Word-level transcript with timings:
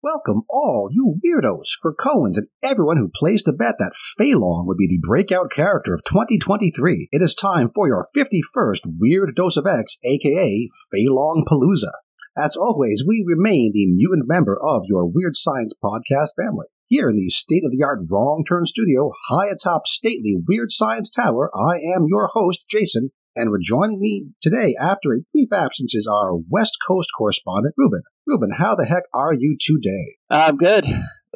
Welcome 0.00 0.42
all 0.48 0.90
you 0.92 1.16
weirdos, 1.24 1.70
Krakoans, 1.84 2.36
and 2.36 2.46
everyone 2.62 2.98
who 2.98 3.10
placed 3.12 3.48
a 3.48 3.52
bet 3.52 3.74
that 3.80 3.96
Fei 3.96 4.32
Long 4.32 4.64
would 4.68 4.76
be 4.76 4.86
the 4.86 5.04
breakout 5.04 5.50
character 5.50 5.92
of 5.92 6.04
2023. 6.04 7.08
It 7.10 7.20
is 7.20 7.34
time 7.34 7.68
for 7.74 7.88
your 7.88 8.06
51st 8.16 8.82
Weird 8.96 9.34
Dose 9.34 9.56
of 9.56 9.66
X, 9.66 9.98
aka 10.04 10.68
Fei 10.92 11.06
Long 11.08 11.44
Palooza. 11.50 11.90
As 12.36 12.54
always, 12.54 13.02
we 13.04 13.24
remain 13.26 13.72
the 13.74 13.86
mutant 13.86 14.28
member 14.28 14.56
of 14.64 14.82
your 14.86 15.04
Weird 15.04 15.34
Science 15.34 15.74
podcast 15.82 16.28
family. 16.40 16.66
Here 16.86 17.08
in 17.08 17.16
the 17.16 17.28
state 17.28 17.64
of 17.64 17.72
the 17.72 17.82
art 17.84 17.98
Wrong 18.08 18.44
Turn 18.48 18.66
studio, 18.66 19.10
high 19.30 19.48
atop 19.50 19.88
stately 19.88 20.36
Weird 20.46 20.70
Science 20.70 21.10
Tower, 21.10 21.50
I 21.52 21.78
am 21.78 22.06
your 22.06 22.30
host, 22.32 22.66
Jason, 22.70 23.10
and 23.38 23.52
rejoining 23.52 24.00
me 24.00 24.26
today 24.42 24.74
after 24.80 25.12
a 25.12 25.20
brief 25.32 25.52
absence 25.52 25.94
is 25.94 26.08
our 26.12 26.34
West 26.50 26.76
Coast 26.86 27.08
correspondent, 27.16 27.74
Ruben. 27.78 28.02
Ruben, 28.26 28.50
how 28.58 28.74
the 28.74 28.84
heck 28.84 29.04
are 29.14 29.32
you 29.32 29.56
today? 29.60 30.16
I'm 30.28 30.56
good. 30.56 30.84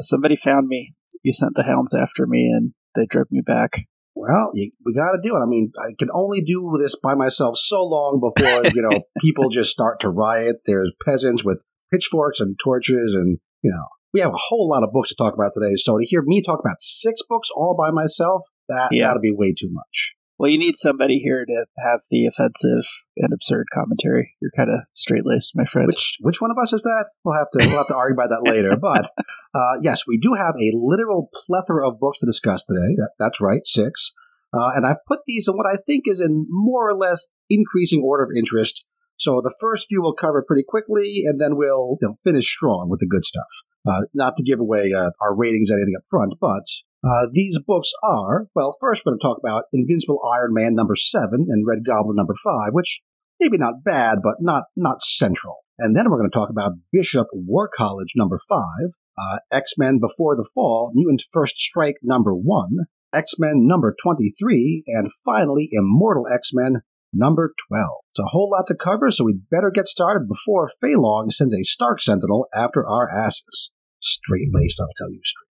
Somebody 0.01 0.37
found 0.37 0.67
me. 0.67 0.91
You 1.23 1.33
sent 1.33 1.55
the 1.55 1.63
hounds 1.63 1.95
after 1.95 2.27
me 2.27 2.47
and 2.53 2.75
they 2.97 3.07
drove 3.07 3.29
me 3.31 3.41
back. 3.41 3.87
Well, 4.15 4.51
you, 4.55 4.73
we 4.85 4.93
got 4.93 5.13
to 5.13 5.19
do 5.23 5.37
it. 5.37 5.41
I 5.41 5.47
mean, 5.47 5.73
I 5.79 5.93
can 5.99 6.09
only 6.13 6.43
do 6.43 6.77
this 6.79 6.97
by 7.03 7.15
myself 7.15 7.57
so 7.57 7.83
long 7.83 8.21
before, 8.21 8.65
you 8.75 8.83
know, 8.83 9.03
people 9.21 9.49
just 9.49 9.71
start 9.71 10.01
to 10.01 10.11
riot. 10.11 10.57
There's 10.67 10.93
peasants 11.07 11.45
with 11.45 11.63
pitchforks 11.93 12.41
and 12.41 12.59
torches 12.63 13.15
and, 13.15 13.39
you 13.63 13.71
know, 13.71 13.85
we 14.13 14.21
have 14.21 14.35
a 14.35 14.39
whole 14.49 14.69
lot 14.69 14.83
of 14.83 14.93
books 14.93 15.09
to 15.11 15.15
talk 15.15 15.33
about 15.35 15.53
today. 15.55 15.75
So 15.77 15.99
to 15.99 16.05
hear 16.05 16.23
me 16.23 16.43
talk 16.43 16.59
about 16.61 16.81
six 16.81 17.23
books 17.27 17.49
all 17.57 17.75
by 17.79 17.91
myself, 17.91 18.45
that 18.69 18.89
Yeah. 18.93 19.07
that'll 19.07 19.23
be 19.23 19.33
way 19.35 19.55
too 19.59 19.71
much. 19.71 20.15
Well, 20.39 20.51
you 20.51 20.59
need 20.59 20.77
somebody 20.77 21.19
here 21.19 21.45
to 21.45 21.67
have 21.79 22.01
the 22.11 22.27
offensive 22.27 22.85
and 23.17 23.33
absurd 23.33 23.67
commentary. 23.73 24.35
You're 24.41 24.51
kind 24.57 24.71
of 24.71 24.81
straight 24.95 25.25
laced, 25.25 25.53
my 25.55 25.65
friend. 25.65 25.87
Which 25.87 26.17
which 26.21 26.41
one 26.41 26.51
of 26.51 26.57
us 26.61 26.73
is 26.73 26.83
that? 26.83 27.07
We'll 27.25 27.37
have 27.37 27.51
to 27.53 27.67
we'll 27.69 27.79
have 27.79 27.87
to 27.89 27.97
argue 27.97 28.15
about 28.15 28.31
that 28.31 28.51
later. 28.51 28.77
But 28.77 29.13
uh, 29.55 29.79
yes, 29.83 30.03
we 30.07 30.19
do 30.19 30.35
have 30.35 30.55
a 30.57 30.73
literal 30.75 31.31
plethora 31.47 31.89
of 31.89 32.01
books 32.01 32.19
to 32.19 32.27
discuss 32.27 32.65
today. 32.65 32.95
That, 32.97 33.11
that's 33.19 33.41
right, 33.41 33.63
six. 33.65 34.15
Uh, 34.55 34.73
and 34.75 34.87
I've 34.87 35.05
put 35.07 35.21
these 35.27 35.49
in 35.49 35.57
what 35.57 35.67
I 35.67 35.77
think 35.87 36.05
is 36.07 36.21
in 36.21 36.47
more 36.51 36.89
or 36.89 36.95
less 36.95 37.29
increasing 37.49 38.03
order 38.03 38.25
of 38.25 38.31
interest. 38.37 38.85
So 39.17 39.41
the 39.41 39.55
first 39.61 39.87
few 39.89 40.03
we'll 40.03 40.15
cover 40.15 40.45
pretty 40.47 40.65
quickly, 40.67 41.23
and 41.25 41.41
then 41.41 41.57
we'll 41.57 41.99
you 42.01 42.09
know, 42.09 42.15
finish 42.25 42.51
strong 42.51 42.91
with 42.91 43.01
the 43.01 43.07
good 43.07 43.25
stuff. 43.25 43.47
Uh, 43.89 44.03
not 44.15 44.37
to 44.37 44.43
give 44.43 44.61
away 44.61 44.93
uh, 44.97 45.11
our 45.21 45.35
ratings 45.35 45.71
or 45.71 45.77
anything 45.77 45.95
up 45.97 46.05
front, 46.11 46.35
but 46.41 46.65
uh, 47.05 47.27
these 47.33 47.59
books 47.67 47.91
are 48.03 48.49
well. 48.55 48.77
First, 48.81 49.03
we're 49.05 49.13
going 49.13 49.21
to 49.21 49.25
talk 49.25 49.39
about 49.43 49.65
Invincible 49.73 50.21
Iron 50.35 50.55
Man 50.55 50.75
number 50.75 50.97
seven 50.97 51.47
and 51.49 51.67
Red 51.67 51.85
Goblin 51.85 52.17
number 52.17 52.35
five, 52.45 52.71
which 52.73 53.01
maybe 53.41 53.59
not 53.59 53.85
bad, 53.85 54.19
but 54.23 54.37
not 54.41 54.65
not 54.77 55.03
central. 55.03 55.59
And 55.79 55.97
then 55.97 56.11
we're 56.11 56.19
going 56.19 56.31
to 56.31 56.39
talk 56.39 56.51
about 56.51 56.73
Bishop 56.93 57.27
War 57.33 57.69
College 57.75 58.13
number 58.15 58.39
five, 58.49 58.95
uh, 59.19 59.39
X 59.51 59.75
Men 59.79 59.99
Before 59.99 60.37
the 60.37 60.49
Fall, 60.55 60.93
Mutant 60.95 61.23
First 61.33 61.57
Strike 61.57 61.97
number 62.03 62.35
one, 62.35 62.87
X 63.13 63.35
Men 63.39 63.67
number 63.67 63.95
twenty 64.01 64.33
three, 64.39 64.85
and 64.87 65.11
finally 65.25 65.69
Immortal 65.73 66.27
X 66.33 66.51
Men 66.53 66.83
number 67.13 67.53
twelve. 67.69 68.01
It's 68.13 68.21
a 68.21 68.31
whole 68.31 68.51
lot 68.51 68.67
to 68.69 68.75
cover, 68.75 69.11
so 69.11 69.25
we'd 69.25 69.51
better 69.51 69.71
get 69.75 69.87
started 69.87 70.29
before 70.29 70.71
Fei 70.81 70.95
Long 70.95 71.31
sends 71.31 71.55
a 71.55 71.63
Stark 71.65 72.01
Sentinel 72.01 72.47
after 72.55 72.87
our 72.87 73.09
asses. 73.11 73.73
Straight 74.01 74.49
laced, 74.53 74.81
I'll 74.81 74.89
tell 74.97 75.11
you, 75.11 75.21
straight. 75.25 75.52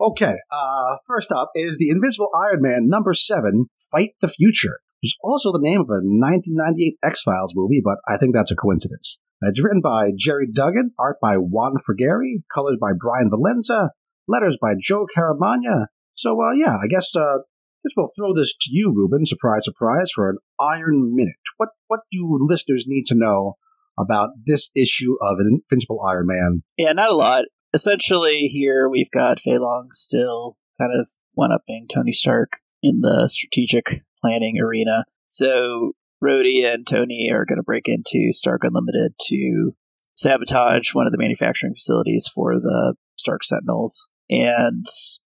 Okay, 0.00 0.34
uh, 0.50 0.96
first 1.06 1.30
up 1.30 1.50
is 1.54 1.76
the 1.76 1.90
Invincible 1.90 2.30
Iron 2.34 2.62
Man 2.62 2.88
number 2.88 3.12
seven, 3.12 3.66
Fight 3.92 4.12
the 4.22 4.28
Future. 4.28 4.78
It's 5.02 5.14
also 5.22 5.52
the 5.52 5.60
name 5.60 5.82
of 5.82 5.88
a 5.90 6.00
1998 6.00 6.96
X 7.04 7.20
Files 7.20 7.52
movie, 7.54 7.82
but 7.84 7.98
I 8.08 8.16
think 8.16 8.34
that's 8.34 8.50
a 8.50 8.56
coincidence. 8.56 9.20
It's 9.42 9.62
written 9.62 9.82
by 9.82 10.12
Gerry 10.16 10.46
Duggan, 10.50 10.92
art 10.98 11.18
by 11.20 11.34
Juan 11.34 11.74
Frigeri, 11.76 12.42
colors 12.50 12.78
by 12.80 12.92
Bryan 12.98 13.30
Valenza, 13.30 13.90
letters 14.26 14.56
by 14.58 14.72
Joe 14.80 15.06
Caramagna. 15.14 15.86
So, 16.14 16.40
uh, 16.40 16.52
yeah, 16.52 16.76
I 16.82 16.86
guess 16.88 17.14
uh, 17.14 17.38
guess 17.84 17.92
we'll 17.94 18.08
throw 18.16 18.32
this 18.34 18.54
to 18.58 18.70
you, 18.70 18.94
Ruben. 18.96 19.26
Surprise, 19.26 19.66
surprise, 19.66 20.08
for 20.14 20.30
an 20.30 20.38
Iron 20.58 21.14
Minute. 21.14 21.36
What 21.58 21.70
what 21.88 22.00
do 22.10 22.38
listeners 22.40 22.84
need 22.86 23.04
to 23.08 23.14
know 23.14 23.56
about 23.98 24.30
this 24.46 24.70
issue 24.74 25.16
of 25.20 25.36
Invincible 25.40 26.02
Iron 26.06 26.26
Man? 26.26 26.62
yeah, 26.78 26.92
not 26.92 27.10
a 27.10 27.14
lot. 27.14 27.44
Essentially, 27.72 28.46
here 28.46 28.88
we've 28.88 29.10
got 29.10 29.40
Fei 29.40 29.58
Long 29.58 29.88
still 29.92 30.56
kind 30.80 30.92
of 30.98 31.10
one 31.34 31.52
upping 31.52 31.86
Tony 31.88 32.12
Stark 32.12 32.58
in 32.82 33.00
the 33.00 33.28
strategic 33.28 34.02
planning 34.20 34.58
arena. 34.60 35.04
So 35.28 35.92
Rhodey 36.22 36.64
and 36.64 36.86
Tony 36.86 37.30
are 37.32 37.44
going 37.44 37.58
to 37.58 37.62
break 37.62 37.88
into 37.88 38.32
Stark 38.32 38.62
Unlimited 38.64 39.12
to 39.28 39.72
sabotage 40.16 40.94
one 40.94 41.06
of 41.06 41.12
the 41.12 41.18
manufacturing 41.18 41.74
facilities 41.74 42.28
for 42.34 42.54
the 42.54 42.94
Stark 43.16 43.44
Sentinels. 43.44 44.08
And 44.28 44.86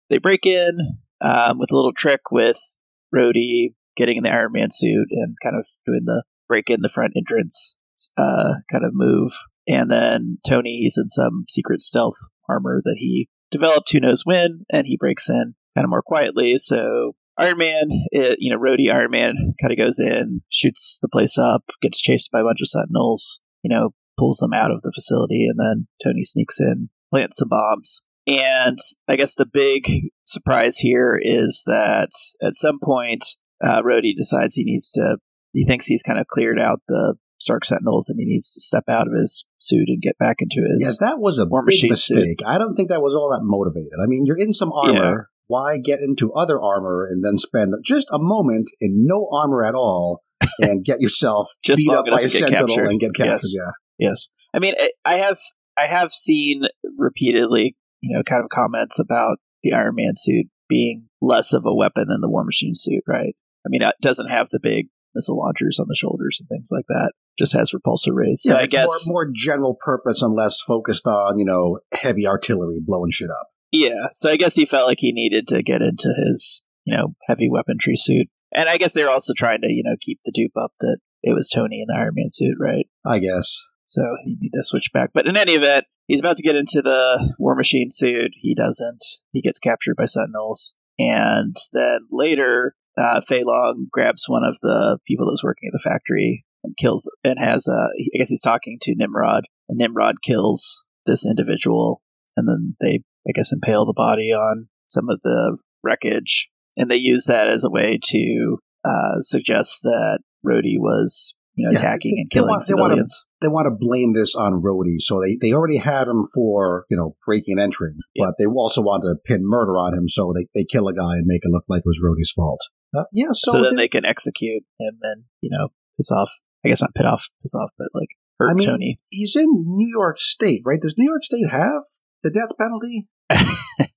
they 0.09 0.17
break 0.17 0.45
in 0.45 0.99
um, 1.21 1.57
with 1.57 1.71
a 1.71 1.75
little 1.75 1.93
trick 1.93 2.31
with 2.31 2.77
Rhodey 3.13 3.73
getting 3.95 4.17
in 4.17 4.23
the 4.23 4.31
Iron 4.31 4.51
Man 4.51 4.69
suit 4.71 5.07
and 5.11 5.35
kind 5.41 5.55
of 5.55 5.65
doing 5.85 6.03
the 6.05 6.23
break 6.47 6.69
in 6.69 6.81
the 6.81 6.89
front 6.89 7.13
entrance 7.15 7.77
uh, 8.17 8.55
kind 8.71 8.83
of 8.83 8.91
move. 8.93 9.31
And 9.67 9.89
then 9.89 10.37
Tony, 10.47 10.79
he's 10.81 10.97
in 10.97 11.09
some 11.09 11.45
secret 11.49 11.81
stealth 11.81 12.17
armor 12.49 12.79
that 12.83 12.97
he 12.99 13.29
developed, 13.51 13.91
who 13.91 13.99
knows 13.99 14.25
when, 14.25 14.65
and 14.71 14.87
he 14.87 14.97
breaks 14.97 15.29
in 15.29 15.55
kind 15.75 15.83
of 15.83 15.89
more 15.89 16.03
quietly. 16.03 16.57
So 16.57 17.15
Iron 17.37 17.57
Man, 17.57 17.87
it, 18.11 18.37
you 18.39 18.49
know, 18.49 18.59
Rhodey 18.59 18.91
Iron 18.91 19.11
Man 19.11 19.35
kind 19.61 19.71
of 19.71 19.77
goes 19.77 19.99
in, 19.99 20.41
shoots 20.49 20.99
the 21.01 21.09
place 21.09 21.37
up, 21.37 21.63
gets 21.81 22.01
chased 22.01 22.31
by 22.31 22.41
a 22.41 22.43
bunch 22.43 22.61
of 22.61 22.69
Sentinels, 22.69 23.41
you 23.63 23.69
know, 23.69 23.89
pulls 24.17 24.37
them 24.37 24.53
out 24.53 24.71
of 24.71 24.81
the 24.81 24.91
facility, 24.93 25.45
and 25.47 25.59
then 25.59 25.87
Tony 26.01 26.23
sneaks 26.23 26.59
in, 26.59 26.89
plants 27.11 27.37
some 27.37 27.49
bombs. 27.49 28.03
And 28.27 28.79
I 29.07 29.17
guess 29.17 29.35
the 29.35 29.45
big 29.45 30.09
surprise 30.23 30.77
here 30.77 31.19
is 31.21 31.63
that 31.67 32.09
at 32.41 32.55
some 32.55 32.79
point, 32.81 33.25
uh, 33.63 33.83
Rhodey 33.83 34.15
decides 34.15 34.55
he 34.55 34.63
needs 34.63 34.91
to, 34.93 35.17
he 35.51 35.65
thinks 35.65 35.85
he's 35.85 36.03
kind 36.03 36.19
of 36.19 36.27
cleared 36.27 36.59
out 36.59 36.79
the 36.87 37.15
Stark 37.39 37.65
Sentinels 37.65 38.09
and 38.09 38.19
he 38.19 38.25
needs 38.25 38.51
to 38.51 38.61
step 38.61 38.83
out 38.87 39.07
of 39.07 39.13
his 39.13 39.45
suit 39.59 39.87
and 39.87 40.01
get 40.01 40.17
back 40.17 40.37
into 40.39 40.65
his. 40.69 40.83
Yeah, 41.01 41.07
that 41.07 41.19
was 41.19 41.37
a 41.37 41.45
big 41.45 41.65
Machine 41.65 41.95
suit. 41.95 42.17
mistake. 42.17 42.39
I 42.45 42.57
don't 42.57 42.75
think 42.75 42.89
that 42.89 43.01
was 43.01 43.13
all 43.13 43.29
that 43.31 43.43
motivated. 43.43 43.93
I 44.01 44.07
mean, 44.07 44.25
you're 44.25 44.37
in 44.37 44.53
some 44.53 44.71
armor. 44.71 45.29
Why 45.47 45.77
get 45.77 45.99
into 45.99 46.33
other 46.33 46.59
armor 46.59 47.05
and 47.09 47.23
then 47.23 47.37
spend 47.37 47.73
just 47.83 48.07
a 48.11 48.17
moment 48.17 48.67
in 48.81 49.05
no 49.05 49.29
armor 49.31 49.63
at 49.63 49.75
all 49.75 50.23
and 50.59 50.83
get 50.83 51.01
yourself 51.01 51.49
Just 51.63 51.77
beat 51.77 51.91
up 51.91 52.05
by 52.07 52.21
a 52.21 52.25
sentinel 52.25 52.65
captured. 52.67 52.87
and 52.87 52.99
get 52.99 53.13
captured? 53.13 53.31
Yes. 53.43 53.53
Yeah. 53.55 53.71
Yes, 54.09 54.27
I 54.53 54.59
mean, 54.59 54.73
I- 54.79 54.89
I 55.05 55.13
have 55.17 55.37
I 55.77 55.85
have 55.87 56.11
seen 56.11 56.63
repeatedly, 56.97 57.75
you 58.01 58.15
know, 58.15 58.23
kind 58.23 58.43
of 58.43 58.49
comments 58.49 58.97
about 58.99 59.37
the 59.63 59.73
Iron 59.73 59.95
Man 59.95 60.13
suit 60.15 60.47
being 60.67 61.07
less 61.21 61.53
of 61.53 61.65
a 61.65 61.73
weapon 61.75 62.07
than 62.09 62.21
the 62.21 62.29
War 62.29 62.43
Machine 62.43 62.73
suit, 62.75 63.03
right? 63.07 63.35
I 63.65 63.69
mean, 63.69 63.81
it 63.81 63.95
doesn't 64.01 64.29
have 64.29 64.49
the 64.49 64.59
big 64.61 64.87
missile 65.13 65.37
launchers 65.37 65.79
on 65.79 65.85
the 65.87 65.95
shoulders 65.95 66.39
and 66.39 66.49
things 66.49 66.69
like 66.73 66.85
that. 66.87 67.13
Just 67.37 67.53
has 67.53 67.71
repulsor 67.71 68.13
rays. 68.13 68.41
So 68.43 68.53
yeah, 68.53 68.61
I 68.61 68.65
guess, 68.65 68.87
more, 69.07 69.25
more 69.25 69.31
general 69.33 69.77
purpose 69.79 70.21
and 70.21 70.33
less 70.33 70.59
focused 70.61 71.05
on 71.07 71.37
you 71.37 71.45
know 71.45 71.79
heavy 71.93 72.25
artillery 72.27 72.79
blowing 72.85 73.11
shit 73.11 73.29
up. 73.29 73.47
yeah. 73.71 74.07
So 74.13 74.29
I 74.29 74.37
guess 74.37 74.55
he 74.55 74.65
felt 74.65 74.87
like 74.87 74.99
he 74.99 75.11
needed 75.11 75.47
to 75.49 75.61
get 75.61 75.81
into 75.81 76.13
his, 76.15 76.63
you 76.85 76.95
know, 76.95 77.15
heavy 77.27 77.49
weaponry 77.49 77.95
suit, 77.97 78.27
and 78.53 78.69
I 78.69 78.77
guess 78.77 78.93
they're 78.93 79.09
also 79.09 79.33
trying 79.33 79.61
to, 79.61 79.67
you 79.67 79.83
know, 79.83 79.95
keep 79.99 80.19
the 80.23 80.31
dupe 80.33 80.55
up 80.57 80.71
that 80.79 80.97
it 81.23 81.33
was 81.33 81.49
Tony 81.49 81.81
in 81.81 81.87
the 81.87 81.99
Iron 81.99 82.13
Man 82.15 82.29
suit, 82.29 82.55
right? 82.59 82.87
I 83.05 83.19
guess. 83.19 83.57
So 83.85 84.01
he 84.23 84.37
need 84.39 84.51
to 84.53 84.63
switch 84.63 84.91
back. 84.93 85.11
But 85.13 85.27
in 85.27 85.37
any 85.37 85.53
event, 85.53 85.85
he's 86.07 86.19
about 86.19 86.37
to 86.37 86.43
get 86.43 86.55
into 86.55 86.81
the 86.81 87.35
War 87.37 87.55
Machine 87.55 87.89
suit. 87.91 88.31
He 88.35 88.55
doesn't. 88.55 89.03
He 89.31 89.41
gets 89.41 89.59
captured 89.59 89.95
by 89.95 90.05
Sentinels. 90.05 90.75
And 90.97 91.55
then 91.73 92.01
later, 92.09 92.75
uh, 92.97 93.21
Fei 93.21 93.43
Long 93.43 93.87
grabs 93.91 94.25
one 94.27 94.43
of 94.43 94.57
the 94.61 94.97
people 95.05 95.29
that's 95.29 95.43
working 95.43 95.67
at 95.67 95.73
the 95.73 95.89
factory 95.89 96.44
and 96.65 96.75
kills, 96.77 97.09
and 97.23 97.39
has, 97.39 97.67
uh, 97.67 97.87
I 98.15 98.17
guess 98.17 98.29
he's 98.29 98.41
talking 98.41 98.77
to 98.81 98.95
Nimrod, 98.95 99.45
and 99.69 99.77
Nimrod 99.77 100.15
kills 100.23 100.83
this 101.05 101.25
individual. 101.25 102.01
And 102.37 102.47
then 102.49 102.75
they, 102.81 102.99
I 103.27 103.31
guess, 103.33 103.53
impale 103.53 103.85
the 103.85 103.93
body 103.93 104.33
on 104.33 104.67
some 104.87 105.09
of 105.09 105.21
the 105.23 105.57
wreckage. 105.83 106.49
And 106.77 106.91
they 106.91 106.97
use 106.97 107.25
that 107.25 107.47
as 107.47 107.63
a 107.63 107.69
way 107.69 107.97
to 108.03 108.57
uh, 108.83 109.21
suggest 109.21 109.79
that 109.83 110.19
Rhodey 110.45 110.75
was, 110.77 111.33
you 111.55 111.65
know, 111.65 111.71
Yeah, 111.71 111.79
attacking 111.79 112.11
they- 112.15 112.21
and 112.21 112.29
they 112.29 112.33
killing 112.33 112.49
want- 112.49 112.63
they 112.67 112.73
want 112.75 112.95
to- 112.97 113.25
They 113.41 113.47
want 113.47 113.67
to 113.67 113.75
blame 113.79 114.13
this 114.13 114.33
on 114.35 114.61
Rhodey, 114.61 114.99
so 114.99 115.21
they, 115.21 115.37
they 115.39 115.53
already 115.53 115.77
have 115.77 116.07
him 116.07 116.25
for 116.33 116.85
you 116.89 116.97
know 116.97 117.15
breaking 117.25 117.53
and 117.53 117.61
entering, 117.61 117.97
Yeah. 118.15 118.25
but 118.27 118.35
they 118.39 118.45
also 118.45 118.81
want 118.81 119.03
to 119.03 119.15
pin 119.23 119.41
murder 119.43 119.77
on 119.77 119.93
him, 119.93 120.07
so 120.09 120.33
they, 120.35 120.47
they 120.55 120.65
kill 120.65 120.87
a 120.87 120.93
guy 120.93 121.17
and 121.17 121.25
make 121.27 121.41
it 121.45 121.51
look 121.51 121.63
like 121.69 121.81
it 121.85 121.85
was 121.87 121.99
Rhodey's 122.03 122.31
fault. 122.31 122.59
Uh, 122.97 123.03
yeah, 123.13 123.27
so, 123.33 123.51
so, 123.51 123.61
they- 123.69 123.75
they 123.75 123.87
can 123.87 124.03
execute 124.05 124.63
him 124.79 124.97
and 125.03 125.23
you 125.41 125.49
know 125.51 125.69
piss 125.97 126.09
off. 126.11 126.31
I 126.65 126.69
guess 126.69 126.81
not 126.81 126.95
pit 126.95 127.05
off, 127.05 127.29
piss 127.41 127.53
off, 127.53 127.69
but 127.77 127.89
like 127.93 128.09
hurt 128.39 128.49
I 128.49 128.53
mean- 128.53 128.67
Tony. 128.67 128.97
he's 129.09 129.35
in 129.35 129.47
New 129.49 129.87
York 129.87 130.17
State, 130.19 130.63
right? 130.65 130.81
Does 130.81 130.95
New 130.97 131.09
York 131.09 131.23
State 131.23 131.49
have 131.51 131.83
the 132.23 132.31
death 132.31 132.57
penalty? 132.59 133.07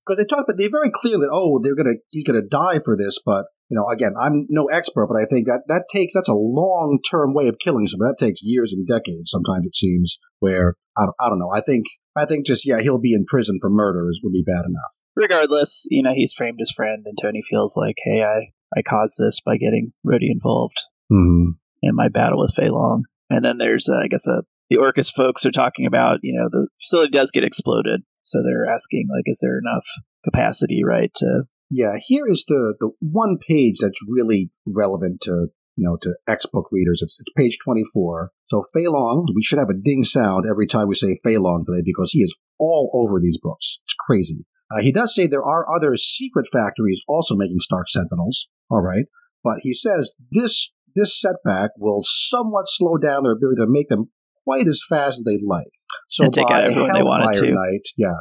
Because 0.09 0.19
they 0.19 0.25
talk, 0.25 0.47
but 0.47 0.57
they 0.57 0.69
very 0.69 0.91
clearly, 0.91 1.27
oh, 1.31 1.61
they're 1.63 1.75
gonna, 1.75 1.97
he's 2.09 2.25
gonna 2.25 2.41
die 2.41 2.81
for 2.83 2.97
this, 2.97 3.19
but 3.25 3.45
you 3.69 3.77
know, 3.77 3.87
again, 3.93 4.15
I'm 4.19 4.47
no 4.49 4.65
expert, 4.67 5.07
but 5.07 5.21
I 5.21 5.27
think 5.27 5.47
that 5.47 5.65
that 5.69 5.85
takes 5.93 6.15
that's 6.15 6.31
a 6.31 6.35
long 6.35 6.99
term 7.11 7.35
way 7.35 7.47
of 7.49 7.59
killing 7.59 7.87
someone. 7.87 8.09
That 8.09 8.25
takes 8.25 8.41
years 8.43 8.73
and 8.73 8.89
decades. 8.89 9.31
Sometimes 9.31 9.67
it 9.67 9.77
seems 9.77 10.19
where 10.39 10.77
I 10.97 11.05
don't, 11.05 11.15
I 11.21 11.29
don't 11.29 11.39
know. 11.39 11.53
I 11.55 11.61
think 11.61 11.85
I 12.17 12.25
think 12.25 12.47
just 12.47 12.67
yeah, 12.67 12.81
he'll 12.81 12.99
be 12.99 13.13
in 13.13 13.27
prison 13.27 13.59
for 13.61 13.69
murder 13.69 14.09
is 14.11 14.21
would 14.23 14.33
be 14.33 14.43
bad 14.43 14.65
enough. 14.65 14.95
Regardless, 15.15 15.87
you 15.91 16.03
know, 16.03 16.15
he's 16.15 16.33
framed 16.33 16.59
his 16.59 16.73
friend, 16.73 17.05
and 17.05 17.19
Tony 17.21 17.43
feels 17.43 17.77
like, 17.77 17.97
hey, 18.03 18.23
I 18.23 18.53
I 18.77 18.81
caused 18.81 19.19
this 19.19 19.41
by 19.45 19.59
getting 19.59 19.93
Rhodey 20.07 20.31
involved 20.31 20.79
mm-hmm. 21.13 21.51
In 21.83 21.95
my 21.95 22.09
battle 22.09 22.39
with 22.39 22.55
Fei 22.55 22.71
Long. 22.71 23.05
And 23.31 23.45
then 23.45 23.59
there's, 23.59 23.89
uh, 23.89 23.99
I 24.05 24.09
guess, 24.09 24.27
a 24.27 24.43
the 24.71 24.77
Orchis 24.77 25.11
folks 25.11 25.47
are 25.47 25.51
talking 25.51 25.87
about, 25.87 26.21
you 26.23 26.39
know, 26.39 26.49
the 26.51 26.69
facility 26.79 27.11
does 27.11 27.31
get 27.31 27.45
exploded. 27.45 28.03
So 28.23 28.43
they're 28.43 28.67
asking, 28.67 29.09
like, 29.11 29.25
is 29.25 29.41
there 29.43 29.59
enough 29.59 29.87
capacity, 30.25 30.83
right, 30.85 31.11
to 31.17 31.45
yeah, 31.71 31.97
here 32.01 32.27
is 32.27 32.45
the 32.49 32.75
the 32.81 32.91
one 33.01 33.39
page 33.47 33.77
that's 33.81 34.01
really 34.07 34.51
relevant 34.67 35.21
to 35.23 35.49
you 35.77 35.85
know 35.85 35.99
to 36.03 36.15
X 36.27 36.47
book 36.47 36.69
readers. 36.73 37.01
It's, 37.03 37.19
it's 37.21 37.33
page 37.37 37.59
twenty 37.63 37.85
four. 37.93 38.31
So 38.49 38.63
Fei 38.73 38.89
Long, 38.89 39.27
we 39.35 39.43
should 39.43 39.59
have 39.59 39.69
a 39.69 39.75
ding 39.75 40.05
sound 40.05 40.45
every 40.49 40.67
time 40.67 40.89
we 40.89 40.95
say 40.95 41.17
Fei 41.23 41.37
Long 41.37 41.65
today 41.67 41.83
because 41.85 42.11
he 42.13 42.21
is 42.21 42.35
all 42.59 42.91
over 42.95 43.21
these 43.21 43.39
books. 43.39 43.79
It's 43.87 43.95
crazy. 43.99 44.47
Uh, 44.71 44.83
he 44.83 44.93
does 44.93 45.15
say 45.15 45.27
there 45.27 45.45
are 45.45 45.67
other 45.75 45.97
secret 45.97 46.47
factories 46.53 47.03
also 47.07 47.35
making 47.35 47.61
Stark 47.61 47.89
Sentinels. 47.89 48.49
All 48.71 48.83
right, 48.83 49.07
but 49.45 49.59
he 49.61 49.75
says 49.75 50.15
this 50.31 50.73
this 50.99 51.19
setback 51.21 51.71
will 51.79 52.03
somewhat 52.05 52.67
slow 52.69 52.97
down 52.97 53.23
their 53.23 53.33
ability 53.33 53.61
to 53.61 53.67
make 53.69 53.89
them 53.89 54.11
quite 54.45 54.67
as 54.67 54.83
fast 54.89 55.19
as 55.19 55.25
they'd 55.25 55.43
like. 55.43 55.71
So 56.09 56.25
and 56.25 56.35
take 56.35 56.49
by 56.49 56.63
out 56.63 56.65
everyone 56.65 56.93
they 56.93 57.03
wanted 57.03 57.25
Hellfire 57.25 57.41
to. 57.41 57.53
Night, 57.53 57.89
yeah, 57.97 58.17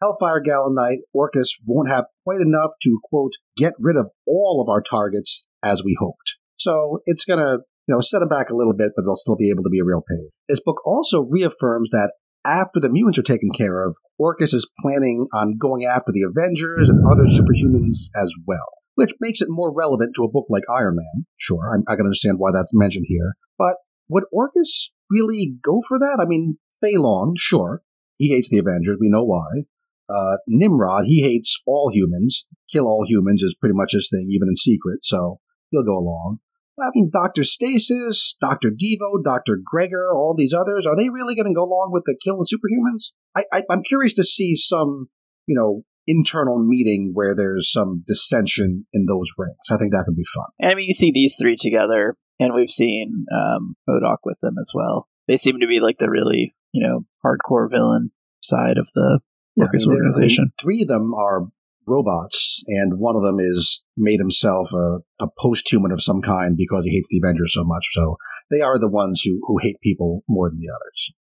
Hellfire 0.00 0.40
Gala 0.40 0.72
Night, 0.72 1.00
Orchis 1.14 1.50
won't 1.64 1.90
have 1.90 2.06
quite 2.24 2.40
enough 2.40 2.70
to 2.82 2.98
quote 3.04 3.32
get 3.56 3.74
rid 3.78 3.96
of 3.96 4.10
all 4.26 4.62
of 4.62 4.68
our 4.68 4.82
targets 4.82 5.46
as 5.62 5.84
we 5.84 5.96
hoped. 6.00 6.36
So 6.56 7.00
it's 7.06 7.24
gonna 7.24 7.58
you 7.86 7.94
know 7.94 8.00
set 8.00 8.20
them 8.20 8.28
back 8.28 8.50
a 8.50 8.56
little 8.56 8.74
bit, 8.74 8.92
but 8.96 9.02
they'll 9.02 9.16
still 9.16 9.36
be 9.36 9.50
able 9.50 9.62
to 9.62 9.70
be 9.70 9.78
a 9.78 9.84
real 9.84 10.02
pain. 10.08 10.30
This 10.48 10.60
book 10.60 10.84
also 10.86 11.22
reaffirms 11.22 11.90
that 11.90 12.12
after 12.44 12.80
the 12.80 12.88
mutants 12.88 13.18
are 13.18 13.22
taken 13.22 13.50
care 13.56 13.86
of, 13.86 13.96
Orchis 14.20 14.52
is 14.52 14.68
planning 14.80 15.26
on 15.32 15.58
going 15.58 15.84
after 15.84 16.10
the 16.12 16.22
Avengers 16.22 16.88
and 16.88 17.04
other 17.06 17.26
superhumans 17.26 18.10
as 18.20 18.34
well, 18.46 18.81
which 18.94 19.14
makes 19.20 19.40
it 19.40 19.48
more 19.50 19.72
relevant 19.72 20.12
to 20.14 20.24
a 20.24 20.30
book 20.30 20.46
like 20.48 20.64
Iron 20.70 20.96
Man. 20.96 21.26
Sure, 21.36 21.70
I'm, 21.72 21.84
I 21.88 21.96
can 21.96 22.06
understand 22.06 22.38
why 22.38 22.50
that's 22.52 22.72
mentioned 22.74 23.06
here, 23.08 23.34
but 23.58 23.76
would 24.08 24.24
Orchis 24.32 24.90
really 25.10 25.54
go 25.62 25.82
for 25.86 25.98
that? 25.98 26.18
I 26.20 26.28
mean, 26.28 26.58
Fei 26.80 26.96
Long, 26.96 27.34
sure, 27.38 27.82
he 28.18 28.28
hates 28.28 28.48
the 28.48 28.58
Avengers. 28.58 28.98
We 29.00 29.08
know 29.08 29.24
why. 29.24 29.64
Uh, 30.08 30.36
Nimrod, 30.46 31.04
he 31.06 31.22
hates 31.22 31.60
all 31.66 31.90
humans. 31.92 32.46
Kill 32.70 32.86
all 32.86 33.04
humans 33.06 33.42
is 33.42 33.56
pretty 33.58 33.74
much 33.74 33.92
his 33.92 34.08
thing, 34.10 34.28
even 34.30 34.48
in 34.48 34.56
secret, 34.56 35.00
so 35.02 35.40
he'll 35.70 35.84
go 35.84 35.96
along. 35.96 36.38
I 36.80 36.90
mean, 36.94 37.10
Dr. 37.12 37.44
Stasis, 37.44 38.36
Dr. 38.40 38.70
Devo, 38.70 39.22
Dr. 39.22 39.58
Gregor, 39.62 40.10
all 40.12 40.34
these 40.36 40.54
others, 40.54 40.86
are 40.86 40.96
they 40.96 41.10
really 41.10 41.34
going 41.34 41.46
to 41.46 41.54
go 41.54 41.64
along 41.64 41.90
with 41.92 42.04
the 42.06 42.16
killing 42.22 42.46
superhumans? 42.46 43.12
I, 43.36 43.44
I, 43.52 43.62
I'm 43.70 43.82
curious 43.82 44.14
to 44.14 44.24
see 44.24 44.56
some, 44.56 45.08
you 45.46 45.54
know, 45.54 45.84
internal 46.06 46.64
meeting 46.64 47.10
where 47.14 47.34
there's 47.34 47.70
some 47.70 48.04
dissension 48.06 48.86
in 48.92 49.06
those 49.06 49.30
ranks. 49.38 49.70
I 49.70 49.76
think 49.76 49.92
that 49.92 50.04
could 50.06 50.16
be 50.16 50.24
fun. 50.34 50.46
And 50.60 50.70
I 50.70 50.74
mean, 50.74 50.88
you 50.88 50.94
see 50.94 51.10
these 51.12 51.36
three 51.40 51.56
together, 51.56 52.16
and 52.40 52.54
we've 52.54 52.70
seen 52.70 53.26
um, 53.32 53.76
MODOK 53.88 54.18
with 54.24 54.38
them 54.40 54.54
as 54.58 54.72
well. 54.74 55.08
They 55.28 55.36
seem 55.36 55.60
to 55.60 55.66
be 55.66 55.80
like 55.80 55.98
the 55.98 56.10
really, 56.10 56.54
you 56.72 56.86
know, 56.86 57.04
hardcore 57.24 57.70
villain 57.70 58.10
side 58.42 58.78
of 58.78 58.88
the 58.94 59.20
Yeah, 59.56 59.66
I 59.66 59.68
mean, 59.68 59.70
there- 59.72 59.82
I 59.84 59.88
mean, 59.88 59.96
organization. 60.06 60.52
three 60.60 60.82
of 60.82 60.88
them 60.88 61.14
are 61.14 61.46
robots, 61.86 62.62
and 62.68 62.98
one 62.98 63.16
of 63.16 63.22
them 63.22 63.38
is 63.40 63.82
made 63.96 64.18
himself 64.18 64.72
a, 64.72 64.98
a 65.20 65.26
post-human 65.38 65.90
of 65.92 66.02
some 66.02 66.22
kind 66.22 66.56
because 66.56 66.84
he 66.84 66.92
hates 66.92 67.08
the 67.10 67.20
Avengers 67.22 67.52
so 67.54 67.64
much. 67.64 67.86
So 67.92 68.16
they 68.50 68.60
are 68.60 68.78
the 68.78 68.88
ones 68.88 69.22
who, 69.24 69.40
who 69.46 69.58
hate 69.60 69.76
people 69.82 70.22
more 70.28 70.48
than 70.50 70.58
the 70.60 70.68
others. 70.74 71.14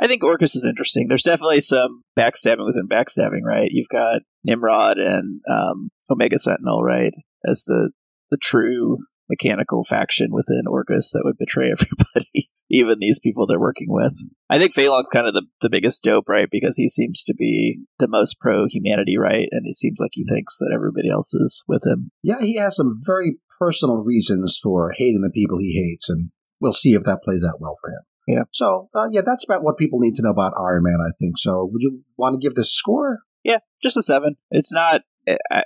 I 0.00 0.06
think 0.06 0.22
Orchis 0.22 0.56
is 0.56 0.66
interesting. 0.66 1.08
There's 1.08 1.22
definitely 1.22 1.60
some 1.60 2.02
backstabbing 2.18 2.64
within 2.64 2.88
backstabbing, 2.88 3.42
right? 3.44 3.68
You've 3.70 3.90
got 3.90 4.22
Nimrod 4.44 4.98
and 4.98 5.40
um, 5.48 5.90
Omega 6.10 6.38
Sentinel, 6.38 6.82
right, 6.82 7.12
as 7.44 7.64
the 7.66 7.92
the 8.30 8.38
true 8.38 8.96
mechanical 9.28 9.84
faction 9.84 10.28
within 10.32 10.62
Orchis 10.66 11.10
that 11.12 11.22
would 11.24 11.36
betray 11.38 11.70
everybody, 11.70 12.50
even 12.70 12.98
these 12.98 13.18
people 13.18 13.46
they're 13.46 13.60
working 13.60 13.88
with. 13.88 14.14
I 14.48 14.58
think 14.58 14.72
Fei 14.72 14.88
Long's 14.88 15.08
kind 15.08 15.26
of 15.26 15.34
the, 15.34 15.46
the 15.60 15.70
biggest 15.70 16.02
dope, 16.02 16.28
right? 16.28 16.48
Because 16.50 16.76
he 16.76 16.88
seems 16.88 17.22
to 17.24 17.34
be 17.34 17.80
the 17.98 18.08
most 18.08 18.40
pro 18.40 18.66
humanity, 18.66 19.18
right? 19.18 19.48
And 19.50 19.66
it 19.66 19.74
seems 19.74 19.98
like 20.00 20.12
he 20.14 20.24
thinks 20.24 20.58
that 20.58 20.72
everybody 20.74 21.10
else 21.10 21.34
is 21.34 21.62
with 21.68 21.82
him. 21.86 22.10
Yeah, 22.22 22.40
he 22.40 22.56
has 22.56 22.76
some 22.76 23.00
very 23.04 23.36
personal 23.58 23.98
reasons 23.98 24.58
for 24.60 24.92
hating 24.96 25.22
the 25.22 25.30
people 25.30 25.58
he 25.58 25.74
hates, 25.74 26.08
and 26.08 26.30
we'll 26.60 26.72
see 26.72 26.94
if 26.94 27.04
that 27.04 27.22
plays 27.22 27.44
out 27.44 27.60
well 27.60 27.76
for 27.80 27.90
him. 27.90 28.00
Yeah. 28.30 28.44
So, 28.52 28.88
uh, 28.94 29.08
yeah, 29.10 29.22
that's 29.24 29.44
about 29.44 29.62
what 29.62 29.78
people 29.78 29.98
need 29.98 30.14
to 30.16 30.22
know 30.22 30.30
about 30.30 30.52
Iron 30.58 30.84
Man, 30.84 30.98
I 31.00 31.10
think. 31.18 31.34
So, 31.38 31.68
would 31.70 31.82
you 31.82 32.02
want 32.16 32.34
to 32.34 32.38
give 32.38 32.54
this 32.54 32.72
score? 32.72 33.20
Yeah, 33.42 33.58
just 33.82 33.96
a 33.96 34.02
seven. 34.02 34.36
It's 34.50 34.72
not 34.72 35.02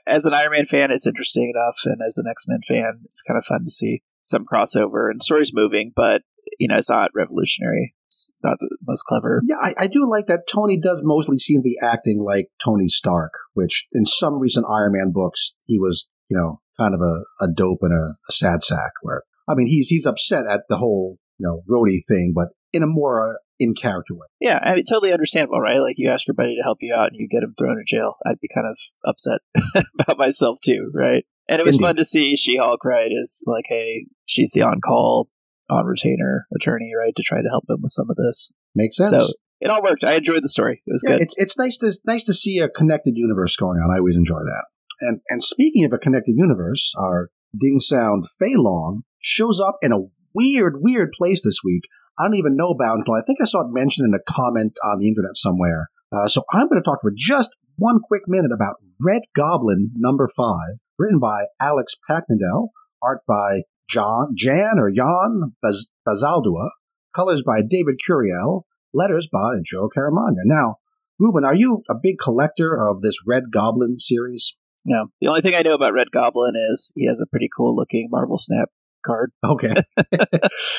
as 0.07 0.25
an 0.25 0.35
Iron 0.35 0.53
Man 0.53 0.65
fan, 0.65 0.91
it's 0.91 1.07
interesting 1.07 1.53
enough, 1.55 1.77
and 1.85 1.99
as 2.07 2.19
an 2.19 2.27
X 2.29 2.47
Men 2.49 2.61
fan, 2.67 3.03
it's 3.05 3.23
kind 3.23 3.39
of 3.39 3.45
fun 3.45 3.65
to 3.65 3.71
see 3.71 4.03
some 4.25 4.45
crossover 4.45 5.11
and 5.11 5.23
stories 5.23 5.53
moving. 5.55 5.93
But 5.95 6.23
you 6.59 6.69
know, 6.69 6.77
it's 6.77 6.91
not 6.91 7.11
revolutionary. 7.15 7.95
It's 8.09 8.33
not 8.43 8.59
the 8.61 8.77
most 8.87 9.03
clever. 9.03 9.41
Yeah, 9.45 9.57
I, 9.57 9.75
I 9.79 9.87
do 9.87 10.09
like 10.09 10.27
that 10.27 10.47
Tony 10.49 10.79
does 10.79 11.01
mostly 11.03 11.39
seem 11.39 11.61
to 11.61 11.65
be 11.65 11.77
acting 11.83 12.23
like 12.25 12.49
Tony 12.65 12.87
Stark, 12.87 13.33
which 13.55 13.89
in 13.93 14.05
some 14.05 14.39
recent 14.39 14.67
Iron 14.69 14.93
Man 14.93 15.13
books, 15.13 15.55
he 15.65 15.79
was, 15.79 16.09
you 16.29 16.37
know, 16.37 16.61
kind 16.79 16.95
of 16.95 17.01
a, 17.01 17.45
a 17.45 17.49
dope 17.55 17.81
and 17.83 17.93
a, 17.93 18.17
a 18.29 18.33
sad 18.33 18.63
sack. 18.63 18.93
Where 19.03 19.23
I 19.49 19.55
mean, 19.55 19.67
he's 19.67 19.89
he's 19.89 20.07
upset 20.07 20.47
at 20.47 20.63
the 20.69 20.77
whole, 20.77 21.19
you 21.39 21.47
know, 21.47 21.63
Rhodey 21.71 21.99
thing, 22.07 22.33
but 22.35 22.49
in 22.73 22.83
a 22.83 22.87
more 22.87 23.31
uh, 23.31 23.35
in 23.59 23.75
character 23.75 24.15
way. 24.15 24.27
Yeah, 24.41 24.59
I 24.63 24.75
mean, 24.75 24.85
totally 24.85 25.13
understandable, 25.13 25.61
right? 25.61 25.79
Like 25.79 25.97
you 25.99 26.09
ask 26.11 26.27
your 26.27 26.35
buddy 26.35 26.57
to 26.57 26.63
help 26.63 26.79
you 26.81 26.95
out, 26.95 27.09
and 27.09 27.17
you 27.19 27.29
get 27.29 27.43
him 27.43 27.55
thrown 27.59 27.79
in 27.79 27.85
jail. 27.87 28.15
I'd 28.27 28.41
be 28.41 28.49
kind 28.53 28.67
of 28.67 28.79
upset 29.05 29.41
about 30.01 30.19
myself 30.19 30.59
too, 30.65 30.91
right? 30.95 31.25
And 31.49 31.61
it 31.61 31.65
was 31.65 31.75
Indeed. 31.77 31.87
fun 31.87 31.97
to 31.97 32.05
see 32.05 32.37
She 32.37 32.57
Hulk, 32.57 32.85
right? 32.85 33.11
Is 33.13 33.43
like, 33.47 33.65
hey, 33.69 34.07
she's 34.25 34.53
the 34.53 34.63
on 34.63 34.81
call, 34.81 35.29
on 35.71 35.85
retainer 35.87 36.47
attorney, 36.55 36.93
right, 36.99 37.15
to 37.17 37.23
try 37.23 37.43
to 37.43 37.49
help 37.49 37.65
him 37.69 37.79
with 37.83 37.93
some 37.93 38.09
of 38.11 38.17
this. 38.17 38.51
Makes 38.75 38.97
sense. 38.97 39.11
So 39.11 39.29
it 39.61 39.71
all 39.71 39.83
worked. 39.83 40.05
I 40.05 40.15
enjoyed 40.15 40.43
the 40.43 40.49
story. 40.49 40.83
It 40.87 40.91
was 40.93 41.05
Yeah, 41.07 41.15
good. 41.17 41.23
it's 41.23 41.35
it's 41.39 41.59
nice 41.59 41.77
to 41.79 41.93
nice 42.07 42.25
to 42.25 42.35
see 42.35 42.59
a 42.59 42.69
connected 42.69 43.13
universe 43.17 43.57
going 43.57 43.79
on. 43.79 43.91
I 43.95 43.99
always 43.99 44.17
enjoy 44.17 44.39
that. 44.41 44.65
And 45.01 45.21
and 45.29 45.43
speaking 45.43 45.85
of 45.85 45.93
a 45.93 45.99
connected 45.99 46.35
universe, 46.37 46.93
our 46.99 47.29
Ding 47.59 47.79
Sound 47.81 48.25
Fei 48.39 48.55
Long 48.57 49.03
shows 49.21 49.61
up 49.61 49.77
in 49.81 49.93
a 49.93 49.99
weird, 50.35 50.75
weird 50.79 51.13
place 51.13 51.43
this 51.43 51.61
week. 51.65 51.85
I 52.19 52.25
don't 52.25 52.37
even 52.37 52.57
know 52.57 52.71
about 52.71 52.99
until 52.99 53.15
I 53.15 53.23
think 53.27 53.39
I 53.41 53.45
saw 53.45 53.63
it 53.63 53.73
mentioned 53.73 54.07
in 54.07 54.15
a 54.15 54.33
comment 54.33 54.77
on 54.85 54.99
the 54.99 55.09
internet 55.09 55.37
somewhere. 55.37 55.89
Uh, 56.13 56.29
so 56.29 56.45
I'm 56.53 56.69
going 56.69 56.81
to 56.81 56.85
talk 56.85 57.01
for 57.03 57.13
just 57.17 57.51
one 57.77 58.01
quick 58.01 58.23
minute 58.29 58.53
about 58.55 58.77
Red 59.01 59.23
Goblin 59.35 59.91
number 59.97 60.29
five, 60.29 60.79
written 60.99 61.19
by 61.19 61.47
Alex 61.61 61.94
Paknadel, 62.08 62.69
art 63.03 63.20
by 63.27 63.63
John 63.89 64.35
Jan 64.37 64.79
or 64.79 64.93
Jan 64.93 65.55
Baz- 65.61 65.91
Bazaldua, 66.06 66.69
colors 67.15 67.43
by 67.44 67.63
David 67.69 67.97
Curiel, 68.06 68.63
letters 68.93 69.29
by 69.31 69.56
Joe 69.65 69.89
Caramagna. 69.94 70.44
Now, 70.44 70.77
Ruben, 71.19 71.44
are 71.44 71.55
you 71.55 71.82
a 71.89 71.94
big 72.01 72.17
collector 72.23 72.81
of 72.81 73.03
this 73.03 73.19
Red 73.27 73.44
Goblin 73.53 73.99
series? 73.99 74.55
No. 74.85 75.06
The 75.20 75.29
only 75.29 75.41
thing 75.41 75.55
I 75.55 75.63
know 75.63 75.75
about 75.75 75.94
Red 75.94 76.11
Goblin 76.11 76.55
is 76.56 76.93
he 76.97 77.06
has 77.06 77.20
a 77.20 77.29
pretty 77.29 77.49
cool 77.55 77.75
looking 77.75 78.08
Marvel 78.11 78.39
Snap 78.39 78.69
card. 79.05 79.31
Okay. 79.44 79.75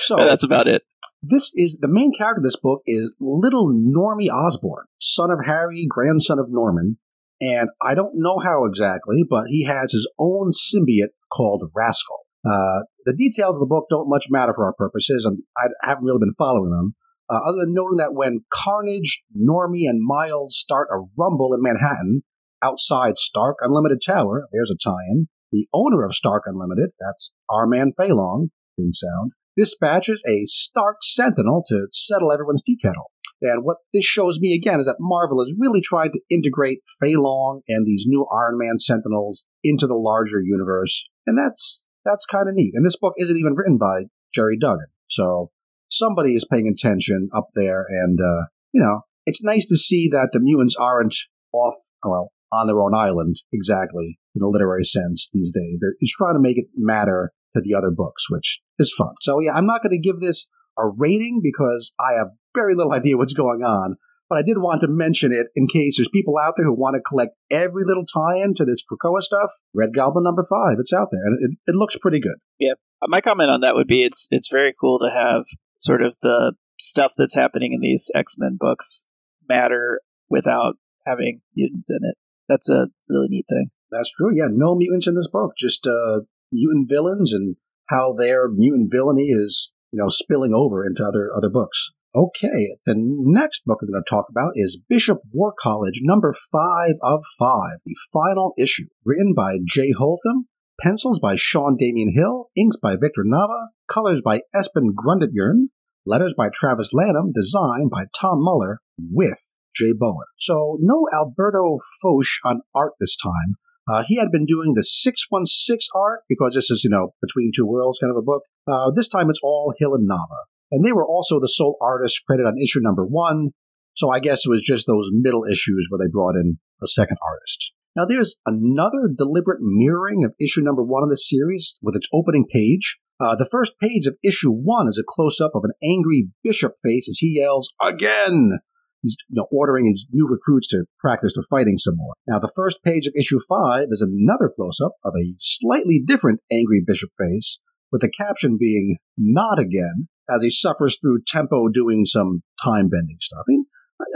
so 0.02 0.16
that's 0.18 0.44
about 0.44 0.68
it. 0.68 0.84
this 1.22 1.52
is 1.56 1.78
the 1.80 1.88
main 1.88 2.12
character 2.14 2.40
of 2.40 2.44
this 2.44 2.58
book 2.58 2.82
is 2.86 3.16
little 3.20 3.70
Normie 3.70 4.30
Osborn, 4.30 4.86
son 5.00 5.32
of 5.32 5.40
Harry, 5.46 5.86
grandson 5.88 6.40
of 6.40 6.48
Norman. 6.50 6.98
And 7.42 7.70
I 7.82 7.96
don't 7.96 8.14
know 8.16 8.40
how 8.40 8.66
exactly, 8.66 9.24
but 9.30 9.46
he 9.48 9.66
has 9.66 9.92
his 9.92 10.10
own 10.18 10.52
symbiote 10.52 11.14
called 11.32 11.70
Rascal. 11.76 12.20
Uh, 12.46 12.84
the 13.06 13.14
details 13.14 13.58
of 13.58 13.62
the 13.62 13.66
book 13.66 13.86
don't 13.90 14.10
much 14.10 14.28
matter 14.30 14.54
for 14.54 14.66
our 14.66 14.74
purposes, 14.74 15.26
and 15.26 15.40
I 15.58 15.70
haven't 15.88 16.06
really 16.06 16.20
been 16.20 16.36
following 16.38 16.72
them. 16.72 16.96
Uh, 17.30 17.40
other 17.46 17.58
than 17.62 17.74
noting 17.74 17.98
that 17.98 18.14
when 18.14 18.46
Carnage, 18.54 19.24
Normie, 19.36 19.90
and 19.90 20.00
Miles 20.04 20.56
start 20.58 20.90
a 20.92 21.04
rumble 21.18 21.54
in 21.54 21.62
Manhattan 21.62 22.24
outside 22.62 23.18
Stark 23.18 23.58
Unlimited 23.62 24.02
Tower, 24.06 24.48
there's 24.54 24.72
a 24.72 24.78
tie-in. 24.78 25.28
The 25.56 25.70
owner 25.72 26.04
of 26.04 26.14
Stark 26.14 26.44
Unlimited, 26.48 26.90
that's 27.00 27.32
our 27.50 27.66
man 27.66 27.94
Fei 27.96 28.12
Long, 28.12 28.50
thing 28.76 28.92
sound, 28.92 29.32
dispatches 29.56 30.22
a 30.28 30.44
Stark 30.44 30.98
Sentinel 31.02 31.64
to 31.70 31.88
settle 31.94 32.34
everyone's 32.34 32.62
tea 32.62 32.76
kettle. 32.76 33.10
And 33.42 33.64
what 33.64 33.78
this 33.94 34.04
shows 34.04 34.38
me 34.38 34.54
again 34.54 34.82
is 34.82 34.86
that 34.86 34.98
Marvel 35.00 35.42
is 35.42 35.56
really 35.58 35.80
trying 35.80 36.12
to 36.12 36.20
integrate 36.30 36.80
Fei 37.00 37.14
and 37.14 37.88
these 37.88 38.04
new 38.06 38.28
Iron 38.38 38.58
Man 38.58 38.80
Sentinels 38.80 39.46
into 39.64 39.88
the 39.88 39.96
larger 39.96 40.42
universe, 40.44 41.06
and 41.26 41.38
that's 41.38 41.86
that's 42.04 42.26
kind 42.26 42.50
of 42.50 42.56
neat. 42.56 42.74
And 42.76 42.86
this 42.86 42.98
book 42.98 43.14
isn't 43.18 43.38
even 43.38 43.56
written 43.56 43.78
by 43.78 44.08
Gerry 44.34 44.58
Duggan, 44.60 44.88
so 45.08 45.52
somebody 45.90 46.36
is 46.36 46.46
paying 46.52 46.68
attention 46.68 47.30
up 47.34 47.48
there. 47.56 47.86
And 47.88 48.20
uh, 48.20 48.48
you 48.74 48.82
know, 48.82 49.04
it's 49.26 49.42
nice 49.42 49.66
to 49.68 49.78
see 49.78 50.10
that 50.10 50.32
the 50.34 50.42
mutants 50.42 50.76
aren't 50.78 51.16
off, 51.54 51.76
well, 52.04 52.34
on 52.52 52.68
their 52.68 52.80
own 52.80 52.94
island 52.94 53.38
exactly 53.52 54.20
in 54.36 54.42
a 54.42 54.48
literary 54.48 54.84
sense 54.84 55.30
these 55.34 55.52
days. 55.52 55.80
They're 55.82 55.96
just 56.00 56.14
trying 56.18 56.36
to 56.36 56.40
make 56.40 56.58
it 56.58 56.66
matter 56.76 57.32
to 57.56 57.62
the 57.62 57.74
other 57.74 57.92
books, 57.92 58.30
which 58.30 58.60
is 58.80 58.94
fun. 58.94 59.14
So 59.22 59.40
yeah, 59.40 59.54
I'm 59.54 59.66
not 59.66 59.82
going 59.82 59.92
to 59.92 60.00
give 60.00 60.20
this 60.20 60.48
a 60.78 60.88
rating 60.88 61.42
because 61.42 61.94
I 62.00 62.14
have 62.14 62.28
very 62.54 62.76
little 62.76 62.94
idea 63.00 63.18
what's 63.18 63.34
going 63.34 63.64
on. 63.64 63.96
But 64.28 64.40
I 64.40 64.42
did 64.42 64.58
want 64.58 64.82
to 64.82 64.88
mention 64.88 65.32
it 65.32 65.48
in 65.56 65.68
case 65.68 65.98
there's 65.98 66.10
people 66.10 66.40
out 66.40 66.56
there 66.58 66.66
who 66.66 66.74
want 66.74 66.96
to 66.96 67.02
collect 67.02 67.36
every 67.52 67.84
little 67.86 68.08
tie-in 68.08 68.56
to 68.56 68.66
this 68.66 68.82
Krakoa 68.84 69.22
stuff. 69.22 69.52
Red 69.72 69.94
Goblin 69.94 70.24
number 70.24 70.44
five, 70.50 70.78
it's 70.80 70.92
out 70.92 71.10
there, 71.12 71.22
and 71.24 71.38
it, 71.40 71.72
it 71.72 71.76
looks 71.76 71.96
pretty 71.96 72.20
good. 72.20 72.38
Yeah, 72.60 72.74
uh, 73.04 73.08
my 73.08 73.22
comment 73.22 73.52
on 73.52 73.62
that 73.62 73.76
would 73.76 73.88
be 73.88 74.02
it's 74.02 74.28
it's 74.32 74.50
very 74.52 74.74
cool 74.82 74.98
to 74.98 75.12
have 75.12 75.46
sort 75.78 76.02
of 76.02 76.18
the 76.22 76.54
stuff 76.80 77.14
that's 77.16 77.36
happening 77.36 77.74
in 77.74 77.82
these 77.82 78.10
X 78.16 78.34
Men 78.36 78.58
books 78.60 79.06
matter 79.48 80.02
without 80.28 80.78
having 81.06 81.42
mutants 81.56 81.92
in 81.92 82.00
it. 82.02 82.16
That's 82.48 82.70
a 82.70 82.88
really 83.10 83.28
neat 83.30 83.46
thing. 83.50 83.70
That's 83.92 84.12
true. 84.12 84.36
Yeah, 84.36 84.48
no 84.50 84.76
mutants 84.76 85.08
in 85.08 85.16
this 85.16 85.30
book, 85.32 85.54
just 85.58 85.86
uh, 85.88 86.22
mutant 86.52 86.90
villains 86.90 87.34
and 87.34 87.56
how 87.90 88.14
their 88.14 88.50
mutant 88.50 88.92
villainy 88.92 89.30
is, 89.30 89.72
you 89.92 90.00
know, 90.02 90.10
spilling 90.10 90.54
over 90.54 90.86
into 90.86 91.04
other 91.04 91.32
other 91.36 91.50
books. 91.50 91.92
Okay, 92.16 92.78
the 92.86 92.96
next 92.98 93.64
book 93.66 93.80
I'm 93.82 93.92
going 93.92 94.02
to 94.02 94.10
talk 94.10 94.28
about 94.30 94.54
is 94.56 94.80
Bishop 94.88 95.20
War 95.34 95.54
College, 95.60 96.00
number 96.02 96.34
five 96.34 96.94
of 97.04 97.22
five, 97.38 97.80
the 97.86 97.96
final 98.14 98.54
issue, 98.58 98.86
written 99.04 99.34
by 99.36 99.58
J. 99.66 99.92
Holtham, 99.92 100.48
pencils 100.82 101.20
by 101.20 101.36
Sean 101.36 101.76
Damian 101.76 102.14
Hill, 102.16 102.52
inks 102.56 102.78
by 102.82 102.96
Victor 102.96 103.26
Nava, 103.28 103.68
colors 103.90 104.22
by 104.24 104.42
Espen 104.56 104.92
Grundetjern, 104.96 105.68
letters 106.06 106.34
by 106.38 106.48
Travis 106.54 106.94
Lanham, 106.94 107.34
design 107.34 107.90
by 107.92 108.06
Tom 108.18 108.42
Muller, 108.42 108.80
with 108.98 109.52
Jay 109.76 109.94
Bowen. 109.98 110.26
So 110.38 110.78
no 110.82 111.08
Alberto 111.14 111.80
Foche 112.02 112.40
on 112.44 112.62
art 112.74 112.94
this 113.00 113.16
time. 113.16 113.56
Uh, 113.88 114.04
he 114.08 114.18
had 114.18 114.32
been 114.32 114.46
doing 114.46 114.74
the 114.74 114.84
616 114.84 115.90
art 115.96 116.22
because 116.28 116.56
this 116.56 116.72
is, 116.72 116.84
you 116.84 116.90
know, 116.90 117.14
Between 117.22 117.52
Two 117.56 117.68
Worlds 117.68 118.00
kind 118.00 118.10
of 118.10 118.18
a 118.18 118.22
book. 118.22 118.44
Uh, 118.68 118.92
this 118.92 119.08
time 119.08 119.30
it's 119.30 119.40
all 119.44 119.74
Hill 119.78 119.94
and 119.94 120.10
Nava. 120.10 120.50
And 120.72 120.84
they 120.84 120.92
were 120.92 121.06
also 121.06 121.40
the 121.40 121.48
sole 121.48 121.78
artists 121.82 122.20
credited 122.20 122.48
on 122.48 122.58
issue 122.62 122.80
number 122.82 123.06
one. 123.06 123.52
So 123.94 124.10
I 124.10 124.20
guess 124.20 124.46
it 124.46 124.50
was 124.50 124.64
just 124.64 124.88
those 124.88 125.10
middle 125.12 125.46
issues 125.46 125.88
where 125.90 126.00
they 126.00 126.12
brought 126.12 126.36
in 126.36 126.58
a 126.82 126.88
second 126.88 127.18
artist. 127.26 127.74
Now 127.96 128.06
there's 128.06 128.36
another 128.46 129.08
deliberate 129.16 129.60
mirroring 129.62 130.26
of 130.26 130.34
issue 130.40 130.62
number 130.62 130.84
one 130.84 131.04
of 131.04 131.10
the 131.10 131.18
series 131.18 131.78
with 131.82 131.96
its 131.96 132.10
opening 132.12 132.46
page. 132.52 132.98
Uh, 133.20 133.36
the 133.36 133.48
first 133.50 133.74
page 133.80 134.08
of 134.08 134.18
issue 134.24 134.52
one 134.52 134.90
is 134.90 134.98
a 135.00 135.04
close 135.08 135.40
up 135.40 135.52
of 135.56 135.64
an 135.64 135.72
angry 135.82 136.28
bishop 136.44 136.74
face 136.84 137.08
as 137.08 137.20
he 137.20 137.40
yells, 137.40 137.72
Again! 137.82 138.60
He's 139.06 139.18
you 139.30 139.36
know, 139.36 139.48
ordering 139.52 139.86
his 139.86 140.08
new 140.12 140.28
recruits 140.28 140.68
to 140.70 140.86
practice 141.00 141.34
their 141.36 141.46
fighting 141.48 141.78
some 141.78 141.96
more. 141.96 142.16
Now, 142.28 142.40
the 142.40 142.52
first 142.56 142.84
page 142.84 143.06
of 143.06 143.14
issue 143.16 143.38
five 143.48 143.88
is 143.92 144.02
another 144.02 144.52
close 144.54 144.80
up 144.84 144.94
of 145.04 145.14
a 145.16 145.36
slightly 145.38 146.02
different 146.04 146.40
angry 146.52 146.82
bishop 146.84 147.12
face, 147.20 147.60
with 147.92 148.02
the 148.02 148.10
caption 148.10 148.58
being, 148.60 148.98
Not 149.16 149.60
again, 149.60 150.08
as 150.30 150.42
he 150.42 150.50
suffers 150.50 150.98
through 151.00 151.22
tempo 151.28 151.70
doing 151.70 152.06
some 152.06 152.42
time 152.64 152.90
bending 152.90 153.18
stuff. 153.22 153.44
I, 153.48 153.52
mean, 153.52 153.66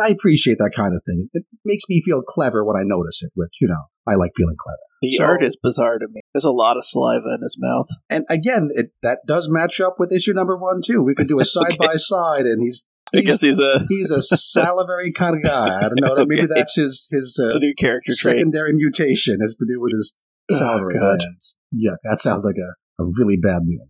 I 0.03 0.10
appreciate 0.10 0.58
that 0.58 0.74
kind 0.75 0.96
of 0.96 1.01
thing. 1.05 1.29
It 1.34 1.46
makes 1.63 1.84
me 1.88 2.01
feel 2.01 2.22
clever 2.22 2.65
when 2.65 2.75
I 2.75 2.84
notice 2.84 3.22
it, 3.22 3.31
which, 3.36 3.58
you 3.62 3.67
know, 3.67 3.86
I 4.08 4.15
like 4.15 4.31
feeling 4.36 4.58
clever. 4.60 4.77
The 5.01 5.12
so, 5.13 5.24
art 5.24 5.43
is 5.43 5.55
bizarre 5.55 5.98
to 6.00 6.08
me. 6.12 6.22
There's 6.34 6.43
a 6.43 6.51
lot 6.51 6.77
of 6.77 6.84
saliva 6.84 7.36
in 7.36 7.41
his 7.41 7.58
mouth. 7.60 7.88
And 8.10 8.25
again, 8.29 8.69
it, 8.74 8.91
that 9.01 9.19
does 9.25 9.48
match 9.50 9.79
up 9.79 9.96
with 9.98 10.12
issue 10.12 10.34
number 10.34 10.58
one, 10.58 10.81
too. 10.86 11.01
We 11.01 11.15
could 11.15 11.27
do 11.27 11.39
a 11.39 11.46
side 11.46 11.77
by 11.77 11.96
side, 11.96 12.46
and 12.46 12.62
he's. 12.62 12.88
He's, 13.12 13.25
I 13.25 13.32
guess 13.32 13.42
he's 13.42 13.60
a 13.60 13.80
he's 13.89 14.12
a 14.12 14.22
salivary 14.22 15.12
kind 15.12 15.36
of 15.38 15.44
guy. 15.44 15.78
I 15.78 15.89
don't 15.89 16.01
know. 16.01 16.13
okay. 16.18 16.25
Maybe 16.28 16.48
that's 16.48 16.75
his 16.75 17.08
his 17.12 17.39
uh, 17.42 17.58
new 17.58 17.74
character 17.78 18.13
secondary 18.13 18.72
trait. 18.72 18.75
mutation 18.75 19.39
has 19.42 19.56
to 19.56 19.66
do 19.66 19.82
with 19.82 19.94
his 19.94 20.16
salivary 20.51 20.96
oh, 20.96 21.18
glands. 21.18 21.58
Yeah, 21.72 21.94
that 22.04 22.20
sounds 22.20 22.44
like 22.44 22.56
a, 22.58 23.04
a 23.04 23.06
really 23.06 23.38
bad 23.38 23.63
meal. 23.63 23.88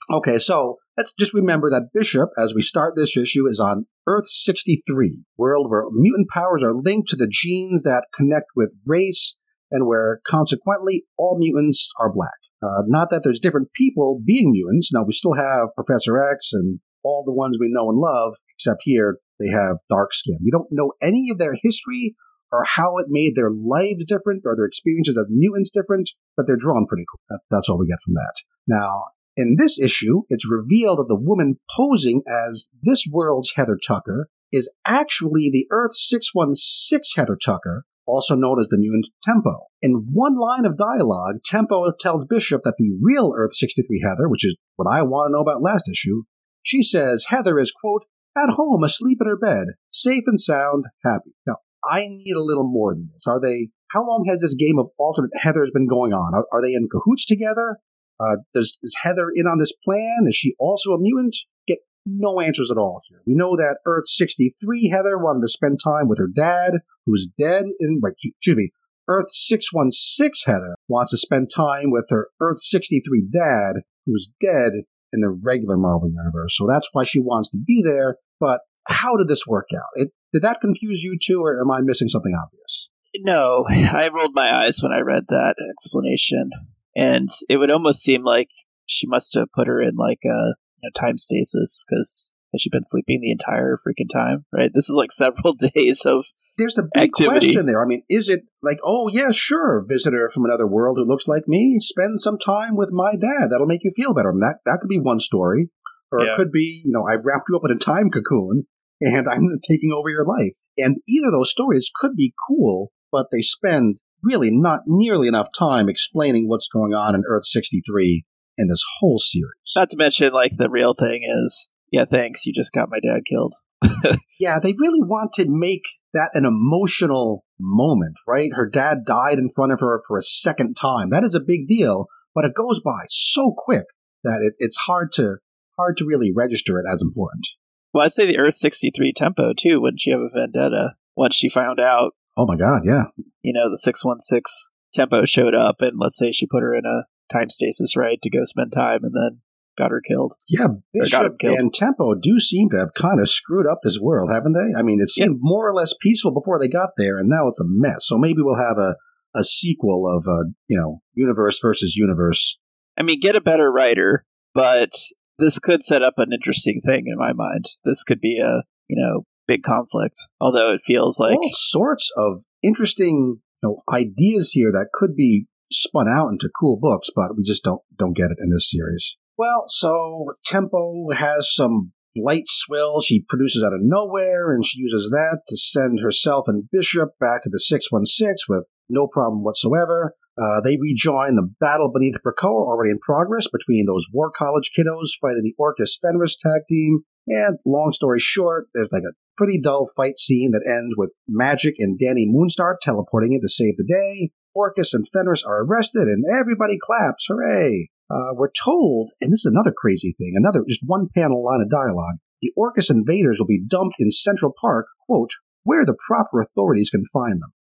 okay, 0.10 0.38
so 0.38 0.78
let's 0.96 1.12
just 1.18 1.34
remember 1.34 1.70
that 1.70 1.90
Bishop, 1.92 2.30
as 2.38 2.54
we 2.54 2.62
start 2.62 2.94
this 2.96 3.16
issue, 3.16 3.46
is 3.48 3.60
on 3.60 3.86
Earth 4.06 4.28
63, 4.28 5.24
world 5.36 5.70
where 5.70 5.84
mutant 5.92 6.28
powers 6.30 6.62
are 6.62 6.74
linked 6.74 7.08
to 7.10 7.16
the 7.16 7.28
genes 7.30 7.82
that 7.84 8.06
connect 8.14 8.46
with 8.56 8.74
race 8.86 9.36
and 9.70 9.86
where 9.86 10.20
consequently 10.26 11.04
all 11.16 11.38
mutants 11.38 11.90
are 12.00 12.12
black. 12.12 12.30
Uh, 12.62 12.82
not 12.86 13.10
that 13.10 13.22
there's 13.24 13.40
different 13.40 13.72
people 13.74 14.20
being 14.24 14.52
mutants. 14.52 14.90
Now, 14.92 15.04
we 15.04 15.12
still 15.12 15.34
have 15.34 15.74
Professor 15.74 16.18
X 16.18 16.50
and 16.52 16.80
all 17.04 17.24
the 17.24 17.32
ones 17.32 17.58
we 17.58 17.68
know 17.70 17.88
and 17.90 17.98
love, 17.98 18.34
except 18.56 18.82
here 18.84 19.18
they 19.40 19.48
have 19.48 19.78
dark 19.88 20.14
skin. 20.14 20.38
We 20.44 20.50
don't 20.50 20.68
know 20.70 20.92
any 21.02 21.28
of 21.30 21.38
their 21.38 21.54
history 21.62 22.14
or 22.52 22.64
how 22.76 22.98
it 22.98 23.06
made 23.08 23.34
their 23.34 23.50
lives 23.50 24.04
different 24.06 24.42
or 24.44 24.54
their 24.54 24.66
experiences 24.66 25.16
as 25.16 25.26
mutants 25.30 25.70
different, 25.70 26.10
but 26.36 26.46
they're 26.46 26.56
drawn 26.56 26.86
pretty 26.86 27.04
cool. 27.10 27.20
That, 27.30 27.40
that's 27.50 27.68
all 27.68 27.78
we 27.78 27.88
get 27.88 28.02
from 28.04 28.14
that. 28.14 28.34
Now, 28.66 29.06
in 29.36 29.56
this 29.58 29.80
issue, 29.80 30.22
it's 30.28 30.48
revealed 30.48 30.98
that 30.98 31.08
the 31.08 31.18
woman 31.18 31.56
posing 31.74 32.22
as 32.28 32.68
this 32.82 33.06
world's 33.10 33.52
Heather 33.56 33.78
Tucker 33.84 34.28
is 34.52 34.70
actually 34.86 35.48
the 35.50 35.66
Earth 35.70 35.94
616 35.94 37.20
Heather 37.20 37.38
Tucker, 37.42 37.84
also 38.06 38.34
known 38.34 38.60
as 38.60 38.68
the 38.68 38.76
mutant 38.76 39.08
Tempo. 39.22 39.68
In 39.80 40.08
one 40.12 40.36
line 40.36 40.66
of 40.66 40.76
dialogue, 40.76 41.36
Tempo 41.44 41.90
tells 41.98 42.26
Bishop 42.26 42.60
that 42.64 42.74
the 42.76 42.92
real 43.00 43.32
Earth 43.34 43.54
63 43.54 44.02
Heather, 44.04 44.28
which 44.28 44.44
is 44.44 44.56
what 44.76 44.92
I 44.92 45.02
want 45.02 45.28
to 45.28 45.32
know 45.32 45.40
about 45.40 45.62
last 45.62 45.88
issue, 45.88 46.24
she 46.62 46.82
says 46.82 47.26
Heather 47.28 47.58
is, 47.58 47.72
quote, 47.72 48.04
at 48.36 48.54
home 48.54 48.82
asleep 48.82 49.18
in 49.20 49.26
her 49.26 49.36
bed, 49.36 49.74
safe 49.90 50.24
and 50.26 50.40
sound, 50.40 50.86
happy. 51.04 51.34
Now, 51.46 51.56
I 51.84 52.06
need 52.06 52.34
a 52.34 52.42
little 52.42 52.66
more 52.66 52.94
than 52.94 53.10
this. 53.12 53.26
Are 53.26 53.40
they, 53.40 53.68
how 53.90 54.06
long 54.06 54.24
has 54.28 54.40
this 54.40 54.54
game 54.54 54.78
of 54.78 54.88
alternate 54.98 55.32
Heathers 55.44 55.72
been 55.72 55.86
going 55.86 56.12
on? 56.12 56.34
Are, 56.34 56.46
are 56.52 56.62
they 56.62 56.72
in 56.72 56.88
cahoots 56.90 57.26
together? 57.26 57.78
Uh, 58.20 58.36
does 58.54 58.78
is 58.82 58.94
Heather 59.02 59.28
in 59.34 59.46
on 59.46 59.58
this 59.58 59.72
plan? 59.84 60.24
Is 60.26 60.36
she 60.36 60.54
also 60.58 60.92
a 60.92 61.00
mutant? 61.00 61.36
Get 61.66 61.78
no 62.06 62.40
answers 62.40 62.70
at 62.70 62.76
all 62.76 63.00
here. 63.08 63.20
We 63.26 63.34
know 63.34 63.56
that 63.56 63.78
Earth 63.84 64.08
63 64.08 64.90
Heather 64.90 65.18
wanted 65.18 65.42
to 65.42 65.48
spend 65.48 65.80
time 65.82 66.08
with 66.08 66.18
her 66.18 66.28
dad, 66.28 66.74
who's 67.04 67.28
dead 67.38 67.64
in, 67.80 68.00
like, 68.02 68.14
excuse 68.22 68.56
me, 68.56 68.70
Earth 69.08 69.30
616 69.30 70.52
Heather 70.52 70.76
wants 70.88 71.10
to 71.10 71.18
spend 71.18 71.50
time 71.54 71.90
with 71.90 72.06
her 72.10 72.28
Earth 72.40 72.60
63 72.60 73.26
dad, 73.32 73.82
who's 74.06 74.32
dead 74.40 74.84
in 75.12 75.20
the 75.20 75.30
regular 75.30 75.76
Marvel 75.76 76.08
universe. 76.08 76.56
So 76.56 76.66
that's 76.66 76.88
why 76.92 77.04
she 77.04 77.20
wants 77.20 77.50
to 77.50 77.58
be 77.58 77.82
there. 77.84 78.16
But 78.40 78.60
how 78.88 79.16
did 79.16 79.28
this 79.28 79.46
work 79.46 79.68
out? 79.74 79.90
It, 79.94 80.10
did 80.32 80.42
that 80.42 80.60
confuse 80.60 81.02
you 81.02 81.18
too, 81.22 81.40
or 81.42 81.60
am 81.60 81.70
I 81.70 81.80
missing 81.82 82.08
something 82.08 82.34
obvious? 82.34 82.90
No, 83.18 83.66
I 83.68 84.08
rolled 84.12 84.34
my 84.34 84.54
eyes 84.54 84.80
when 84.82 84.92
I 84.92 85.00
read 85.00 85.24
that 85.28 85.56
explanation 85.70 86.50
and 86.96 87.28
it 87.48 87.56
would 87.56 87.70
almost 87.70 88.02
seem 88.02 88.24
like 88.24 88.48
she 88.86 89.06
must 89.06 89.34
have 89.34 89.52
put 89.54 89.68
her 89.68 89.80
in 89.80 89.96
like 89.96 90.20
a 90.24 90.54
you 90.82 90.82
know, 90.82 90.90
time 90.94 91.18
stasis 91.18 91.84
because 91.86 92.32
has 92.52 92.60
she 92.60 92.70
been 92.70 92.84
sleeping 92.84 93.20
the 93.20 93.30
entire 93.30 93.76
freaking 93.76 94.10
time? 94.12 94.44
Right, 94.52 94.70
this 94.72 94.88
is 94.88 94.96
like 94.96 95.12
several 95.12 95.54
days 95.74 96.04
of 96.04 96.26
there's 96.58 96.78
a 96.78 96.84
big 96.94 97.10
activity. 97.10 97.46
question 97.46 97.66
there. 97.66 97.82
I 97.82 97.86
mean, 97.86 98.02
is 98.08 98.28
it 98.28 98.42
like, 98.62 98.78
oh 98.84 99.08
yeah, 99.12 99.30
sure, 99.30 99.84
visitor 99.86 100.30
from 100.32 100.44
another 100.44 100.66
world 100.66 100.98
who 100.98 101.04
looks 101.04 101.26
like 101.26 101.44
me, 101.46 101.78
spend 101.80 102.20
some 102.20 102.38
time 102.38 102.76
with 102.76 102.90
my 102.90 103.12
dad. 103.12 103.48
That'll 103.50 103.66
make 103.66 103.84
you 103.84 103.92
feel 103.94 104.14
better. 104.14 104.30
I 104.30 104.32
mean, 104.32 104.40
that 104.40 104.58
that 104.66 104.78
could 104.80 104.88
be 104.88 105.00
one 105.00 105.20
story, 105.20 105.70
or 106.10 106.20
yeah. 106.20 106.32
it 106.32 106.36
could 106.36 106.52
be, 106.52 106.82
you 106.84 106.92
know, 106.92 107.06
I've 107.08 107.24
wrapped 107.24 107.46
you 107.48 107.56
up 107.56 107.62
in 107.64 107.76
a 107.76 107.78
time 107.78 108.10
cocoon 108.10 108.66
and 109.00 109.26
I'm 109.28 109.58
taking 109.68 109.92
over 109.92 110.08
your 110.08 110.24
life. 110.24 110.54
And 110.78 110.96
either 111.08 111.26
of 111.28 111.32
those 111.32 111.50
stories 111.50 111.90
could 111.94 112.14
be 112.16 112.32
cool, 112.48 112.92
but 113.10 113.26
they 113.32 113.40
spend 113.40 113.98
really 114.22 114.50
not 114.52 114.80
nearly 114.86 115.28
enough 115.28 115.48
time 115.56 115.88
explaining 115.88 116.48
what's 116.48 116.68
going 116.68 116.94
on 116.94 117.14
in 117.14 117.24
Earth 117.26 117.44
63 117.46 118.24
in 118.56 118.68
this 118.68 118.82
whole 118.98 119.18
series. 119.18 119.72
Not 119.74 119.90
to 119.90 119.96
mention, 119.96 120.32
like, 120.32 120.52
the 120.56 120.70
real 120.70 120.94
thing 120.94 121.22
is, 121.24 121.68
yeah, 121.90 122.04
thanks, 122.04 122.46
you 122.46 122.52
just 122.52 122.72
got 122.72 122.90
my 122.90 123.00
dad 123.00 123.22
killed. 123.28 123.54
yeah, 124.40 124.58
they 124.58 124.74
really 124.78 125.00
want 125.00 125.32
to 125.34 125.46
make 125.48 125.84
that 126.12 126.30
an 126.34 126.44
emotional 126.44 127.44
moment, 127.58 128.16
right? 128.26 128.50
Her 128.54 128.68
dad 128.68 129.04
died 129.06 129.38
in 129.38 129.50
front 129.50 129.72
of 129.72 129.80
her 129.80 130.00
for 130.06 130.16
a 130.16 130.22
second 130.22 130.74
time. 130.74 131.10
That 131.10 131.24
is 131.24 131.34
a 131.34 131.40
big 131.40 131.66
deal, 131.66 132.06
but 132.34 132.44
it 132.44 132.54
goes 132.54 132.80
by 132.80 133.04
so 133.08 133.54
quick 133.56 133.86
that 134.24 134.40
it, 134.42 134.54
it's 134.58 134.76
hard 134.76 135.12
to 135.14 135.36
hard 135.76 135.96
to 135.96 136.06
really 136.06 136.32
register 136.34 136.78
it 136.78 136.84
as 136.92 137.02
important. 137.02 137.46
Well, 137.92 138.04
I'd 138.04 138.12
say 138.12 138.26
the 138.26 138.38
Earth 138.38 138.54
63 138.54 139.12
tempo, 139.12 139.52
too. 139.52 139.80
Wouldn't 139.80 140.00
she 140.00 140.10
have 140.10 140.20
a 140.20 140.28
vendetta 140.28 140.94
once 141.16 141.34
she 141.34 141.48
found 141.48 141.80
out 141.80 142.12
Oh 142.36 142.46
my 142.46 142.56
god, 142.56 142.82
yeah. 142.84 143.04
You 143.42 143.52
know, 143.52 143.70
the 143.70 143.78
616 143.78 144.70
tempo 144.94 145.24
showed 145.24 145.54
up, 145.54 145.76
and 145.80 145.98
let's 145.98 146.16
say 146.16 146.32
she 146.32 146.46
put 146.46 146.62
her 146.62 146.74
in 146.74 146.86
a 146.86 147.04
time 147.30 147.50
stasis, 147.50 147.96
right, 147.96 148.20
to 148.22 148.30
go 148.30 148.44
spend 148.44 148.72
time, 148.72 149.00
and 149.02 149.14
then 149.14 149.40
got 149.76 149.90
her 149.90 150.00
killed. 150.00 150.34
Yeah, 150.48 150.68
Bishop 150.92 151.38
killed. 151.38 151.58
and 151.58 151.72
Tempo 151.72 152.14
do 152.14 152.38
seem 152.38 152.68
to 152.70 152.78
have 152.78 152.94
kind 152.94 153.20
of 153.20 153.28
screwed 153.28 153.66
up 153.66 153.78
this 153.82 153.98
world, 154.00 154.30
haven't 154.30 154.52
they? 154.52 154.78
I 154.78 154.82
mean, 154.82 155.00
it 155.00 155.08
seemed 155.08 155.38
more 155.40 155.68
or 155.68 155.74
less 155.74 155.94
peaceful 156.00 156.32
before 156.32 156.58
they 156.58 156.68
got 156.68 156.90
there, 156.96 157.18
and 157.18 157.28
now 157.28 157.48
it's 157.48 157.60
a 157.60 157.66
mess. 157.66 158.06
So 158.06 158.18
maybe 158.18 158.38
we'll 158.40 158.56
have 158.56 158.78
a, 158.78 158.96
a 159.34 159.44
sequel 159.44 160.06
of, 160.06 160.26
uh, 160.28 160.50
you 160.68 160.78
know, 160.78 161.00
universe 161.14 161.58
versus 161.60 161.96
universe. 161.96 162.58
I 162.98 163.02
mean, 163.02 163.20
get 163.20 163.36
a 163.36 163.40
better 163.40 163.72
writer, 163.72 164.24
but 164.54 164.92
this 165.38 165.58
could 165.58 165.82
set 165.82 166.02
up 166.02 166.14
an 166.18 166.32
interesting 166.32 166.80
thing 166.84 167.04
in 167.06 167.16
my 167.16 167.32
mind. 167.32 167.66
This 167.84 168.04
could 168.04 168.20
be 168.20 168.38
a, 168.38 168.64
you 168.88 169.02
know, 169.02 169.24
big 169.46 169.62
conflict. 169.62 170.16
Although 170.40 170.72
it 170.72 170.82
feels 170.84 171.18
like 171.18 171.38
all 171.38 171.50
sorts 171.54 172.10
of 172.16 172.44
interesting 172.62 173.40
you 173.62 173.68
know, 173.68 173.82
ideas 173.92 174.52
here 174.52 174.70
that 174.72 174.88
could 174.92 175.16
be 175.16 175.46
spun 175.70 176.06
out 176.08 176.28
into 176.28 176.50
cool 176.58 176.78
books, 176.80 177.08
but 177.14 177.36
we 177.36 177.42
just 177.42 177.64
don't 177.64 177.80
don't 177.98 178.16
get 178.16 178.30
it 178.30 178.38
in 178.40 178.50
this 178.50 178.70
series. 178.70 179.16
Well, 179.38 179.64
so 179.68 180.34
Tempo 180.44 181.06
has 181.16 181.52
some 181.52 181.92
light 182.16 182.44
swill 182.46 183.00
she 183.00 183.24
produces 183.28 183.64
out 183.64 183.72
of 183.72 183.80
nowhere, 183.82 184.52
and 184.52 184.64
she 184.64 184.80
uses 184.80 185.10
that 185.10 185.40
to 185.48 185.56
send 185.56 186.00
herself 186.00 186.44
and 186.46 186.68
Bishop 186.70 187.10
back 187.18 187.42
to 187.42 187.50
the 187.50 187.58
616 187.58 188.36
with 188.48 188.66
no 188.88 189.06
problem 189.06 189.42
whatsoever. 189.42 190.14
Uh, 190.40 190.60
they 190.62 190.78
rejoin 190.80 191.36
the 191.36 191.50
battle 191.60 191.90
beneath 191.92 192.16
Krakoa, 192.24 192.66
already 192.66 192.90
in 192.90 192.98
progress, 192.98 193.48
between 193.52 193.86
those 193.86 194.06
War 194.12 194.30
College 194.30 194.70
kiddos 194.76 195.10
fighting 195.20 195.42
the 195.42 195.54
Orchis 195.58 195.98
Fenris 196.00 196.36
tag 196.36 196.62
team. 196.68 197.00
And 197.26 197.58
long 197.66 197.92
story 197.92 198.18
short, 198.18 198.66
there's 198.74 198.90
like 198.92 199.02
a 199.02 199.14
pretty 199.36 199.60
dull 199.60 199.88
fight 199.94 200.18
scene 200.18 200.52
that 200.52 200.66
ends 200.66 200.94
with 200.96 201.12
Magik 201.30 201.74
and 201.78 201.98
Dani 201.98 202.26
Moonstar 202.26 202.74
teleporting 202.80 203.34
in 203.34 203.40
to 203.40 203.48
save 203.48 203.76
the 203.76 203.84
day. 203.84 204.30
Orchis 204.56 204.92
and 204.92 205.06
Fenris 205.08 205.44
are 205.44 205.62
arrested, 205.62 206.08
and 206.08 206.24
everybody 206.34 206.78
claps. 206.80 207.26
Hooray! 207.28 207.90
Uh, 208.12 208.34
we're 208.34 208.52
told, 208.62 209.10
and 209.20 209.32
this 209.32 209.44
is 209.44 209.52
another 209.52 209.72
crazy 209.74 210.14
thing, 210.18 210.34
another 210.36 210.62
just 210.68 210.82
one 210.84 211.08
panel 211.16 211.42
line 211.42 211.62
of 211.62 211.70
dialogue. 211.70 212.16
The 212.42 212.52
Orchis 212.58 212.90
invaders 212.90 213.38
will 213.38 213.46
be 213.46 213.62
dumped 213.64 213.96
in 213.98 214.10
Central 214.10 214.52
Park, 214.60 214.86
quote, 215.06 215.30
where 215.62 215.86
the 215.86 215.96
proper 216.06 216.40
authorities 216.40 216.90
can 216.90 217.04
find 217.12 217.40
them 217.40 217.52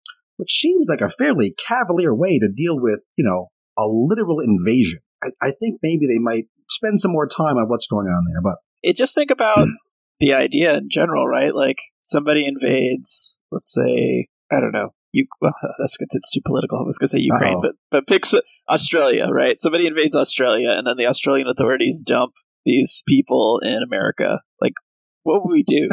which 0.41 0.59
seems 0.59 0.87
like 0.89 1.01
a 1.01 1.09
fairly 1.09 1.53
cavalier 1.67 2.15
way 2.15 2.39
to 2.39 2.49
deal 2.49 2.79
with, 2.79 3.01
you 3.15 3.23
know, 3.23 3.49
a 3.77 3.83
literal 3.87 4.39
invasion. 4.39 4.99
I, 5.23 5.27
I 5.39 5.51
think 5.51 5.79
maybe 5.83 6.07
they 6.07 6.17
might 6.17 6.45
spend 6.67 6.99
some 6.99 7.11
more 7.11 7.27
time 7.27 7.57
on 7.57 7.69
what's 7.69 7.85
going 7.85 8.07
on 8.07 8.25
there, 8.25 8.41
but 8.41 8.55
it 8.81 8.95
just 8.95 9.13
think 9.13 9.29
about 9.29 9.67
the 10.19 10.33
idea 10.33 10.77
in 10.77 10.89
general, 10.89 11.27
right? 11.27 11.53
Like 11.53 11.77
somebody 12.01 12.47
invades, 12.47 13.39
let's 13.51 13.71
say, 13.71 14.29
I 14.51 14.59
don't 14.59 14.71
know, 14.71 14.95
you. 15.11 15.25
Well, 15.41 15.53
that's 15.79 15.97
it's 15.99 16.29
too 16.29 16.41
political. 16.43 16.79
I 16.79 16.83
was 16.83 16.97
going 16.97 17.07
to 17.09 17.17
say 17.17 17.19
Ukraine, 17.19 17.55
Uh-oh. 17.55 17.61
but 17.61 17.71
but 17.89 18.07
picks 18.07 18.33
Australia, 18.69 19.27
right? 19.31 19.59
Somebody 19.59 19.87
invades 19.87 20.15
Australia, 20.15 20.71
and 20.71 20.87
then 20.87 20.97
the 20.97 21.07
Australian 21.07 21.47
authorities 21.47 22.03
dump 22.05 22.33
these 22.65 23.03
people 23.07 23.59
in 23.63 23.81
America. 23.83 24.41
Like, 24.59 24.73
what 25.23 25.43
would 25.43 25.51
we 25.51 25.63
do? 25.63 25.89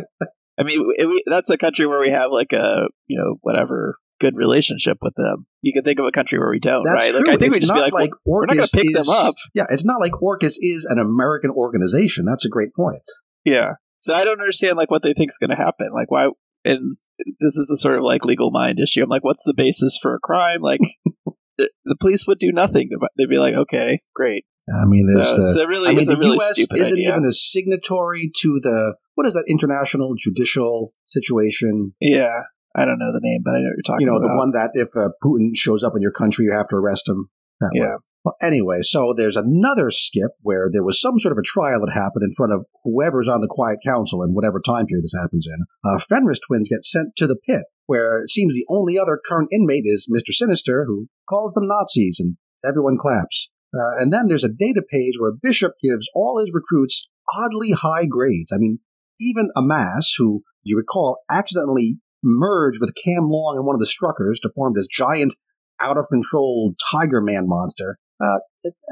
I 0.59 0.65
mean, 0.65 0.85
we, 0.87 1.23
that's 1.27 1.51
a 1.51 1.59
country 1.59 1.87
where 1.87 2.01
we 2.01 2.11
have 2.11 2.31
like 2.33 2.53
a 2.53 2.89
you 3.07 3.19
know 3.19 3.37
whatever 3.43 3.97
good 4.21 4.37
relationship 4.37 4.99
with 5.01 5.15
them. 5.17 5.47
You 5.63 5.73
can 5.73 5.83
think 5.83 5.99
of 5.99 6.07
a 6.07 6.11
country 6.11 6.39
where 6.39 6.51
we 6.51 6.59
don't, 6.59 6.85
That's 6.85 7.05
right? 7.05 7.11
True. 7.11 7.21
Like 7.21 7.29
I 7.29 7.37
think 7.37 7.51
it's 7.51 7.57
we 7.57 7.61
just 7.61 7.75
be 7.75 7.81
like, 7.81 7.93
like 7.93 8.11
well, 8.25 8.41
we're 8.41 8.47
not 8.47 8.57
going 8.57 8.67
to 8.67 8.77
pick 8.77 8.87
is, 8.87 9.07
them 9.07 9.09
up. 9.09 9.35
Yeah, 9.55 9.67
it's 9.71 9.85
not 9.85 10.01
like 10.01 10.13
Orchis 10.21 10.57
is 10.61 10.85
an 10.85 10.99
American 10.99 11.51
organization. 11.51 12.25
That's 12.25 12.45
a 12.45 12.49
great 12.49 12.75
point. 12.75 13.03
Yeah. 13.45 13.75
So 14.01 14.15
I 14.15 14.25
don't 14.25 14.41
understand 14.41 14.77
like 14.77 14.91
what 14.91 15.03
they 15.03 15.13
think 15.13 15.31
is 15.31 15.39
going 15.39 15.51
to 15.51 15.57
happen. 15.57 15.91
Like 15.93 16.11
why? 16.11 16.29
And 16.65 16.97
this 17.41 17.57
is 17.57 17.71
a 17.71 17.77
sort 17.77 17.99
of 17.99 18.05
like 18.05 18.25
legal 18.25 18.51
mind 18.51 18.79
issue. 18.81 19.03
I'm 19.03 19.09
like, 19.09 19.25
what's 19.25 19.45
the 19.45 19.55
basis 19.55 19.99
for 20.01 20.15
a 20.15 20.21
crime? 20.21 20.61
Like 20.61 20.81
the, 21.59 21.71
the, 21.85 21.97
police 21.97 22.27
would 22.27 22.39
do 22.39 22.53
nothing. 22.53 22.91
They'd 23.17 23.29
be 23.29 23.39
like, 23.39 23.55
okay, 23.55 24.01
great. 24.15 24.45
I 24.69 24.85
mean, 24.85 25.07
so, 25.07 25.19
the, 25.19 25.53
so 25.55 25.67
really, 25.67 25.89
I 25.89 25.91
mean, 25.91 26.01
it's 26.01 26.09
the 26.09 26.17
a 26.17 26.19
really 26.19 26.37
U.S. 26.37 26.53
stupid 26.53 26.79
isn't 26.79 26.99
idea. 26.99 27.09
even 27.09 27.25
a 27.25 27.33
signatory 27.33 28.31
to 28.43 28.61
the 28.63 28.97
what 29.15 29.27
is 29.27 29.33
that 29.35 29.45
international 29.49 30.15
judicial 30.19 30.93
situation? 31.07 31.95
Yeah, 32.01 32.43
I 32.77 32.85
don't 32.85 32.99
know 32.99 33.13
the 33.13 33.21
name, 33.23 33.41
but 33.45 33.57
I 33.57 33.59
know 33.59 33.69
what 33.69 33.77
you're 33.77 33.83
talking 33.87 34.07
you 34.07 34.13
know, 34.13 34.19
about. 34.19 34.29
the 34.29 34.37
one 34.37 34.51
that 34.53 34.71
if 34.75 34.89
uh, 34.95 35.09
Putin 35.25 35.51
shows 35.55 35.83
up 35.83 35.95
in 35.97 36.03
your 36.03 36.13
country, 36.13 36.45
you 36.45 36.53
have 36.53 36.69
to 36.69 36.77
arrest 36.77 37.09
him. 37.09 37.31
That 37.61 37.71
yeah. 37.75 37.83
Way. 37.83 37.97
Well, 38.25 38.37
anyway, 38.43 38.79
so 38.83 39.15
there's 39.17 39.37
another 39.37 39.91
skip 39.91 40.33
where 40.43 40.69
there 40.73 40.85
was 40.85 41.01
some 41.01 41.19
sort 41.19 41.33
of 41.33 41.39
a 41.39 41.47
trial 41.47 41.81
that 41.81 41.93
happened 41.95 42.25
in 42.25 42.33
front 42.37 42.53
of 42.53 42.67
whoever's 42.85 43.29
on 43.29 43.41
the 43.41 43.49
Quiet 43.49 43.79
Council 43.87 44.23
in 44.23 44.35
whatever 44.35 44.61
time 44.65 44.87
period 44.87 45.05
this 45.05 45.15
happens 45.19 45.47
in. 45.47 45.65
Uh, 45.85 45.99
Fenris 45.99 46.41
twins 46.47 46.69
get 46.69 46.85
sent 46.85 47.15
to 47.17 47.27
the 47.27 47.37
pit, 47.37 47.63
where 47.87 48.23
it 48.23 48.31
seems 48.31 48.55
the 48.55 48.67
only 48.69 48.99
other 48.99 49.21
current 49.25 49.49
inmate 49.53 49.85
is 49.87 50.11
Mr. 50.13 50.33
Sinister, 50.33 50.85
who 50.87 51.09
calls 51.29 51.53
them 51.53 51.69
Nazis, 51.69 52.19
and 52.19 52.37
everyone 52.67 52.99
claps. 52.99 53.51
Uh, 53.73 54.01
and 54.01 54.13
then 54.13 54.27
there's 54.27 54.45
a 54.45 54.49
data 54.49 54.83
page 54.91 55.15
where 55.19 55.33
Bishop 55.33 55.73
gives 55.83 56.09
all 56.15 56.39
his 56.41 56.51
recruits 56.53 57.09
oddly 57.37 57.73
high 57.73 58.07
grades. 58.07 58.53
I 58.53 58.57
mean, 58.59 58.81
even 59.21 59.51
Amass, 59.57 60.15
who 60.17 60.43
you 60.63 60.77
recall 60.77 61.19
accidentally 61.31 61.99
merged 62.23 62.81
with 62.81 62.95
Cam 62.95 63.29
Long 63.29 63.57
and 63.57 63.67
one 63.67 63.75
of 63.75 63.81
the 63.81 63.87
Struckers 63.87 64.41
to 64.43 64.51
form 64.55 64.73
this 64.75 64.89
giant, 64.89 65.35
out 65.81 65.97
of 65.97 66.09
control 66.09 66.75
Tiger 66.91 67.21
Man 67.21 67.45
monster. 67.47 67.99
Uh, 68.21 68.39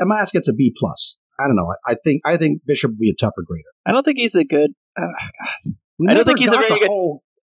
Amass 0.00 0.30
gets 0.30 0.48
a 0.48 0.52
B 0.52 0.72
plus. 0.76 1.18
I 1.38 1.46
don't 1.46 1.56
know. 1.56 1.72
I, 1.86 1.92
I, 1.92 1.96
think 2.02 2.22
I 2.24 2.36
think 2.36 2.62
Bishop 2.66 2.92
would 2.92 2.98
be 2.98 3.10
a 3.10 3.14
tougher 3.14 3.42
grader. 3.46 3.68
I 3.84 3.92
don't 3.92 4.02
think 4.04 4.18
he's 4.18 4.34
a 4.34 4.44
good. 4.44 4.72
Uh, 4.98 5.08
I 6.08 6.14
don't 6.14 6.24
think 6.24 6.38
he's 6.38 6.52
a 6.52 6.56
very 6.56 6.68
good- 6.68 6.90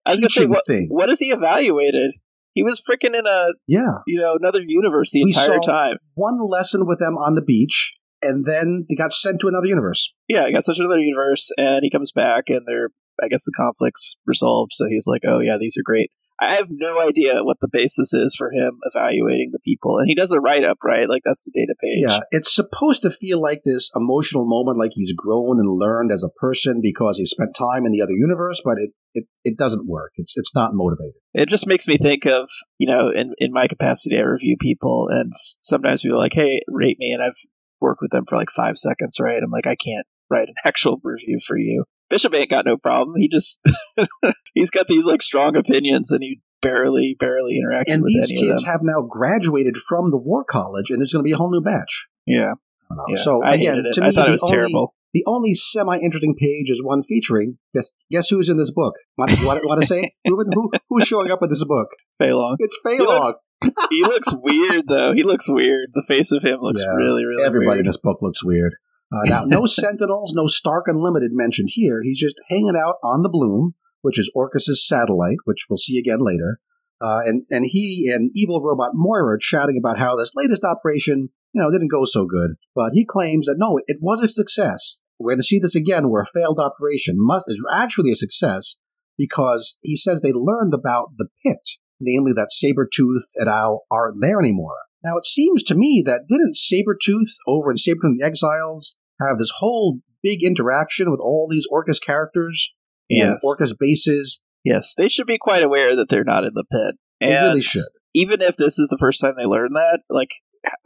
I 0.05 0.11
was 0.11 0.19
gonna 0.19 0.29
say, 0.29 0.45
what, 0.45 0.65
thing. 0.67 0.87
what 0.89 1.09
is 1.09 1.19
he 1.19 1.27
evaluated? 1.31 2.11
He 2.53 2.61
was 2.61 2.81
freaking 2.81 3.17
in 3.17 3.25
a 3.25 3.53
Yeah, 3.67 3.99
you 4.05 4.19
know 4.19 4.35
another 4.35 4.59
universe 4.65 5.11
the 5.11 5.23
We 5.23 5.31
entire 5.31 5.59
time. 5.59 5.97
one 6.15 6.37
lesson 6.49 6.85
with 6.85 6.99
them 6.99 7.17
on 7.17 7.35
the 7.35 7.41
beach, 7.41 7.93
and 8.21 8.43
then 8.45 8.85
they 8.89 8.95
got 8.95 9.13
sent 9.13 9.39
to 9.41 9.47
another 9.47 9.67
universe. 9.67 10.13
Yeah, 10.27 10.45
he 10.45 10.51
got 10.51 10.65
such 10.65 10.79
another 10.79 10.99
universe, 10.99 11.51
and 11.57 11.83
he 11.83 11.89
comes 11.89 12.11
back, 12.11 12.49
and 12.49 12.61
they're 12.67 12.89
I 13.23 13.27
guess 13.27 13.45
the 13.45 13.53
conflict's 13.55 14.17
resolved. 14.25 14.71
So 14.73 14.87
he's 14.89 15.05
like, 15.07 15.21
oh 15.25 15.39
yeah, 15.39 15.57
these 15.59 15.77
are 15.77 15.83
great. 15.85 16.11
I 16.41 16.55
have 16.55 16.67
no 16.69 17.01
idea 17.01 17.43
what 17.43 17.57
the 17.61 17.69
basis 17.71 18.13
is 18.13 18.35
for 18.35 18.51
him 18.51 18.79
evaluating 18.83 19.51
the 19.51 19.59
people, 19.59 19.97
and 19.97 20.07
he 20.07 20.15
does 20.15 20.31
a 20.31 20.39
write 20.39 20.63
up, 20.63 20.77
right? 20.83 21.07
Like 21.07 21.21
that's 21.23 21.43
the 21.43 21.51
data 21.53 21.75
page. 21.79 22.05
Yeah, 22.07 22.19
it's 22.31 22.53
supposed 22.53 23.01
to 23.03 23.11
feel 23.11 23.41
like 23.41 23.61
this 23.63 23.91
emotional 23.95 24.45
moment, 24.45 24.77
like 24.77 24.91
he's 24.93 25.13
grown 25.13 25.59
and 25.59 25.69
learned 25.69 26.11
as 26.11 26.23
a 26.23 26.39
person 26.39 26.79
because 26.81 27.17
he 27.17 27.25
spent 27.25 27.55
time 27.55 27.85
in 27.85 27.91
the 27.91 28.01
other 28.01 28.13
universe, 28.13 28.61
but 28.63 28.77
it, 28.77 28.91
it, 29.13 29.25
it 29.43 29.57
doesn't 29.57 29.87
work. 29.87 30.11
It's 30.15 30.35
it's 30.35 30.55
not 30.55 30.71
motivated. 30.73 31.21
It 31.33 31.49
just 31.49 31.67
makes 31.67 31.87
me 31.87 31.97
think 31.97 32.25
of 32.25 32.49
you 32.77 32.87
know, 32.87 33.09
in 33.09 33.33
in 33.37 33.53
my 33.53 33.67
capacity, 33.67 34.17
I 34.17 34.21
review 34.21 34.57
people, 34.59 35.07
and 35.09 35.31
sometimes 35.33 36.01
people 36.01 36.17
are 36.17 36.21
like, 36.21 36.33
hey, 36.33 36.61
rate 36.67 36.97
me, 36.99 37.11
and 37.11 37.21
I've 37.21 37.37
worked 37.79 38.01
with 38.01 38.11
them 38.11 38.25
for 38.27 38.37
like 38.37 38.49
five 38.49 38.77
seconds, 38.77 39.19
right? 39.19 39.41
I'm 39.43 39.51
like, 39.51 39.67
I 39.67 39.75
can't 39.75 40.07
write 40.29 40.49
an 40.49 40.55
actual 40.65 40.99
review 41.03 41.37
for 41.45 41.57
you. 41.57 41.85
Bishop 42.13 42.36
ain't 42.36 42.52
got 42.52 42.63
no 42.63 42.78
problem. 42.78 43.15
He 43.17 43.28
just 43.28 43.60
he's 44.54 44.69
got 44.69 44.88
these 44.88 45.04
like 45.04 45.23
strong 45.23 45.56
opinions, 45.56 46.12
and 46.12 46.21
he 46.21 46.41
barely 46.62 47.15
barely 47.19 47.54
interacts 47.60 47.91
And 47.91 48.04
with 48.04 48.13
these 48.13 48.39
kids 48.39 48.65
have 48.65 48.82
now 48.84 49.02
graduated 49.02 49.78
from 49.78 50.12
the 50.12 50.17
war 50.17 50.43
college, 50.43 50.91
and 50.91 51.02
there's 51.02 51.12
going 51.12 51.23
to 51.23 51.28
be 51.28 51.32
a 51.32 51.38
whole 51.38 51.49
new 51.52 51.60
batch. 51.60 52.08
yeah, 52.28 52.54
I 52.91 52.95
don't 52.95 52.97
know. 52.97 53.06
yeah. 53.10 53.23
So 53.23 53.43
I 53.43 53.56
again, 53.56 53.84
to 53.93 54.02
me, 54.02 54.08
I 54.08 54.12
thought 54.12 54.26
the 54.26 54.30
it 54.30 54.32
was 54.34 54.43
only, 54.43 54.56
terrible. 54.56 54.95
The 55.15 55.23
only 55.26 55.56
semi-interesting 55.56 56.36
page 56.36 56.69
is 56.69 56.84
one 56.84 57.02
featuring 57.02 57.58
guess 57.73 57.91
guess 58.12 58.30
who's 58.30 58.47
in 58.47 58.58
this 58.58 58.69
book. 58.69 58.93
Want, 59.17 59.32
you 59.32 59.47
want, 59.47 59.65
want 59.65 59.82
to 59.82 59.88
say 59.88 60.12
Ruben? 60.28 60.54
Who 60.54 60.71
who's 60.89 61.08
showing 61.08 61.32
up 61.32 61.41
in 61.41 61.49
this 61.49 61.65
book? 61.65 61.88
Fei 62.19 62.32
Long. 62.32 62.58
It's 62.60 62.78
He 62.84 62.97
Fei 62.97 63.04
Long. 63.04 63.34
looks, 63.63 63.88
he 63.89 64.04
looks 64.04 64.36
weird 64.36 64.84
though. 64.88 65.13
He 65.13 65.23
looks 65.23 65.49
weird. 65.49 65.89
The 65.93 66.06
face 66.08 66.32
of 66.32 66.43
him 66.43 66.60
looks 66.62 66.84
Yeah, 66.86 66.93
really, 66.93 67.26
really 67.26 67.43
Everybody 67.43 67.80
in 67.80 67.88
this 67.88 67.97
book 67.97 68.19
looks 68.21 68.43
weird. 68.43 68.76
Uh, 69.13 69.21
now, 69.26 69.43
no 69.45 69.65
Sentinels, 69.67 70.34
no 70.36 70.47
Stark 70.47 70.86
Unlimited 70.88 71.32
mentioned 71.34 71.69
here. 71.71 72.02
He's 72.02 72.19
just 72.19 72.41
hanging 72.49 72.76
out 72.76 72.95
on 73.04 73.21
the 73.21 73.30
Bloom, 73.30 73.76
which 74.02 74.17
is 74.17 74.32
Orchis's 74.36 74.86
satellite, 74.88 75.38
which 75.45 75.65
we'll 75.69 75.78
see 75.78 75.99
again 75.99 76.19
later. 76.19 76.60
Uh, 77.02 77.19
and 77.26 77.43
and 77.49 77.65
he 77.67 78.10
and 78.13 78.32
evil 78.34 78.62
robot 78.62 78.91
Moira 78.93 79.36
are 79.36 79.38
chatting 79.38 79.78
about 79.78 79.99
how 79.99 80.15
this 80.15 80.32
latest 80.36 80.63
operation, 80.63 81.30
you 81.54 81.62
know, 81.62 81.69
didn't 81.69 81.91
go 81.91 82.06
so 82.06 82.26
good. 82.26 82.52
But 82.73 82.91
he 82.93 83.06
claims 83.06 83.45
that 83.45 83.58
no, 83.58 83.80
it 83.88 83.97
was 84.02 84.23
a 84.23 84.30
success. 84.30 85.02
We're 85.19 85.32
going 85.32 85.39
to 85.39 85.43
see 85.43 85.60
this 85.60 85.76
again, 85.76 86.10
where 86.10 86.21
a 86.21 86.26
failed 86.26 86.60
operation 86.60 87.15
must 87.17 87.45
is 87.47 87.62
actually 87.73 88.12
a 88.12 88.15
success 88.15 88.78
because 89.17 89.78
he 89.82 89.95
says 89.95 90.21
they 90.21 90.32
learned 90.34 90.73
about 90.73 91.10
the 91.17 91.28
pit, 91.45 91.60
namely 91.99 92.34
that 92.34 92.49
Sabretooth 92.52 93.23
et 93.39 93.47
al. 93.47 93.84
aren't 93.91 94.21
there 94.21 94.39
anymore. 94.39 94.78
Now, 95.04 95.17
it 95.17 95.26
seems 95.26 95.63
to 95.63 95.76
me 95.76 96.02
that 96.06 96.28
didn't 96.30 96.56
Sabretooth 96.56 97.36
over 97.45 97.69
in 97.69 97.78
Sabretooth 97.78 98.04
and 98.04 98.19
the 98.19 98.26
Exiles 98.26 98.95
have 99.27 99.38
this 99.38 99.51
whole 99.59 99.99
big 100.21 100.43
interaction 100.43 101.12
with 101.12 101.19
all 101.19 101.47
these 101.49 101.67
Orchis 101.71 101.99
characters 102.01 102.71
and 103.09 103.31
Yes. 103.31 103.43
Orchis 103.45 103.73
bases? 103.77 104.39
Yes, 104.63 104.93
they 104.95 105.07
should 105.09 105.27
be 105.27 105.38
quite 105.38 105.63
aware 105.63 105.95
that 105.95 106.09
they're 106.09 106.23
not 106.23 106.45
in 106.45 106.53
the 106.53 106.63
pit. 106.71 106.95
They 107.19 107.33
And 107.36 107.47
really 107.47 107.62
should. 107.62 107.81
even 108.13 108.41
if 108.41 108.55
this 108.55 108.79
is 108.79 108.88
the 108.89 108.97
first 108.97 109.19
time 109.21 109.33
they 109.38 109.45
learn 109.45 109.73
that, 109.73 110.01
like, 110.09 110.29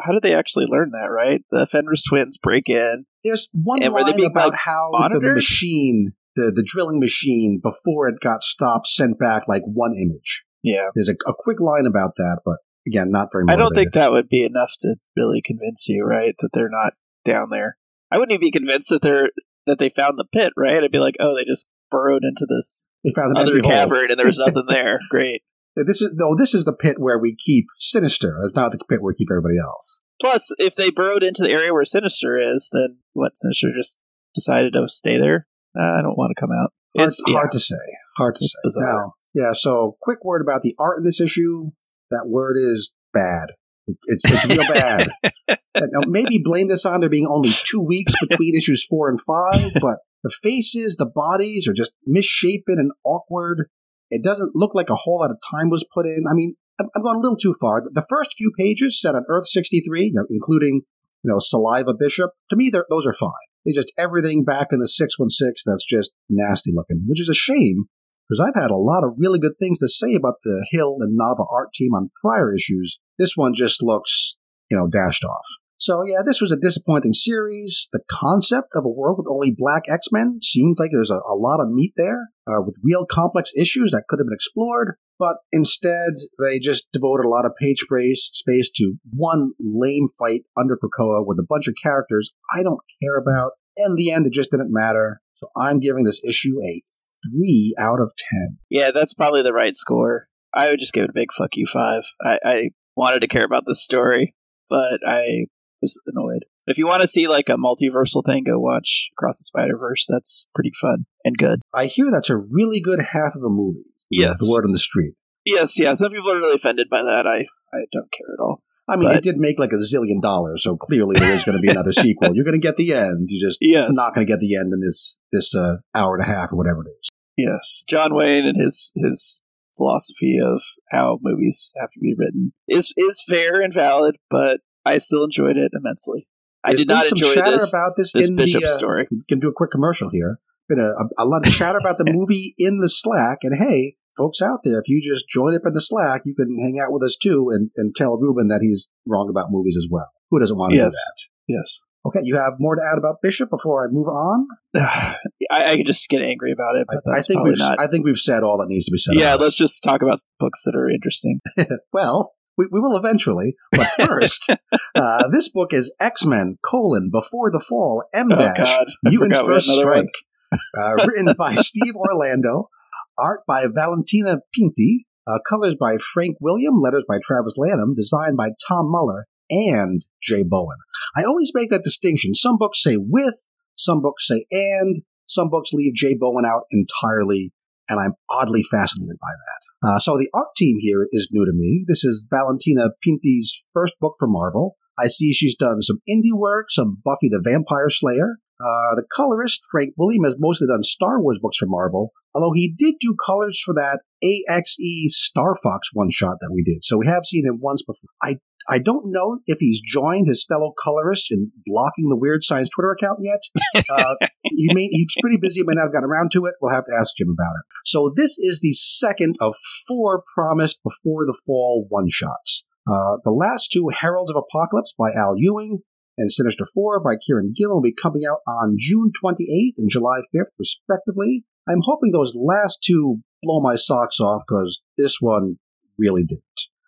how 0.01 0.11
did 0.11 0.23
they 0.23 0.33
actually 0.33 0.65
learn 0.65 0.89
that? 0.91 1.09
Right? 1.11 1.43
The 1.51 1.67
Fenris 1.67 2.03
twins 2.03 2.37
break 2.37 2.69
in. 2.69 3.05
There's 3.23 3.49
one 3.53 3.83
And 3.83 3.93
were 3.93 3.99
they 4.03 4.11
line 4.11 4.17
being, 4.17 4.31
about 4.31 4.51
like, 4.51 4.59
how 4.63 4.89
the 5.11 5.19
machine, 5.19 6.13
the, 6.35 6.51
the 6.55 6.63
drilling 6.65 6.99
machine, 6.99 7.59
before 7.61 8.07
it 8.07 8.15
got 8.21 8.41
stopped, 8.41 8.87
sent 8.87 9.19
back 9.19 9.43
like 9.47 9.61
one 9.65 9.93
image. 9.93 10.43
Yeah, 10.63 10.89
There's 10.95 11.09
a, 11.09 11.15
a 11.29 11.33
quick 11.37 11.59
line 11.59 11.85
about 11.85 12.13
that, 12.17 12.39
but 12.43 12.57
again, 12.87 13.11
not 13.11 13.29
very 13.31 13.43
much. 13.45 13.53
I 13.53 13.57
don't 13.57 13.73
think 13.75 13.93
that 13.93 14.11
would 14.11 14.27
be 14.27 14.43
enough 14.43 14.71
to 14.79 14.95
really 15.15 15.41
convince 15.41 15.87
you, 15.87 16.03
right? 16.03 16.33
That 16.39 16.49
they're 16.53 16.69
not 16.69 16.93
down 17.23 17.49
there. 17.51 17.77
I 18.11 18.17
wouldn't 18.17 18.33
even 18.33 18.41
be 18.47 18.51
convinced 18.51 18.89
that 18.89 19.01
they're 19.01 19.29
that 19.65 19.79
they 19.79 19.89
found 19.89 20.17
the 20.17 20.25
pit, 20.31 20.53
right? 20.55 20.83
I'd 20.83 20.91
be 20.91 20.99
like, 20.99 21.17
oh, 21.19 21.35
they 21.35 21.43
just 21.45 21.69
burrowed 21.91 22.23
into 22.23 22.45
this 22.47 22.87
they 23.03 23.11
found 23.15 23.37
other 23.37 23.55
empty 23.55 23.67
hole. 23.67 23.77
cavern 23.77 24.09
and 24.11 24.19
there 24.19 24.25
was 24.25 24.37
nothing 24.37 24.65
there. 24.67 24.99
Great. 25.09 25.43
This 25.75 26.01
is 26.01 26.11
no. 26.15 26.35
This 26.35 26.53
is 26.55 26.65
the 26.65 26.73
pit 26.73 26.95
where 26.99 27.19
we 27.19 27.35
keep 27.35 27.65
Sinister. 27.77 28.35
That's 28.41 28.55
not 28.55 28.71
the 28.71 28.79
pit 28.79 29.01
where 29.01 29.11
we 29.11 29.15
keep 29.15 29.29
everybody 29.31 29.57
else. 29.59 30.01
Plus, 30.19 30.51
if 30.57 30.73
they 30.75 30.89
burrowed 30.89 31.21
into 31.21 31.43
the 31.43 31.51
area 31.51 31.71
where 31.71 31.85
Sinister 31.85 32.39
is, 32.39 32.69
then 32.73 32.97
what? 33.13 33.37
Sinister 33.37 33.67
just 33.75 33.99
decided 34.33 34.73
to 34.73 34.89
stay 34.89 35.17
there. 35.17 35.45
Uh, 35.77 35.83
I 35.99 36.01
don't 36.01 36.17
want 36.17 36.33
to 36.35 36.39
come 36.39 36.49
out. 36.51 36.71
Hard, 36.97 37.09
It's 37.09 37.21
yeah. 37.27 37.33
hard 37.35 37.51
to 37.51 37.59
say. 37.59 37.75
Hard 38.17 38.35
to 38.35 38.43
It's 38.45 38.55
say. 38.55 38.59
bizarre. 38.63 39.01
Now, 39.01 39.11
yeah. 39.35 39.51
So, 39.53 39.97
quick 40.01 40.25
word 40.25 40.41
about 40.41 40.63
the 40.63 40.73
art 40.79 40.97
in 40.97 41.03
this 41.03 41.21
issue. 41.21 41.69
that 42.09 42.25
word 42.27 42.55
is 42.57 42.91
bad. 43.13 43.49
It, 43.87 43.97
it's 44.07 44.23
it's 44.25 44.45
real 44.45 44.67
bad. 44.67 45.07
now, 45.75 46.01
maybe 46.07 46.41
blame 46.43 46.67
this 46.67 46.85
on 46.85 46.99
there 46.99 47.09
being 47.09 47.27
only 47.27 47.51
two 47.65 47.81
weeks 47.81 48.13
between 48.21 48.55
issues 48.57 48.85
four 48.85 49.09
and 49.09 49.19
five, 49.21 49.71
but 49.81 49.99
the 50.23 50.29
faces, 50.41 50.97
the 50.97 51.05
bodies 51.05 51.67
are 51.67 51.73
just 51.73 51.91
misshapen 52.05 52.75
and 52.79 52.91
awkward. 53.03 53.69
It 54.09 54.23
doesn't 54.23 54.55
look 54.55 54.73
like 54.73 54.89
a 54.89 54.95
whole 54.95 55.19
lot 55.19 55.31
of 55.31 55.37
time 55.49 55.69
was 55.69 55.85
put 55.93 56.05
in. 56.05 56.23
I 56.29 56.33
mean, 56.33 56.55
I'm, 56.79 56.87
I'm 56.95 57.03
going 57.03 57.17
a 57.17 57.19
little 57.19 57.37
too 57.37 57.55
far. 57.59 57.81
The 57.81 58.05
first 58.09 58.35
few 58.37 58.51
pages 58.57 58.99
set 58.99 59.15
on 59.15 59.23
Earth 59.29 59.47
63, 59.47 60.05
you 60.05 60.11
know, 60.13 60.25
including 60.29 60.81
you 61.23 61.31
know 61.31 61.39
Saliva 61.39 61.93
Bishop, 61.93 62.31
to 62.49 62.55
me 62.55 62.69
those 62.71 63.05
are 63.05 63.13
fine. 63.13 63.31
It's 63.65 63.77
just 63.77 63.93
everything 63.97 64.45
back 64.45 64.67
in 64.71 64.79
the 64.79 64.87
616 64.87 65.69
that's 65.69 65.85
just 65.85 66.11
nasty 66.29 66.71
looking, 66.73 67.03
which 67.07 67.19
is 67.19 67.29
a 67.29 67.33
shame 67.33 67.85
because 68.27 68.43
I've 68.45 68.61
had 68.61 68.71
a 68.71 68.77
lot 68.77 69.03
of 69.03 69.15
really 69.17 69.39
good 69.39 69.57
things 69.59 69.79
to 69.79 69.87
say 69.87 70.15
about 70.15 70.35
the 70.43 70.67
Hill 70.71 70.97
and 70.99 71.17
Nava 71.17 71.45
art 71.51 71.73
team 71.73 71.93
on 71.93 72.11
prior 72.21 72.53
issues. 72.53 72.99
This 73.17 73.33
one 73.35 73.53
just 73.55 73.81
looks, 73.81 74.35
you 74.69 74.77
know, 74.77 74.87
dashed 74.87 75.23
off. 75.23 75.45
So 75.79 76.03
yeah, 76.03 76.21
this 76.25 76.41
was 76.41 76.51
a 76.51 76.57
disappointing 76.57 77.13
series. 77.13 77.87
The 77.93 78.01
concept 78.09 78.69
of 78.73 78.83
a 78.83 78.89
world 78.89 79.19
with 79.19 79.27
only 79.29 79.53
black 79.55 79.83
X-Men 79.87 80.39
seems 80.41 80.79
like 80.79 80.89
there's 80.91 81.11
a, 81.11 81.21
a 81.29 81.37
lot 81.37 81.59
of 81.61 81.69
meat 81.69 81.93
there, 81.95 82.29
uh, 82.47 82.61
with 82.65 82.79
real 82.83 83.05
complex 83.05 83.51
issues 83.55 83.91
that 83.91 84.03
could 84.09 84.19
have 84.19 84.25
been 84.25 84.33
explored. 84.33 84.95
But 85.19 85.37
instead, 85.51 86.13
they 86.39 86.59
just 86.59 86.87
devoted 86.91 87.25
a 87.25 87.29
lot 87.29 87.45
of 87.45 87.55
page 87.59 87.79
space, 87.79 88.29
space 88.33 88.71
to 88.77 88.95
one 89.11 89.51
lame 89.59 90.07
fight 90.17 90.41
under 90.57 90.77
Krakoa 90.77 91.25
with 91.25 91.39
a 91.39 91.45
bunch 91.47 91.67
of 91.67 91.75
characters 91.81 92.31
I 92.55 92.63
don't 92.63 92.81
care 93.01 93.17
about. 93.17 93.51
In 93.77 93.95
the 93.95 94.11
end, 94.11 94.25
it 94.25 94.33
just 94.33 94.51
didn't 94.51 94.73
matter. 94.73 95.21
So 95.35 95.49
I'm 95.55 95.79
giving 95.79 96.03
this 96.03 96.21
issue 96.23 96.55
a 96.63 96.81
three 97.29 97.73
out 97.79 97.99
of 97.99 98.13
ten. 98.15 98.57
Yeah, 98.69 98.91
that's 98.91 99.13
probably 99.13 99.41
the 99.41 99.53
right 99.53 99.75
score. 99.75 100.27
I 100.53 100.69
would 100.69 100.79
just 100.79 100.93
give 100.93 101.03
it 101.03 101.09
a 101.09 101.13
big 101.13 101.31
fuck 101.31 101.55
you 101.55 101.65
five. 101.65 102.03
I, 102.21 102.39
I 102.43 102.69
wanted 102.95 103.19
to 103.21 103.27
care 103.27 103.45
about 103.45 103.65
this 103.67 103.83
story, 103.83 104.35
but 104.69 104.99
I 105.05 105.45
was 105.81 105.99
annoyed. 106.07 106.45
If 106.65 106.77
you 106.77 106.87
want 106.87 107.01
to 107.01 107.07
see 107.07 107.27
like 107.27 107.49
a 107.49 107.53
multiversal 107.53 108.25
thing, 108.25 108.43
go 108.43 108.59
watch 108.59 109.09
Across 109.17 109.39
the 109.39 109.45
Spider 109.45 109.77
Verse. 109.77 110.05
That's 110.09 110.49
pretty 110.53 110.71
fun 110.79 111.05
and 111.23 111.37
good. 111.37 111.61
I 111.73 111.85
hear 111.85 112.11
that's 112.11 112.29
a 112.29 112.37
really 112.37 112.81
good 112.81 112.99
half 113.11 113.35
of 113.35 113.43
a 113.43 113.49
movie. 113.49 113.93
Yes, 114.09 114.39
the 114.39 114.51
word 114.51 114.65
on 114.65 114.71
the 114.71 114.79
street. 114.79 115.15
Yes, 115.45 115.79
yeah. 115.79 115.93
Some 115.93 116.11
people 116.11 116.31
are 116.31 116.37
really 116.37 116.55
offended 116.55 116.89
by 116.89 117.03
that. 117.03 117.25
I 117.25 117.45
I 117.73 117.85
don't 117.91 118.11
care 118.11 118.33
at 118.33 118.41
all. 118.41 118.63
I 118.89 118.95
mean, 118.95 119.09
but, 119.09 119.17
it 119.17 119.23
did 119.23 119.37
make 119.37 119.59
like 119.59 119.73
a 119.73 119.75
zillion 119.75 120.21
dollars, 120.21 120.63
so 120.63 120.77
clearly 120.77 121.19
there 121.19 121.33
is 121.33 121.43
going 121.43 121.57
to 121.57 121.61
be 121.61 121.69
another 121.69 121.91
sequel. 121.93 122.33
You're 122.33 122.45
going 122.45 122.59
to 122.59 122.65
get 122.65 122.77
the 122.77 122.93
end. 122.93 123.27
You're 123.29 123.49
just 123.49 123.59
yes. 123.61 123.89
not 123.91 124.15
going 124.15 124.25
to 124.25 124.31
get 124.31 124.39
the 124.39 124.55
end 124.55 124.71
in 124.73 124.79
this 124.79 125.17
this 125.31 125.53
uh, 125.53 125.77
hour 125.93 126.15
and 126.15 126.23
a 126.23 126.27
half 126.27 126.53
or 126.53 126.55
whatever 126.55 126.83
it 126.85 126.91
is. 126.99 127.09
Yes, 127.37 127.83
John 127.87 128.15
Wayne 128.15 128.45
and 128.45 128.57
his 128.57 128.91
his 128.95 129.41
philosophy 129.75 130.37
of 130.43 130.61
how 130.89 131.19
movies 131.21 131.71
have 131.79 131.91
to 131.91 131.99
be 131.99 132.15
written 132.17 132.53
is 132.67 132.93
is 132.97 133.23
fair 133.27 133.61
and 133.61 133.73
valid, 133.73 134.17
but 134.29 134.61
I 134.85 134.97
still 134.97 135.23
enjoyed 135.23 135.57
it 135.57 135.71
immensely. 135.73 136.27
I 136.63 136.73
did 136.73 136.87
not 136.87 137.09
enjoy 137.09 137.35
this, 137.35 137.73
about 137.73 137.93
this, 137.95 138.11
this 138.11 138.31
Bishop 138.31 138.63
the, 138.63 138.67
uh, 138.67 138.71
story. 138.71 139.07
We 139.09 139.21
can 139.29 139.39
do 139.39 139.47
a 139.47 139.53
quick 139.53 139.71
commercial 139.71 140.09
here. 140.09 140.39
Been 140.67 140.79
a, 140.79 141.21
a, 141.21 141.23
a 141.23 141.25
lot 141.25 141.47
of 141.47 141.53
chatter 141.53 141.77
about 141.77 141.97
the 141.97 142.05
movie 142.11 142.55
in 142.57 142.79
the 142.79 142.89
Slack, 142.89 143.39
and 143.43 143.57
hey, 143.57 143.95
folks 144.17 144.41
out 144.41 144.61
there, 144.63 144.79
if 144.79 144.89
you 144.89 144.99
just 145.01 145.29
join 145.29 145.55
up 145.55 145.61
in 145.65 145.73
the 145.73 145.81
Slack, 145.81 146.23
you 146.25 146.35
can 146.35 146.57
hang 146.59 146.79
out 146.83 146.91
with 146.91 147.03
us 147.03 147.15
too 147.15 147.49
and, 147.53 147.69
and 147.77 147.95
tell 147.95 148.17
Ruben 148.17 148.47
that 148.47 148.61
he's 148.61 148.89
wrong 149.05 149.29
about 149.29 149.51
movies 149.51 149.77
as 149.77 149.87
well. 149.89 150.09
Who 150.31 150.39
doesn't 150.39 150.57
want 150.57 150.71
to 150.71 150.77
yes. 150.77 150.91
do 150.91 150.97
that? 150.97 151.59
Yes. 151.59 151.81
Okay, 152.07 152.19
you 152.23 152.37
have 152.37 152.53
more 152.57 152.75
to 152.75 152.81
add 152.89 152.97
about 152.97 153.21
Bishop 153.21 153.49
before 153.49 153.85
I 153.85 153.91
move 153.91 154.07
on? 154.07 154.47
I, 154.75 155.17
I 155.51 155.83
just 155.85 156.07
get 156.09 156.21
angry 156.21 156.53
about 156.53 156.75
it, 156.77 156.87
but 156.87 157.13
I, 157.13 157.17
I 157.17 157.21
think 157.21 157.43
we've 157.43 157.57
not... 157.57 157.79
I 157.79 157.87
think 157.87 158.05
we've 158.05 158.17
said 158.17 158.43
all 158.43 158.57
that 158.59 158.69
needs 158.69 158.85
to 158.85 158.91
be 158.91 158.97
said. 158.97 159.15
Yeah, 159.15 159.35
let's 159.35 159.57
just 159.57 159.83
talk 159.83 160.01
about 160.01 160.19
books 160.39 160.63
that 160.63 160.75
are 160.75 160.89
interesting. 160.89 161.41
well, 161.93 162.33
we, 162.57 162.67
we, 162.71 162.79
will 162.79 162.95
eventually, 162.95 163.55
but 163.71 163.87
first, 164.05 164.49
uh, 164.95 165.27
this 165.29 165.49
book 165.49 165.73
is 165.73 165.93
X 165.99 166.25
Men: 166.25 166.57
colon 166.63 167.09
Before 167.11 167.51
the 167.51 167.63
Fall 167.67 168.03
M 168.13 168.29
dash 168.29 168.77
oh, 168.79 168.85
Mutants 169.03 169.39
First 169.39 169.69
Strike, 169.69 170.05
uh, 170.51 170.93
written 171.05 171.35
by 171.37 171.55
Steve 171.55 171.95
Orlando, 171.95 172.69
art 173.17 173.41
by 173.47 173.67
Valentina 173.67 174.37
Pinti, 174.57 175.05
uh, 175.27 175.37
colors 175.47 175.75
by 175.79 175.97
Frank 175.97 176.37
William, 176.39 176.81
letters 176.81 177.03
by 177.07 177.19
Travis 177.23 177.55
Lanham, 177.57 177.93
designed 177.93 178.37
by 178.37 178.49
Tom 178.67 178.89
Muller, 178.89 179.27
and 179.49 180.05
Jay 180.21 180.43
Bowen. 180.43 180.77
I 181.15 181.23
always 181.23 181.51
make 181.53 181.69
that 181.69 181.83
distinction. 181.83 182.35
Some 182.35 182.57
books 182.57 182.81
say 182.81 182.97
with, 182.97 183.35
some 183.75 184.01
books 184.01 184.27
say 184.27 184.45
and, 184.51 185.03
some 185.27 185.49
books 185.49 185.73
leave 185.73 185.93
Jay 185.93 186.15
Bowen 186.15 186.45
out 186.45 186.63
entirely, 186.71 187.51
and 187.89 187.99
I'm 187.99 188.13
oddly 188.29 188.63
fascinated 188.63 189.17
by 189.21 189.27
that. 189.27 189.87
Uh, 189.87 189.99
so 189.99 190.17
the 190.17 190.29
art 190.33 190.55
team 190.55 190.77
here 190.79 191.07
is 191.11 191.29
new 191.31 191.45
to 191.45 191.51
me. 191.53 191.85
This 191.87 192.03
is 192.03 192.27
Valentina 192.29 192.89
Pinti's 193.05 193.63
first 193.73 193.93
book 193.99 194.15
for 194.17 194.27
Marvel. 194.27 194.75
I 194.97 195.07
see 195.07 195.33
she's 195.33 195.55
done 195.55 195.81
some 195.81 195.99
indie 196.09 196.33
work, 196.33 196.67
some 196.69 196.97
Buffy 197.03 197.29
the 197.29 197.41
Vampire 197.43 197.89
Slayer. 197.89 198.37
Uh, 198.59 198.95
the 198.95 199.05
colorist, 199.15 199.61
Frank 199.69 199.93
William, 199.97 200.23
has 200.23 200.35
mostly 200.39 200.67
done 200.67 200.81
Star 200.81 201.21
Wars 201.21 201.37
books 201.39 201.57
for 201.57 201.67
Marvel, 201.67 202.11
although 202.33 202.53
he 202.53 202.73
did 202.75 202.95
do 202.99 203.15
colors 203.23 203.61
for 203.63 203.75
that 203.75 204.01
AXE 204.23 205.15
Star 205.15 205.55
Fox 205.61 205.89
one 205.93 206.09
shot 206.09 206.37
that 206.41 206.51
we 206.51 206.63
did. 206.63 206.83
So 206.83 206.97
we 206.97 207.05
have 207.05 207.25
seen 207.25 207.45
him 207.45 207.59
once 207.61 207.83
before. 207.83 208.09
I 208.23 208.37
I 208.69 208.79
don't 208.79 209.05
know 209.05 209.39
if 209.47 209.59
he's 209.59 209.81
joined 209.81 210.27
his 210.27 210.45
fellow 210.45 210.73
colorists 210.77 211.29
in 211.31 211.51
blocking 211.65 212.09
the 212.09 212.17
Weird 212.17 212.43
Science 212.43 212.69
Twitter 212.69 212.91
account 212.91 213.19
yet. 213.21 213.41
Uh, 213.89 214.15
he 214.43 214.69
may, 214.73 214.87
he's 214.87 215.15
pretty 215.21 215.37
busy, 215.37 215.61
may 215.63 215.73
not 215.73 215.83
have 215.83 215.93
gotten 215.93 216.09
around 216.09 216.29
to 216.31 216.45
it. 216.45 216.55
We'll 216.61 216.73
have 216.73 216.85
to 216.85 216.95
ask 216.99 217.15
Jim 217.15 217.29
about 217.29 217.53
it. 217.55 217.65
So 217.85 218.11
this 218.13 218.37
is 218.37 218.59
the 218.59 218.73
second 218.73 219.37
of 219.39 219.55
four 219.87 220.23
promised 220.35 220.79
before 220.83 221.25
the 221.25 221.39
fall 221.45 221.85
one 221.89 222.09
shots. 222.09 222.65
Uh, 222.85 223.17
the 223.23 223.31
last 223.31 223.71
two, 223.71 223.89
Heralds 223.97 224.29
of 224.29 224.35
Apocalypse 224.35 224.93
by 224.97 225.11
Al 225.15 225.35
Ewing 225.37 225.79
and 226.17 226.31
Sinister 226.31 226.65
Four 226.65 226.99
by 226.99 227.15
Kieron 227.15 227.53
Gill, 227.55 227.75
will 227.75 227.81
be 227.81 227.93
coming 227.93 228.23
out 228.29 228.39
on 228.47 228.75
June 228.79 229.11
28th 229.23 229.77
and 229.77 229.89
July 229.89 230.19
5th, 230.35 230.51
respectively. 230.59 231.45
I'm 231.69 231.81
hoping 231.83 232.11
those 232.11 232.35
last 232.35 232.79
two 232.83 233.21
blow 233.41 233.61
my 233.61 233.75
socks 233.75 234.19
off 234.19 234.43
because 234.47 234.81
this 234.97 235.17
one 235.19 235.57
really 235.97 236.23
didn't. 236.23 236.43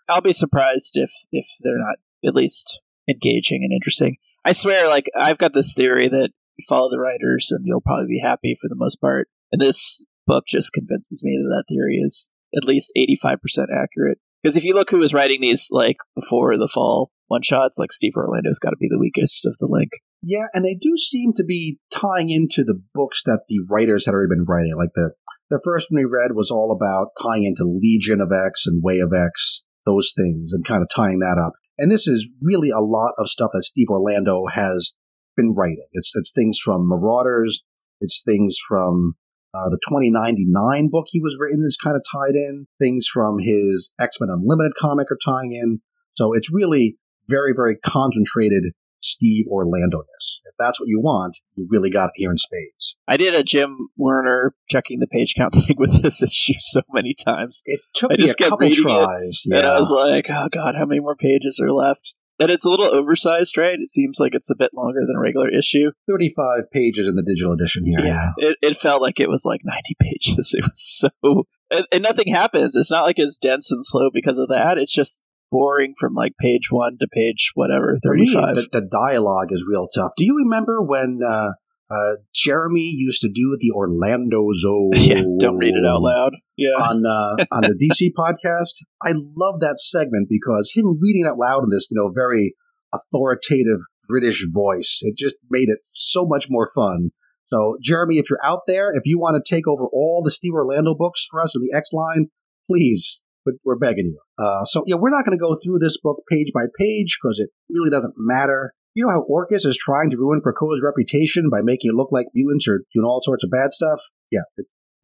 I'll 0.10 0.22
be 0.22 0.34
surprised 0.34 0.98
if 0.98 1.12
if 1.32 1.46
they're 1.62 1.78
not 1.78 1.98
at 2.26 2.36
least 2.36 2.82
engaging 3.08 3.64
and 3.64 3.74
interesting. 3.74 4.18
I 4.46 4.54
swear, 4.54 4.88
like 4.88 5.10
I've 5.16 5.38
got 5.38 5.54
this 5.54 5.74
theory 5.74 6.08
that 6.08 6.32
you 6.58 6.66
follow 6.68 6.90
the 6.90 7.00
writers 7.00 7.50
and 7.52 7.66
you'll 7.66 7.82
probably 7.82 8.08
be 8.08 8.20
happy 8.20 8.56
for 8.60 8.68
the 8.68 8.76
most 8.76 8.98
part. 8.98 9.28
And 9.52 9.62
this 9.62 10.04
book 10.28 10.46
just 10.48 10.74
convinces 10.74 11.24
me 11.24 11.38
that 11.38 11.56
that 11.56 11.74
theory 11.74 11.98
is 11.98 12.30
at 12.56 12.68
least 12.68 12.92
eighty 12.96 13.16
five 13.16 13.42
percent 13.42 13.70
accurate. 13.72 14.20
Because 14.42 14.56
if 14.58 14.64
you 14.64 14.74
look 14.74 14.90
who 14.90 15.00
was 15.00 15.14
writing 15.14 15.42
these 15.42 15.68
like 15.72 15.98
before 16.16 16.58
the 16.58 16.68
fall 16.68 17.12
one 17.28 17.42
shots, 17.44 17.78
like 17.78 17.92
Steve 17.92 18.14
Orlando's 18.16 18.60
got 18.60 18.72
to 18.72 18.78
be 18.80 18.88
the 18.90 19.00
weakest 19.00 19.46
of 19.46 19.56
the 19.60 19.68
link. 19.70 19.92
Yeah, 20.22 20.48
and 20.54 20.66
they 20.66 20.76
do 20.76 20.98
seem 20.98 21.32
to 21.34 21.44
be 21.44 21.80
tying 21.94 22.30
into 22.30 22.64
the 22.64 22.82
books 22.94 23.22
that 23.26 23.42
the 23.48 23.60
writers 23.70 24.06
had 24.06 24.14
already 24.14 24.36
been 24.36 24.46
writing. 24.46 24.76
Like 24.78 24.90
the 24.96 25.12
the 25.50 25.62
first 25.64 25.88
one 25.90 26.04
we 26.04 26.10
read 26.10 26.32
was 26.34 26.52
all 26.52 26.72
about 26.72 27.10
tying 27.22 27.44
into 27.44 27.64
Legion 27.64 28.22
of 28.22 28.32
X 28.32 28.66
and 28.66 28.82
Way 28.84 29.00
of 29.00 29.12
X 29.14 29.64
those 29.90 30.14
things 30.16 30.54
and 30.54 30.66
kind 30.66 30.82
of 30.82 30.90
tying 30.96 31.20
that 31.20 31.42
up. 31.44 31.54
And 31.78 31.92
this 31.92 32.08
is 32.08 32.30
really 32.42 32.70
a 32.70 32.82
lot 32.82 33.14
of 33.18 33.30
stuff 33.30 33.52
that 33.54 33.64
Steve 33.64 33.88
Orlando 33.90 34.44
has 34.54 34.94
been 35.36 35.54
writing. 35.56 35.88
It's 35.94 36.12
it's 36.16 36.32
things 36.32 36.60
from 36.64 36.88
Marauders, 36.88 37.64
it's 38.02 38.22
things 38.24 38.58
from 38.68 39.16
uh, 39.54 39.70
the 39.70 39.80
2099 39.90 40.90
book 40.92 41.06
he 41.10 41.20
was 41.20 41.38
written 41.40 41.64
is 41.66 41.78
kind 41.82 41.96
of 41.96 42.04
tied 42.12 42.36
in. 42.36 42.68
Things 42.80 43.08
from 43.12 43.40
his 43.40 43.92
X 44.00 44.18
Men 44.20 44.30
Unlimited 44.30 44.74
comic 44.80 45.08
are 45.12 45.18
tying 45.24 45.54
in. 45.54 45.82
So 46.16 46.34
it's 46.34 46.52
really 46.52 46.98
very, 47.28 47.54
very 47.56 47.76
concentrated 47.78 48.74
Steve 49.02 49.46
Orlando-ness. 49.48 50.42
If 50.46 50.56
that's 50.58 50.80
what 50.80 50.88
you 50.88 51.00
want, 51.02 51.38
you 51.56 51.68
really 51.70 51.90
got 51.90 52.08
it 52.08 52.14
here 52.16 52.32
in 52.32 52.38
spades. 52.38 52.96
I 53.08 53.18
did 53.18 53.34
a 53.34 53.44
Jim 53.44 53.90
Werner 53.98 54.54
checking 54.70 55.00
the 55.00 55.08
page 55.08 55.36
count 55.36 55.54
thing 55.56 55.76
with 55.78 56.02
this 56.02 56.22
issue 56.22 56.54
so 56.60 56.82
many 56.92 57.14
times. 57.14 57.62
It 57.66 57.82
took 57.96 58.12
I 58.12 58.18
me 58.18 58.30
a 58.30 58.34
couple 58.34 58.70
tries, 58.70 59.44
yeah. 59.46 59.60
and 59.60 59.68
I 59.68 59.80
was 59.80 59.92
like, 59.92 60.28
"Oh 60.30 60.48
God, 60.52 60.76
how 60.76 60.86
many 60.86 61.00
more 61.00 61.16
pages 61.16 61.60
are 61.64 61.72
left?" 61.72 62.16
And 62.42 62.50
it's 62.50 62.66
a 62.66 62.70
little 62.70 62.86
oversized, 62.86 63.58
right? 63.58 63.78
It 63.78 63.90
seems 63.90 64.18
like 64.18 64.34
it's 64.34 64.50
a 64.50 64.56
bit 64.56 64.70
longer 64.74 65.02
than 65.06 65.18
a 65.18 65.20
regular 65.20 65.50
issue. 65.50 65.92
Thirty-five 66.08 66.72
pages 66.72 67.08
in 67.08 67.16
the 67.16 67.24
digital 67.24 67.54
edition 67.54 67.84
here. 67.86 68.00
Yeah, 68.00 68.32
yeah. 68.38 68.50
It, 68.50 68.58
it 68.62 68.78
felt 68.78 69.02
like 69.02 69.20
it 69.20 69.30
was 69.30 69.44
like 69.46 69.62
ninety 69.64 69.96
pages. 70.02 70.56
It 70.58 70.64
was 70.64 70.82
so, 70.82 71.46
and, 71.72 71.86
and 71.92 72.04
nothing 72.04 72.34
happens. 72.34 72.76
It's 72.76 72.92
not 72.92 73.04
like 73.04 73.20
it's 73.20 73.38
dense 73.38 73.72
and 73.72 73.86
slow 73.86 74.10
because 74.14 74.38
of 74.38 74.48
that. 74.50 74.78
It's 74.78 74.94
just 74.94 75.24
boring 75.52 75.94
from 76.00 76.14
like 76.14 76.34
page 76.40 76.72
one 76.72 76.98
to 77.00 77.08
page 77.12 77.52
whatever 77.56 77.96
thirty 78.04 78.28
five. 78.32 78.56
The, 78.56 78.68
the, 78.72 78.88
dialogue 78.90 79.48
is 79.52 79.66
real 79.68 79.88
tough. 79.94 80.12
Do 80.18 80.26
you 80.26 80.38
remember 80.38 80.82
when 80.82 81.20
uh, 81.26 81.52
uh, 81.90 82.16
Jeremy 82.34 82.94
used 82.96 83.22
to 83.22 83.30
do 83.30 83.58
the 83.60 83.72
Orlando 83.76 84.48
Zone? 84.54 84.92
Yeah, 84.96 85.24
don't 85.40 85.58
read 85.58 85.76
it 85.76 85.86
out 85.88 86.02
loud. 86.02 86.34
Yeah, 86.58 86.74
on 86.74 87.06
uh, 87.06 87.44
on 87.52 87.62
the 87.62 87.76
DC 87.76 88.12
podcast. 88.18 88.84
I 89.02 89.14
love 89.36 89.60
that 89.62 89.80
segment 89.80 90.28
because 90.30 90.72
him 90.76 90.98
reading 91.02 91.26
it 91.26 91.30
out 91.30 91.38
loud 91.38 91.64
in 91.64 91.70
this, 91.70 91.90
you 91.90 91.96
know, 91.96 92.12
very 92.14 92.56
authoritative 92.94 93.80
British 94.10 94.46
voice, 94.52 95.00
it 95.04 95.16
just 95.18 95.36
made 95.50 95.70
it 95.70 95.80
so 95.94 96.26
much 96.26 96.48
more 96.50 96.70
fun. 96.76 97.12
So, 97.52 97.78
Jeremy, 97.82 98.18
if 98.18 98.30
you're 98.30 98.44
out 98.44 98.62
there, 98.68 98.92
if 98.94 99.04
you 99.06 99.20
want 99.20 99.44
to 99.44 99.56
take 99.56 99.68
over 99.68 99.86
all 99.94 100.22
the 100.24 100.32
Steve 100.32 100.54
Orlando 100.54 100.94
books 100.96 101.26
for 101.30 101.42
us 101.42 101.56
in 101.56 101.62
the 101.62 101.76
X 101.76 101.92
line, 101.94 102.28
please, 102.70 103.24
we're 103.64 103.78
begging 103.78 104.08
you. 104.08 104.20
Uh, 104.40 104.64
so 104.66 104.84
yeah, 104.88 104.96
we're 104.96 105.10
not 105.10 105.26
going 105.26 105.38
to 105.38 105.42
go 105.42 105.56
through 105.62 105.80
this 105.80 106.00
book 106.02 106.24
page 106.32 106.52
by 106.54 106.66
page 106.80 107.20
because 107.22 107.40
it 107.40 107.50
really 107.70 107.90
doesn't 107.90 108.14
matter. 108.18 108.74
You 108.96 109.06
know 109.06 109.12
how 109.12 109.26
Orchis 109.30 109.66
is 109.66 109.78
trying 109.78 110.10
to 110.12 110.18
ruin 110.18 110.42
Krakoa's 110.42 110.82
reputation 110.84 111.50
by 111.52 111.60
making 111.62 111.92
it 111.92 111.96
look 111.96 112.10
like 112.12 112.28
mutants 112.34 112.68
are 112.68 112.82
doing 112.94 113.06
all 113.06 113.22
sorts 113.22 113.44
of 113.44 113.52
bad 113.52 113.74
stuff? 113.74 114.00
Yeah, 114.32 114.42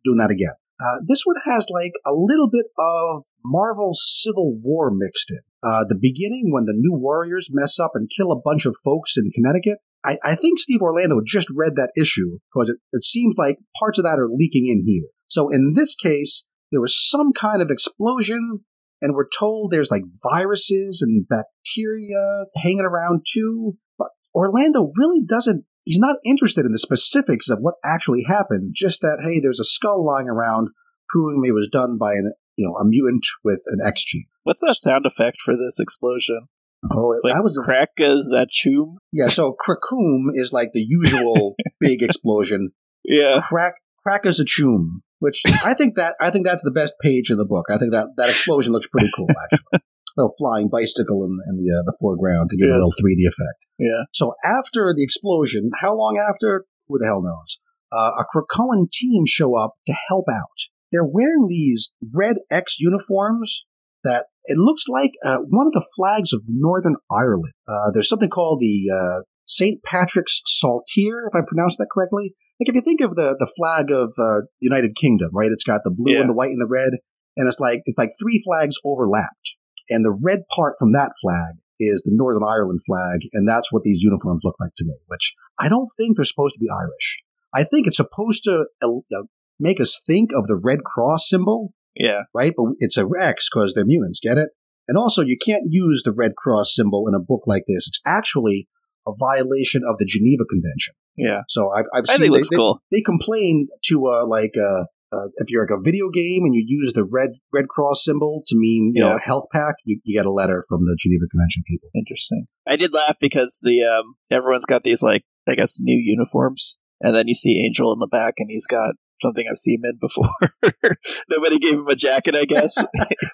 doing 0.04 0.17
that 0.17 0.32
again. 0.32 0.54
Uh, 0.80 1.00
this 1.06 1.21
one 1.24 1.36
has 1.45 1.67
like 1.69 1.93
a 2.06 2.12
little 2.13 2.50
bit 2.50 2.65
of 2.78 3.24
Marvel's 3.43 4.02
Civil 4.24 4.58
War 4.62 4.91
mixed 4.91 5.32
in. 5.32 5.39
Uh, 5.63 5.86
the 5.88 5.98
beginning, 6.00 6.52
when 6.52 6.65
the 6.65 6.76
New 6.76 6.93
Warriors 6.93 7.50
mess 7.52 7.80
up 7.80 7.91
and 7.93 8.10
kill 8.15 8.32
a 8.32 8.39
bunch 8.39 8.65
of 8.65 8.76
folks 8.84 9.13
in 9.17 9.32
Connecticut, 9.32 9.80
I, 10.04 10.17
I 10.24 10.36
think 10.36 10.60
Steve 10.60 10.82
Orlando 10.82 11.19
just 11.26 11.48
read 11.50 11.74
that 11.76 11.91
issue 11.98 12.39
because 12.54 12.69
it, 12.69 12.78
it 12.91 13.04
seems 13.04 13.36
like 13.38 13.58
parts 13.80 13.98
of 13.98 14.04
that 14.04 14.19
are 14.19 14.30
leaking 14.30 14.67
in 14.67 14.84
here. 14.86 15.10
So 15.28 15.50
in 15.50 15.74
this 15.74 15.95
case, 15.95 16.45
there 16.71 16.82
was 16.82 16.95
some 17.10 17.34
kind 17.34 17.62
of 17.62 17.71
explosion, 17.71 18.65
and 19.01 19.13
we're 19.15 19.27
told 19.38 19.71
there's 19.71 19.91
like 19.91 20.03
viruses 20.31 21.01
and 21.01 21.25
bacteria 21.27 22.45
hanging 22.55 22.81
around 22.86 23.25
too. 23.31 23.77
But 23.97 24.10
Orlando 24.34 24.91
really 24.97 25.21
doesn't, 25.27 25.65
he's 25.84 25.99
not 25.99 26.17
interested 26.25 26.65
in 26.65 26.71
the 26.71 26.79
specifics 26.79 27.49
of 27.49 27.60
what 27.60 27.75
actually 27.84 28.23
happened, 28.27 28.71
just 28.75 29.01
that, 29.01 29.19
hey, 29.23 29.39
there's 29.39 29.60
a 29.60 29.65
skull 29.65 30.05
lying 30.05 30.27
around 30.29 30.69
proving 31.10 31.43
it 31.45 31.53
was 31.53 31.69
done 31.71 31.97
by 31.97 32.13
an, 32.13 32.34
you 32.55 32.67
know, 32.67 32.75
a 32.75 32.86
mutant 32.86 33.25
with 33.43 33.62
an 33.67 33.79
X 33.86 34.03
gene. 34.05 34.25
What's 34.43 34.62
that 34.62 34.75
sound 34.77 35.05
effect 35.05 35.38
for 35.41 35.55
this 35.55 35.79
explosion? 35.79 36.47
Oh, 36.91 37.13
It's 37.13 37.23
like 37.23 37.34
that 37.34 37.43
was 37.43 37.58
a, 37.58 37.67
Krakazachum. 37.67 38.95
yeah. 39.12 39.27
So 39.27 39.55
Krakoom 39.67 40.25
is 40.34 40.53
like 40.53 40.69
the 40.73 40.86
usual 40.88 41.55
big 41.79 42.03
explosion. 42.03 42.71
Yeah. 43.03 43.41
Crack 43.47 43.73
Krakazachum, 44.08 45.01
which 45.25 45.41
I 45.65 45.73
think 45.73 45.95
that 45.95 46.15
I 46.21 46.29
think 46.29 46.45
that's 46.45 46.61
the 46.61 46.71
best 46.71 46.93
page 47.01 47.31
in 47.31 47.38
the 47.38 47.45
book. 47.45 47.65
I 47.71 47.79
think 47.79 47.91
that 47.93 48.09
that 48.17 48.29
explosion 48.29 48.73
looks 48.73 48.88
pretty 48.88 49.09
cool, 49.15 49.27
actually. 49.43 49.81
little 50.15 50.35
flying 50.38 50.69
bicycle 50.69 51.25
in, 51.25 51.33
in 51.49 51.57
the 51.57 51.67
uh, 51.73 51.81
the 51.83 51.97
foreground 51.99 52.51
to 52.51 52.57
give 52.57 52.67
it 52.67 52.71
a 52.71 52.75
little 52.75 52.93
3D 53.01 53.25
effect. 53.25 53.65
Yeah. 53.79 54.03
So 54.13 54.35
after 54.45 54.93
the 54.95 55.03
explosion, 55.03 55.71
how 55.81 55.95
long 55.95 56.17
after? 56.21 56.65
Who 56.88 56.99
the 56.99 57.07
hell 57.07 57.23
knows? 57.23 57.57
Uh, 57.91 58.21
a 58.21 58.25
Krakoan 58.29 58.91
team 58.91 59.23
show 59.25 59.57
up 59.57 59.71
to 59.88 59.95
help 60.07 60.25
out. 60.31 60.69
They're 60.91 61.03
wearing 61.03 61.47
these 61.49 61.93
red 62.13 62.38
X 62.51 62.79
uniforms 62.79 63.65
that 64.03 64.27
it 64.45 64.57
looks 64.57 64.83
like 64.88 65.13
uh, 65.25 65.39
one 65.49 65.65
of 65.65 65.73
the 65.73 65.85
flags 65.95 66.31
of 66.31 66.43
Northern 66.47 66.95
Ireland. 67.11 67.53
Uh, 67.67 67.89
there's 67.91 68.07
something 68.07 68.29
called 68.29 68.59
the 68.59 68.83
uh, 68.93 69.21
St. 69.45 69.81
Patrick's 69.84 70.41
Saltire, 70.45 71.27
if 71.27 71.36
I 71.36 71.41
pronounced 71.47 71.77
that 71.77 71.88
correctly. 71.93 72.34
Like 72.60 72.69
if 72.69 72.75
you 72.75 72.81
think 72.81 73.01
of 73.01 73.15
the 73.15 73.36
the 73.39 73.51
flag 73.58 73.91
of 73.91 74.13
uh, 74.17 74.47
United 74.60 74.95
Kingdom, 74.95 75.29
right? 75.34 75.51
It's 75.51 75.63
got 75.63 75.81
the 75.84 75.91
blue 75.91 76.13
Yeah. 76.13 76.21
and 76.21 76.29
the 76.29 76.34
white 76.34 76.51
and 76.51 76.62
the 76.62 76.67
red, 76.69 76.93
and 77.38 77.47
it's 77.47 77.60
like 77.60 77.81
it's 77.86 77.97
like 77.97 78.12
three 78.19 78.41
flags 78.43 78.75
overlapped, 78.86 79.55
and 79.89 80.03
the 80.05 80.17
red 80.23 80.41
part 80.55 80.75
from 80.79 80.93
that 80.93 81.12
flag 81.21 81.55
is 81.79 82.03
the 82.05 82.12
Northern 82.15 82.43
Ireland 82.47 82.79
flag, 82.86 83.19
and 83.34 83.47
that's 83.47 83.71
what 83.73 83.84
these 83.84 84.01
uniforms 84.01 84.41
look 84.43 84.55
like 84.60 84.71
to 84.77 84.86
me. 84.86 84.95
Which 85.08 85.34
I 85.60 85.67
don't 85.67 85.89
think 85.97 86.15
they're 86.15 86.25
supposed 86.25 86.53
to 86.55 86.60
be 86.60 86.69
Irish. 86.69 87.19
I 87.53 87.63
think 87.65 87.88
it's 87.88 87.97
supposed 87.97 88.43
to 88.45 88.65
uh, 88.81 89.23
make 89.60 89.79
us 89.81 90.01
think 90.08 90.31
of 90.34 90.47
the 90.47 90.58
Red 90.58 90.84
Cross 90.86 91.27
symbol, 91.29 91.73
Yeah. 91.95 92.21
right? 92.34 92.53
But 92.55 92.67
it's 92.79 92.97
a 92.97 93.05
X 93.19 93.49
because 93.53 93.73
they're 93.73 93.86
mutants. 93.86 94.19
Get 94.21 94.38
it? 94.38 94.49
And 94.88 94.97
also, 94.97 95.21
you 95.21 95.38
can't 95.43 95.63
use 95.69 96.03
the 96.03 96.13
Red 96.13 96.36
Cross 96.38 96.73
symbol 96.75 97.08
in 97.08 97.13
a 97.13 97.19
book 97.19 97.43
like 97.47 97.63
this. 97.67 97.88
It's 97.88 97.99
actually 98.05 98.67
a 99.07 99.11
violation 99.17 99.81
of 99.87 99.97
the 99.97 100.05
Geneva 100.05 100.43
Convention. 100.45 100.95
Yeah. 101.17 101.41
So 101.47 101.71
I've, 101.71 101.85
I've 101.93 102.03
I 102.09 102.13
seen 102.13 102.21
think 102.21 102.33
they, 102.33 102.37
looks 102.37 102.49
they, 102.49 102.55
cool. 102.55 102.81
they 102.91 103.01
complain 103.01 103.67
to 103.85 104.07
uh, 104.07 104.27
like 104.27 104.53
uh, 104.57 104.85
uh, 105.15 105.27
if 105.37 105.49
you're 105.49 105.63
like 105.63 105.77
a 105.77 105.81
video 105.81 106.09
game 106.09 106.43
and 106.43 106.53
you 106.53 106.63
use 106.65 106.93
the 106.93 107.03
red 107.03 107.31
Red 107.53 107.67
Cross 107.67 108.03
symbol 108.03 108.43
to 108.47 108.55
mean 108.57 108.91
you 108.93 109.01
know 109.01 109.15
a 109.15 109.19
health 109.19 109.45
pack, 109.53 109.75
you, 109.85 109.99
you 110.03 110.17
get 110.17 110.25
a 110.25 110.31
letter 110.31 110.63
from 110.67 110.81
the 110.81 110.97
Geneva 110.99 111.25
Convention 111.31 111.63
people. 111.67 111.89
Interesting. 111.95 112.47
I 112.67 112.75
did 112.75 112.93
laugh 112.93 113.17
because 113.19 113.59
the 113.63 113.83
um 113.83 114.15
everyone's 114.29 114.65
got 114.65 114.83
these 114.83 115.01
like 115.01 115.23
I 115.47 115.55
guess 115.55 115.77
new 115.79 115.97
uniforms, 115.97 116.77
and 117.01 117.15
then 117.15 117.27
you 117.27 117.35
see 117.35 117.65
Angel 117.65 117.93
in 117.93 117.99
the 117.99 118.07
back, 118.07 118.35
and 118.37 118.49
he's 118.49 118.67
got 118.67 118.95
something 119.21 119.45
I've 119.49 119.58
seen 119.58 119.82
him 119.84 119.91
in 119.91 119.97
before. 119.99 120.95
Nobody 121.30 121.60
gave 121.60 121.73
him 121.73 121.88
a 121.88 121.95
jacket, 121.95 122.36
I 122.36 122.45
guess. 122.45 122.75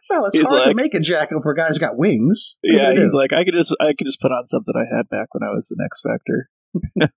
Well, 0.10 0.26
it's 0.26 0.38
He's 0.38 0.48
hard 0.48 0.70
to 0.70 0.76
make 0.76 0.94
a 0.94 1.00
jacket 1.00 1.38
for 1.41 1.54
a 1.54 1.56
guy 1.56 1.70
who's 1.70 1.80
got 1.80 1.98
wings. 1.98 2.58
What 2.62 2.74
yeah, 2.74 2.84
gonna 2.88 2.96
do? 2.98 3.04
he's 3.04 3.13
like 3.13 3.32
I 3.32 3.46
could 3.46 3.54
just 3.54 3.74
I 3.80 3.94
could 3.94 4.06
just 4.06 4.20
put 4.20 4.34
on 4.34 4.46
something 4.46 4.74
I 4.76 4.84
had 4.94 5.08
back 5.08 5.30
when 5.34 5.41
I 5.41 5.54
was 5.54 5.74
an 5.78 5.86
X 5.86 6.02
Factor. 6.02 6.50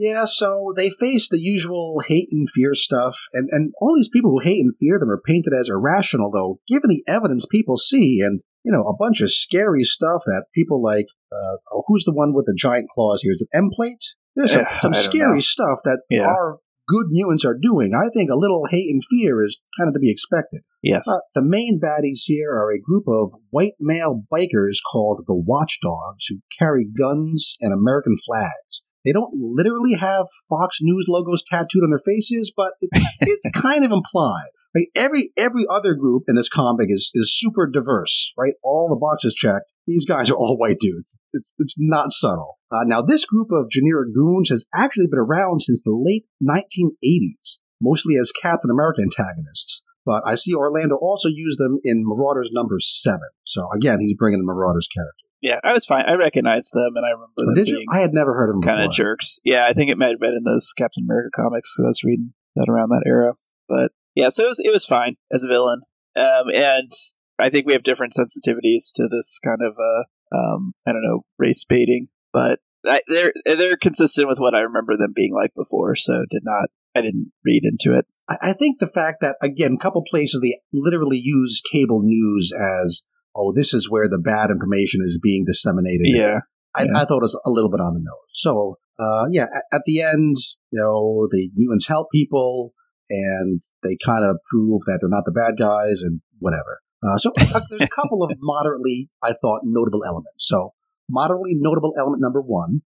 Yeah, 0.00 0.26
so 0.26 0.72
they 0.76 0.90
face 0.90 1.28
the 1.28 1.40
usual 1.40 2.00
hate 2.06 2.28
and 2.30 2.48
fear 2.48 2.72
stuff, 2.74 3.18
and, 3.32 3.48
and 3.50 3.72
all 3.80 3.96
these 3.96 4.08
people 4.08 4.30
who 4.30 4.38
hate 4.38 4.60
and 4.60 4.72
fear 4.78 4.96
them 4.96 5.10
are 5.10 5.20
painted 5.20 5.52
as 5.52 5.68
irrational, 5.68 6.30
though, 6.30 6.60
given 6.68 6.88
the 6.88 7.02
evidence 7.08 7.46
people 7.46 7.76
see, 7.76 8.20
and, 8.24 8.40
you 8.62 8.70
know, 8.70 8.82
a 8.84 8.96
bunch 8.96 9.20
of 9.22 9.32
scary 9.32 9.82
stuff 9.82 10.22
that 10.26 10.44
people 10.54 10.80
like, 10.80 11.06
uh, 11.32 11.56
oh, 11.72 11.82
who's 11.88 12.04
the 12.04 12.14
one 12.14 12.32
with 12.32 12.46
the 12.46 12.54
giant 12.56 12.88
claws 12.90 13.22
here? 13.22 13.32
Is 13.32 13.42
it 13.42 13.48
M 13.56 13.70
Plate? 13.72 14.14
There's 14.36 14.52
some, 14.52 14.66
some 14.78 14.94
scary 14.94 15.38
know. 15.38 15.40
stuff 15.40 15.80
that 15.82 16.02
Yeah. 16.08 16.28
our 16.28 16.58
good 16.88 17.06
mutants 17.10 17.44
are 17.44 17.56
doing. 17.60 17.92
I 17.94 18.08
think 18.12 18.30
a 18.30 18.36
little 18.36 18.64
hate 18.70 18.90
and 18.90 19.02
fear 19.08 19.44
is 19.44 19.60
kind 19.78 19.88
of 19.88 19.94
to 19.94 20.00
be 20.00 20.10
expected. 20.10 20.62
Yes. 20.82 21.06
Uh, 21.08 21.18
the 21.34 21.44
main 21.44 21.78
baddies 21.78 22.22
here 22.24 22.50
are 22.50 22.72
a 22.72 22.80
group 22.80 23.04
of 23.06 23.32
white 23.50 23.74
male 23.78 24.22
bikers 24.32 24.78
called 24.90 25.24
the 25.26 25.34
Watchdogs 25.34 26.26
who 26.28 26.38
carry 26.58 26.86
guns 26.86 27.56
and 27.60 27.72
American 27.72 28.16
flags. 28.16 28.82
They 29.04 29.12
don't 29.12 29.32
literally 29.34 29.94
have 29.94 30.26
Fox 30.48 30.78
News 30.80 31.06
logos 31.08 31.42
tattooed 31.48 31.84
on 31.84 31.90
their 31.90 32.02
faces, 32.04 32.52
but 32.56 32.72
it, 32.80 32.90
it's 33.20 33.48
kind 33.54 33.84
of 33.84 33.92
implied. 33.92 34.50
Right? 34.74 34.88
Every 34.94 35.30
every 35.36 35.64
other 35.70 35.94
group 35.94 36.24
in 36.28 36.34
this 36.34 36.48
comic 36.48 36.88
is 36.90 37.10
is 37.14 37.36
super 37.38 37.66
diverse, 37.66 38.32
right? 38.36 38.54
All 38.62 38.88
the 38.88 39.00
boxes 39.00 39.34
checked. 39.34 39.64
These 39.86 40.04
guys 40.04 40.30
are 40.30 40.36
all 40.36 40.58
white 40.58 40.78
dudes. 40.78 41.18
It's 41.32 41.52
it's 41.58 41.74
not 41.78 42.12
subtle. 42.12 42.57
Uh, 42.70 42.84
now, 42.84 43.00
this 43.00 43.24
group 43.24 43.48
of 43.50 43.70
generic 43.70 44.14
goons 44.14 44.50
has 44.50 44.66
actually 44.74 45.06
been 45.06 45.18
around 45.18 45.60
since 45.60 45.82
the 45.82 45.96
late 45.96 46.26
1980s, 46.42 47.58
mostly 47.80 48.16
as 48.16 48.32
Captain 48.32 48.70
America 48.70 49.00
antagonists 49.02 49.82
but 50.08 50.22
I 50.26 50.36
see 50.36 50.54
Orlando 50.54 50.96
also 50.96 51.28
use 51.28 51.56
them 51.58 51.80
in 51.84 52.02
Marauders 52.02 52.48
number 52.50 52.76
seven. 52.80 53.28
So 53.44 53.70
again, 53.70 54.00
he's 54.00 54.14
bringing 54.14 54.40
the 54.40 54.46
Marauders 54.46 54.88
character. 54.88 55.26
yeah, 55.42 55.60
I 55.62 55.74
was 55.74 55.84
fine. 55.84 56.06
I 56.06 56.14
recognized 56.14 56.72
them, 56.72 56.96
and 56.96 57.04
I 57.04 57.10
remember 57.10 57.34
them 57.36 57.54
Did 57.54 57.68
you? 57.68 57.76
being 57.76 57.86
I 57.92 58.00
had 58.00 58.14
never 58.14 58.32
heard 58.32 58.48
of 58.48 58.56
him 58.56 58.62
kind 58.62 58.80
of 58.80 58.90
jerks. 58.90 59.38
Yeah, 59.44 59.66
I 59.66 59.74
think 59.74 59.90
it 59.90 59.98
might 59.98 60.12
have 60.12 60.18
been 60.18 60.32
in 60.32 60.44
those 60.44 60.72
Captain 60.72 61.04
America 61.04 61.28
comics 61.36 61.74
because 61.76 61.84
I 61.84 61.90
was 61.90 62.04
reading 62.04 62.32
that 62.56 62.70
around 62.70 62.88
that 62.88 63.04
era. 63.06 63.34
But 63.68 63.92
yeah, 64.14 64.30
so 64.30 64.44
it 64.44 64.48
was 64.48 64.62
it 64.64 64.72
was 64.72 64.86
fine 64.86 65.16
as 65.30 65.44
a 65.44 65.48
villain, 65.48 65.82
um, 66.16 66.48
and 66.54 66.90
I 67.38 67.50
think 67.50 67.66
we 67.66 67.74
have 67.74 67.82
different 67.82 68.14
sensitivities 68.14 68.90
to 68.94 69.08
this 69.08 69.38
kind 69.44 69.60
of 69.60 69.76
uh, 69.78 70.04
um, 70.34 70.72
I 70.86 70.92
don't 70.92 71.04
know 71.04 71.26
race 71.38 71.66
baiting, 71.68 72.08
but 72.38 72.60
I, 72.86 73.00
they're 73.08 73.32
they're 73.44 73.76
consistent 73.76 74.28
with 74.28 74.38
what 74.38 74.54
I 74.54 74.60
remember 74.60 74.96
them 74.96 75.12
being 75.14 75.34
like 75.34 75.52
before. 75.56 75.96
So 75.96 76.24
did 76.30 76.42
not 76.44 76.68
I 76.94 77.02
didn't 77.02 77.32
read 77.44 77.62
into 77.64 77.98
it. 77.98 78.06
I, 78.28 78.50
I 78.50 78.52
think 78.52 78.78
the 78.78 78.86
fact 78.86 79.18
that 79.20 79.36
again, 79.42 79.74
a 79.74 79.82
couple 79.82 80.02
places 80.08 80.40
they 80.40 80.58
literally 80.72 81.20
use 81.22 81.62
cable 81.72 82.02
news 82.02 82.52
as, 82.52 83.02
oh, 83.34 83.52
this 83.52 83.74
is 83.74 83.90
where 83.90 84.08
the 84.08 84.18
bad 84.18 84.50
information 84.50 85.00
is 85.02 85.18
being 85.22 85.44
disseminated. 85.44 86.06
Yeah, 86.06 86.40
I, 86.74 86.84
yeah. 86.84 86.90
I 86.94 87.04
thought 87.04 87.22
it 87.22 87.28
was 87.28 87.40
a 87.44 87.50
little 87.50 87.70
bit 87.70 87.80
on 87.80 87.94
the 87.94 88.00
nose. 88.00 88.32
So, 88.32 88.78
uh, 88.98 89.26
yeah, 89.30 89.46
at, 89.54 89.64
at 89.72 89.82
the 89.84 90.00
end, 90.00 90.36
you 90.70 90.80
know, 90.80 91.28
the 91.30 91.50
mutants 91.56 91.88
help 91.88 92.08
people 92.12 92.72
and 93.10 93.62
they 93.82 93.96
kind 94.04 94.24
of 94.24 94.36
prove 94.50 94.82
that 94.86 94.98
they're 95.00 95.08
not 95.08 95.24
the 95.24 95.32
bad 95.32 95.54
guys 95.58 96.00
and 96.02 96.20
whatever. 96.38 96.80
Uh, 97.02 97.16
so 97.16 97.30
uh, 97.38 97.60
there's 97.70 97.82
a 97.82 97.88
couple 97.88 98.22
of 98.22 98.30
moderately, 98.40 99.08
I 99.22 99.32
thought, 99.32 99.60
notable 99.64 100.04
elements. 100.04 100.46
So, 100.46 100.74
moderately 101.08 101.54
notable 101.54 101.94
element 101.98 102.20
number 102.20 102.40
one. 102.40 102.82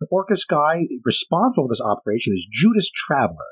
The 0.00 0.08
Orchis 0.10 0.46
guy 0.48 0.86
responsible 1.04 1.66
for 1.66 1.72
this 1.72 1.80
operation 1.80 2.32
is 2.32 2.48
Judas 2.50 2.90
Traveler, 2.90 3.50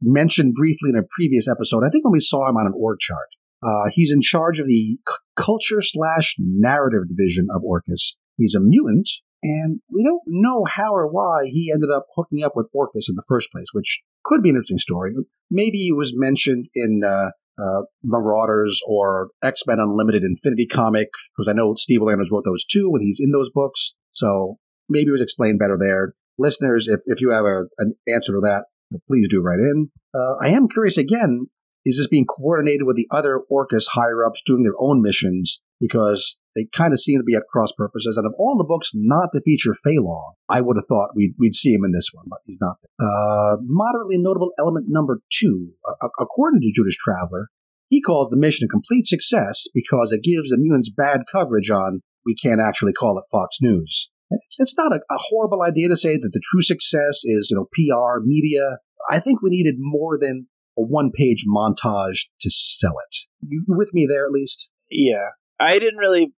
mentioned 0.00 0.54
briefly 0.54 0.90
in 0.90 0.96
a 0.96 1.06
previous 1.10 1.48
episode. 1.48 1.82
I 1.84 1.90
think 1.90 2.04
when 2.04 2.12
we 2.12 2.20
saw 2.20 2.48
him 2.48 2.56
on 2.56 2.66
an 2.66 2.74
org 2.76 3.00
chart. 3.00 3.28
Uh, 3.60 3.90
he's 3.92 4.12
in 4.12 4.22
charge 4.22 4.60
of 4.60 4.68
the 4.68 4.98
c- 5.08 5.14
culture 5.36 5.82
slash 5.82 6.36
narrative 6.38 7.08
division 7.08 7.48
of 7.52 7.62
Orchis. 7.62 8.14
He's 8.36 8.54
a 8.54 8.60
mutant, 8.60 9.10
and 9.42 9.80
we 9.92 10.04
don't 10.04 10.22
know 10.26 10.64
how 10.64 10.94
or 10.94 11.08
why 11.08 11.46
he 11.46 11.72
ended 11.72 11.90
up 11.90 12.06
hooking 12.14 12.44
up 12.44 12.52
with 12.54 12.68
Orchis 12.72 13.08
in 13.08 13.16
the 13.16 13.24
first 13.26 13.50
place, 13.50 13.66
which 13.72 14.02
could 14.24 14.44
be 14.44 14.50
an 14.50 14.54
interesting 14.54 14.78
story. 14.78 15.12
Maybe 15.50 15.88
it 15.88 15.96
was 15.96 16.12
mentioned 16.14 16.68
in 16.74 17.02
uh, 17.04 17.30
uh, 17.58 17.82
Marauders 18.02 18.80
or 18.86 19.30
X 19.42 19.62
Men 19.66 19.80
Unlimited 19.80 20.22
Infinity 20.22 20.66
comic, 20.66 21.08
because 21.36 21.48
I 21.48 21.54
know 21.54 21.74
Steve 21.74 22.02
Landers 22.02 22.30
wrote 22.32 22.44
those 22.44 22.64
too, 22.64 22.90
and 22.94 23.02
he's 23.02 23.20
in 23.20 23.30
those 23.30 23.50
books. 23.52 23.94
So 24.12 24.58
maybe 24.88 25.08
it 25.08 25.12
was 25.12 25.22
explained 25.22 25.58
better 25.58 25.76
there. 25.78 26.14
Listeners, 26.38 26.86
if, 26.88 27.00
if 27.06 27.20
you 27.20 27.30
have 27.30 27.44
a, 27.44 27.64
an 27.78 27.94
answer 28.08 28.32
to 28.32 28.40
that, 28.42 28.66
please 29.08 29.26
do 29.28 29.42
write 29.42 29.58
in. 29.58 29.90
Uh, 30.14 30.36
I 30.40 30.48
am 30.48 30.68
curious 30.68 30.96
again 30.96 31.46
is 31.84 31.96
this 31.96 32.06
being 32.06 32.26
coordinated 32.26 32.86
with 32.86 32.96
the 32.96 33.08
other 33.10 33.40
Orchis 33.50 33.88
higher 33.92 34.24
ups 34.24 34.42
doing 34.44 34.62
their 34.62 34.74
own 34.78 35.00
missions? 35.00 35.60
Because 35.80 36.38
they 36.56 36.66
kind 36.72 36.92
of 36.92 37.00
seem 37.00 37.20
to 37.20 37.24
be 37.24 37.36
at 37.36 37.46
cross 37.50 37.70
purposes. 37.76 38.16
And 38.16 38.26
of 38.26 38.34
all 38.38 38.56
the 38.56 38.64
books 38.64 38.90
not 38.94 39.30
to 39.32 39.40
feature 39.42 39.74
Fei 39.74 39.98
Long, 39.98 40.34
I 40.48 40.60
would 40.60 40.76
have 40.76 40.86
thought 40.88 41.14
we'd, 41.14 41.34
we'd 41.38 41.54
see 41.54 41.72
him 41.72 41.84
in 41.84 41.92
this 41.92 42.10
one, 42.12 42.26
but 42.28 42.40
he's 42.44 42.58
not. 42.60 42.78
Uh, 42.98 43.58
moderately 43.62 44.18
notable 44.18 44.52
element 44.58 44.86
number 44.88 45.20
two. 45.32 45.72
Uh, 45.88 46.08
according 46.18 46.60
to 46.62 46.72
Judas 46.74 46.96
Traveler, 46.96 47.48
He 47.88 48.02
calls 48.02 48.28
the 48.28 48.36
mission 48.36 48.66
a 48.66 48.68
complete 48.68 49.06
success 49.06 49.66
because 49.72 50.12
it 50.12 50.22
gives 50.22 50.50
the 50.50 50.92
bad 50.96 51.22
coverage 51.30 51.70
on, 51.70 52.02
we 52.26 52.34
can't 52.34 52.60
actually 52.60 52.92
call 52.92 53.18
it 53.18 53.24
Fox 53.30 53.58
News. 53.60 54.10
It's, 54.30 54.60
it's 54.60 54.76
not 54.76 54.92
a, 54.92 55.00
a 55.10 55.16
horrible 55.16 55.62
idea 55.62 55.88
to 55.88 55.96
say 55.96 56.16
that 56.16 56.30
the 56.32 56.42
true 56.42 56.62
success 56.62 57.22
is, 57.24 57.48
you 57.50 57.56
know, 57.56 57.68
PR, 57.72 58.20
media. 58.24 58.78
I 59.08 59.20
think 59.20 59.40
we 59.40 59.50
needed 59.50 59.76
more 59.78 60.18
than 60.20 60.48
a 60.76 60.82
one 60.82 61.10
page 61.14 61.44
montage 61.48 62.26
to 62.40 62.50
sell 62.50 62.94
it. 63.08 63.16
You 63.40 63.64
with 63.66 63.94
me 63.94 64.06
there 64.06 64.26
at 64.26 64.32
least? 64.32 64.68
Yeah. 64.90 65.28
I 65.60 65.78
didn't 65.78 65.98
really 65.98 66.32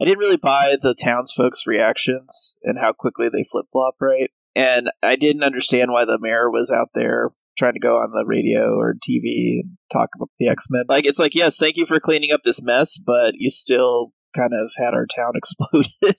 I 0.00 0.04
didn't 0.04 0.18
really 0.18 0.36
buy 0.36 0.76
the 0.80 0.94
townsfolk's 0.94 1.66
reactions 1.66 2.56
and 2.62 2.78
how 2.78 2.92
quickly 2.92 3.28
they 3.28 3.44
flip 3.44 3.66
flop, 3.72 3.94
right? 4.00 4.30
And 4.56 4.90
I 5.02 5.16
didn't 5.16 5.42
understand 5.42 5.90
why 5.90 6.04
the 6.04 6.18
mayor 6.20 6.50
was 6.50 6.70
out 6.70 6.88
there 6.94 7.30
trying 7.56 7.74
to 7.74 7.80
go 7.80 7.96
on 7.96 8.10
the 8.12 8.24
radio 8.26 8.76
or 8.76 8.94
TV 8.94 9.60
and 9.60 9.76
talk 9.92 10.10
about 10.14 10.30
the 10.38 10.48
X 10.48 10.66
Men. 10.70 10.84
Like, 10.88 11.06
it's 11.06 11.18
like, 11.18 11.34
yes, 11.34 11.56
thank 11.56 11.76
you 11.76 11.86
for 11.86 12.00
cleaning 12.00 12.32
up 12.32 12.42
this 12.44 12.62
mess, 12.62 12.98
but 12.98 13.34
you 13.36 13.50
still 13.50 14.12
kind 14.36 14.52
of 14.52 14.72
had 14.76 14.94
our 14.94 15.06
town 15.06 15.32
exploded. 15.34 16.16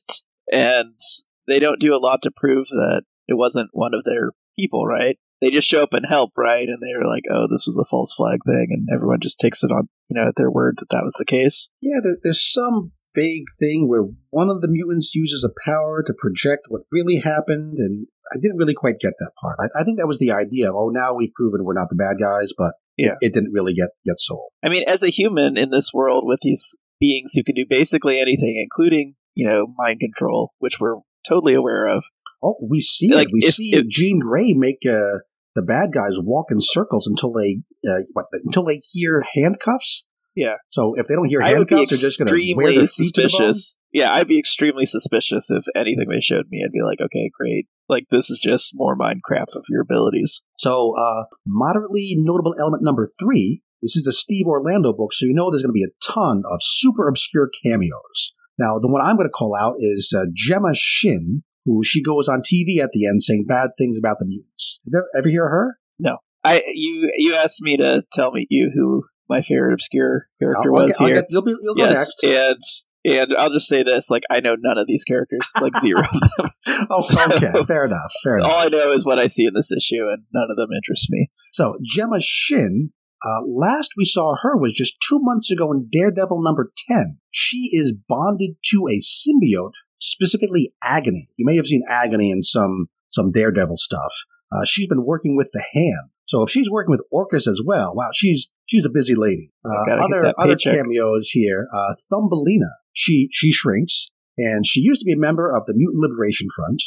and 0.52 1.00
they 1.48 1.60
don't 1.60 1.80
do 1.80 1.94
a 1.94 2.00
lot 2.00 2.22
to 2.24 2.32
prove 2.36 2.68
that 2.68 3.04
it 3.28 3.36
wasn't 3.36 3.70
one 3.74 3.94
of 3.94 4.04
their 4.04 4.32
people, 4.58 4.86
right? 4.86 5.18
They 5.42 5.52
just 5.52 5.68
show 5.68 5.84
up 5.84 5.94
and 5.94 6.06
help, 6.06 6.32
right? 6.38 6.68
And 6.68 6.80
they 6.82 6.96
were 6.98 7.06
like, 7.06 7.24
oh, 7.32 7.48
this 7.50 7.66
was 7.68 7.78
a 7.78 7.88
false 7.90 8.14
flag 8.14 8.40
thing. 8.46 8.68
And 8.70 8.88
everyone 8.94 9.20
just 9.22 9.40
takes 9.40 9.64
it 9.64 9.72
on, 9.72 9.90
you 10.10 10.20
know, 10.20 10.28
at 10.28 10.36
their 10.38 10.52
word 10.52 10.76
that 10.80 10.90
that 10.92 11.04
was 11.04 11.16
the 11.20 11.26
case. 11.26 11.70
Yeah, 11.82 12.00
there, 12.02 12.18
there's 12.24 12.42
some 12.42 12.94
vague 13.14 13.46
thing 13.60 13.88
where 13.88 14.04
one 14.30 14.50
of 14.50 14.62
the 14.62 14.68
mutants 14.68 15.16
uses 15.16 15.44
a 15.44 15.70
power 15.70 16.04
to 16.06 16.14
project 16.18 16.68
what 16.68 16.82
really 16.92 17.18
happened, 17.18 17.78
and 17.78 18.08
I 18.34 18.38
didn't 18.42 18.58
really 18.58 18.74
quite 18.74 19.00
get 19.00 19.14
that 19.20 19.32
part. 19.42 19.58
I, 19.60 19.82
I 19.82 19.84
think 19.84 20.00
that 20.00 20.08
was 20.08 20.20
the 20.20 20.32
idea 20.32 20.70
of, 20.70 20.76
oh, 20.76 20.90
now 20.90 21.14
we've 21.14 21.34
proven 21.34 21.64
we're 21.64 21.74
not 21.74 21.90
the 21.90 21.96
bad 21.96 22.18
guys, 22.20 22.52
but 22.58 22.74
yeah. 22.98 23.14
it, 23.22 23.28
it 23.28 23.34
didn't 23.34 23.54
really 23.54 23.74
get, 23.74 23.90
get 24.06 24.20
sold. 24.20 24.52
I 24.64 24.70
mean, 24.70 24.84
as 24.88 25.04
a 25.04 25.10
human 25.10 25.58
in 25.58 25.70
this 25.70 25.92
world 25.94 26.24
with 26.26 26.40
these 26.42 26.76
beings 27.00 27.34
who 27.34 27.44
can 27.44 27.56
do 27.56 27.66
basically 27.70 28.20
anything, 28.20 28.58
including, 28.62 29.16
you 29.34 29.48
know, 29.48 29.68
mind 29.78 30.00
control, 30.00 30.54
which 30.60 30.80
we're 30.80 30.98
totally 31.28 31.54
aware 31.54 31.88
of. 31.88 32.06
Oh, 32.44 32.56
we 32.62 32.82
see 32.82 33.14
like, 33.14 33.28
it. 33.28 33.34
We 33.34 33.40
if, 33.40 33.56
see 33.56 33.76
if, 33.76 33.88
Jean 33.88 34.20
Grey 34.20 34.54
make 34.54 34.86
uh, 34.86 35.20
the 35.56 35.62
bad 35.62 35.94
guys 35.94 36.18
walk 36.18 36.48
in 36.52 36.58
circles 36.60 37.08
until 37.08 37.32
they 37.32 37.62
uh, 37.88 38.02
what, 38.14 38.26
until 38.44 38.66
they 38.66 38.82
hear 38.92 39.24
handcuffs. 39.34 40.06
Yeah. 40.36 40.56
So 40.70 40.94
if 40.96 41.08
they 41.08 41.16
don't 41.16 41.28
hear 41.30 41.42
handcuffs, 41.42 41.90
they're 41.90 42.10
just 42.10 42.20
going 42.20 42.28
to 42.28 42.54
wear 42.56 42.74
their 42.74 42.88
suspicious. 42.88 43.78
Yeah, 43.94 44.12
I'd 44.12 44.28
be 44.28 44.38
extremely 44.38 44.86
suspicious 44.86 45.50
if 45.50 45.66
anything 45.74 46.10
they 46.10 46.20
showed 46.20 46.48
me. 46.50 46.62
I'd 46.66 46.74
be 46.74 46.82
like, 46.82 47.00
okay, 47.00 47.32
great. 47.40 47.68
Like 47.88 48.08
this 48.12 48.30
is 48.30 48.40
just 48.40 48.72
more 48.74 48.98
Minecraft 48.98 49.56
of 49.56 49.66
your 49.70 49.82
abilities. 49.82 50.44
So, 50.58 50.94
uh, 50.98 51.24
moderately 51.48 52.16
notable 52.18 52.56
element 52.60 52.84
number 52.84 53.08
three. 53.20 53.62
This 53.82 53.96
is 53.96 54.08
a 54.08 54.12
Steve 54.12 54.48
Orlando 54.48 54.94
book, 54.94 55.14
so 55.14 55.28
you 55.28 55.34
know 55.34 55.52
there's 55.52 55.62
going 55.62 55.70
to 55.70 55.74
be 55.74 55.84
a 55.84 55.94
ton 56.04 56.42
of 56.52 56.60
super 56.62 57.08
obscure 57.08 57.50
cameos. 57.64 58.34
Now, 58.58 58.80
the 58.80 58.88
one 58.88 59.02
I'm 59.02 59.18
going 59.18 59.28
to 59.28 59.32
call 59.32 59.56
out 59.56 59.76
is 59.80 60.14
uh, 60.18 60.26
Gemma 60.34 60.74
Shin, 60.74 61.44
who 61.66 61.84
she 61.84 62.02
goes 62.02 62.28
on 62.28 62.42
TV 62.42 62.80
at 62.82 62.92
the 62.92 63.06
end 63.08 63.22
saying 63.22 63.46
bad 63.48 63.72
things 63.78 63.98
about 63.98 64.18
the 64.20 64.26
mutants. 64.26 64.80
Did 64.86 64.92
you 64.94 65.06
ever 65.18 65.30
hear 65.30 65.50
her? 65.50 65.80
No. 66.00 66.18
I 66.44 66.62
you 66.74 67.12
you 67.16 67.34
asked 67.34 67.62
me 67.62 67.76
to 67.78 68.04
tell 68.14 68.32
me 68.32 68.46
you 68.50 68.72
who 68.74 69.06
my 69.28 69.42
favorite 69.42 69.74
obscure 69.74 70.28
character 70.40 70.70
I'll, 70.74 70.86
was 70.86 70.98
I'll 71.00 71.08
here. 71.08 71.16
Get, 71.18 71.26
you'll 71.30 71.42
be 71.42 71.56
you'll 71.62 71.78
yes, 71.78 72.12
go 72.22 72.28
next. 72.30 72.56
And 73.04 73.22
and 73.30 73.34
I'll 73.38 73.50
just 73.50 73.68
say 73.68 73.82
this: 73.82 74.12
like 74.12 74.24
I 74.30 74.42
know 74.42 74.56
none 74.60 74.78
of 74.78 74.86
these 74.88 75.04
characters, 75.04 75.52
like 75.60 75.76
zero 75.78 76.02
of 76.02 76.20
them. 76.38 76.50
oh, 76.92 77.02
so, 77.02 77.26
okay, 77.26 77.52
fair 77.66 77.86
enough. 77.86 78.12
Fair 78.24 78.38
enough. 78.38 78.52
All 78.52 78.60
I 78.60 78.70
know 78.70 78.92
is 78.92 79.06
what 79.06 79.20
I 79.20 79.28
see 79.28 79.46
in 79.46 79.56
this 79.56 79.72
issue, 79.72 80.08
and 80.08 80.24
none 80.34 80.48
of 80.52 80.58
them 80.58 80.70
interest 80.76 81.08
me. 81.10 81.30
So 81.52 81.76
Gemma 81.84 82.22
Shin 82.22 82.92
uh, 83.26 83.42
last 83.48 83.92
we 83.98 84.06
saw 84.06 84.36
her 84.42 84.56
was 84.56 84.74
just 84.74 84.98
two 85.08 85.20
months 85.22 85.50
ago 85.50 85.72
in 85.72 85.90
Daredevil 85.92 86.44
number 86.44 86.72
10. 86.88 87.18
She 87.32 87.70
is 87.72 87.94
bonded 88.08 88.58
to 88.72 88.88
a 88.88 89.00
symbiote, 89.00 89.74
specifically 90.00 90.74
Agony. 90.84 91.28
You 91.38 91.46
may 91.46 91.56
have 91.56 91.66
seen 91.66 91.84
Agony 91.90 92.32
in 92.32 92.42
some, 92.42 92.88
some 93.12 93.32
Daredevil 93.32 93.78
stuff. 93.78 94.14
Uh, 94.52 94.66
she's 94.66 94.88
been 94.88 95.06
working 95.06 95.36
with 95.36 95.50
the 95.54 95.64
hand. 95.74 96.10
So 96.28 96.42
if 96.44 96.50
she's 96.50 96.70
working 96.70 96.92
with 96.92 97.04
Orchis 97.12 97.48
as 97.48 97.62
well, 97.64 97.94
wow, 97.96 98.10
she's 98.14 98.52
she's 98.66 98.86
a 98.86 98.90
busy 98.90 99.14
lady. 99.16 99.52
Uh, 99.64 99.92
other 99.92 100.34
other 100.38 100.56
cameos 100.56 101.30
here. 101.30 101.68
Uh, 101.74 101.94
Thumbelina, 102.10 102.70
she 102.94 103.30
she 103.32 103.52
shrinks, 103.52 104.10
and 104.38 104.66
she 104.66 104.80
used 104.80 105.02
to 105.02 105.06
be 105.06 105.14
a 105.14 105.18
member 105.18 105.56
of 105.56 105.66
the 105.68 105.74
Mutant 105.76 106.02
Liberation 106.02 106.48
Front. 106.56 106.82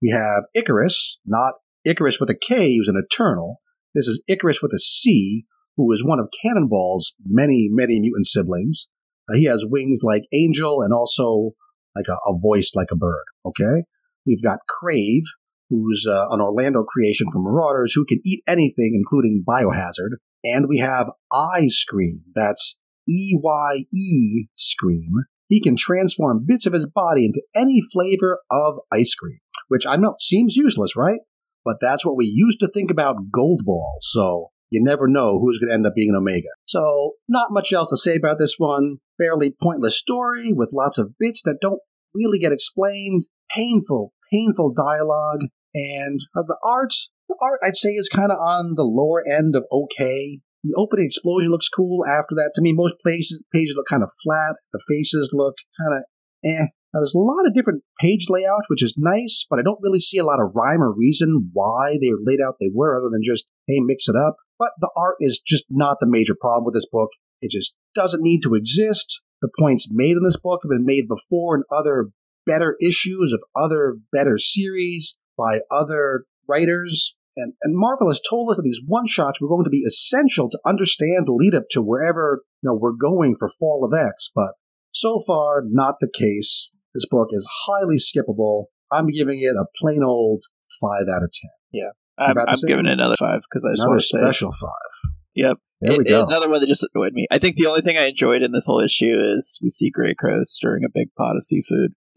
We 0.00 0.10
have 0.10 0.44
Icarus, 0.54 1.18
not 1.26 1.54
Icarus 1.84 2.18
with 2.18 2.30
a 2.30 2.34
K, 2.34 2.76
who's 2.76 2.88
an 2.88 3.02
Eternal. 3.02 3.60
This 3.94 4.06
is 4.06 4.22
Icarus 4.26 4.62
with 4.62 4.72
a 4.72 4.78
C, 4.78 5.44
who 5.76 5.92
is 5.92 6.04
one 6.04 6.20
of 6.20 6.30
Cannonball's 6.42 7.14
many, 7.26 7.68
many 7.70 8.00
mutant 8.00 8.26
siblings. 8.26 8.88
Uh, 9.28 9.34
he 9.34 9.44
has 9.46 9.66
wings 9.68 10.00
like 10.02 10.22
Angel 10.32 10.82
and 10.82 10.92
also 10.92 11.52
like 11.98 12.08
a, 12.08 12.30
a, 12.30 12.38
voice 12.38 12.72
like 12.74 12.88
a 12.92 12.96
bird. 12.96 13.24
Okay. 13.44 13.84
We've 14.26 14.42
got 14.42 14.58
Crave, 14.68 15.24
who's 15.70 16.06
uh, 16.08 16.26
an 16.30 16.40
Orlando 16.40 16.84
creation 16.84 17.30
from 17.32 17.44
Marauders 17.44 17.92
who 17.94 18.04
can 18.04 18.20
eat 18.24 18.42
anything, 18.46 18.92
including 18.94 19.44
biohazard. 19.46 20.16
And 20.44 20.66
we 20.68 20.78
have 20.78 21.10
Eye 21.32 21.66
Scream. 21.68 22.22
That's 22.34 22.78
E 23.08 23.36
Y 23.42 23.84
E 23.92 24.46
Scream. 24.54 25.12
He 25.48 25.60
can 25.60 25.76
transform 25.76 26.44
bits 26.46 26.66
of 26.66 26.74
his 26.74 26.86
body 26.86 27.24
into 27.24 27.42
any 27.56 27.80
flavor 27.92 28.40
of 28.50 28.78
ice 28.92 29.14
cream, 29.14 29.38
which 29.68 29.86
I 29.86 29.96
know 29.96 30.14
seems 30.20 30.56
useless, 30.56 30.94
right? 30.94 31.20
But 31.64 31.78
that's 31.80 32.04
what 32.04 32.16
we 32.16 32.26
used 32.26 32.60
to 32.60 32.68
think 32.68 32.90
about 32.90 33.30
Gold 33.32 33.62
Ball. 33.64 33.96
So 34.00 34.50
you 34.70 34.82
never 34.82 35.08
know 35.08 35.38
who's 35.40 35.58
going 35.58 35.68
to 35.68 35.74
end 35.74 35.86
up 35.86 35.94
being 35.94 36.10
an 36.10 36.16
Omega. 36.16 36.48
So, 36.66 37.12
not 37.28 37.50
much 37.50 37.72
else 37.72 37.90
to 37.90 37.96
say 37.96 38.16
about 38.16 38.38
this 38.38 38.54
one. 38.58 38.98
Fairly 39.16 39.54
pointless 39.60 39.98
story 39.98 40.52
with 40.52 40.72
lots 40.72 40.98
of 40.98 41.18
bits 41.18 41.42
that 41.44 41.58
don't 41.60 41.80
really 42.14 42.38
get 42.38 42.52
explained. 42.52 43.22
Painful, 43.54 44.12
painful 44.32 44.74
dialogue. 44.74 45.40
And 45.74 46.20
uh, 46.36 46.42
the 46.46 46.58
art, 46.64 46.92
the 47.28 47.36
art 47.40 47.60
I'd 47.62 47.76
say 47.76 47.90
is 47.90 48.08
kind 48.08 48.32
of 48.32 48.38
on 48.38 48.74
the 48.74 48.84
lower 48.84 49.22
end 49.26 49.54
of 49.54 49.64
okay. 49.70 50.40
The 50.64 50.74
opening 50.76 51.06
explosion 51.06 51.50
looks 51.50 51.68
cool 51.68 52.04
after 52.04 52.34
that. 52.34 52.52
To 52.56 52.62
me, 52.62 52.72
most 52.72 52.94
pages, 53.04 53.42
pages 53.54 53.74
look 53.76 53.86
kind 53.86 54.02
of 54.02 54.10
flat. 54.24 54.56
The 54.72 54.82
faces 54.88 55.30
look 55.32 55.54
kind 55.80 55.98
of 55.98 56.04
eh. 56.44 56.66
Now, 56.94 57.00
there's 57.00 57.14
a 57.14 57.18
lot 57.18 57.46
of 57.46 57.54
different 57.54 57.82
page 58.00 58.26
layouts, 58.30 58.68
which 58.68 58.82
is 58.82 58.94
nice, 58.96 59.44
but 59.48 59.58
I 59.58 59.62
don't 59.62 59.80
really 59.82 60.00
see 60.00 60.16
a 60.16 60.24
lot 60.24 60.40
of 60.40 60.52
rhyme 60.54 60.82
or 60.82 60.94
reason 60.96 61.50
why 61.52 61.98
they 62.00 62.08
are 62.08 62.24
laid 62.24 62.40
out 62.40 62.56
they 62.58 62.70
were, 62.74 62.96
other 62.96 63.10
than 63.12 63.20
just, 63.22 63.44
hey, 63.66 63.80
mix 63.80 64.08
it 64.08 64.16
up. 64.16 64.36
But 64.58 64.70
the 64.80 64.90
art 64.96 65.16
is 65.20 65.42
just 65.44 65.66
not 65.68 65.98
the 66.00 66.08
major 66.08 66.34
problem 66.34 66.64
with 66.64 66.74
this 66.74 66.88
book. 66.90 67.10
It 67.42 67.50
just 67.50 67.76
doesn't 67.94 68.22
need 68.22 68.40
to 68.42 68.54
exist. 68.54 69.20
The 69.40 69.50
points 69.58 69.88
made 69.90 70.16
in 70.16 70.24
this 70.24 70.38
book 70.38 70.60
have 70.62 70.70
been 70.70 70.84
made 70.84 71.08
before 71.08 71.56
in 71.56 71.62
other 71.70 72.08
better 72.46 72.76
issues 72.80 73.32
of 73.32 73.40
other 73.54 73.98
better 74.12 74.38
series 74.38 75.18
by 75.36 75.60
other 75.70 76.24
writers. 76.48 77.14
And, 77.36 77.52
and 77.62 77.76
Marvel 77.76 78.08
has 78.08 78.20
told 78.28 78.50
us 78.50 78.56
that 78.56 78.64
these 78.64 78.80
one 78.84 79.06
shots 79.06 79.40
were 79.40 79.48
going 79.48 79.64
to 79.64 79.70
be 79.70 79.82
essential 79.86 80.50
to 80.50 80.58
understand 80.66 81.26
the 81.26 81.32
lead 81.32 81.54
up 81.54 81.64
to 81.70 81.82
wherever 81.82 82.42
you 82.62 82.68
know 82.68 82.74
we're 82.74 82.92
going 82.92 83.36
for 83.38 83.48
Fall 83.48 83.84
of 83.84 83.96
X, 83.96 84.30
but 84.34 84.54
so 84.92 85.20
far 85.24 85.62
not 85.64 85.96
the 86.00 86.10
case. 86.12 86.72
This 86.94 87.06
book 87.08 87.28
is 87.30 87.46
highly 87.66 87.98
skippable. 87.98 88.64
I'm 88.90 89.06
giving 89.06 89.40
it 89.40 89.54
a 89.54 89.66
plain 89.76 90.02
old 90.02 90.42
five 90.80 91.06
out 91.08 91.22
of 91.22 91.30
ten. 91.30 91.50
Yeah, 91.70 91.90
I'm, 92.18 92.36
I'm 92.38 92.58
giving 92.66 92.86
it 92.86 92.92
another 92.92 93.14
five 93.16 93.42
because 93.48 93.64
I 93.64 93.72
just 93.72 93.82
another 93.82 93.90
want 93.90 94.00
to 94.00 94.06
say 94.08 94.18
special 94.18 94.50
five. 94.50 95.12
Yep. 95.38 95.58
There 95.80 95.92
we 95.92 95.98
it, 96.04 96.08
go. 96.08 96.24
Another 96.26 96.50
one 96.50 96.60
that 96.60 96.66
just 96.66 96.84
annoyed 96.92 97.12
me. 97.12 97.28
I 97.30 97.38
think 97.38 97.54
the 97.54 97.66
only 97.66 97.80
thing 97.80 97.96
I 97.96 98.08
enjoyed 98.08 98.42
in 98.42 98.50
this 98.50 98.66
whole 98.66 98.80
issue 98.80 99.14
is 99.16 99.60
we 99.62 99.68
see 99.68 99.92
Greycrow 99.92 100.42
stirring 100.42 100.82
a 100.84 100.90
big 100.92 101.14
pot 101.16 101.36
of 101.36 101.44
seafood 101.44 101.92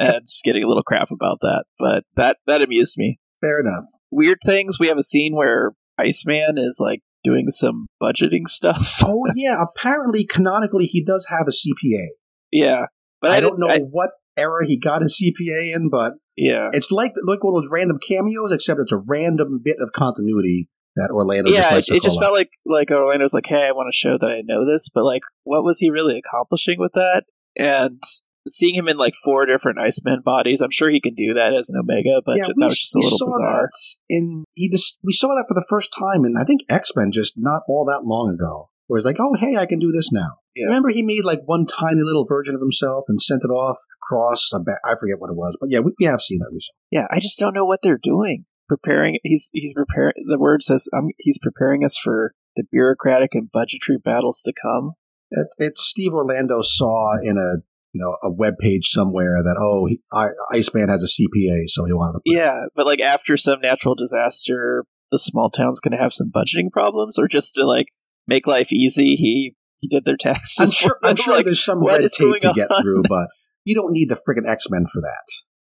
and 0.00 0.26
getting 0.42 0.64
a 0.64 0.66
little 0.66 0.82
crap 0.82 1.12
about 1.12 1.38
that. 1.42 1.64
But 1.78 2.02
that 2.16 2.38
that 2.48 2.62
amused 2.62 2.98
me. 2.98 3.20
Fair 3.40 3.60
enough. 3.60 3.84
Weird 4.10 4.38
things. 4.44 4.80
We 4.80 4.88
have 4.88 4.98
a 4.98 5.04
scene 5.04 5.36
where 5.36 5.74
Iceman 5.96 6.58
is 6.58 6.78
like 6.80 7.02
doing 7.22 7.50
some 7.50 7.86
budgeting 8.02 8.42
stuff. 8.48 8.96
oh 9.04 9.26
yeah, 9.36 9.62
apparently 9.62 10.26
canonically 10.26 10.86
he 10.86 11.04
does 11.04 11.26
have 11.30 11.46
a 11.46 11.52
CPA. 11.52 12.06
Yeah, 12.50 12.86
but 13.20 13.30
I, 13.30 13.36
I 13.36 13.40
don't 13.40 13.60
know 13.60 13.68
I, 13.68 13.78
what 13.78 14.10
era 14.36 14.66
he 14.66 14.76
got 14.76 15.02
his 15.02 15.22
CPA 15.22 15.72
in, 15.72 15.88
but 15.88 16.14
yeah, 16.36 16.70
it's 16.72 16.90
like 16.90 17.12
like 17.24 17.44
one 17.44 17.56
of 17.56 17.62
those 17.62 17.70
random 17.70 18.00
cameos, 18.00 18.50
except 18.50 18.80
it's 18.80 18.92
a 18.92 18.98
random 18.98 19.60
bit 19.62 19.76
of 19.78 19.92
continuity 19.92 20.68
that 20.96 21.10
Orlando. 21.12 21.50
Yeah, 21.50 21.76
just 21.76 21.90
it, 21.90 22.02
just 22.02 22.20
felt 22.20 22.34
like 22.34 22.50
like 22.64 22.90
Orlando's 22.90 23.34
like, 23.34 23.46
hey, 23.46 23.66
I 23.66 23.72
want 23.72 23.88
to 23.92 23.96
show 23.96 24.18
that 24.18 24.30
I 24.30 24.42
know 24.44 24.66
this, 24.66 24.88
but 24.88 25.04
like, 25.04 25.22
what 25.44 25.64
was 25.64 25.78
he 25.78 25.90
really 25.90 26.18
accomplishing 26.18 26.76
with 26.78 26.92
that? 26.94 27.24
And 27.58 28.02
seeing 28.48 28.74
him 28.74 28.88
in 28.88 28.96
like 28.96 29.14
four 29.24 29.46
different 29.46 29.78
Iceman 29.78 30.22
bodies, 30.24 30.60
I'm 30.60 30.70
sure 30.70 30.90
he 30.90 31.00
can 31.00 31.14
do 31.14 31.34
that 31.34 31.54
as 31.54 31.70
an 31.70 31.78
Omega, 31.78 32.22
but 32.24 32.36
yeah, 32.36 32.44
that 32.46 32.54
was 32.56 32.78
just 32.78 32.96
a 32.96 33.00
little 33.00 33.26
bizarre. 33.26 33.70
In 34.08 34.44
he 34.54 34.68
just 34.70 34.98
we 35.02 35.12
saw 35.12 35.28
that 35.28 35.46
for 35.48 35.54
the 35.54 35.66
first 35.68 35.90
time, 35.96 36.24
and 36.24 36.36
I 36.38 36.44
think 36.44 36.62
X 36.68 36.90
Men 36.96 37.12
just 37.12 37.34
not 37.36 37.62
all 37.68 37.84
that 37.86 38.04
long 38.04 38.34
ago. 38.34 38.70
Where 38.88 38.98
it's 38.98 39.04
like, 39.04 39.16
oh 39.18 39.34
hey, 39.40 39.56
I 39.56 39.66
can 39.66 39.80
do 39.80 39.90
this 39.90 40.12
now. 40.12 40.38
Yes. 40.54 40.66
Remember, 40.68 40.90
he 40.90 41.02
made 41.02 41.24
like 41.24 41.40
one 41.44 41.66
tiny 41.66 42.02
little 42.02 42.24
version 42.24 42.54
of 42.54 42.60
himself 42.60 43.04
and 43.08 43.20
sent 43.20 43.42
it 43.42 43.48
off 43.48 43.78
across. 44.00 44.48
A 44.54 44.60
ba- 44.60 44.78
I 44.84 44.94
forget 44.98 45.18
what 45.18 45.28
it 45.28 45.36
was, 45.36 45.56
but 45.60 45.70
yeah, 45.70 45.80
we, 45.80 45.92
we 45.98 46.06
have 46.06 46.20
seen 46.20 46.38
that 46.38 46.52
recently. 46.52 46.78
Yeah, 46.92 47.06
I 47.10 47.18
just 47.18 47.36
don't 47.36 47.52
know 47.52 47.66
what 47.66 47.80
they're 47.82 47.98
doing. 48.00 48.44
Preparing, 48.68 49.18
he's 49.22 49.50
he's 49.52 49.74
preparing. 49.74 50.14
The 50.28 50.38
word 50.38 50.62
says 50.62 50.88
um, 50.96 51.08
he's 51.18 51.38
preparing 51.38 51.84
us 51.84 51.96
for 51.96 52.32
the 52.56 52.64
bureaucratic 52.70 53.30
and 53.34 53.50
budgetary 53.50 53.98
battles 53.98 54.42
to 54.42 54.52
come. 54.60 54.92
It, 55.30 55.46
it's 55.58 55.84
Steve 55.84 56.12
Orlando 56.12 56.62
saw 56.62 57.12
in 57.22 57.36
a 57.36 57.62
you 57.92 58.00
know 58.00 58.16
a 58.22 58.32
web 58.32 58.54
page 58.58 58.88
somewhere 58.88 59.42
that 59.42 59.56
oh 59.60 59.86
he, 59.86 60.00
I, 60.12 60.28
Iceman 60.52 60.88
has 60.88 61.02
a 61.02 61.06
CPA, 61.06 61.68
so 61.68 61.84
he 61.84 61.92
wanted 61.92 62.18
to. 62.18 62.20
yeah, 62.26 62.66
but 62.74 62.86
like 62.86 63.00
after 63.00 63.36
some 63.36 63.60
natural 63.60 63.94
disaster, 63.94 64.84
the 65.12 65.18
small 65.18 65.50
town's 65.50 65.80
going 65.80 65.92
to 65.92 66.02
have 66.02 66.12
some 66.12 66.30
budgeting 66.30 66.70
problems, 66.72 67.18
or 67.18 67.28
just 67.28 67.54
to 67.54 67.64
like 67.64 67.86
make 68.26 68.46
life 68.46 68.72
easy, 68.72 69.16
he 69.16 69.54
he 69.78 69.88
did 69.88 70.04
their 70.04 70.16
taxes. 70.16 70.58
I'm 70.60 70.70
sure, 70.70 70.98
I'm 71.02 71.16
sure 71.16 71.34
like, 71.34 71.44
there's 71.44 71.64
some 71.64 71.84
red 71.84 72.02
tape 72.12 72.40
to 72.40 72.52
get 72.54 72.68
through, 72.80 73.02
but 73.08 73.28
you 73.64 73.74
don't 73.74 73.92
need 73.92 74.08
the 74.08 74.16
friggin' 74.16 74.48
X 74.48 74.68
Men 74.70 74.86
for 74.92 75.00
that. 75.00 75.24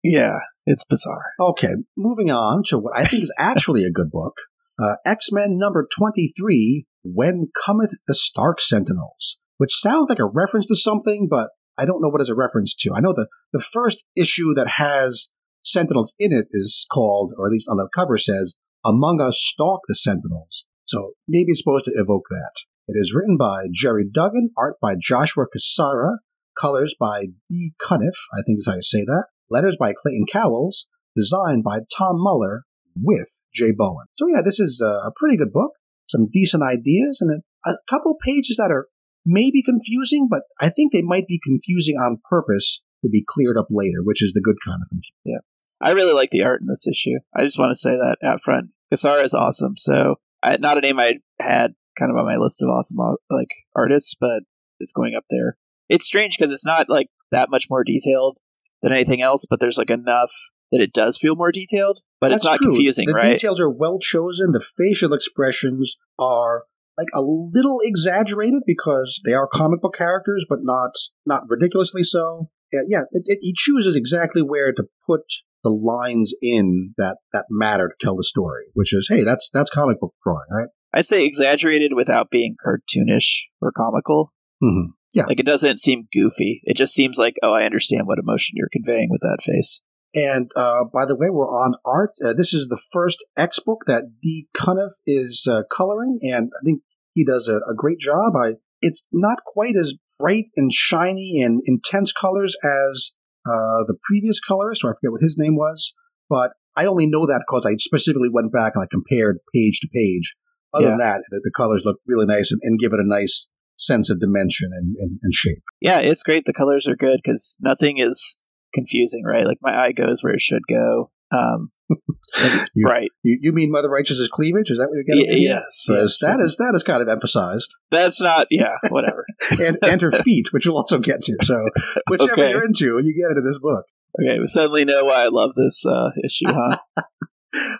Yeah, 0.09 0.39
it's 0.65 0.85
bizarre. 0.85 1.33
Okay, 1.39 1.73
moving 1.97 2.31
on 2.31 2.63
to 2.67 2.77
what 2.77 2.97
I 2.97 3.05
think 3.05 3.23
is 3.23 3.33
actually 3.37 3.83
a 3.83 3.91
good 3.91 4.09
book 4.09 4.35
uh, 4.79 4.95
X 5.05 5.31
Men 5.31 5.57
number 5.57 5.87
23 5.95 6.85
When 7.03 7.47
Cometh 7.55 7.91
the 8.07 8.15
Stark 8.15 8.61
Sentinels, 8.61 9.37
which 9.57 9.73
sounds 9.73 10.07
like 10.09 10.19
a 10.19 10.25
reference 10.25 10.67
to 10.67 10.75
something, 10.75 11.27
but 11.29 11.49
I 11.77 11.85
don't 11.85 12.01
know 12.01 12.09
what 12.09 12.21
it's 12.21 12.29
a 12.29 12.35
reference 12.35 12.75
to. 12.75 12.93
I 12.95 13.01
know 13.01 13.13
the, 13.13 13.27
the 13.53 13.61
first 13.61 14.03
issue 14.15 14.53
that 14.55 14.67
has 14.77 15.29
Sentinels 15.63 16.15
in 16.17 16.31
it 16.31 16.47
is 16.51 16.85
called, 16.91 17.33
or 17.37 17.47
at 17.47 17.51
least 17.51 17.69
on 17.69 17.77
the 17.77 17.89
cover 17.93 18.17
says, 18.17 18.55
Among 18.85 19.21
Us 19.21 19.37
Stalk 19.39 19.81
the 19.87 19.95
Sentinels. 19.95 20.65
So 20.85 21.13
maybe 21.27 21.51
it's 21.51 21.59
supposed 21.59 21.85
to 21.85 21.93
evoke 21.95 22.25
that. 22.29 22.53
It 22.87 22.95
is 22.97 23.13
written 23.13 23.35
by 23.37 23.65
Gerry 23.73 24.05
Duggan, 24.09 24.51
art 24.57 24.75
by 24.81 24.95
Joshua 24.99 25.45
Cassara, 25.53 26.19
colors 26.59 26.95
by 26.97 27.25
Dee 27.49 27.73
Cunniffe, 27.79 28.23
I 28.33 28.41
think 28.45 28.59
is 28.59 28.67
how 28.67 28.75
you 28.75 28.81
say 28.81 29.03
that, 29.03 29.27
letters 29.49 29.77
by 29.79 29.93
Clayton 29.93 30.25
Cowles, 30.31 30.87
designed 31.15 31.63
by 31.63 31.79
Tom 31.95 32.15
Muller, 32.21 32.63
with 33.01 33.41
Jay 33.53 33.71
Bowen. 33.71 34.05
So 34.17 34.27
yeah, 34.27 34.41
this 34.41 34.59
is 34.59 34.81
a 34.81 35.11
pretty 35.15 35.37
good 35.37 35.53
book. 35.53 35.71
Some 36.07 36.27
decent 36.31 36.63
ideas 36.63 37.19
and 37.21 37.41
a, 37.65 37.73
couple 37.89 38.15
pages 38.23 38.57
that 38.57 38.71
are 38.71 38.87
maybe 39.25 39.61
confusing, 39.61 40.27
but 40.29 40.43
I 40.61 40.69
think 40.69 40.93
they 40.93 41.01
might 41.01 41.27
be 41.27 41.39
confusing 41.43 41.95
on 41.95 42.21
purpose 42.29 42.81
to 43.03 43.09
be 43.09 43.25
cleared 43.27 43.57
up 43.57 43.67
later, 43.69 43.99
which 44.03 44.23
is 44.23 44.33
the 44.33 44.41
good 44.41 44.55
kind 44.65 44.79
of 44.81 44.89
confusion. 44.89 45.15
Yeah. 45.25 45.39
I 45.81 45.91
really 45.91 46.13
like 46.13 46.31
the 46.31 46.43
art 46.43 46.61
in 46.61 46.67
this 46.67 46.87
issue. 46.87 47.19
I 47.35 47.43
just 47.43 47.59
want 47.59 47.71
to 47.71 47.75
say 47.75 47.91
that 47.91 48.17
out 48.23 48.41
front. 48.41 48.71
Cassara 48.91 49.23
is 49.23 49.33
awesome. 49.33 49.75
So, 49.75 50.15
I, 50.41 50.57
not 50.57 50.77
a 50.77 50.81
name 50.81 50.99
I 50.99 51.15
had 51.39 51.73
kind 51.99 52.09
of 52.09 52.17
on 52.17 52.25
my 52.25 52.37
list 52.37 52.63
of 52.63 52.69
awesome 52.69 52.99
uh, 52.99 53.15
like 53.29 53.49
artists, 53.75 54.15
but 54.19 54.43
it's 54.79 54.93
going 54.93 55.13
up 55.15 55.25
there. 55.29 55.57
It's 55.89 56.05
strange 56.05 56.37
because 56.37 56.53
it's 56.53 56.65
not 56.65 56.89
like 56.89 57.07
that 57.31 57.49
much 57.51 57.67
more 57.69 57.83
detailed 57.83 58.37
than 58.81 58.91
anything 58.91 59.21
else, 59.21 59.45
but 59.49 59.59
there's 59.59 59.77
like 59.77 59.89
enough 59.89 60.31
that 60.71 60.81
it 60.81 60.93
does 60.93 61.17
feel 61.17 61.35
more 61.35 61.51
detailed, 61.51 62.01
but 62.19 62.29
That's 62.29 62.43
it's 62.43 62.51
not 62.51 62.57
true. 62.57 62.67
confusing, 62.69 63.07
the 63.07 63.13
right? 63.13 63.33
details 63.33 63.59
are 63.59 63.69
well 63.69 63.99
chosen. 63.99 64.51
The 64.51 64.65
facial 64.77 65.13
expressions 65.13 65.95
are 66.19 66.63
like 66.97 67.07
a 67.13 67.21
little 67.21 67.79
exaggerated 67.83 68.63
because 68.65 69.21
they 69.23 69.33
are 69.33 69.47
comic 69.47 69.81
book 69.81 69.95
characters, 69.95 70.45
but 70.47 70.59
not 70.63 70.91
not 71.25 71.43
ridiculously 71.47 72.03
so. 72.03 72.49
Yeah, 72.71 72.81
yeah 72.87 73.01
it, 73.11 73.23
it, 73.25 73.39
he 73.41 73.53
chooses 73.55 73.95
exactly 73.95 74.41
where 74.41 74.73
to 74.73 74.83
put 75.05 75.21
the 75.63 75.69
lines 75.69 76.33
in 76.41 76.93
that 76.97 77.17
that 77.33 77.45
matter 77.49 77.87
to 77.89 78.05
tell 78.05 78.15
the 78.15 78.23
story, 78.23 78.65
which 78.73 78.93
is 78.93 79.07
hey, 79.09 79.23
that's 79.23 79.49
that's 79.53 79.69
comic 79.69 79.99
book 79.99 80.13
drawing, 80.23 80.47
right? 80.51 80.69
I'd 80.93 81.05
say 81.05 81.25
exaggerated 81.25 81.93
without 81.93 82.29
being 82.31 82.55
cartoonish 82.65 83.43
or 83.61 83.71
comical. 83.71 84.31
Mm-hmm. 84.63 84.91
Yeah, 85.13 85.25
like 85.27 85.39
it 85.39 85.45
doesn't 85.45 85.79
seem 85.79 86.07
goofy. 86.13 86.61
It 86.63 86.75
just 86.75 86.93
seems 86.93 87.17
like 87.17 87.37
oh, 87.41 87.53
I 87.53 87.63
understand 87.63 88.07
what 88.07 88.19
emotion 88.19 88.55
you're 88.55 88.69
conveying 88.71 89.09
with 89.09 89.21
that 89.21 89.39
face. 89.43 89.81
And 90.13 90.49
uh, 90.55 90.85
by 90.91 91.05
the 91.05 91.15
way, 91.15 91.29
we're 91.29 91.49
on 91.49 91.75
art. 91.85 92.11
Uh, 92.23 92.33
this 92.33 92.53
is 92.53 92.67
the 92.67 92.81
first 92.91 93.25
X 93.35 93.59
book 93.59 93.83
that 93.87 94.19
D. 94.21 94.47
Cunniffe 94.55 94.95
is 95.05 95.45
uh, 95.49 95.61
coloring, 95.71 96.19
and 96.21 96.49
I 96.59 96.63
think 96.63 96.81
he 97.13 97.25
does 97.25 97.47
a, 97.47 97.57
a, 97.69 97.75
great 97.75 97.99
job. 97.99 98.33
I, 98.35 98.53
it's 98.81 99.05
not 99.11 99.39
quite 99.45 99.75
as 99.75 99.95
bright 100.17 100.45
and 100.55 100.71
shiny 100.71 101.41
and 101.43 101.61
intense 101.65 102.13
colors 102.13 102.55
as 102.63 103.11
uh, 103.45 103.83
the 103.85 103.97
previous 104.03 104.39
colorist, 104.39 104.83
or 104.83 104.91
I 104.91 104.95
forget 104.95 105.11
what 105.11 105.21
his 105.21 105.37
name 105.37 105.55
was, 105.55 105.93
but 106.29 106.53
I 106.75 106.85
only 106.85 107.07
know 107.07 107.25
that 107.25 107.43
because 107.47 107.65
I 107.65 107.75
specifically 107.77 108.29
went 108.31 108.51
back 108.51 108.73
and 108.75 108.83
I 108.83 108.87
compared 108.89 109.39
page 109.53 109.79
to 109.81 109.87
page. 109.93 110.35
Other 110.73 110.85
yeah. 110.85 110.89
than 110.91 110.97
that, 110.99 111.23
the, 111.29 111.41
the, 111.43 111.51
colors 111.55 111.83
look 111.85 111.97
really 112.05 112.25
nice 112.25 112.51
and, 112.51 112.61
and, 112.63 112.77
give 112.77 112.91
it 112.91 112.99
a 112.99 113.07
nice 113.07 113.49
sense 113.77 114.09
of 114.09 114.19
dimension 114.19 114.69
and, 114.73 114.95
and, 114.99 115.19
and 115.21 115.33
shape. 115.33 115.63
Yeah, 115.81 115.99
it's 115.99 116.23
great. 116.23 116.45
The 116.45 116.53
colors 116.53 116.87
are 116.87 116.95
good 116.95 117.19
because 117.23 117.57
nothing 117.61 117.97
is 117.97 118.37
confusing, 118.73 119.23
right? 119.25 119.45
Like 119.45 119.59
my 119.61 119.77
eye 119.77 119.91
goes 119.91 120.23
where 120.23 120.33
it 120.33 120.41
should 120.41 120.63
go. 120.69 121.11
Um, 121.31 121.69
it's 122.37 122.69
you, 122.73 122.85
bright. 122.85 123.09
You, 123.23 123.37
you 123.41 123.51
mean 123.53 123.71
Mother 123.71 123.89
Righteous's 123.89 124.29
cleavage? 124.29 124.69
Is 124.71 124.77
that 124.79 124.87
what 124.89 124.95
you're 124.95 125.03
getting? 125.03 125.29
Y- 125.29 125.39
yes, 125.39 125.85
yes. 125.89 126.19
That 126.21 126.39
is 126.39 126.55
that 126.57 126.73
is 126.75 126.83
kind 126.83 127.01
of 127.01 127.09
emphasized. 127.09 127.75
That's 127.91 128.21
not. 128.21 128.47
Yeah, 128.49 128.75
whatever. 128.89 129.25
and 129.59 129.77
and 129.83 130.01
her 130.01 130.11
feet, 130.11 130.53
which 130.53 130.65
we'll 130.65 130.77
also 130.77 130.99
get 130.99 131.21
to. 131.23 131.37
So 131.43 131.65
whichever 132.09 132.31
Okay. 132.33 132.51
you're 132.51 132.63
into, 132.63 132.99
you 133.03 133.13
get 133.13 133.29
into 133.35 133.41
this 133.41 133.59
book. 133.59 133.83
Okay, 134.19 134.39
we 134.39 134.47
suddenly 134.47 134.85
know 134.85 135.05
why 135.05 135.23
I 135.23 135.27
love 135.27 135.53
this 135.55 135.85
uh, 135.85 136.09
issue, 136.25 136.45
huh? 136.47 136.77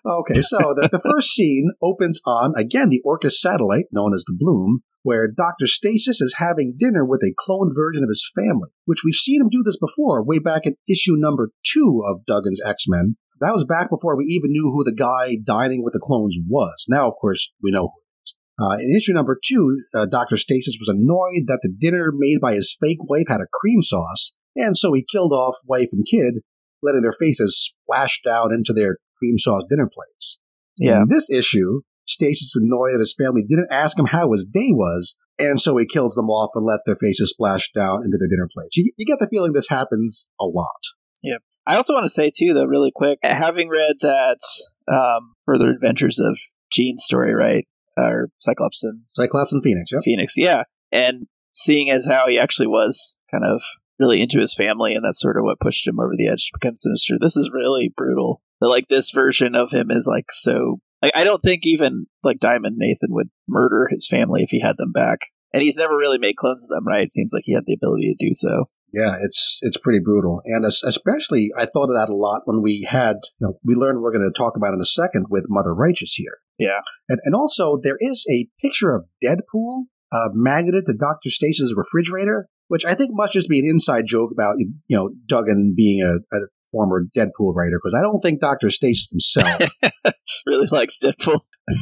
Okay, 0.06 0.41
so 0.41 0.58
the, 0.76 0.89
the 0.91 1.00
first 1.00 1.32
scene 1.32 1.72
opens 1.82 2.22
on 2.26 2.54
again 2.56 2.89
the 2.89 3.02
Orchis 3.06 3.39
satellite, 3.39 3.86
known 3.91 4.14
as 4.14 4.24
the 4.26 4.36
Bloom, 4.38 4.82
where 5.08 5.32
Dr. 5.32 5.68
Stasis 5.68 6.20
is 6.20 6.36
having 6.38 6.76
dinner 6.78 7.05
with 7.05 7.22
a 7.24 7.34
cloned 7.39 7.72
version 7.74 8.03
of 8.03 8.10
his 8.10 8.30
family, 8.36 8.68
which 8.84 9.03
we've 9.05 9.16
seen 9.16 9.39
him 9.39 9.47
do 9.49 9.64
this 9.64 9.78
before, 9.78 10.22
way 10.22 10.38
back 10.38 10.64
in 10.66 10.76
issue 10.86 11.16
number 11.16 11.51
two 11.66 12.03
of 12.05 12.26
Duggan's 12.26 12.60
X 12.66 12.84
Men. 12.89 13.16
That 13.39 13.53
was 13.53 13.64
back 13.64 13.89
before 13.89 14.18
we 14.18 14.26
even 14.26 14.51
knew 14.51 14.70
who 14.70 14.84
the 14.84 14.93
guy 14.93 15.38
dining 15.41 15.82
with 15.82 15.93
the 15.93 16.01
clones 16.03 16.36
was. 16.49 16.84
Now, 16.89 17.08
of 17.08 17.14
course, 17.22 17.53
we 17.64 17.72
know 17.72 17.84
who 17.84 18.01
it 18.01 18.26
is. 18.26 18.36
Uh, 18.60 18.78
in 18.84 18.97
issue 18.97 19.14
number 19.14 19.39
two, 19.41 19.82
uh, 19.95 20.08
Dr. 20.08 20.36
Stasis 20.36 20.76
was 20.78 20.89
annoyed 20.89 21.47
that 21.47 21.60
the 21.62 21.72
dinner 21.72 22.12
made 22.14 22.41
by 22.41 22.55
his 22.55 22.76
fake 22.78 23.01
wife 23.08 23.28
had 23.30 23.39
a 23.39 23.47
cream 23.53 23.82
sauce, 23.82 24.34
and 24.58 24.76
so 24.76 24.91
he 24.91 25.05
killed 25.10 25.32
off 25.32 25.55
wife 25.66 25.89
and 25.93 26.05
kid, 26.05 26.41
letting 26.84 27.03
their 27.03 27.14
faces 27.14 27.58
splash 27.58 28.20
down 28.26 28.51
into 28.51 28.74
their 28.74 28.97
cream 29.20 29.38
sauce 29.38 29.64
dinner 29.70 29.89
plates. 29.89 30.39
Yeah. 30.78 31.03
In 31.03 31.08
this 31.08 31.30
issue, 31.30 31.82
Stasis 32.08 32.55
is 32.55 32.62
annoyed 32.62 32.93
that 32.93 32.99
his 32.99 33.16
family 33.18 33.43
didn't 33.47 33.68
ask 33.72 33.97
him 33.97 34.05
how 34.05 34.32
his 34.32 34.45
day 34.45 34.70
was, 34.72 35.16
and 35.38 35.60
so 35.60 35.78
he 35.78 35.86
kills 35.86 36.16
them 36.16 36.30
off 36.30 36.51
and 36.55 36.66
lets 36.66 36.84
their 36.86 36.95
faces 36.95 37.32
splash 37.32 37.70
down 37.74 38.03
into 38.03 38.18
their 38.18 38.30
dinner 38.30 38.49
plates. 38.51 38.78
You, 38.78 38.91
you 38.97 39.05
get 39.05 39.20
the 39.20 39.28
feeling 39.28 39.53
this 39.53 39.70
happens 39.70 40.28
a 40.39 40.45
lot. 40.45 40.82
Yeah. 41.22 41.38
I 41.66 41.76
also 41.76 41.93
want 41.93 42.05
to 42.05 42.10
say 42.10 42.32
too, 42.34 42.53
though, 42.53 42.66
really 42.66 42.91
quick, 42.95 43.20
having 43.24 43.70
read 43.70 43.97
that 44.01 44.39
um, 44.88 45.34
further 45.45 45.70
adventures 45.70 46.18
of 46.18 46.39
Jean's 46.72 47.03
story, 47.03 47.36
right, 47.36 47.68
or 47.97 48.30
Cyclops 48.39 48.84
and 48.84 49.01
Cyclops 49.14 49.51
and 49.51 49.62
Phoenix, 49.62 49.91
yeah. 49.91 49.99
Phoenix, 50.03 50.34
yeah, 50.38 50.64
and 50.91 51.28
seeing 51.53 51.89
as 51.89 52.05
how 52.05 52.28
he 52.28 52.39
actually 52.39 52.68
was 52.68 53.18
kind 53.30 53.43
of 53.43 53.62
really 53.99 54.22
into 54.22 54.39
his 54.39 54.53
family, 54.53 54.93
and 54.93 55.03
that's 55.03 55.20
sort 55.20 55.38
of 55.38 55.43
what 55.43 55.60
pushed 55.60 55.88
him 55.88 55.99
over 55.99 56.14
the 56.16 56.30
edge 56.30 56.47
to 56.47 56.60
become 56.60 56.78
sinister. 56.78 57.16
This 57.20 57.36
is 57.36 57.51
really 57.53 57.91
brutal. 57.95 58.41
That 58.62 58.70
like 58.70 58.88
this 58.88 59.12
version 59.12 59.53
of 59.53 59.72
him 59.72 59.91
is 59.91 60.08
like 60.08 60.32
so. 60.32 60.80
Like 61.02 61.12
I 61.16 61.24
don't 61.24 61.41
think 61.41 61.62
even 61.66 62.08
like 62.24 62.39
Diamond 62.39 62.76
Nathan 62.78 63.10
would 63.12 63.30
murder 63.48 63.88
his 63.89 64.08
family 64.08 64.43
if 64.43 64.50
he 64.50 64.62
had 64.62 64.78
them 64.78 64.91
back. 64.91 65.20
And 65.54 65.64
he's 65.64 65.78
never 65.78 65.95
really 65.95 66.18
made 66.18 66.36
clones 66.36 66.66
of 66.66 66.70
them, 66.70 66.86
right? 66.86 67.04
It 67.04 67.14
seems 67.14 67.32
like 67.34 67.43
he 67.45 67.54
had 67.54 67.64
the 67.66 67.74
ability 67.74 68.14
to 68.14 68.26
do 68.26 68.34
so. 68.34 68.66
Yeah, 68.93 69.16
it's 69.22 69.60
it's 69.62 69.78
pretty 69.78 70.00
brutal, 70.00 70.41
and 70.45 70.66
especially 70.66 71.52
I 71.58 71.66
thought 71.66 71.89
of 71.89 71.95
that 71.95 72.10
a 72.10 72.16
lot 72.16 72.43
when 72.45 72.62
we 72.62 72.88
had 72.89 73.18
you 73.39 73.48
know, 73.48 73.60
we 73.64 73.76
learned 73.76 74.02
we're 74.02 74.12
going 74.12 74.30
to 74.30 74.38
talk 74.38 74.56
about 74.56 74.74
in 74.74 74.82
a 74.82 74.86
second 74.86 75.26
with 75.30 75.45
Mother 75.50 75.74
Righteous 75.74 76.14
here. 76.14 76.39
Yeah, 76.58 76.80
and 77.10 77.20
and 77.24 77.36
also 77.36 77.78
there 77.82 77.98
is 78.00 78.26
a 78.30 78.48
picture 78.62 78.95
of 78.95 79.06
Deadpool 79.24 79.84
uh, 80.12 80.30
magneted 80.34 80.86
to 80.86 80.93
Doctor 80.93 81.30
Stasis' 81.30 81.76
refrigerator, 81.76 82.48
which 82.68 82.86
I 82.86 82.95
think 82.95 83.12
must 83.14 83.34
just 83.34 83.50
be 83.50 83.60
an 83.60 83.66
inside 83.66 84.06
joke 84.08 84.32
about 84.32 84.56
you 84.58 84.72
know 84.89 85.10
Duggan 85.28 85.74
being 85.76 86.02
a, 86.02 86.36
a 86.36 86.39
former 86.72 87.05
Deadpool 87.15 87.53
writer 87.55 87.80
because 87.82 87.95
I 87.97 88.01
don't 88.01 88.20
think 88.20 88.39
Doctor 88.41 88.70
Stasis 88.70 89.09
himself 89.11 89.70
really 90.45 90.68
likes 90.72 90.99
Deadpool. 90.99 91.39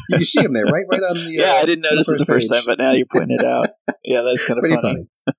you 0.10 0.26
see 0.26 0.42
him 0.42 0.54
there, 0.54 0.66
right? 0.66 0.86
Right 0.90 1.02
on 1.04 1.16
the 1.16 1.32
yeah. 1.40 1.52
uh, 1.52 1.54
I 1.56 1.66
didn't 1.66 1.82
notice 1.84 2.10
it 2.10 2.18
the 2.20 2.26
first 2.26 2.52
page. 2.52 2.60
time, 2.60 2.66
but 2.68 2.80
now 2.80 2.92
you 2.92 3.06
point 3.06 3.32
it 3.32 3.44
out. 3.46 3.70
Yeah, 4.04 4.22
that's 4.22 4.46
kind 4.46 4.58
of 4.58 4.62
Pretty 4.62 4.76
funny. 4.82 5.08
funny. 5.26 5.36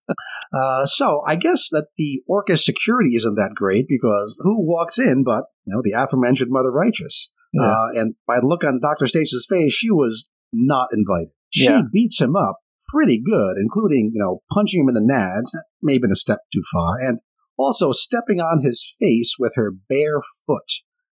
uh, 0.52 0.86
so 0.86 1.22
I 1.26 1.36
guess 1.36 1.68
that 1.70 1.88
the 1.96 2.22
Orchis 2.28 2.64
security 2.64 3.10
isn't 3.16 3.34
that 3.36 3.52
great 3.54 3.86
because 3.88 4.34
who 4.40 4.64
walks 4.66 4.98
in 4.98 5.24
but 5.24 5.44
you 5.64 5.74
know 5.74 5.82
the 5.82 5.92
aforementioned 6.00 6.50
Mother 6.50 6.70
Righteous? 6.70 7.32
Yeah. 7.52 7.62
Uh, 7.66 7.88
and 7.94 8.14
by 8.26 8.40
the 8.40 8.46
look 8.46 8.64
on 8.64 8.80
Doctor 8.80 9.06
Stasis' 9.06 9.46
face, 9.48 9.72
she 9.72 9.90
was 9.90 10.28
not 10.52 10.88
invited. 10.92 11.30
She 11.50 11.64
Yeah. 11.64 11.82
beats 11.92 12.20
him 12.20 12.36
up 12.36 12.58
pretty 12.88 13.20
good, 13.24 13.56
including 13.60 14.10
you 14.14 14.20
know 14.22 14.42
punching 14.52 14.80
him 14.82 14.88
in 14.88 14.94
the 14.94 15.00
nads. 15.12 15.52
That 15.52 15.64
may 15.82 15.94
have 15.94 16.02
been 16.02 16.12
a 16.12 16.16
step 16.16 16.38
too 16.52 16.62
far, 16.72 16.94
and 17.00 17.18
also 17.58 17.92
stepping 17.92 18.40
on 18.40 18.62
his 18.62 18.84
face 18.98 19.36
with 19.38 19.52
her 19.56 19.72
bare 19.88 20.20
foot. 20.46 20.70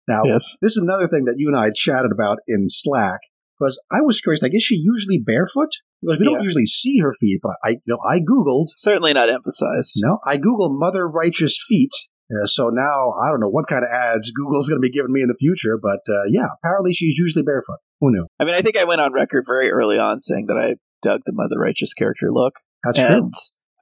Now, 0.08 0.24
Yes. 0.26 0.56
this 0.62 0.72
is 0.74 0.78
another 0.84 1.08
thing 1.08 1.26
that 1.26 1.36
you 1.38 1.48
and 1.48 1.56
I 1.58 1.72
chatted 1.74 2.12
about 2.12 2.40
in 2.48 2.66
Slack 2.70 3.20
because 3.58 3.82
I 3.92 4.02
was 4.02 4.20
curious. 4.20 4.42
Like, 4.42 4.54
is 4.56 4.64
she 4.64 4.76
usually 4.76 5.18
barefoot? 5.20 5.70
Because 6.02 6.18
we 6.20 6.26
don't 6.26 6.44
usually 6.44 6.66
see 6.66 7.00
her 7.00 7.14
feet, 7.18 7.40
but 7.42 7.56
I, 7.64 7.70
you 7.70 7.80
know, 7.88 8.00
I 8.06 8.20
googled. 8.20 8.66
Certainly 8.70 9.14
not 9.14 9.30
emphasized. 9.30 9.94
No, 10.02 10.20
I 10.26 10.38
googled 10.38 10.78
Mother 10.78 11.08
Righteous 11.08 11.58
feet, 11.66 11.94
Uh, 12.30 12.46
so 12.46 12.70
now 12.70 13.12
I 13.24 13.30
don't 13.30 13.40
know 13.40 13.48
what 13.50 13.68
kind 13.68 13.86
of 13.86 13.90
ads 13.92 14.32
Google's 14.32 14.68
going 14.68 14.82
to 14.82 14.86
be 14.86 14.92
giving 14.92 15.14
me 15.14 15.22
in 15.22 15.30
the 15.30 15.38
future, 15.40 15.78
but 15.82 16.00
uh, 16.10 16.24
yeah, 16.30 16.48
apparently 16.62 16.92
she's 16.94 17.18
usually 17.18 17.44
barefoot. 17.44 17.78
Who 18.02 18.12
knew? 18.12 18.26
I 18.40 18.44
mean, 18.44 18.56
I 18.56 18.62
think 18.62 18.76
I 18.78 18.84
went 18.84 19.00
on 19.00 19.14
record 19.14 19.46
very 19.48 19.72
early 19.72 19.98
on 19.98 20.20
saying 20.20 20.48
that 20.48 20.58
I 20.58 20.76
dug 21.02 21.22
the 21.26 21.32
Mother 21.34 21.58
Righteous 21.60 21.94
character 21.94 22.28
look. 22.30 22.56
That's 22.84 23.00
true. 23.00 23.30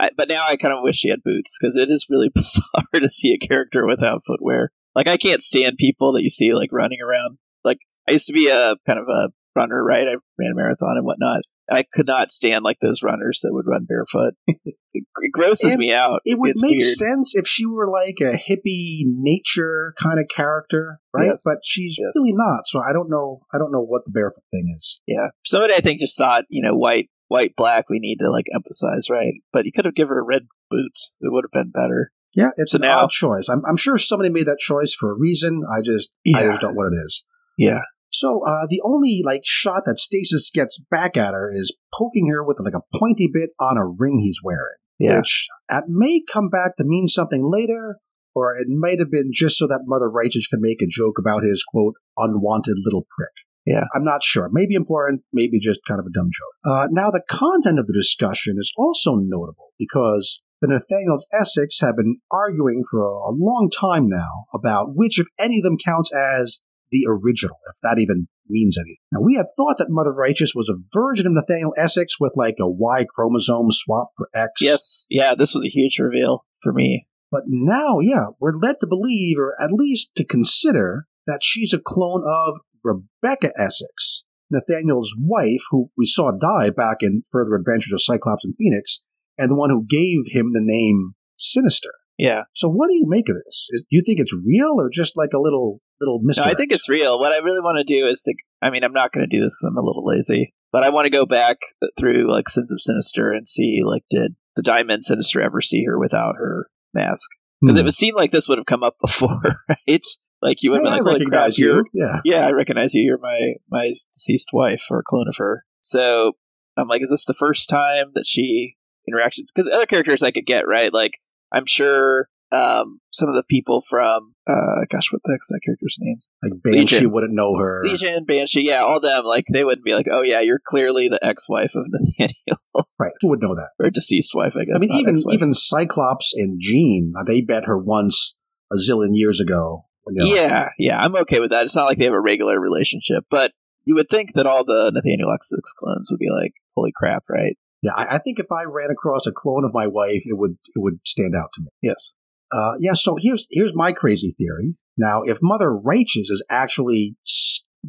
I, 0.02 0.10
but 0.18 0.28
now 0.30 0.44
I 0.48 0.56
kind 0.58 0.74
of 0.74 0.82
wish 0.84 0.96
she 0.98 1.10
had 1.10 1.24
boots 1.24 1.58
because 1.60 1.76
it 1.76 1.92
is 1.92 2.08
really 2.10 2.30
bizarre 2.36 3.00
to 3.00 3.10
see 3.10 3.34
a 3.40 3.46
character 3.48 3.86
without 3.86 4.24
footwear. 4.26 4.72
Like 4.96 5.08
I 5.08 5.18
can't 5.18 5.44
stand 5.44 5.78
people 5.78 6.12
that 6.14 6.24
you 6.24 6.30
see 6.30 6.54
like 6.54 6.72
running 6.74 7.00
around. 7.02 7.38
Like 7.64 7.78
I 8.10 8.14
used 8.14 8.28
to 8.28 8.34
be 8.34 8.50
a 8.50 8.76
kind 8.88 9.00
of 9.00 9.08
a 9.08 9.30
runner, 9.56 9.84
right? 9.84 10.08
I 10.08 10.16
ran 10.40 10.52
a 10.52 10.56
marathon 10.56 10.98
and 10.98 11.06
whatnot. 11.06 11.44
I 11.70 11.84
could 11.94 12.08
not 12.08 12.32
stand 12.32 12.64
like 12.66 12.80
those 12.82 13.02
runners 13.04 13.40
that 13.44 13.54
would 13.54 13.66
run 13.68 13.86
barefoot. 13.88 14.34
it, 14.94 15.04
grosses 15.32 15.74
And 15.74 15.80
me 15.80 15.94
out. 15.94 16.20
It 16.26 16.38
would 16.38 16.50
It's 16.50 16.62
make 16.62 16.80
weird. 16.80 16.96
sense 16.96 17.34
if 17.34 17.48
she 17.48 17.66
were 17.66 17.90
like 17.90 18.18
a 18.20 18.34
hippie 18.38 19.04
nature 19.06 19.94
kind 20.02 20.20
of 20.20 20.26
character, 20.36 21.00
right? 21.14 21.28
Yes. 21.28 21.44
But 21.46 21.60
she's 21.64 21.96
Yes. 21.98 22.12
really 22.16 22.34
not. 22.34 22.62
So 22.66 22.80
I 22.82 22.92
don't 22.92 23.10
know. 23.10 23.42
I 23.54 23.58
don't 23.58 23.72
know 23.72 23.84
what 23.84 24.04
the 24.04 24.12
barefoot 24.12 24.44
thing 24.52 24.74
is. 24.78 25.02
Yeah. 25.08 25.28
Somebody 25.46 25.74
I 25.76 25.80
think 25.80 26.00
just 26.00 26.18
thought, 26.18 26.44
you 26.50 26.62
know, 26.62 26.76
white, 26.76 27.10
white, 27.32 27.56
black, 27.56 27.90
we 27.90 28.00
need 28.00 28.18
to 28.20 28.30
like 28.30 28.46
emphasize, 28.54 29.10
right? 29.10 29.36
But 29.54 29.66
you 29.66 29.72
could 29.72 29.86
have 29.86 29.96
given 29.96 30.16
her 30.18 30.26
red 30.26 30.44
boots. 30.70 31.16
It 31.22 31.32
would 31.32 31.46
have 31.46 31.52
been 31.64 31.72
better. 31.72 32.12
Yeah, 32.36 32.50
it's 32.58 32.74
So 32.74 32.78
an 32.78 32.82
now- 32.84 33.04
odd 33.06 33.10
choice. 33.12 33.48
I'm, 33.50 33.62
I'm 33.68 33.78
sure 33.78 33.98
somebody 33.98 34.30
made 34.30 34.48
that 34.48 34.60
choice 34.60 34.94
for 34.94 35.12
a 35.12 35.18
reason. 35.18 35.62
I 35.70 35.82
just, 35.82 36.10
I 36.36 36.44
just 36.44 36.62
don't 36.62 36.74
know 36.74 36.78
what 36.78 36.94
it 36.94 36.98
is. 37.06 37.24
Yeah. 37.58 37.82
So 38.10 38.42
uh, 38.46 38.68
the 38.70 38.82
only 38.84 39.22
like 39.26 39.42
shot 39.46 39.84
that 39.86 39.98
Stasis 39.98 40.52
gets 40.54 40.78
back 40.92 41.16
at 41.16 41.34
her 41.34 41.50
is 41.54 41.76
poking 41.94 42.28
her 42.28 42.44
with 42.44 42.60
like 42.60 42.74
a 42.74 42.98
pointy 42.98 43.30
bit 43.34 43.52
on 43.60 43.78
a 43.78 43.86
ring 43.88 44.20
he's 44.20 44.40
wearing, 44.44 44.76
Yeah. 45.00 45.18
which 45.20 45.48
it 45.70 45.86
may 45.88 46.22
come 46.32 46.50
back 46.50 46.76
to 46.78 46.84
mean 46.86 47.08
something 47.08 47.50
later, 47.50 47.98
or 48.36 48.58
it 48.58 48.68
might 48.70 49.00
have 49.00 49.12
been 49.12 49.32
just 49.34 49.58
so 49.58 49.68
that 49.68 49.84
Mother 49.86 50.10
Righteous 50.10 50.48
could 50.48 50.60
make 50.62 50.82
a 50.82 50.88
joke 50.90 51.16
about 51.20 51.44
his 51.44 51.64
quote 51.66 51.96
unwanted 52.18 52.76
little 52.84 53.06
prick. 53.18 53.32
Yeah. 53.66 53.84
I'm 53.96 54.04
not 54.04 54.24
sure. 54.24 54.50
Maybe 54.52 54.76
important, 54.76 55.22
maybe 55.32 55.60
just 55.60 55.82
kind 55.88 56.00
of 56.00 56.06
a 56.06 56.12
dumb 56.12 56.30
joke. 56.32 56.74
Uh, 56.74 56.88
now 56.92 57.12
the 57.12 57.22
content 57.30 57.80
of 57.80 57.88
the 57.88 57.94
discussion 57.94 58.56
is 58.58 58.72
also 58.78 59.16
notable 59.16 59.74
because 59.78 60.42
the 60.62 60.68
Nathaniels 60.68 61.28
Essex 61.34 61.80
have 61.82 61.98
been 61.98 62.18
arguing 62.32 62.84
for 62.90 63.04
a 63.04 63.32
long 63.32 63.70
time 63.76 64.08
now 64.08 64.46
about 64.54 64.96
which, 64.96 65.20
if 65.20 65.28
any 65.40 65.58
of 65.58 65.64
them, 65.64 65.78
counts 65.84 66.12
as 66.14 66.62
the 66.92 67.06
original, 67.08 67.58
if 67.68 67.78
that 67.82 68.00
even 68.00 68.28
means 68.48 68.78
anything. 68.78 68.98
Now, 69.12 69.22
we 69.22 69.36
had 69.36 69.48
thought 69.58 69.78
that 69.78 69.90
Mother 69.90 70.14
Righteous 70.14 70.54
was 70.54 70.70
a 70.70 70.82
version 70.94 71.26
of 71.26 71.34
Nathaniel 71.34 71.74
Essex 71.78 72.20
with 72.20 72.34
like 72.36 72.58
a 72.60 72.70
Y 72.70 73.06
chromosome 73.16 73.72
swap 73.72 74.10
for 74.18 74.30
X. 74.36 74.62
Yes. 74.62 75.06
Yeah. 75.10 75.36
This 75.36 75.56
was 75.56 75.66
a 75.66 75.70
huge 75.70 75.98
reveal 76.00 76.46
for 76.62 76.74
me. 76.74 77.08
But 77.32 77.44
now, 77.48 78.00
yeah, 78.00 78.26
we're 78.40 78.54
led 78.54 78.76
to 78.82 78.88
believe, 78.88 79.38
or 79.40 79.56
at 79.60 79.72
least 79.72 80.14
to 80.16 80.26
consider, 80.26 81.08
that 81.26 81.40
she's 81.42 81.74
a 81.74 81.80
clone 81.80 82.24
of 82.28 82.60
Rebecca 82.84 83.52
Essex, 83.58 84.26
Nathaniel's 84.50 85.16
wife, 85.20 85.64
who 85.70 85.90
we 85.98 86.06
saw 86.06 86.32
die 86.32 86.70
back 86.70 86.98
in 87.02 87.22
Further 87.32 87.56
Adventures 87.56 87.94
of 87.94 88.02
Cyclops 88.02 88.46
and 88.46 88.56
Phoenix, 88.58 89.02
and 89.38 89.50
the 89.50 89.56
one 89.56 89.70
who 89.70 89.86
gave 89.88 90.20
him 90.28 90.52
the 90.54 90.62
name 90.62 91.14
Sinister. 91.38 91.92
Yeah. 92.18 92.44
So, 92.54 92.70
what 92.70 92.88
do 92.88 92.94
you 92.94 93.06
make 93.08 93.30
of 93.30 93.36
this? 93.36 93.68
Is, 93.72 93.82
do 93.90 93.98
you 93.98 94.04
think 94.06 94.20
it's 94.20 94.34
real 94.34 94.76
or 94.78 94.90
just 94.90 95.18
like 95.18 95.32
a 95.34 95.40
little 95.40 95.82
little 96.00 96.20
mystery? 96.22 96.46
No. 96.46 96.52
I 96.52 96.56
think 96.56 96.72
it's 96.72 96.90
real. 96.90 97.20
What 97.20 97.34
I 97.34 97.44
really 97.44 97.62
want 97.62 97.78
to 97.78 97.84
do 97.84 98.06
is 98.06 98.22
to, 98.22 98.36
I 98.62 98.70
mean, 98.70 98.84
I'm 98.84 98.94
not 98.94 99.12
going 99.12 99.28
to 99.28 99.36
do 99.36 99.42
this 99.42 99.58
because 99.58 99.72
I'm 99.72 99.78
a 99.78 99.86
little 99.86 100.06
lazy, 100.06 100.54
but 100.72 100.84
I 100.84 100.90
want 100.90 101.06
to 101.06 101.12
go 101.12 101.26
back 101.26 101.58
through 101.98 102.32
like 102.32 102.48
Sins 102.48 102.72
of 102.72 102.82
Sinister 102.82 103.32
and 103.32 103.48
see, 103.48 103.82
like, 103.84 104.04
did 104.10 104.36
the 104.56 104.62
Diamond 104.62 105.04
Sinister 105.04 105.42
ever 105.42 105.62
see 105.62 105.84
her 105.86 105.98
without 105.98 106.36
her 106.36 106.68
mask? 106.94 107.32
Because 107.62 107.78
it 107.78 107.82
hmm. 107.82 107.86
would 107.86 107.94
seem 107.94 108.16
like 108.16 108.32
this 108.32 108.48
would 108.48 108.58
have 108.58 108.66
come 108.66 108.84
up 108.84 108.98
before, 109.02 109.56
right? 109.68 110.06
Like, 110.42 110.64
you 110.64 110.72
would 110.72 110.84
have. 110.84 110.94
Hey, 110.94 111.00
been 111.00 111.08
I 111.08 111.12
like, 111.12 111.22
holy 111.22 111.26
crap, 111.26 111.32
recognize 111.32 111.60
you're. 111.60 111.84
Yeah. 111.94 112.20
yeah, 112.26 112.48
I 112.48 112.52
recognize 112.52 112.94
you. 112.94 113.04
You're 113.04 113.20
my 113.20 113.54
my 113.70 113.94
deceased 114.14 114.50
wife 114.54 114.86
or 114.90 115.00
a 115.00 115.04
clone 115.04 115.28
of 115.28 115.36
her. 115.38 115.66
So 115.82 116.34
I'm 116.78 116.88
like, 116.88 117.04
is 117.04 117.10
this 117.10 117.26
the 117.26 117.34
first 117.34 117.70
time 117.70 118.12
that 118.16 118.26
she 118.26 118.76
interacted? 119.10 119.48
Because 119.54 119.70
other 119.72 119.86
characters 119.86 120.24
I 120.24 120.32
could 120.32 120.46
get 120.46 120.68
right. 120.68 120.94
Like 120.94 121.20
I'm 121.52 121.66
sure 121.66 122.30
um, 122.52 123.00
some 123.12 123.30
of 123.30 123.36
the 123.36 123.44
people 123.50 123.82
from 123.82 124.34
uh, 124.48 124.86
gosh, 124.90 125.12
what 125.14 125.22
the 125.24 125.32
heck's 125.34 125.48
that 125.50 125.62
character's 125.64 125.98
name? 126.00 126.18
Like 126.44 126.54
Banshee 126.64 126.96
Legion. 126.96 127.12
wouldn't 127.12 127.34
know 127.34 127.56
her. 127.58 127.82
Legion, 127.84 128.26
Banshee, 128.26 128.64
yeah, 128.64 128.82
all 128.82 129.00
them. 129.00 129.24
Like 129.24 129.46
they 129.52 129.64
wouldn't 129.64 129.86
be 129.86 129.94
like, 129.94 130.08
oh 130.12 130.22
yeah, 130.22 130.40
you're 130.42 130.60
clearly 130.64 131.08
the 131.08 131.24
ex-wife 131.24 131.76
of 131.76 131.86
Nathaniel 131.90 132.58
Right. 133.00 133.14
Who 133.22 133.30
would 133.30 133.42
know 133.42 133.56
that? 133.56 133.70
or 133.80 133.90
deceased 133.90 134.34
wife, 134.36 134.56
I 134.56 134.66
guess. 134.66 134.76
I 134.76 134.80
mean, 134.80 134.92
even 134.94 135.14
ex-wife. 135.14 135.34
even 135.36 135.54
Cyclops 135.54 136.34
and 136.36 136.58
Jean, 136.60 137.14
they 137.26 137.42
bet 137.42 137.66
her 137.66 137.78
once 137.78 138.36
a 138.72 138.76
zillion 138.76 139.12
years 139.14 139.40
ago. 139.40 139.86
Yeah, 140.10 140.70
yeah, 140.78 141.00
I'm 141.00 141.16
okay 141.18 141.40
with 141.40 141.52
that. 141.52 141.66
It's 141.66 141.76
not 141.76 141.86
like 141.86 141.98
they 141.98 142.06
have 142.06 142.14
a 142.14 142.22
regular 142.22 142.60
relationship, 142.60 143.26
but 143.30 143.52
you 143.86 143.96
would 143.96 144.10
think 144.10 144.34
that 144.34 144.46
all 144.46 144.64
the 144.64 144.92
Nathaniel 144.94 145.32
Essex 145.32 145.74
clones 145.74 146.10
would 146.12 146.20
be 146.20 146.30
like, 146.30 146.54
holy 146.76 146.92
crap, 146.96 147.24
right? 147.30 147.58
Yeah, 147.82 147.94
I, 147.96 148.16
I 148.16 148.18
think 148.20 148.40
if 148.40 148.52
I 148.52 148.64
ran 148.64 148.92
across 148.92 149.26
a 149.26 149.32
clone 149.32 149.66
of 149.66 149.74
my 149.74 149.88
wife, 149.88 150.22
it 150.26 150.38
would 150.38 150.58
it 150.76 150.80
would 150.80 151.00
stand 151.06 151.36
out 151.36 151.50
to 151.56 151.62
me. 151.62 151.68
Yes. 151.82 152.14
Uh, 152.52 152.74
yeah, 152.80 152.94
so 152.94 153.16
here's 153.20 153.48
here's 153.50 153.76
my 153.76 153.92
crazy 153.92 154.34
theory. 154.38 154.76
Now, 154.98 155.22
if 155.24 155.40
Mother 155.42 155.74
Righteous 155.74 156.30
is 156.30 156.44
actually 156.50 157.16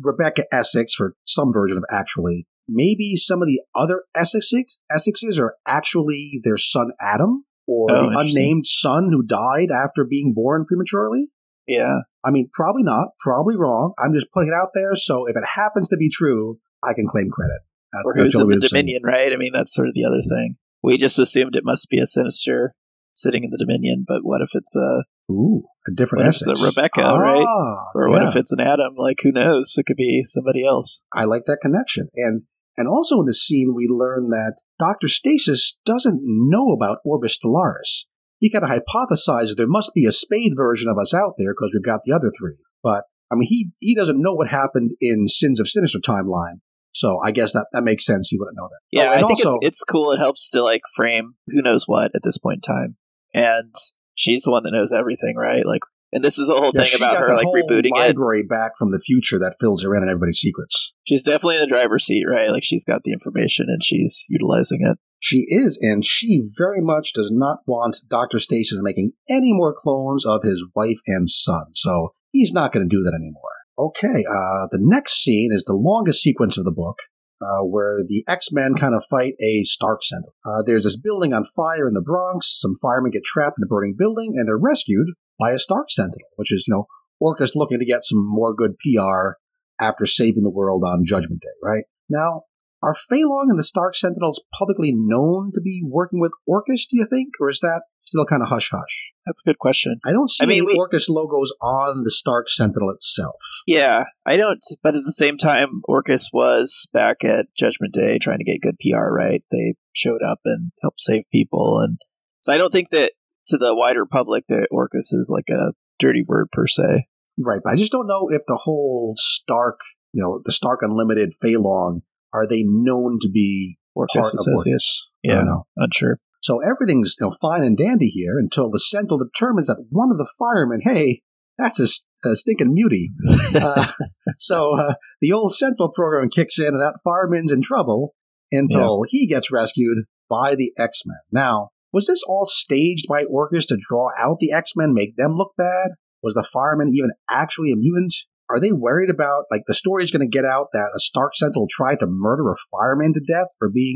Rebecca 0.00 0.44
Essex 0.52 0.94
for 0.94 1.14
some 1.24 1.52
version 1.52 1.76
of 1.76 1.84
actually, 1.90 2.46
maybe 2.68 3.16
some 3.16 3.42
of 3.42 3.48
the 3.48 3.60
other 3.74 4.04
Essexes, 4.16 4.78
Essexes 4.90 5.38
are 5.38 5.56
actually 5.66 6.40
their 6.42 6.56
son 6.56 6.92
Adam 7.00 7.44
or 7.66 7.88
Oh, 7.90 8.10
the 8.10 8.18
unnamed 8.18 8.66
son 8.66 9.10
who 9.10 9.22
died 9.22 9.70
after 9.70 10.04
being 10.04 10.32
born 10.34 10.64
prematurely. 10.64 11.26
Yeah. 11.66 12.00
I 12.24 12.30
mean, 12.30 12.50
probably 12.52 12.82
not, 12.82 13.08
probably 13.20 13.56
wrong. 13.56 13.94
I'm 13.98 14.14
just 14.14 14.30
putting 14.32 14.48
it 14.48 14.54
out 14.54 14.70
there. 14.74 14.94
So 14.94 15.26
if 15.26 15.36
it 15.36 15.44
happens 15.54 15.88
to 15.88 15.96
be 15.96 16.10
true, 16.10 16.58
I 16.82 16.94
can 16.94 17.06
claim 17.06 17.30
credit. 17.30 17.60
That's, 17.92 18.04
or 18.06 18.14
who's 18.16 18.34
in 18.34 18.40
the 18.40 18.46
way 18.46 18.54
to 18.54 18.60
say 18.60 18.66
it. 18.66 18.70
Dominion, 18.70 19.02
right? 19.04 19.32
I 19.32 19.36
mean, 19.36 19.52
that's 19.52 19.74
sort 19.74 19.88
of 19.88 19.94
the 19.94 20.04
other 20.04 20.22
thing. 20.22 20.56
We 20.82 20.98
just 20.98 21.18
assumed 21.18 21.54
it 21.54 21.64
must 21.64 21.88
be 21.90 21.98
a 21.98 22.06
Sinister 22.06 22.74
sitting 23.14 23.44
in 23.44 23.50
the 23.50 23.58
Dominion, 23.58 24.04
but 24.06 24.22
what 24.22 24.40
if 24.40 24.50
it's 24.54 24.74
a, 24.74 25.04
Ooh, 25.30 25.64
a 25.86 25.92
different 25.94 26.24
What 26.24 26.34
if 26.34 26.40
it's 26.40 26.60
a 26.60 26.64
Rebecca, 26.64 27.02
ah, 27.02 27.16
right? 27.16 27.46
or 27.94 28.08
what 28.08 28.22
yeah. 28.22 28.28
if 28.28 28.36
it's 28.36 28.52
an 28.52 28.60
Adam? 28.60 28.94
Like, 28.96 29.18
who 29.22 29.30
knows? 29.30 29.74
It 29.76 29.86
could 29.86 29.96
be 29.96 30.22
somebody 30.24 30.64
else. 30.64 31.04
I 31.12 31.24
like 31.24 31.44
that 31.46 31.58
connection. 31.62 32.08
And 32.16 32.42
and 32.76 32.88
also 32.88 33.20
in 33.20 33.26
the 33.26 33.34
scene, 33.34 33.74
we 33.76 33.86
learn 33.86 34.28
that 34.30 34.56
Dr. 34.78 35.08
Stasis 35.08 35.78
doesn't 35.84 36.20
know 36.24 36.72
about 36.72 36.98
Orbis 37.04 37.38
Stellaris. 37.38 38.06
He 38.42 38.50
kind 38.50 38.64
of 38.64 38.70
hypothesized 38.70 39.54
there 39.56 39.68
must 39.68 39.94
be 39.94 40.04
a 40.04 40.10
spade 40.10 40.54
version 40.56 40.88
of 40.88 40.98
us 40.98 41.14
out 41.14 41.34
there 41.38 41.54
because 41.54 41.70
we've 41.72 41.84
got 41.84 42.00
the 42.04 42.12
other 42.12 42.32
three. 42.36 42.56
But, 42.82 43.04
I 43.30 43.36
mean, 43.36 43.46
he, 43.48 43.70
he 43.78 43.94
doesn't 43.94 44.20
know 44.20 44.34
what 44.34 44.48
happened 44.48 44.90
in 45.00 45.28
Sins 45.28 45.60
of 45.60 45.68
Sinister 45.68 46.00
timeline. 46.00 46.56
So 46.90 47.20
I 47.24 47.30
guess 47.30 47.52
that, 47.52 47.68
that 47.72 47.84
makes 47.84 48.04
sense. 48.04 48.28
He 48.30 48.38
wouldn't 48.38 48.56
know 48.56 48.68
that. 48.68 48.80
Yeah, 48.90 49.02
Oh, 49.10 49.12
and 49.12 49.24
I 49.24 49.28
think 49.28 49.44
also- 49.46 49.58
it's 49.62 49.68
it's 49.68 49.84
cool. 49.84 50.10
It 50.10 50.18
helps 50.18 50.50
to 50.50 50.62
like 50.62 50.82
frame 50.96 51.34
who 51.46 51.62
knows 51.62 51.84
what 51.86 52.10
at 52.16 52.22
this 52.24 52.36
point 52.36 52.66
in 52.68 52.74
time, 52.74 52.96
and 53.32 53.72
she's 54.14 54.42
the 54.42 54.50
one 54.50 54.64
that 54.64 54.72
knows 54.72 54.92
everything, 54.92 55.36
right? 55.36 55.64
Like, 55.64 55.82
and 56.12 56.22
this 56.24 56.38
is 56.38 56.48
a 56.50 56.54
whole 56.54 56.70
Yeah, 56.74 56.84
thing 56.84 56.96
about 56.96 57.16
her 57.18 57.34
like 57.34 57.46
rebooting 57.48 57.86
it. 57.86 57.92
library 57.92 58.42
back 58.42 58.72
from 58.78 58.90
the 58.90 59.00
future 59.00 59.38
that 59.38 59.56
fills 59.60 59.82
her 59.82 59.94
in 59.96 60.02
on 60.02 60.08
everybody's 60.08 60.38
secrets. 60.38 60.92
She's 61.04 61.22
definitely 61.22 61.56
in 61.56 61.62
the 61.62 61.66
driver's 61.66 62.04
seat, 62.04 62.24
right? 62.30 62.50
Like, 62.50 62.64
she's 62.64 62.84
got 62.84 63.02
the 63.04 63.12
information 63.12 63.66
and 63.68 63.82
she's 63.82 64.26
utilizing 64.28 64.80
it. 64.82 64.98
She 65.20 65.46
is, 65.48 65.78
and 65.80 66.04
she 66.04 66.42
very 66.58 66.80
much 66.80 67.12
does 67.12 67.30
not 67.32 67.58
want 67.66 67.98
Dr. 68.10 68.40
Stasis 68.40 68.80
making 68.82 69.12
any 69.30 69.52
more 69.52 69.72
clones 69.76 70.26
of 70.26 70.42
his 70.42 70.64
wife 70.74 70.98
and 71.06 71.30
son. 71.30 71.66
So 71.74 72.12
he's 72.32 72.52
not 72.52 72.72
going 72.72 72.88
to 72.88 72.94
do 72.96 73.02
that 73.04 73.14
anymore. 73.14 73.50
Okay, 73.78 74.24
uh, 74.28 74.66
the 74.70 74.80
next 74.80 75.22
scene 75.22 75.50
is 75.52 75.62
the 75.64 75.74
longest 75.74 76.22
sequence 76.22 76.58
of 76.58 76.64
the 76.64 76.72
book, 76.72 76.98
uh, 77.40 77.62
where 77.64 78.02
the 78.06 78.24
X-Men 78.28 78.74
kind 78.74 78.94
of 78.94 79.04
fight 79.08 79.34
a 79.40 79.62
Stark 79.62 80.00
Sentinel. 80.02 80.34
Uh, 80.44 80.62
there's 80.66 80.84
this 80.84 80.98
building 80.98 81.32
on 81.32 81.44
fire 81.56 81.86
in 81.86 81.94
the 81.94 82.02
Bronx. 82.02 82.58
Some 82.60 82.74
firemen 82.82 83.12
get 83.12 83.24
trapped 83.24 83.58
in 83.58 83.64
a 83.64 83.68
burning 83.68 83.94
building, 83.96 84.34
and 84.36 84.46
they're 84.48 84.58
rescued 84.58 85.06
by 85.42 85.50
a 85.50 85.58
Stark 85.58 85.90
Sentinel, 85.90 86.28
which 86.36 86.52
is, 86.52 86.64
you 86.68 86.74
know, 86.74 86.86
Orchis 87.20 87.56
looking 87.56 87.80
to 87.80 87.84
get 87.84 88.04
some 88.04 88.24
more 88.24 88.54
good 88.54 88.72
PR 88.78 89.32
after 89.80 90.06
saving 90.06 90.44
the 90.44 90.50
world 90.50 90.84
on 90.86 91.04
Judgment 91.04 91.40
Day, 91.40 91.48
right? 91.62 91.84
Now, 92.08 92.42
are 92.82 92.94
Fei 92.94 93.24
Long 93.24 93.46
and 93.48 93.58
the 93.58 93.64
Stark 93.64 93.96
Sentinels 93.96 94.42
publicly 94.56 94.92
known 94.94 95.50
to 95.54 95.60
be 95.60 95.82
working 95.84 96.20
with 96.20 96.32
Orchis, 96.48 96.86
do 96.88 96.96
you 96.96 97.06
think? 97.08 97.34
Or 97.40 97.50
is 97.50 97.58
that 97.60 97.82
still 98.04 98.24
kind 98.24 98.42
of 98.42 98.48
hush 98.48 98.70
hush? 98.70 99.12
That's 99.26 99.40
a 99.44 99.48
good 99.50 99.58
question. 99.58 99.98
I 100.04 100.12
don't 100.12 100.30
see 100.30 100.44
I 100.44 100.46
mean, 100.46 100.62
any 100.62 100.66
we- 100.66 100.78
Orchis 100.78 101.08
logos 101.08 101.52
on 101.60 102.02
the 102.04 102.10
Stark 102.10 102.48
Sentinel 102.48 102.90
itself. 102.90 103.36
Yeah, 103.66 104.04
I 104.26 104.36
don't. 104.36 104.64
But 104.82 104.94
at 104.96 105.04
the 105.04 105.12
same 105.12 105.38
time, 105.38 105.82
Orchis 105.88 106.28
was 106.32 106.88
back 106.92 107.24
at 107.24 107.46
Judgment 107.56 107.94
Day 107.94 108.18
trying 108.18 108.38
to 108.38 108.44
get 108.44 108.60
good 108.60 108.76
PR. 108.80 109.12
Right? 109.12 109.42
They 109.50 109.74
showed 109.92 110.22
up 110.26 110.40
and 110.44 110.70
helped 110.82 111.00
save 111.00 111.24
people, 111.32 111.80
and 111.80 111.98
so 112.42 112.52
I 112.52 112.58
don't 112.58 112.72
think 112.72 112.90
that 112.90 113.12
to 113.48 113.58
the 113.58 113.74
wider 113.74 114.06
public 114.06 114.44
that 114.48 114.68
Orchis 114.72 115.12
is 115.12 115.30
like 115.32 115.48
a 115.50 115.72
dirty 115.98 116.22
word 116.26 116.48
per 116.52 116.66
se. 116.66 117.06
Right, 117.38 117.60
but 117.64 117.72
I 117.72 117.76
just 117.76 117.92
don't 117.92 118.06
know 118.06 118.28
if 118.30 118.42
the 118.46 118.60
whole 118.62 119.14
Stark, 119.16 119.80
you 120.12 120.22
know, 120.22 120.40
the 120.44 120.52
Stark 120.52 120.80
Unlimited 120.82 121.32
Fei 121.40 121.56
Long, 121.56 122.02
are 122.32 122.46
they 122.46 122.62
known 122.66 123.18
to 123.22 123.28
be 123.30 123.78
Orchis 123.96 124.14
part 124.14 124.34
of. 124.34 124.46
Orchis. 124.46 125.12
Yeah, 125.22 125.44
unsure. 125.76 126.16
So 126.42 126.60
everything's 126.60 127.14
you 127.20 127.26
know, 127.26 127.36
fine 127.40 127.62
and 127.62 127.76
dandy 127.76 128.08
here 128.08 128.38
until 128.38 128.70
the 128.70 128.80
Sentinel 128.80 129.18
determines 129.18 129.68
that 129.68 129.86
one 129.90 130.10
of 130.10 130.18
the 130.18 130.30
firemen, 130.38 130.80
hey, 130.82 131.22
that's 131.56 131.78
a 131.78 132.36
stinking 132.36 132.74
mutie. 132.74 133.10
Uh, 133.54 133.92
so 134.38 134.78
uh, 134.78 134.94
the 135.20 135.30
old 135.30 135.54
Sentinel 135.54 135.92
program 135.94 136.30
kicks 136.30 136.58
in, 136.58 136.68
and 136.68 136.80
that 136.80 136.98
fireman's 137.04 137.52
in 137.52 137.60
trouble 137.62 138.14
until 138.50 139.04
he 139.06 139.26
gets 139.26 139.52
rescued 139.52 140.04
by 140.28 140.54
the 140.54 140.72
X 140.78 141.02
Men. 141.04 141.18
Now, 141.30 141.68
was 141.92 142.06
this 142.06 142.22
all 142.26 142.46
staged 142.46 143.06
by 143.08 143.24
Orchis 143.24 143.66
to 143.66 143.76
draw 143.78 144.10
out 144.18 144.38
the 144.40 144.52
X 144.52 144.72
Men, 144.76 144.94
make 144.94 145.16
them 145.16 145.34
look 145.34 145.52
bad? 145.56 145.90
Was 146.22 146.34
the 146.34 146.46
fireman 146.52 146.88
even 146.92 147.10
actually 147.30 147.72
a 147.72 147.76
mutant? 147.76 148.14
Are 148.50 148.60
they 148.60 148.72
worried 148.72 149.08
about, 149.10 149.44
like, 149.50 149.62
the 149.66 149.74
story 149.74 150.04
is 150.04 150.10
going 150.10 150.20
to 150.20 150.26
get 150.38 150.44
out 150.44 150.68
that 150.72 150.92
a 150.94 151.00
Stark 151.00 151.32
Sentinel 151.34 151.66
tried 151.70 152.00
to 152.00 152.06
murder 152.06 152.50
a 152.50 152.54
fireman 152.70 153.12
to 153.14 153.20
death 153.20 153.46
for 153.58 153.70
being 153.70 153.94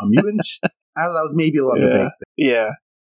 a 0.00 0.06
mutant? 0.06 0.40
I 0.64 0.68
thought 1.02 1.12
that 1.14 1.22
was 1.22 1.32
maybe 1.34 1.58
a 1.58 1.64
little 1.64 1.88
Yeah. 1.88 2.04
big. 2.04 2.08
Yeah. 2.36 2.68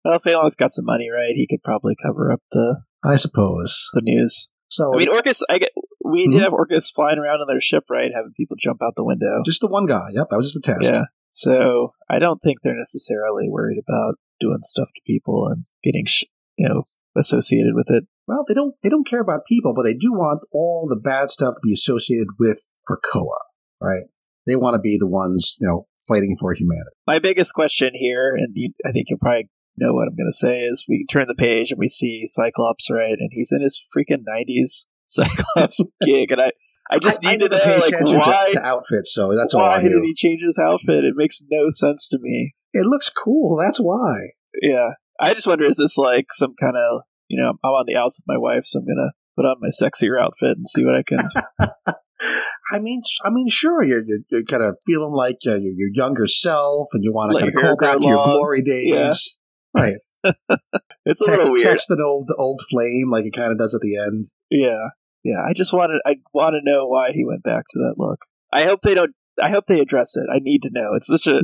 Well, 0.04 0.18
Fei 0.18 0.36
Long's 0.36 0.56
got 0.56 0.72
some 0.72 0.84
money, 0.84 1.10
right? 1.10 1.32
He 1.34 1.46
could 1.48 1.62
probably 1.64 1.94
cover 2.00 2.30
up 2.30 2.40
the, 2.52 2.82
I 3.04 3.16
suppose. 3.16 3.88
the 3.94 4.02
news. 4.02 4.50
So 4.68 4.94
I 4.94 4.98
mean, 4.98 5.08
Orchis. 5.08 5.42
I 5.50 5.58
get. 5.58 5.70
We 6.04 6.26
Mhm. 6.28 6.32
did 6.32 6.42
have 6.42 6.52
Orchis 6.52 6.90
flying 6.94 7.18
around 7.18 7.40
in 7.40 7.46
their 7.48 7.60
ship, 7.60 7.84
right? 7.90 8.12
Having 8.14 8.32
people 8.36 8.56
jump 8.58 8.82
out 8.82 8.94
the 8.96 9.04
window. 9.04 9.42
just 9.44 9.60
the 9.60 9.66
one 9.68 9.86
guy. 9.86 10.08
Yep, 10.12 10.28
that 10.30 10.36
was 10.36 10.52
just 10.52 10.56
a 10.66 10.72
test. 10.72 10.82
Yeah. 10.82 11.02
So 11.32 11.88
I 12.08 12.18
don't 12.18 12.38
think 12.42 12.58
they're 12.62 12.76
necessarily 12.76 13.48
worried 13.48 13.78
about 13.86 14.16
doing 14.40 14.60
stuff 14.62 14.88
to 14.94 15.00
people 15.06 15.48
and 15.50 15.64
getting, 15.82 16.04
sh- 16.06 16.24
you 16.56 16.68
know, 16.68 16.82
associated 17.16 17.74
with 17.74 17.90
it. 17.90 18.04
Well, 18.26 18.44
they 18.48 18.54
don't 18.54 18.74
they 18.82 18.88
don't 18.88 19.06
care 19.06 19.20
about 19.20 19.46
people, 19.46 19.74
but 19.74 19.82
they 19.82 19.94
do 19.94 20.12
want 20.12 20.40
all 20.52 20.86
the 20.88 20.96
bad 20.96 21.30
stuff 21.30 21.54
to 21.54 21.60
be 21.62 21.72
associated 21.72 22.28
with 22.38 22.66
Krakoa, 22.88 23.38
right? 23.80 24.04
They 24.46 24.56
want 24.56 24.74
to 24.74 24.80
be 24.80 24.96
the 24.98 25.08
ones, 25.08 25.56
you 25.60 25.66
know, 25.66 25.86
fighting 26.06 26.36
for 26.38 26.52
humanity. 26.54 26.90
My 27.06 27.18
biggest 27.18 27.54
question 27.54 27.92
here, 27.94 28.34
and 28.34 28.48
you, 28.54 28.70
I 28.84 28.92
think 28.92 29.06
you'll 29.08 29.18
probably 29.18 29.48
know 29.76 29.92
what 29.92 30.08
I'm 30.08 30.16
going 30.16 30.28
to 30.28 30.32
say, 30.32 30.60
is 30.60 30.86
we 30.88 31.06
turn 31.10 31.26
the 31.28 31.34
page 31.34 31.70
and 31.70 31.78
we 31.78 31.88
see 31.88 32.24
Cyclops, 32.26 32.90
right? 32.90 33.16
And 33.18 33.30
he's 33.32 33.52
in 33.52 33.62
his 33.62 33.82
freaking 33.96 34.24
90s 34.28 34.86
Cyclops 35.06 35.84
gig, 36.02 36.32
and 36.32 36.40
I, 36.40 36.52
I 36.90 36.98
just 36.98 37.24
I, 37.24 37.30
need 37.30 37.42
I 37.44 37.48
to 37.48 37.66
know, 37.66 37.78
like, 37.78 38.00
why, 38.00 38.50
to, 38.52 38.62
outfits, 38.62 39.12
so 39.14 39.34
that's 39.36 39.54
all 39.54 39.62
I 39.62 39.78
why 39.78 39.82
did 39.82 40.02
he 40.02 40.14
change 40.14 40.42
his 40.42 40.58
outfit? 40.58 41.04
It 41.04 41.14
makes 41.16 41.42
no 41.50 41.70
sense 41.70 42.08
to 42.08 42.18
me. 42.20 42.54
It 42.74 42.84
looks 42.86 43.08
cool. 43.08 43.56
That's 43.56 43.78
why. 43.78 44.32
Yeah. 44.60 44.90
I 45.18 45.32
just 45.32 45.46
wonder, 45.46 45.64
is 45.64 45.76
this 45.76 45.96
like 45.96 46.26
some 46.32 46.54
kind 46.60 46.76
of, 46.76 47.02
you 47.28 47.40
know, 47.40 47.50
I'm 47.64 47.70
on 47.70 47.86
the 47.86 47.96
outs 47.96 48.20
with 48.20 48.26
my 48.34 48.38
wife, 48.38 48.64
so 48.64 48.80
I'm 48.80 48.84
going 48.84 48.96
to 48.96 49.12
put 49.36 49.46
on 49.46 49.56
my 49.60 49.68
sexier 49.68 50.20
outfit 50.20 50.56
and 50.58 50.68
see 50.68 50.84
what 50.84 50.96
I 50.96 51.02
can. 51.02 51.18
I 52.72 52.78
mean, 52.80 53.02
I 53.24 53.30
mean, 53.30 53.48
sure, 53.48 53.82
you're 53.82 54.02
you're, 54.04 54.20
you're 54.30 54.44
kind 54.44 54.62
of 54.62 54.76
feeling 54.86 55.12
like 55.12 55.38
uh, 55.46 55.56
your 55.56 55.72
your 55.76 55.90
younger 55.92 56.26
self, 56.26 56.88
and 56.92 57.04
you 57.04 57.12
want 57.12 57.32
to 57.32 57.38
kind 57.38 57.48
of 57.48 57.60
call 57.60 57.76
back 57.76 57.98
to 57.98 58.06
your 58.06 58.24
glory 58.24 58.62
days, 58.62 59.38
Yeah. 59.74 59.82
right? 59.82 59.96
It's 61.06 61.20
a 61.20 61.26
text, 61.26 61.38
little 61.38 61.52
weird. 61.52 61.64
text 61.66 61.90
an 61.90 61.98
old 62.02 62.30
old 62.38 62.62
flame 62.70 63.10
like 63.10 63.26
it 63.26 63.34
kind 63.36 63.52
of 63.52 63.58
does 63.58 63.74
at 63.74 63.82
the 63.82 63.98
end. 63.98 64.28
Yeah, 64.50 64.88
yeah. 65.22 65.42
I 65.46 65.52
just 65.52 65.74
wanted. 65.74 66.00
I 66.06 66.16
want 66.32 66.54
to 66.54 66.60
know 66.62 66.86
why 66.86 67.10
he 67.12 67.26
went 67.26 67.42
back 67.42 67.64
to 67.70 67.78
that 67.80 67.96
look. 67.98 68.20
I 68.50 68.64
hope 68.64 68.80
they 68.80 68.94
don't. 68.94 69.14
I 69.40 69.50
hope 69.50 69.66
they 69.66 69.80
address 69.80 70.16
it. 70.16 70.26
I 70.32 70.38
need 70.38 70.62
to 70.62 70.70
know. 70.72 70.94
It's 70.94 71.08
such 71.08 71.26
a 71.26 71.42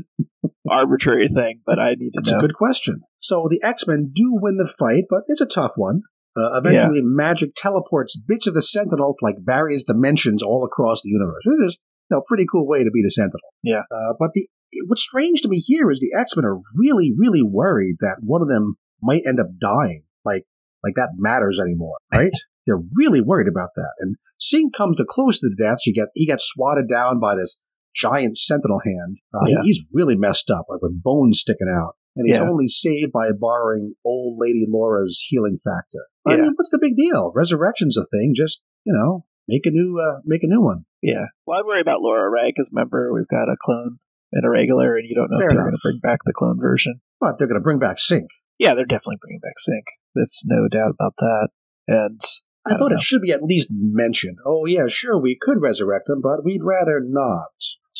arbitrary 0.69 1.29
thing, 1.29 1.61
but 1.65 1.81
I 1.81 1.95
need 1.97 2.13
to 2.13 2.21
That's 2.21 2.33
know. 2.33 2.39
a 2.39 2.41
good 2.41 2.55
question. 2.55 3.03
So 3.21 3.47
the 3.49 3.61
X 3.63 3.87
Men 3.87 4.11
do 4.15 4.31
win 4.33 4.57
the 4.57 4.73
fight, 4.79 5.05
but 5.09 5.23
it's 5.27 5.41
a 5.41 5.47
tough 5.47 5.73
one. 5.77 6.03
Uh, 6.37 6.59
eventually, 6.59 7.03
Magik 7.03 7.53
teleports 7.57 8.17
bits 8.17 8.47
of 8.47 8.55
the 8.55 8.63
Sentinel 8.63 9.15
to 9.19 9.25
like 9.25 9.37
various 9.41 9.83
dimensions 9.83 10.43
all 10.43 10.65
across 10.65 11.03
the 11.03 11.11
universe. 11.11 11.43
It 11.45 11.67
is 11.67 11.79
you 12.11 12.17
know, 12.17 12.23
pretty 12.27 12.47
cool 12.51 12.67
way 12.67 12.85
to 12.85 12.91
be 12.91 13.03
the 13.03 13.11
Sentinel. 13.11 13.41
Yeah. 13.63 13.83
Uh, 13.91 14.15
but 14.19 14.31
the 14.35 14.47
what's 14.87 15.03
strange 15.03 15.41
to 15.43 15.49
me 15.49 15.59
here 15.59 15.91
is 15.91 16.01
the 16.01 16.17
X 16.19 16.37
Men 16.37 16.45
are 16.45 16.59
really, 16.77 17.13
really 17.17 17.43
worried 17.43 17.97
that 18.01 18.17
one 18.21 18.43
of 18.43 18.49
them 18.49 18.77
might 19.03 19.23
end 19.27 19.41
up 19.41 19.49
dying. 19.61 20.05
Like, 20.25 20.45
like 20.85 20.95
that 20.97 21.11
matters 21.17 21.59
anymore, 21.61 21.97
right? 22.13 22.33
They're 22.67 22.83
really 22.95 23.21
worried 23.21 23.49
about 23.49 23.71
that. 23.75 23.93
And 24.01 24.17
Synch 24.41 24.73
comes 24.73 24.97
to 24.97 25.05
close 25.09 25.41
to 25.41 25.49
the 25.49 25.57
death. 25.57 25.79
She 25.83 25.93
get 25.93 26.09
he 26.15 26.27
gets 26.27 26.45
swatted 26.45 26.89
down 26.89 27.21
by 27.21 27.35
this 27.35 27.59
giant 27.95 28.37
Sentinel 28.39 28.81
hand. 28.85 29.19
Uh, 29.35 29.47
Yeah. 29.49 29.63
he's 29.65 29.85
really 29.93 30.17
messed 30.17 30.51
up, 30.51 30.67
like 30.69 30.83
with 30.83 31.03
bones 31.03 31.41
sticking 31.41 31.69
out. 31.69 31.95
And 32.17 32.27
he's 32.27 32.37
Yeah. 32.39 32.49
only 32.49 32.67
saved 32.67 33.13
by 33.13 33.31
borrowing 33.33 33.95
old 34.05 34.37
lady 34.39 34.67
Laura's 34.69 35.25
healing 35.29 35.57
factor. 35.57 36.07
I 36.27 36.35
Yeah. 36.35 36.43
mean, 36.43 36.53
what's 36.57 36.71
the 36.71 36.79
big 36.81 36.97
deal? 36.97 37.33
Resurrection's 37.35 37.97
a 37.97 38.05
thing. 38.05 38.33
Just 38.35 38.61
you 38.85 38.93
know, 38.95 39.25
make 39.47 39.67
a 39.67 39.71
new 39.71 39.99
uh, 39.99 40.21
make 40.25 40.43
a 40.43 40.47
new 40.49 40.61
one. 40.63 40.85
Yeah. 41.03 41.27
Well, 41.47 41.61
I 41.61 41.63
worry 41.67 41.81
about 41.81 42.01
Laura, 42.03 42.29
right? 42.31 42.53
Because 42.55 42.71
remember, 42.73 43.13
we've 43.13 43.29
got 43.29 43.49
a 43.49 43.57
clone 43.61 43.99
and 44.33 44.45
a 44.45 44.51
regular, 44.51 44.97
and 44.97 45.09
you 45.09 45.15
don't 45.15 45.31
know 45.31 45.39
Fair 45.39 45.49
if 45.49 45.55
they're 45.55 45.63
going 45.63 45.75
to 45.75 45.81
bring 45.83 45.99
back 46.01 46.21
the 46.25 46.33
clone 46.33 46.61
version. 46.61 47.01
But 47.21 47.39
they're 47.39 47.49
going 47.49 47.61
to 47.61 47.65
bring 47.65 47.79
back 47.79 47.97
Synch. 47.99 48.27
Yeah, 48.59 48.75
they're 48.75 48.85
definitely 48.85 49.19
bringing 49.21 49.41
back 49.41 49.55
Synch. 49.69 49.87
There's 50.15 50.43
no 50.47 50.69
doubt 50.69 50.91
about 50.91 51.15
that. 51.19 51.49
And 51.89 52.21
I, 52.67 52.75
I 52.75 52.79
thought 52.79 52.91
don't 52.91 52.99
it 52.99 53.01
should 53.01 53.23
be 53.23 53.33
at 53.33 53.43
least 53.43 53.69
mentioned. 53.71 54.39
Oh 54.47 54.67
yeah, 54.67 54.87
sure, 54.89 55.19
we 55.21 55.37
could 55.41 55.61
resurrect 55.61 56.07
them, 56.07 56.21
but 56.23 56.45
we'd 56.45 56.63
rather 56.63 57.01
not. 57.03 57.51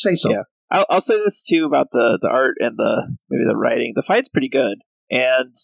Say 0.01 0.15
so. 0.15 0.31
Yeah. 0.31 0.43
I'll, 0.71 0.85
I'll 0.89 1.01
say 1.01 1.17
this 1.17 1.43
too 1.43 1.65
about 1.65 1.87
the 1.91 2.17
the 2.21 2.29
art 2.29 2.55
and 2.59 2.77
the 2.77 3.17
maybe 3.29 3.43
the 3.45 3.57
writing. 3.57 3.93
The 3.95 4.01
fight's 4.01 4.29
pretty 4.29 4.49
good, 4.49 4.79
and 5.09 5.55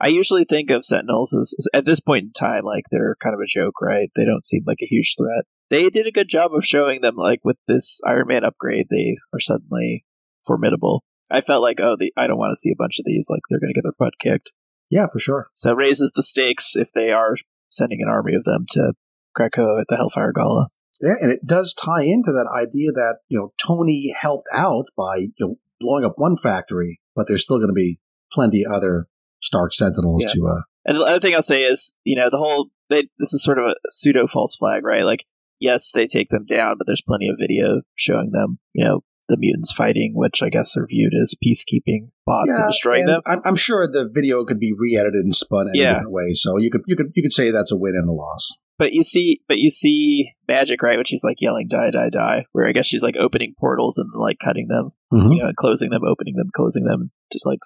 I 0.00 0.08
usually 0.08 0.44
think 0.44 0.70
of 0.70 0.84
Sentinels 0.84 1.34
as, 1.34 1.54
as- 1.58 1.68
at 1.72 1.84
this 1.84 2.00
point 2.00 2.24
in 2.24 2.32
time 2.32 2.64
like 2.64 2.84
they're 2.90 3.16
kind 3.22 3.34
of 3.34 3.40
a 3.40 3.46
joke, 3.46 3.80
right? 3.82 4.10
They 4.16 4.24
don't 4.24 4.44
seem 4.44 4.62
like 4.66 4.78
a 4.82 4.86
huge 4.86 5.14
threat. 5.18 5.44
They 5.70 5.90
did 5.90 6.06
a 6.06 6.12
good 6.12 6.28
job 6.28 6.52
of 6.54 6.64
showing 6.64 7.00
them 7.00 7.16
like 7.16 7.40
with 7.44 7.58
this 7.66 8.00
Iron 8.06 8.28
Man 8.28 8.44
upgrade, 8.44 8.86
they 8.90 9.16
are 9.32 9.40
suddenly 9.40 10.04
formidable. 10.46 11.02
I 11.30 11.40
felt 11.40 11.62
like, 11.62 11.80
oh, 11.80 11.96
the, 11.98 12.12
I 12.16 12.26
don't 12.28 12.38
want 12.38 12.52
to 12.52 12.56
see 12.56 12.70
a 12.70 12.78
bunch 12.78 12.98
of 12.98 13.04
these. 13.04 13.26
Like 13.28 13.40
they're 13.50 13.58
going 13.58 13.72
to 13.74 13.78
get 13.78 13.82
their 13.82 13.92
butt 13.98 14.14
kicked. 14.20 14.52
Yeah, 14.88 15.06
for 15.12 15.18
sure. 15.18 15.48
So 15.54 15.72
it 15.72 15.76
raises 15.76 16.12
the 16.14 16.22
stakes 16.22 16.76
if 16.76 16.92
they 16.92 17.10
are 17.10 17.34
sending 17.68 17.98
an 18.00 18.08
army 18.08 18.34
of 18.36 18.44
them 18.44 18.64
to 18.70 18.92
Krakoa 19.36 19.80
at 19.80 19.86
the 19.88 19.96
Hellfire 19.96 20.32
Gala. 20.32 20.68
Yeah, 21.02 21.14
and 21.20 21.30
it 21.30 21.46
does 21.46 21.74
tie 21.74 22.02
into 22.02 22.32
that 22.32 22.48
idea 22.54 22.92
that 22.92 23.18
you 23.28 23.38
know 23.38 23.52
Tony 23.64 24.14
helped 24.18 24.48
out 24.54 24.86
by 24.96 25.16
you 25.16 25.32
know 25.40 25.56
blowing 25.80 26.04
up 26.04 26.14
one 26.16 26.36
factory, 26.36 27.00
but 27.14 27.26
there's 27.28 27.44
still 27.44 27.58
going 27.58 27.68
to 27.68 27.74
be 27.74 27.98
plenty 28.32 28.64
other 28.64 29.06
Stark 29.42 29.72
Sentinels 29.74 30.22
Yeah. 30.24 30.32
to. 30.34 30.46
uh 30.48 30.62
And 30.86 30.96
the 30.98 31.02
other 31.04 31.20
thing 31.20 31.34
I'll 31.34 31.42
say 31.42 31.62
is, 31.64 31.94
you 32.04 32.16
know, 32.16 32.30
the 32.30 32.38
whole 32.38 32.70
they 32.88 33.02
this 33.18 33.32
is 33.32 33.42
sort 33.44 33.58
of 33.58 33.66
a 33.66 33.74
pseudo 33.88 34.26
false 34.26 34.56
flag, 34.56 34.84
right? 34.84 35.04
Like, 35.04 35.26
yes, 35.60 35.90
they 35.92 36.06
take 36.06 36.30
them 36.30 36.44
down, 36.46 36.76
but 36.78 36.86
there's 36.86 37.02
plenty 37.06 37.28
of 37.28 37.36
video 37.38 37.82
showing 37.94 38.30
them, 38.32 38.58
you 38.72 38.84
know, 38.84 39.00
the 39.28 39.36
mutants 39.36 39.72
fighting, 39.72 40.12
which 40.14 40.40
I 40.42 40.48
guess 40.48 40.76
are 40.76 40.86
viewed 40.86 41.12
as 41.20 41.34
peacekeeping 41.44 42.10
bots 42.24 42.50
yeah, 42.52 42.62
and 42.62 42.68
destroying 42.72 43.00
and 43.02 43.08
them. 43.10 43.22
I'm, 43.26 43.40
I'm 43.44 43.56
sure 43.56 43.86
the 43.90 44.08
video 44.12 44.44
could 44.44 44.60
be 44.60 44.72
re-edited 44.76 45.24
and 45.24 45.34
spun 45.34 45.66
in 45.68 45.74
Yeah. 45.74 45.94
different 45.94 46.12
ways, 46.12 46.40
so 46.42 46.56
you 46.58 46.70
could 46.70 46.82
you 46.86 46.96
could 46.96 47.12
you 47.14 47.22
could 47.22 47.32
say 47.32 47.50
that's 47.50 47.72
a 47.72 47.76
win 47.76 47.94
and 47.96 48.08
a 48.08 48.12
loss. 48.12 48.56
But 48.78 48.92
you 48.92 49.02
see, 49.02 49.40
but 49.48 49.58
you 49.58 49.70
see 49.70 50.32
Magik, 50.50 50.82
right? 50.82 50.96
When 50.98 51.04
she's 51.06 51.24
like 51.24 51.40
yelling 51.40 51.66
"die, 51.68 51.90
die, 51.90 52.10
die," 52.10 52.44
where 52.52 52.66
I 52.68 52.72
guess 52.72 52.86
she's 52.86 53.02
like 53.02 53.16
opening 53.18 53.54
portals 53.58 53.96
and 53.98 54.10
like 54.14 54.38
cutting 54.38 54.68
them, 54.68 54.90
Mhm. 55.12 55.34
you 55.34 55.42
know, 55.42 55.48
and 55.48 55.56
closing 55.56 55.90
them, 55.90 56.02
opening 56.04 56.34
them, 56.36 56.48
closing 56.54 56.84
them, 56.84 57.10
just 57.32 57.46
like 57.46 57.60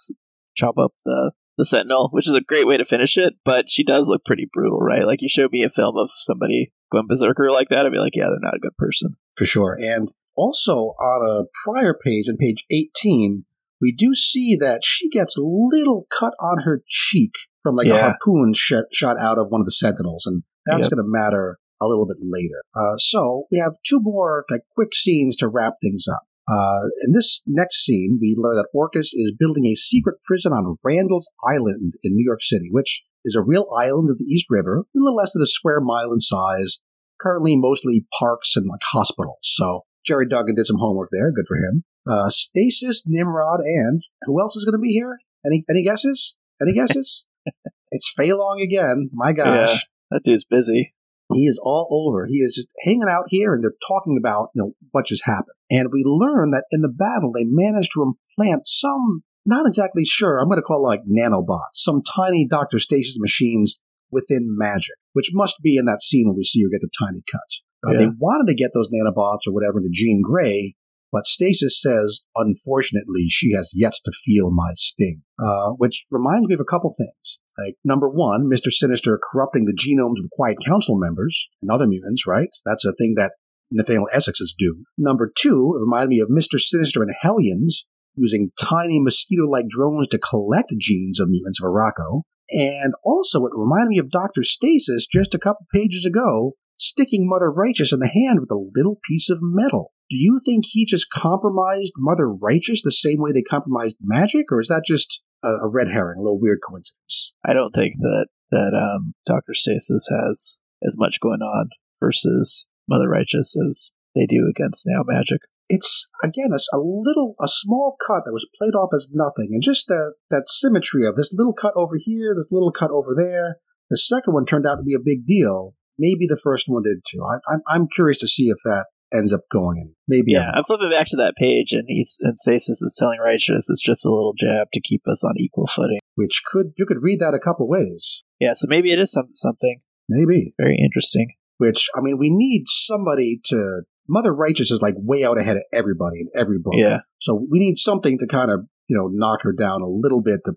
chop 0.57 0.79
up 0.79 0.93
the 1.05 1.33
the 1.59 1.65
Sentinel, 1.67 2.09
which 2.13 2.27
is 2.29 2.35
a 2.35 2.41
great 2.41 2.67
way 2.67 2.77
to 2.79 2.85
finish 2.85 3.19
it. 3.19 3.35
But 3.45 3.69
she 3.69 3.85
does 3.85 4.09
look 4.09 4.25
pretty 4.25 4.49
brutal, 4.53 4.79
right? 4.79 5.05
Like 5.05 5.21
you 5.21 5.29
showed 5.29 5.53
me 5.53 5.63
a 5.63 5.69
film 5.69 5.97
of 5.99 6.11
somebody 6.11 6.73
going 6.91 7.07
berserker 7.07 7.51
like 7.51 7.69
that, 7.69 7.85
I'd 7.85 7.93
be 7.93 7.99
like, 7.99 8.17
yeah, 8.17 8.25
they're 8.29 8.39
not 8.41 8.55
a 8.57 8.61
good 8.61 8.77
person. 8.79 9.11
for 9.37 9.45
sure. 9.47 9.77
And 9.81 10.11
also 10.37 10.95
on 11.01 11.29
a 11.29 11.45
prior 11.65 11.93
page, 11.95 12.29
on 12.29 12.37
page 12.37 12.65
18, 12.71 13.45
we 13.81 13.93
do 13.93 14.15
see 14.15 14.57
that 14.61 14.85
she 14.85 15.09
gets 15.11 15.37
a 15.37 15.43
little 15.43 16.07
cut 16.11 16.35
on 16.41 16.63
her 16.65 16.83
cheek 16.87 17.33
from 17.63 17.77
like 17.77 17.87
a 17.89 18.01
harpoon 18.03 18.53
shot, 18.55 18.85
shot 18.93 19.17
out 19.19 19.39
of 19.39 19.49
one 19.49 19.61
of 19.61 19.67
the 19.67 19.73
sentinels, 19.73 20.25
and 20.27 20.43
that's 20.67 20.85
Yep. 20.85 20.91
going 20.91 21.05
to 21.05 21.11
matter 21.11 21.59
a 21.81 21.87
little 21.87 22.07
bit 22.07 22.19
later. 22.21 22.63
Uh, 22.75 22.97
so 22.99 23.45
we 23.51 23.59
have 23.59 23.73
two 23.87 24.01
more 24.03 24.45
like 24.51 24.63
quick 24.75 24.95
scenes 24.95 25.37
to 25.37 25.49
wrap 25.49 25.75
things 25.83 26.07
up. 26.13 26.23
Uh, 26.51 26.89
in 27.07 27.13
this 27.13 27.43
next 27.47 27.85
scene, 27.85 28.19
we 28.21 28.35
learn 28.37 28.57
that 28.57 28.69
Orchis 28.75 29.11
is 29.15 29.33
building 29.39 29.67
a 29.67 29.75
secret 29.75 30.17
prison 30.25 30.53
on 30.53 30.77
Randall's 30.83 31.31
Island 31.49 31.95
in 32.03 32.15
New 32.15 32.25
York 32.25 32.43
City, 32.43 32.69
which 32.71 33.03
is 33.25 33.37
a 33.37 33.43
real 33.43 33.67
island 33.77 34.11
of 34.11 34.19
the 34.19 34.25
East 34.25 34.47
River, 34.51 34.79
a 34.81 34.85
little 34.95 35.17
less 35.17 35.33
than 35.33 35.43
a 35.43 35.47
square 35.47 35.81
mile 35.81 36.13
in 36.13 36.21
size, 36.21 36.79
currently 37.21 37.57
mostly 37.57 38.05
parks 38.19 38.57
and 38.57 38.67
like 38.67 38.81
hospitals. 38.83 39.39
So 39.43 39.83
Gerry 40.05 40.27
Duggan 40.27 40.57
did 40.57 40.67
some 40.67 40.79
homework 40.79 41.11
there. 41.13 41.31
Good 41.31 41.47
for 41.47 41.57
him. 41.57 41.85
Uh, 42.09 42.31
Stasis, 42.31 43.05
Nimrod, 43.07 43.61
and 43.61 44.03
who 44.23 44.41
else 44.41 44.57
is 44.57 44.65
going 44.65 44.79
to 44.79 44.83
be 44.83 44.93
here? 44.93 45.19
Any 45.47 45.65
any 45.71 45.85
guesses? 45.85 46.37
Any 46.61 46.73
guesses? 46.73 47.27
it's 47.91 48.13
Fei 48.17 48.33
again. 48.61 49.11
My 49.13 49.33
gosh. 49.33 49.85
That 50.11 50.23
dude's 50.25 50.45
busy. 50.45 50.95
He 51.33 51.47
is 51.47 51.61
all 51.63 51.87
over. 51.91 52.27
He 52.27 52.39
is 52.39 52.55
just 52.55 52.75
hanging 52.85 53.07
out 53.09 53.27
here 53.29 53.53
and 53.55 53.63
they're 53.63 53.75
talking 53.87 54.19
about, 54.19 54.49
you 54.55 54.63
know, 54.63 54.73
what 54.91 55.07
just 55.07 55.23
happened. 55.25 55.55
And 55.71 55.91
we 55.93 56.03
learn 56.05 56.51
that 56.51 56.65
in 56.73 56.81
the 56.81 56.89
battle, 56.89 57.31
they 57.33 57.45
managed 57.47 57.93
to 57.95 58.03
implant 58.37 58.67
some, 58.67 59.23
not 59.47 59.67
exactly 59.67 60.05
sure, 60.05 60.39
I'm 60.39 60.49
going 60.49 60.59
to 60.59 60.63
call 60.63 60.85
it 60.85 60.89
like 60.89 61.03
nanobots, 61.09 61.75
some 61.75 62.03
tiny 62.03 62.47
Dr. 62.49 62.81
Stasis 62.81 63.19
machines 63.21 63.79
within 64.11 64.57
Magik, 64.61 64.99
which 65.13 65.31
must 65.33 65.57
be 65.63 65.77
in 65.77 65.85
that 65.85 66.03
scene 66.03 66.27
when 66.27 66.37
we 66.37 66.43
see 66.43 66.63
her 66.65 66.69
get 66.69 66.81
the 66.81 66.91
tiny 66.99 67.23
cut. 67.31 67.41
Uh, 67.87 67.93
Yeah. 67.93 67.99
They 67.99 68.13
wanted 68.19 68.49
to 68.51 68.57
get 68.57 68.73
those 68.75 68.89
nanobots 68.89 69.47
or 69.47 69.55
whatever 69.55 69.79
into 69.79 69.91
Jean 69.93 70.23
Grey, 70.23 70.75
but 71.13 71.27
Stasis 71.27 71.81
says, 71.81 72.23
unfortunately, 72.35 73.27
she 73.29 73.53
has 73.53 73.71
yet 73.75 73.95
to 74.05 74.13
feel 74.13 74.51
my 74.51 74.71
sting. 74.75 75.23
Uh, 75.39 75.71
which 75.79 76.07
reminds 76.11 76.49
me 76.49 76.55
of 76.55 76.61
a 76.61 76.65
couple 76.65 76.93
things. 76.97 77.39
Like, 77.65 77.77
number 77.85 78.09
one, 78.09 78.49
Mr. 78.51 78.71
Sinister 78.71 79.19
corrupting 79.23 79.67
the 79.67 79.77
genomes 79.77 80.23
of 80.23 80.31
Quiet 80.33 80.59
Council 80.65 80.99
members 80.99 81.49
and 81.63 81.71
other 81.71 81.87
mutants, 81.87 82.27
right? 82.27 82.49
That's 82.65 82.85
a 82.85 82.93
thing 82.93 83.15
that 83.17 83.33
Nathaniel 83.71 84.09
Essex's 84.13 84.55
do. 84.59 84.85
Number 84.99 85.31
two, 85.37 85.75
it 85.77 85.81
reminded 85.81 86.09
me 86.09 86.21
of 86.21 86.29
Mr. 86.29 86.59
Sinister 86.59 87.03
and 87.03 87.15
Hellions 87.21 87.87
using 88.17 88.51
tiny 88.59 89.01
mosquito-like 89.01 89.69
drones 89.69 90.09
to 90.09 90.19
collect 90.19 90.75
genes 90.79 91.21
of 91.21 91.29
mutants 91.29 91.61
of 91.61 91.67
Arakko. 91.67 92.23
And 92.51 92.95
also, 93.05 93.47
it 93.47 93.53
reminded 93.55 93.91
me 93.91 93.99
of 93.99 94.11
Dr. 94.11 94.43
Stasis 94.43 95.07
just 95.07 95.35
a 95.35 95.39
couple 95.39 95.67
pages 95.73 96.05
ago, 96.05 96.55
sticking 96.79 97.29
Mother 97.29 97.51
Righteous 97.51 97.93
in 97.93 98.01
the 98.01 98.09
hand 98.09 98.41
with 98.41 98.51
a 98.51 98.71
little 98.75 98.99
piece 99.09 99.31
of 99.31 99.39
metal. 99.41 99.93
Do 100.11 100.17
you 100.17 100.41
think 100.45 100.65
he 100.67 100.85
just 100.85 101.11
compromised 101.11 101.93
Mother 101.97 102.29
Righteous 102.29 102.83
the 102.83 102.91
same 102.91 103.21
way 103.21 103.31
they 103.31 103.43
compromised 103.43 103.99
Magik, 104.05 104.47
or 104.51 104.61
is 104.61 104.67
that 104.67 104.83
just 104.85 105.23
a, 105.43 105.49
a 105.49 105.69
red 105.69 105.89
herring, 105.89 106.19
a 106.19 106.23
little 106.23 106.41
weird 106.41 106.61
coincidence? 106.67 107.35
I 107.45 107.53
don't 107.53 107.71
think 107.71 107.95
that 107.99 108.29
that 108.51 108.75
um, 108.75 109.15
Doctor 109.27 109.55
Stasis 109.55 110.09
has 110.11 110.59
as 110.83 110.97
much 110.99 111.21
going 111.21 111.41
on 111.41 111.71
versus 112.01 112.67
Mother 112.89 113.09
Righteous 113.09 113.57
as 113.69 113.93
they 114.15 114.27
do 114.27 114.51
against 114.51 114.87
Now 114.89 115.03
Magik. 115.03 115.39
It's 115.69 116.11
again 116.25 116.51
a, 116.53 116.77
a 116.77 116.79
little, 116.79 117.37
a 117.41 117.47
small 117.47 117.97
cut 118.05 118.23
that 118.25 118.33
was 118.33 118.49
played 118.59 118.75
off 118.75 118.91
as 118.95 119.09
nothing, 119.13 119.51
and 119.53 119.63
just 119.63 119.87
that 119.87 120.15
that 120.31 120.49
symmetry 120.49 121.07
of 121.07 121.17
this 121.17 121.33
little 121.33 121.55
cut 121.55 121.75
over 121.77 121.95
here, 121.97 122.35
this 122.35 122.51
little 122.51 122.73
cut 122.73 122.91
over 122.91 123.15
there. 123.17 123.59
The 123.89 123.99
second 123.99 124.35
one 124.35 124.47
turned 124.47 124.67
out 124.67 124.77
to 124.77 124.83
be 124.83 124.95
a 124.95 125.05
big 125.05 125.27
deal. 125.27 125.75
Maybe 125.99 126.27
the 126.27 126.41
first 126.43 126.65
one 126.67 126.83
did 126.83 127.03
too. 127.09 127.23
I, 127.25 127.39
I'm, 127.53 127.61
I'm 127.67 127.89
curious 127.89 128.19
to 128.19 128.29
see 128.29 128.45
if 128.45 128.59
that 128.65 128.87
ends 129.13 129.33
up 129.33 129.43
going 129.51 129.79
in. 129.79 129.95
Maybe. 130.09 130.33
Yeah, 130.33 130.51
I'm 130.55 130.65
flipping 130.65 130.91
back 130.91 131.07
to 131.09 131.17
that 131.17 131.35
page, 131.37 131.73
and 131.73 131.85
he's 131.87 132.17
and 132.21 132.39
Stasis 132.39 132.83
is 132.83 132.97
telling 132.99 133.21
Righteous 133.21 133.69
it's 133.71 133.83
just 133.83 134.05
a 134.05 134.11
little 134.11 134.35
jab 134.37 134.69
to 134.73 134.81
keep 134.81 135.03
us 135.07 135.25
on 135.25 135.35
equal 135.39 135.67
footing. 135.67 135.99
Which 136.15 136.43
could 136.47 136.73
you 136.77 136.87
could 136.87 137.03
read 137.03 137.21
that 137.21 137.35
a 137.35 137.39
couple 137.39 137.69
ways. 137.69 138.23
Yeah, 138.39 138.53
so 138.55 138.67
maybe 138.69 138.93
it 138.93 138.99
is 138.99 139.13
some, 139.13 139.29
something 139.35 139.79
Maybe. 140.09 140.55
very 140.59 140.79
interesting. 140.83 141.29
Which 141.59 141.89
I 141.95 142.01
mean, 142.01 142.19
we 142.19 142.31
need 142.31 142.65
somebody 142.67 143.41
to. 143.47 143.83
Mother 144.09 144.35
Righteous 144.35 144.73
is 144.73 144.83
like 144.83 144.95
way 144.97 145.25
out 145.25 145.39
ahead 145.39 145.57
of 145.57 145.63
everybody 145.73 146.21
in 146.21 146.27
every 146.35 146.59
book. 146.59 146.75
Yeah, 146.77 146.99
So 147.21 147.47
we 147.49 147.61
need 147.61 147.79
something 147.79 148.19
to 148.19 148.27
kind 148.27 148.51
of 148.51 148.67
you 148.89 148.97
know 148.97 149.09
knock 149.13 149.41
her 149.43 149.53
down 149.53 149.83
a 149.83 149.87
little 149.87 150.21
bit 150.21 150.41
to 150.47 150.53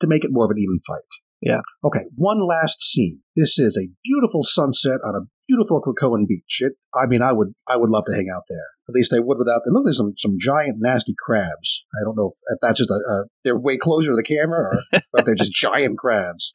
to 0.00 0.06
make 0.06 0.24
it 0.24 0.30
more 0.32 0.44
of 0.44 0.50
an 0.50 0.58
even 0.58 0.78
fight. 0.86 1.02
Yeah. 1.44 1.60
Okay. 1.84 2.00
One 2.16 2.40
last 2.40 2.80
scene. 2.80 3.20
This 3.36 3.58
is 3.58 3.76
a 3.76 3.92
beautiful 4.02 4.42
sunset 4.42 5.00
on 5.04 5.14
a 5.14 5.28
beautiful 5.46 5.82
Krakoan 5.82 6.26
beach. 6.26 6.60
It. 6.60 6.72
I 6.94 7.06
mean, 7.06 7.20
I 7.20 7.32
would 7.32 7.52
I 7.68 7.76
would 7.76 7.90
love 7.90 8.04
to 8.06 8.14
hang 8.14 8.28
out 8.34 8.44
there. 8.48 8.66
At 8.88 8.94
least 8.94 9.12
I 9.12 9.20
would 9.20 9.38
without 9.38 9.60
the 9.64 9.70
look. 9.70 9.84
There's 9.84 9.98
some 9.98 10.14
some 10.16 10.36
giant 10.40 10.78
nasty 10.80 11.14
crabs. 11.18 11.84
I 11.94 12.04
don't 12.04 12.16
know 12.16 12.30
if, 12.32 12.38
if 12.48 12.58
that's 12.62 12.78
just 12.78 12.90
a, 12.90 12.94
a 12.94 13.24
they're 13.44 13.58
way 13.58 13.76
closer 13.76 14.10
to 14.10 14.16
the 14.16 14.22
camera 14.22 14.70
or, 14.70 14.78
or 15.12 15.20
if 15.20 15.24
they're 15.26 15.34
just 15.34 15.52
giant 15.60 15.98
crabs. 15.98 16.54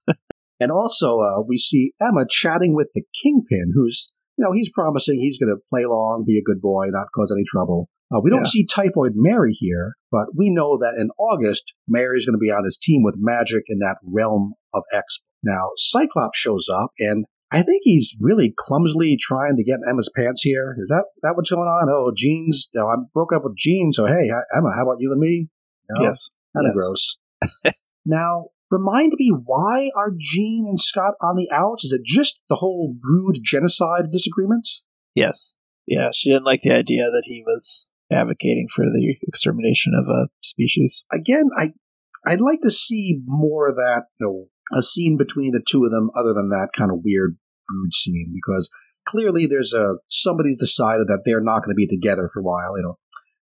and 0.60 0.70
also, 0.70 1.18
uh, 1.18 1.42
we 1.42 1.58
see 1.58 1.92
Emma 2.00 2.24
chatting 2.30 2.76
with 2.76 2.88
the 2.94 3.02
Kingpin, 3.20 3.72
who's 3.74 4.12
you 4.36 4.44
know 4.44 4.52
he's 4.52 4.70
promising 4.70 5.18
he's 5.18 5.38
going 5.38 5.54
to 5.54 5.60
play 5.68 5.82
along, 5.82 6.24
be 6.26 6.38
a 6.38 6.42
good 6.42 6.60
boy, 6.60 6.86
not 6.90 7.08
cause 7.12 7.34
any 7.36 7.44
trouble. 7.44 7.88
Uh, 8.12 8.20
we 8.22 8.30
don't 8.30 8.40
Yeah. 8.40 8.46
see 8.46 8.66
Typhoid 8.66 9.12
Mary 9.14 9.52
here, 9.52 9.94
but 10.10 10.28
we 10.36 10.50
know 10.50 10.78
that 10.78 10.94
in 10.98 11.10
August, 11.18 11.74
Mary 11.86 12.16
is 12.18 12.24
going 12.26 12.34
to 12.34 12.38
be 12.38 12.50
on 12.50 12.64
his 12.64 12.78
team 12.80 13.02
with 13.02 13.16
Magik 13.22 13.62
in 13.68 13.78
that 13.80 13.98
realm 14.02 14.54
of 14.72 14.82
X. 14.92 15.20
Now, 15.42 15.70
Cyclops 15.76 16.38
shows 16.38 16.66
up, 16.72 16.90
and 16.98 17.26
I 17.50 17.62
think 17.62 17.82
he's 17.84 18.16
really 18.20 18.52
clumsily 18.56 19.16
trying 19.20 19.56
to 19.56 19.64
get 19.64 19.80
Emma's 19.88 20.10
pants 20.14 20.42
here. 20.42 20.74
Is 20.78 20.88
that 20.88 21.04
that 21.22 21.34
what's 21.36 21.50
going 21.50 21.68
on? 21.68 21.88
Oh, 21.90 22.12
Jeans. 22.14 22.68
You 22.74 22.80
know, 22.80 22.86
I 22.88 22.96
broke 23.14 23.32
up 23.32 23.44
with 23.44 23.56
Jean, 23.56 23.92
so 23.92 24.06
hey, 24.06 24.30
Emma, 24.56 24.70
how 24.76 24.82
about 24.84 25.00
you 25.00 25.12
and 25.12 25.20
me? 25.20 25.48
Know, 25.90 26.02
yes, 26.04 26.30
Kind 26.56 26.66
of 26.66 26.74
yes. 26.76 27.16
gross. 27.64 27.74
now, 28.06 28.46
remind 28.70 29.12
me, 29.18 29.30
why 29.44 29.90
are 29.96 30.12
Jean 30.18 30.66
and 30.68 30.78
Scott 30.78 31.14
on 31.22 31.36
the 31.36 31.48
outs? 31.52 31.84
Is 31.84 31.92
it 31.92 32.02
just 32.04 32.40
the 32.48 32.56
whole 32.56 32.94
brood 33.00 33.38
genocide 33.42 34.10
disagreement? 34.12 34.68
yes, 35.14 35.56
yeah. 35.86 36.10
She 36.12 36.30
didn't 36.30 36.44
like 36.44 36.60
the 36.62 36.72
idea 36.74 37.04
that 37.04 37.22
he 37.24 37.42
was 37.46 37.87
advocating 38.10 38.66
for 38.74 38.84
the 38.84 39.16
extermination 39.26 39.92
of 39.94 40.08
a 40.08 40.28
species. 40.42 41.04
Again, 41.12 41.50
I 41.58 41.70
I'd 42.26 42.40
like 42.40 42.60
to 42.62 42.70
see 42.70 43.20
more 43.26 43.68
of 43.68 43.76
that, 43.76 44.04
you 44.18 44.26
know, 44.26 44.78
a 44.78 44.82
scene 44.82 45.16
between 45.16 45.52
the 45.52 45.62
two 45.68 45.84
of 45.84 45.90
them, 45.90 46.10
other 46.16 46.34
than 46.34 46.50
that 46.50 46.70
kind 46.76 46.90
of 46.90 47.00
weird 47.04 47.36
brood 47.68 47.94
scene, 47.94 48.32
because 48.34 48.68
clearly 49.06 49.46
there's 49.46 49.72
a 49.72 49.96
somebody's 50.08 50.56
decided 50.56 51.06
that 51.08 51.22
they're 51.24 51.40
not 51.42 51.62
going 51.62 51.74
to 51.74 51.78
be 51.78 51.86
together 51.86 52.28
for 52.32 52.40
a 52.40 52.44
while. 52.44 52.76
You 52.76 52.82
know, 52.82 52.98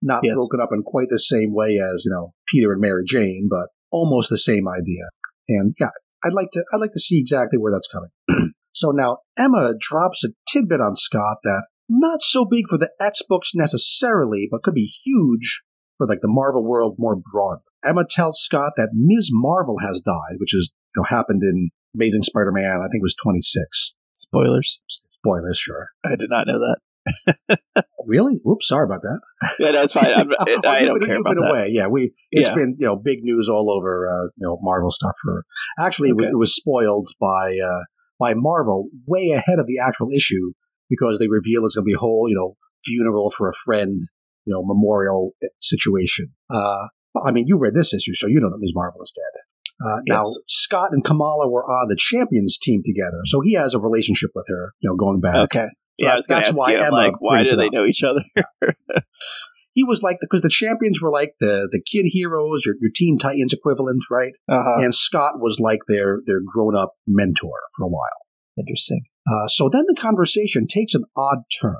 not 0.01 0.21
Yes. 0.23 0.35
broken 0.35 0.59
up 0.61 0.69
in 0.73 0.83
quite 0.83 1.09
the 1.09 1.19
same 1.19 1.53
way 1.53 1.77
as 1.77 2.03
you 2.05 2.11
know 2.11 2.33
Peter 2.51 2.71
and 2.71 2.81
Mary 2.81 3.03
Jane, 3.05 3.47
but 3.49 3.69
almost 3.91 4.29
the 4.29 4.37
same 4.37 4.67
idea. 4.67 5.03
And 5.49 5.73
yeah, 5.79 5.89
I'd 6.23 6.33
like 6.33 6.49
to 6.53 6.63
I'd 6.73 6.79
like 6.81 6.93
to 6.93 6.99
see 6.99 7.19
exactly 7.19 7.59
where 7.59 7.71
that's 7.73 7.87
coming. 7.87 8.09
so 8.73 8.91
now 8.91 9.19
Emma 9.37 9.73
drops 9.79 10.23
a 10.23 10.29
tidbit 10.51 10.81
on 10.81 10.95
Scott 10.95 11.37
that 11.43 11.65
not 11.91 12.21
so 12.21 12.45
big 12.45 12.67
for 12.69 12.77
the 12.77 12.89
X 12.99 13.21
books 13.27 13.51
necessarily, 13.53 14.47
but 14.49 14.63
could 14.63 14.73
be 14.73 14.91
huge 15.05 15.61
for 15.97 16.07
like 16.07 16.21
the 16.21 16.27
Marvel 16.31 16.63
world 16.65 16.95
more 16.97 17.15
broadly. 17.15 17.63
Emma 17.83 18.05
tells 18.09 18.39
Scott 18.41 18.73
that 18.77 18.89
Ms. 18.93 19.29
Marvel 19.31 19.77
has 19.81 20.01
died, 20.05 20.37
which 20.39 20.53
is 20.55 20.71
you 20.95 21.01
know 21.01 21.05
happened 21.15 21.43
in 21.43 21.69
Amazing 21.95 22.23
Spider-Man. 22.23 22.79
I 22.81 22.87
think 22.87 23.01
it 23.01 23.03
was 23.03 23.15
26. 23.21 23.95
Spoilers. 24.13 24.81
Spoilers, 25.11 25.57
sure. 25.57 25.89
I 26.05 26.15
did 26.15 26.29
not 26.29 26.47
know 26.47 26.59
that. 26.59 27.59
Really? 28.07 28.39
Whoops, 28.43 28.67
sorry 28.67 28.85
about 28.85 29.01
that. 29.03 29.21
Yeah, 29.59 29.71
that's 29.71 29.93
fine. 29.93 30.07
I'm, 30.07 30.31
I 30.65 30.85
don't 30.85 31.05
care 31.05 31.17
about 31.19 31.35
been 31.35 31.43
that. 31.43 31.49
away. 31.51 31.67
Yeah, 31.69 31.87
we. 31.87 32.13
It's 32.31 32.49
Yeah. 32.49 32.55
been 32.55 32.75
you 32.79 32.87
know 32.87 32.95
big 32.95 33.19
news 33.21 33.47
all 33.47 33.71
over 33.71 34.07
uh, 34.09 34.25
you 34.37 34.47
know 34.47 34.57
Marvel 34.61 34.89
stuff. 34.91 35.13
For 35.23 35.43
actually, 35.79 36.09
it, 36.09 36.15
was, 36.15 36.25
it 36.25 36.35
was 36.37 36.55
spoiled 36.55 37.09
by 37.19 37.57
uh, 37.63 37.83
by 38.19 38.33
Marvel 38.35 38.89
way 39.05 39.29
ahead 39.29 39.59
of 39.59 39.67
the 39.67 39.77
actual 39.79 40.07
issue 40.15 40.53
because 40.91 41.17
they 41.17 41.27
reveal 41.27 41.65
it's 41.65 41.75
going 41.75 41.85
to 41.85 41.89
be 41.89 41.95
a 41.95 41.99
whole 41.99 42.27
you 42.27 42.35
know 42.35 42.55
funeral 42.85 43.31
for 43.31 43.49
a 43.49 43.53
friend, 43.65 44.03
you 44.45 44.53
know 44.53 44.61
memorial 44.63 45.31
situation. 45.59 46.27
Uh, 46.53 46.87
I 47.25 47.31
mean, 47.31 47.45
you 47.47 47.57
read 47.57 47.73
this 47.73 47.93
issue, 47.93 48.13
so 48.13 48.27
you 48.27 48.39
know 48.39 48.49
that 48.51 48.59
Ms. 48.59 48.73
Marvel 48.75 49.01
is 49.01 49.11
dead. 49.15 49.41
Uh, 49.83 50.01
Now, 50.05 50.21
Scott 50.47 50.89
and 50.91 51.03
Kamala 51.03 51.49
were 51.49 51.63
on 51.63 51.87
the 51.87 51.95
Champions 51.97 52.57
team 52.59 52.81
together, 52.85 53.21
so 53.25 53.41
he 53.41 53.53
has 53.55 53.73
a 53.73 53.79
relationship 53.79 54.29
with 54.35 54.45
her, 54.49 54.73
you 54.79 54.89
know, 54.89 54.95
going 54.95 55.21
back. 55.21 55.35
Okay. 55.35 55.67
Yeah, 55.97 56.13
I 56.13 56.15
was 56.15 56.27
That's 56.27 56.49
ask 56.49 56.59
why 56.59 56.73
you. 56.73 56.77
Emma 56.79 56.91
like, 56.91 57.21
why 57.21 57.43
do 57.43 57.55
they 57.55 57.69
know 57.69 57.85
each 57.85 58.03
other? 58.03 58.21
He 59.73 59.83
was 59.85 60.01
like 60.01 60.17
because 60.19 60.41
the 60.41 60.49
champions 60.49 61.01
were 61.01 61.11
like 61.11 61.33
the 61.39 61.69
the 61.71 61.81
kid 61.81 62.09
heroes, 62.09 62.65
your 62.65 62.75
your 62.81 62.91
Teen 62.93 63.17
Titans 63.17 63.53
equivalent, 63.53 64.03
right? 64.11 64.33
Uh-huh. 64.49 64.83
and 64.83 64.93
Scott 64.93 65.35
was 65.39 65.59
like 65.59 65.79
their 65.87 66.19
their 66.25 66.41
grown 66.45 66.75
up 66.75 66.93
mentor 67.07 67.59
for 67.77 67.85
a 67.85 67.89
while. 67.89 68.27
Interesting. 68.57 69.03
Uh, 69.29 69.47
so 69.47 69.69
then 69.69 69.85
the 69.87 69.99
conversation 69.99 70.67
takes 70.67 70.95
an 70.95 71.03
odd 71.15 71.39
turn. 71.61 71.77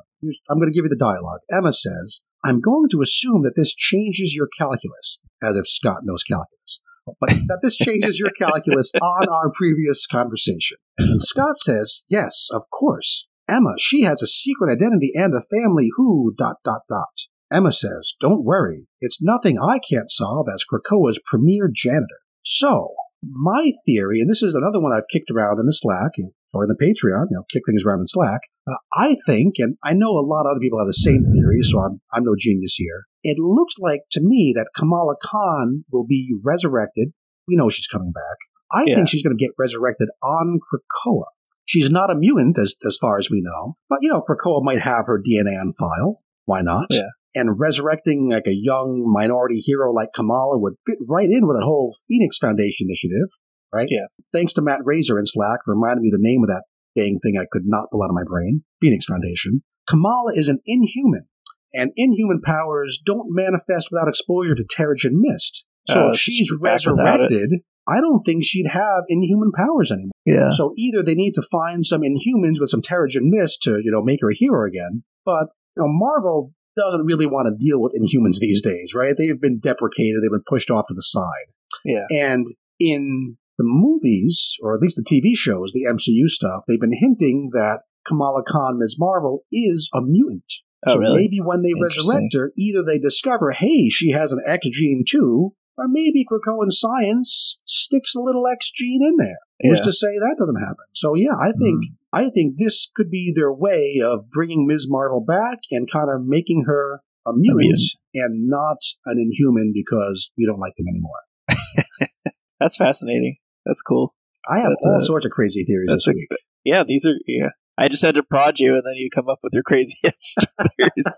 I'm 0.50 0.60
going 0.60 0.72
to 0.72 0.76
give 0.76 0.86
you 0.86 0.90
the 0.90 0.96
dialogue. 0.96 1.40
Emma 1.52 1.74
says, 1.74 2.22
"I'm 2.44 2.62
going 2.62 2.90
to 2.90 3.02
assume 3.02 3.42
that 3.44 3.56
this 3.56 3.74
changes 3.74 4.36
your 4.36 4.48
calculus," 4.56 5.20
as 5.42 5.56
if 5.56 5.68
Scott 5.68 6.02
knows 6.04 6.24
calculus. 6.24 6.82
But 7.20 7.30
that 7.30 7.60
this 7.64 7.76
changes 7.88 8.20
your 8.20 8.30
calculus 8.30 8.92
on 9.02 9.28
our 9.30 9.52
previous 9.52 10.06
conversation. 10.06 10.78
And 11.00 11.22
Scott 11.22 11.60
says, 11.60 12.04
"Yes, 12.10 12.48
of 12.52 12.64
course." 12.70 13.28
Emma, 13.50 13.74
she 13.78 14.04
has 14.04 14.22
a 14.22 14.28
secret 14.28 14.72
identity 14.72 15.12
and 15.14 15.34
a 15.36 15.42
family 15.42 15.90
who 15.98 16.34
dot 16.38 16.58
dot 16.64 16.84
dot. 16.88 17.28
Emma 17.52 17.72
says, 17.72 18.14
Don't 18.22 18.46
worry, 18.46 18.88
it's 19.02 19.22
nothing 19.22 19.60
I 19.60 19.80
can't 19.80 20.10
solve 20.10 20.48
as 20.54 20.64
Krakoa's 20.64 21.20
premier 21.26 21.70
janitor. 21.74 22.22
So, 22.44 22.94
my 23.22 23.74
theory, 23.86 24.22
and 24.22 24.30
this 24.30 24.42
is 24.42 24.56
another 24.56 24.80
one 24.80 24.94
I've 24.94 25.10
kicked 25.12 25.30
around 25.30 25.60
in 25.60 25.66
the 25.66 25.74
Slack 25.74 26.14
or 26.54 26.64
in 26.64 26.70
the 26.70 26.76
Patreon, 26.76 27.28
you 27.32 27.38
know, 27.38 27.44
kick 27.52 27.64
things 27.66 27.84
around 27.86 28.02
in 28.02 28.08
Slack. 28.08 28.42
Uh, 28.68 28.76
I 28.94 29.16
think, 29.26 29.56
and 29.58 29.78
I 29.84 29.94
know 29.94 30.12
a 30.12 30.26
lot 30.26 30.42
of 30.46 30.52
other 30.52 30.60
people 30.60 30.80
have 30.80 30.88
the 30.88 30.94
same 30.94 31.24
theory, 31.32 31.62
so 31.64 31.80
I'm, 31.80 32.02
I'm 32.14 32.24
no 32.24 32.36
genius 32.38 32.76
here. 32.76 33.06
It 33.24 33.38
looks 33.40 33.76
like 33.80 34.02
to 34.12 34.22
me 34.22 34.54
that 34.56 34.70
Kamala 34.76 35.16
Khan 35.24 35.86
will 35.92 36.06
be 36.06 36.34
resurrected. 36.44 37.14
We 37.48 37.56
know 37.56 37.70
she's 37.70 37.88
coming 37.88 38.12
back. 38.12 38.38
I 38.72 38.86
Yeah. 38.88 38.96
think 38.96 39.10
she's 39.10 39.24
going 39.24 39.38
to 39.38 39.44
get 39.44 39.54
resurrected 39.58 40.10
on 40.24 40.60
Krakoa. 40.60 41.26
She's 41.66 41.90
not 41.90 42.10
a 42.12 42.16
mutant, 42.16 42.58
as, 42.58 42.76
as 42.86 42.98
far 42.98 43.18
as 43.18 43.30
we 43.30 43.42
know, 43.42 43.76
but 43.90 44.00
you 44.02 44.10
know, 44.10 44.22
Krakoa 44.28 44.64
might 44.64 44.82
have 44.82 45.06
her 45.08 45.22
DNA 45.22 45.60
on 45.60 45.72
file. 45.72 46.20
Why 46.46 46.62
not? 46.62 46.88
Yeah. 46.90 47.10
And 47.34 47.58
resurrecting 47.60 48.30
like 48.30 48.46
a 48.48 48.54
young 48.54 49.06
minority 49.10 49.60
hero 49.60 49.94
like 49.94 50.10
Kamala 50.14 50.60
would 50.60 50.74
fit 50.86 50.98
right 51.08 51.30
in 51.30 51.48
with 51.48 51.56
that 51.58 51.64
whole 51.64 51.96
Phoenix 52.10 52.38
Foundation 52.38 52.88
initiative, 52.90 53.30
right? 53.74 53.88
Yeah. 53.90 54.08
Thanks 54.34 54.54
to 54.54 54.62
Matt 54.62 54.82
Razor 54.84 55.18
in 55.20 55.26
Slack 55.26 55.60
for 55.66 55.74
reminding 55.74 56.04
me 56.04 56.10
the 56.12 56.18
name 56.20 56.44
of 56.44 56.50
that 56.50 56.64
dang 56.96 57.20
thing 57.22 57.38
I 57.40 57.46
could 57.52 57.64
not 57.66 57.88
pull 57.92 58.04
out 58.04 58.10
of 58.10 58.16
my 58.16 58.24
brain. 58.26 58.64
Phoenix 58.82 59.06
Foundation. 59.06 59.64
Kamala 59.90 60.34
is 60.36 60.48
an 60.48 60.60
inhuman, 60.66 61.26
and 61.74 61.92
inhuman 61.96 62.42
powers 62.44 63.02
don't 63.06 63.28
manifest 63.30 63.90
without 63.92 64.08
exposure 64.08 64.56
to 64.56 64.64
Terrigen 64.64 65.14
Mist. 65.14 65.66
So 65.88 66.06
Oh, 66.06 66.10
if 66.10 66.18
she's 66.20 66.36
she's 66.48 66.52
back 66.60 66.80
without 66.86 67.22
it. 67.22 67.24
resurrected, 67.24 67.50
I 67.88 68.00
don't 68.00 68.22
think 68.24 68.44
she'd 68.46 68.68
have 68.72 69.04
inhuman 69.08 69.52
powers 69.52 69.92
anymore. 69.92 70.12
Yeah. 70.26 70.52
So 70.52 70.74
either 70.78 71.02
they 71.02 71.16
need 71.16 71.34
to 71.34 71.42
find 71.42 71.86
some 71.86 72.02
Inhumans 72.02 72.60
with 72.60 72.70
some 72.70 72.82
Terrigen 72.82 73.24
Mist 73.24 73.64
to, 73.64 73.82
you 73.84 73.92
know, 73.92 74.04
make 74.04 74.20
her 74.22 74.30
a 74.30 74.36
hero 74.36 74.68
again. 74.68 75.04
But 75.26 75.48
you 75.76 75.84
know, 75.84 75.88
Marvel 75.88 76.54
doesn't 76.78 77.06
really 77.06 77.26
want 77.26 77.48
to 77.48 77.56
deal 77.66 77.82
with 77.82 77.94
Inhumans 78.00 78.38
these 78.40 78.62
days, 78.62 78.92
right? 78.96 79.16
They've 79.18 79.40
been 79.42 79.60
deprecated, 79.60 80.22
they've 80.22 80.30
been 80.32 80.44
pushed 80.48 80.70
off 80.70 80.86
to 80.90 80.94
the 80.94 81.02
side. 81.04 81.48
Yeah. 81.84 82.06
And 82.12 82.46
in 82.80 83.38
the 83.62 83.68
movies, 83.68 84.56
or 84.62 84.74
at 84.74 84.82
least 84.82 84.98
the 84.98 85.04
TV 85.04 85.36
shows, 85.36 85.72
the 85.74 85.86
MCU 85.88 86.28
stuff, 86.30 86.64
they've 86.68 86.80
been 86.82 86.98
hinting 86.98 87.50
that 87.54 87.82
Kamala 88.08 88.44
Khan, 88.44 88.80
Ms. 88.80 88.96
Marvel, 88.98 89.44
is 89.52 89.90
a 89.94 90.02
mutant. 90.02 90.52
Oh, 90.88 90.94
so 90.94 91.00
really? 91.00 91.22
maybe 91.22 91.38
when 91.40 91.62
they 91.62 91.74
resurrect 91.80 92.34
her, 92.34 92.52
either 92.58 92.82
they 92.84 92.98
discover, 92.98 93.52
hey, 93.52 93.90
she 93.90 94.10
has 94.12 94.32
an 94.32 94.42
X 94.48 94.68
gene 94.72 95.04
too, 95.08 95.54
or 95.78 95.86
maybe 95.88 96.26
Krakoan 96.26 96.72
science 96.72 97.60
sticks 97.66 98.16
a 98.16 98.20
little 98.20 98.48
X 98.48 98.72
gene 98.72 99.02
in 99.06 99.18
there. 99.18 99.38
Who's 99.62 99.78
Yeah. 99.80 99.86
to 99.86 99.94
say 99.94 100.08
that 100.18 100.38
doesn't 100.40 100.56
happen? 100.60 100.86
So 100.94 101.14
yeah, 101.14 101.36
I 101.40 101.52
think 101.52 101.84
Mm. 101.86 101.96
I 102.14 102.30
think 102.32 102.56
this 102.58 102.90
could 102.96 103.12
be 103.12 103.32
their 103.36 103.54
way 103.54 104.02
of 104.04 104.32
bringing 104.32 104.66
Ms. 104.66 104.88
Marvel 104.90 105.22
back 105.24 105.60
and 105.70 105.88
kind 105.90 106.10
of 106.10 106.26
making 106.26 106.64
her 106.66 107.02
a 107.28 107.32
mutant, 107.34 107.60
mutant. 107.68 107.92
and 108.16 108.48
not 108.50 108.80
an 109.06 109.20
Inhuman 109.20 109.72
because 109.74 110.32
we 110.36 110.48
don't 110.48 110.60
like 110.60 110.74
them 110.78 110.88
anymore. 110.90 111.22
That's 112.60 112.78
fascinating. 112.78 113.38
That's 113.66 113.82
cool. 113.82 114.14
I 114.48 114.60
have 114.60 114.70
That's 114.72 114.86
all 114.86 114.98
a- 115.02 115.06
sorts 115.06 115.26
of 115.26 115.32
crazy 115.32 115.64
theories 115.64 115.90
this 115.90 116.08
a, 116.08 116.12
week. 116.14 116.30
yeah, 116.64 116.84
these 116.86 117.06
are 117.06 117.16
yeah. 117.28 117.50
I 117.78 117.88
just 117.88 118.04
had 118.04 118.16
to 118.16 118.24
prod 118.24 118.60
you, 118.60 118.76
and 118.76 118.84
then 118.86 118.96
you 118.96 119.10
come 119.14 119.30
up 119.30 119.40
with 119.44 119.54
your 119.54 119.64
craziest 119.64 120.46
theories. 120.78 121.18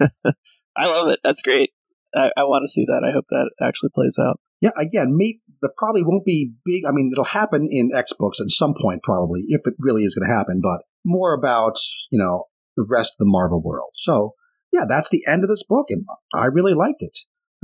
I 0.76 0.86
love 0.86 1.08
it. 1.08 1.20
That's 1.24 1.42
great. 1.42 1.70
I, 2.14 2.30
I 2.36 2.44
want 2.44 2.64
to 2.64 2.68
see 2.70 2.84
that. 2.86 3.04
I 3.08 3.12
hope 3.12 3.26
that 3.30 3.50
actually 3.60 3.90
plays 3.94 4.18
out. 4.20 4.38
Yeah, 4.60 4.70
again, 4.78 5.16
maybe 5.16 5.40
the 5.62 5.70
probably 5.76 6.02
won't 6.02 6.24
be 6.24 6.52
big. 6.64 6.84
I 6.86 6.92
mean, 6.92 7.10
it'll 7.12 7.24
happen 7.24 7.68
in 7.70 7.90
X 7.94 8.12
books 8.18 8.40
at 8.40 8.48
some 8.50 8.74
point, 8.80 9.02
probably, 9.02 9.42
if 9.48 9.62
it 9.64 9.74
really 9.78 10.04
is 10.04 10.14
going 10.14 10.28
to 10.28 10.34
happen. 10.34 10.60
But 10.62 10.82
more 11.04 11.34
about 11.34 11.76
you 12.10 12.18
know 12.18 12.44
the 12.76 12.86
rest 12.90 13.12
of 13.14 13.18
the 13.24 13.30
Marvel 13.30 13.62
world. 13.62 13.90
So 13.94 14.34
yeah, 14.72 14.84
that's 14.88 15.08
the 15.08 15.24
end 15.26 15.42
of 15.44 15.48
this 15.48 15.62
book, 15.62 15.86
and 15.90 16.04
I 16.34 16.46
really 16.46 16.74
liked 16.74 17.00
it. 17.00 17.16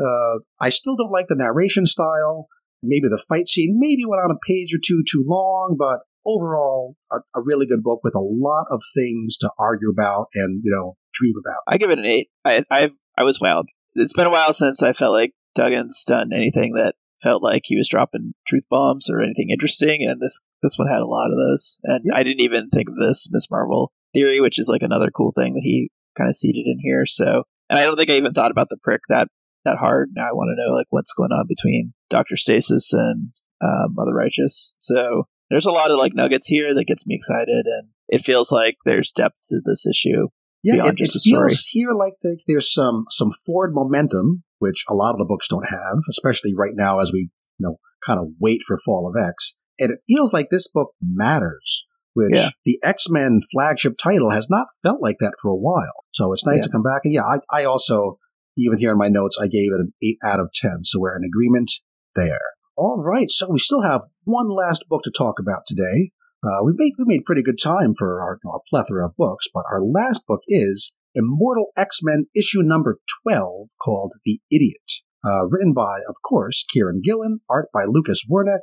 Uh, 0.02 0.40
I 0.60 0.70
still 0.70 0.96
don't 0.96 1.12
like 1.12 1.26
the 1.28 1.36
narration 1.36 1.86
style. 1.86 2.46
Maybe 2.82 3.08
the 3.08 3.22
fight 3.28 3.48
scene 3.48 3.76
maybe 3.78 4.04
went 4.06 4.22
on 4.22 4.30
a 4.30 4.46
page 4.46 4.74
or 4.74 4.78
two 4.84 5.02
too 5.08 5.22
long, 5.26 5.76
but 5.78 6.00
overall, 6.26 6.96
a, 7.10 7.18
a 7.34 7.42
really 7.42 7.66
good 7.66 7.82
book 7.82 8.00
with 8.02 8.14
a 8.14 8.20
lot 8.20 8.66
of 8.70 8.82
things 8.94 9.36
to 9.38 9.50
argue 9.58 9.90
about 9.90 10.26
and 10.34 10.60
you 10.64 10.70
know 10.74 10.96
dream 11.14 11.34
about. 11.38 11.62
I 11.68 11.78
give 11.78 11.90
it 11.90 11.98
an 11.98 12.06
eight. 12.06 12.28
I 12.44 12.64
I 12.70 12.90
I 13.16 13.24
was 13.24 13.38
wowed. 13.38 13.64
It's 13.94 14.14
been 14.14 14.26
a 14.26 14.30
while 14.30 14.54
since 14.54 14.82
I 14.82 14.92
felt 14.92 15.12
like 15.12 15.32
Duggan's 15.56 16.02
done 16.04 16.30
anything 16.34 16.72
that 16.74 16.94
felt 17.22 17.42
like 17.42 17.62
he 17.64 17.76
was 17.76 17.88
dropping 17.88 18.32
truth 18.46 18.64
bombs 18.70 19.08
or 19.10 19.22
anything 19.22 19.48
interesting, 19.50 20.02
and 20.02 20.20
this 20.20 20.40
this 20.62 20.78
one 20.78 20.88
had 20.88 21.02
a 21.02 21.06
lot 21.06 21.30
of 21.30 21.36
those. 21.36 21.78
And 21.84 22.02
Yeah. 22.04 22.16
I 22.16 22.22
didn't 22.22 22.40
even 22.40 22.68
think 22.68 22.88
of 22.88 22.96
this 22.96 23.28
Miss 23.30 23.50
Marvel 23.50 23.92
theory, 24.14 24.40
which 24.40 24.58
is 24.58 24.68
like 24.68 24.82
another 24.82 25.10
cool 25.10 25.32
thing 25.32 25.54
that 25.54 25.62
he 25.62 25.90
kind 26.16 26.28
of 26.28 26.36
seeded 26.36 26.66
in 26.66 26.78
here. 26.80 27.06
So, 27.06 27.44
and 27.70 27.78
I 27.78 27.84
don't 27.84 27.96
think 27.96 28.10
I 28.10 28.14
even 28.14 28.32
thought 28.32 28.50
about 28.50 28.68
the 28.68 28.78
prick 28.82 29.02
that 29.08 29.28
that 29.64 29.78
hard. 29.78 30.10
Now 30.14 30.28
I 30.28 30.32
want 30.32 30.50
to 30.56 30.62
know 30.62 30.74
like 30.74 30.86
what's 30.90 31.14
going 31.14 31.30
on 31.30 31.46
between 31.48 31.94
Doctor 32.12 32.36
Stasis 32.36 32.92
and 32.92 33.30
um, 33.60 33.94
Mother 33.94 34.14
Righteous. 34.14 34.74
So 34.78 35.24
there's 35.50 35.66
a 35.66 35.72
lot 35.72 35.90
of 35.90 35.98
like 35.98 36.14
nuggets 36.14 36.46
here 36.46 36.74
that 36.74 36.84
gets 36.86 37.06
me 37.06 37.14
excited, 37.16 37.64
and 37.66 37.88
it 38.08 38.20
feels 38.22 38.52
like 38.52 38.76
there's 38.84 39.10
depth 39.12 39.38
to 39.48 39.60
this 39.64 39.86
issue. 39.86 40.28
Yeah, 40.62 40.74
beyond 40.74 40.90
it, 40.90 40.96
just 40.98 41.16
it 41.16 41.18
a 41.18 41.20
story. 41.20 41.48
feels 41.48 41.66
here 41.70 41.92
like 41.92 42.12
the, 42.22 42.38
there's 42.46 42.72
some 42.72 43.06
some 43.10 43.32
forward 43.44 43.72
momentum, 43.74 44.44
which 44.60 44.84
a 44.88 44.94
lot 44.94 45.10
of 45.12 45.18
the 45.18 45.24
books 45.24 45.48
don't 45.48 45.66
have, 45.68 45.98
especially 46.08 46.54
right 46.56 46.74
now 46.76 47.00
as 47.00 47.10
we 47.12 47.30
you 47.58 47.66
know 47.66 47.76
kind 48.06 48.20
of 48.20 48.26
wait 48.40 48.60
for 48.66 48.76
Fall 48.76 49.08
of 49.12 49.20
X. 49.20 49.56
And 49.80 49.90
it 49.90 49.98
feels 50.06 50.32
like 50.32 50.48
this 50.50 50.68
book 50.68 50.90
matters, 51.02 51.84
which 52.14 52.34
Yeah. 52.36 52.50
the 52.64 52.78
X 52.84 53.08
Men 53.08 53.40
flagship 53.52 53.94
title 54.00 54.30
has 54.30 54.48
not 54.50 54.66
felt 54.82 55.00
like 55.02 55.16
that 55.20 55.32
for 55.42 55.50
a 55.50 55.56
while. 55.56 56.04
So 56.12 56.32
it's 56.32 56.46
nice 56.46 56.58
Yeah. 56.58 56.62
to 56.64 56.70
come 56.70 56.82
back. 56.82 57.00
And 57.04 57.14
yeah, 57.14 57.24
I, 57.24 57.38
I 57.50 57.64
also 57.64 58.18
even 58.56 58.78
here 58.78 58.92
in 58.92 58.98
my 58.98 59.08
notes 59.08 59.38
I 59.40 59.46
gave 59.48 59.70
it 59.72 59.80
an 59.80 59.92
eight 60.02 60.18
out 60.22 60.38
of 60.40 60.50
ten. 60.54 60.84
So 60.84 61.00
we're 61.00 61.16
in 61.16 61.24
agreement 61.24 61.72
there. 62.14 62.40
All 62.76 63.02
right, 63.02 63.30
so 63.30 63.50
we 63.50 63.58
still 63.58 63.82
have 63.82 64.02
one 64.24 64.48
last 64.48 64.84
book 64.88 65.02
to 65.04 65.12
talk 65.16 65.38
about 65.38 65.62
today. 65.66 66.10
Uh, 66.44 66.64
we 66.64 66.72
made 66.74 66.92
we 66.98 67.04
made 67.06 67.24
pretty 67.24 67.42
good 67.42 67.58
time 67.62 67.94
for 67.96 68.20
our, 68.20 68.38
our 68.50 68.60
plethora 68.68 69.06
of 69.06 69.16
books, 69.16 69.46
but 69.52 69.64
our 69.70 69.82
last 69.82 70.26
book 70.26 70.40
is 70.48 70.92
Immortal 71.14 71.66
X 71.76 72.00
Men 72.02 72.26
issue 72.34 72.62
number 72.62 72.98
twelve, 73.22 73.68
called 73.80 74.14
The 74.24 74.40
Idiot, 74.50 74.90
uh, 75.24 75.46
written 75.48 75.72
by, 75.72 76.00
of 76.08 76.16
course, 76.26 76.64
Kieron 76.74 77.02
Gillen, 77.04 77.40
art 77.48 77.68
by 77.72 77.84
Lucas 77.86 78.24
Werneck, 78.28 78.62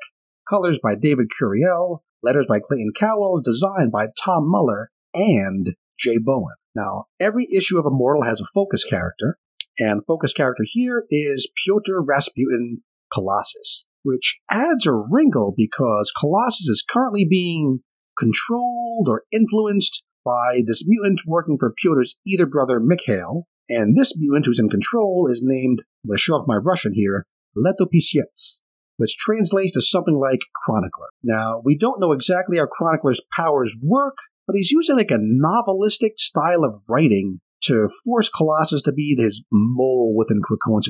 colors 0.50 0.80
by 0.82 0.96
David 0.96 1.28
Curiel, 1.40 2.00
letters 2.24 2.48
by 2.50 2.60
Clayton 2.60 2.92
Cowles, 3.00 3.44
design 3.44 3.92
by 3.92 4.08
Tom 4.22 4.50
Muller 4.50 4.92
and 5.14 5.76
Jay 5.98 6.18
Bowen. 6.18 6.56
Now, 6.76 7.06
every 7.20 7.48
issue 7.56 7.78
of 7.78 7.86
Immortal 7.86 8.24
has 8.24 8.42
a 8.42 8.46
focus 8.54 8.84
character, 8.84 9.38
and 9.78 10.02
focus 10.06 10.34
character 10.34 10.64
here 10.66 11.06
is 11.10 11.50
Pyotr 11.64 12.02
Rasputin 12.02 12.84
Colossus, 13.14 13.86
which 14.04 14.40
adds 14.50 14.86
a 14.86 14.94
wrinkle 14.94 15.54
because 15.56 16.12
Colossus 16.18 16.68
is 16.68 16.86
currently 16.88 17.26
being 17.30 17.80
controlled 18.18 19.08
or 19.08 19.24
influenced 19.32 20.04
by 20.26 20.62
this 20.66 20.84
mutant 20.86 21.22
working 21.26 21.58
for 21.58 21.74
Pyotr's 21.74 22.16
either 22.26 22.46
brother 22.46 22.80
Mikhail, 22.80 23.48
and 23.70 23.96
this 23.96 24.18
mutant 24.18 24.46
who's 24.46 24.60
in 24.60 24.70
control 24.70 25.30
is 25.32 25.42
named, 25.44 25.80
I'm 26.04 26.10
going 26.10 26.18
to 26.18 26.22
show 26.22 26.34
off 26.34 26.48
my 26.48 26.58
Russian 26.58 26.94
here, 26.94 27.26
Letopisets, 27.56 28.62
which 28.98 29.18
translates 29.18 29.74
to 29.74 29.82
something 29.82 30.16
like 30.16 30.40
Chronicler. 30.64 31.08
Now, 31.24 31.62
we 31.64 31.78
don't 31.78 32.00
know 32.00 32.12
exactly 32.12 32.58
how 32.58 32.66
Chronicler's 32.66 33.22
powers 33.36 33.76
work, 33.82 34.18
but 34.46 34.56
he's 34.56 34.72
using 34.72 34.98
like 34.98 35.12
a 35.12 35.20
novelistic 35.20 36.18
style 36.18 36.64
of 36.64 36.82
writing 36.88 37.40
to 37.64 37.90
force 38.06 38.30
Colossus 38.30 38.82
to 38.84 38.92
be 38.92 39.16
his 39.18 39.44
mole 39.52 40.16
within 40.16 40.42
Krakoan 40.42 40.82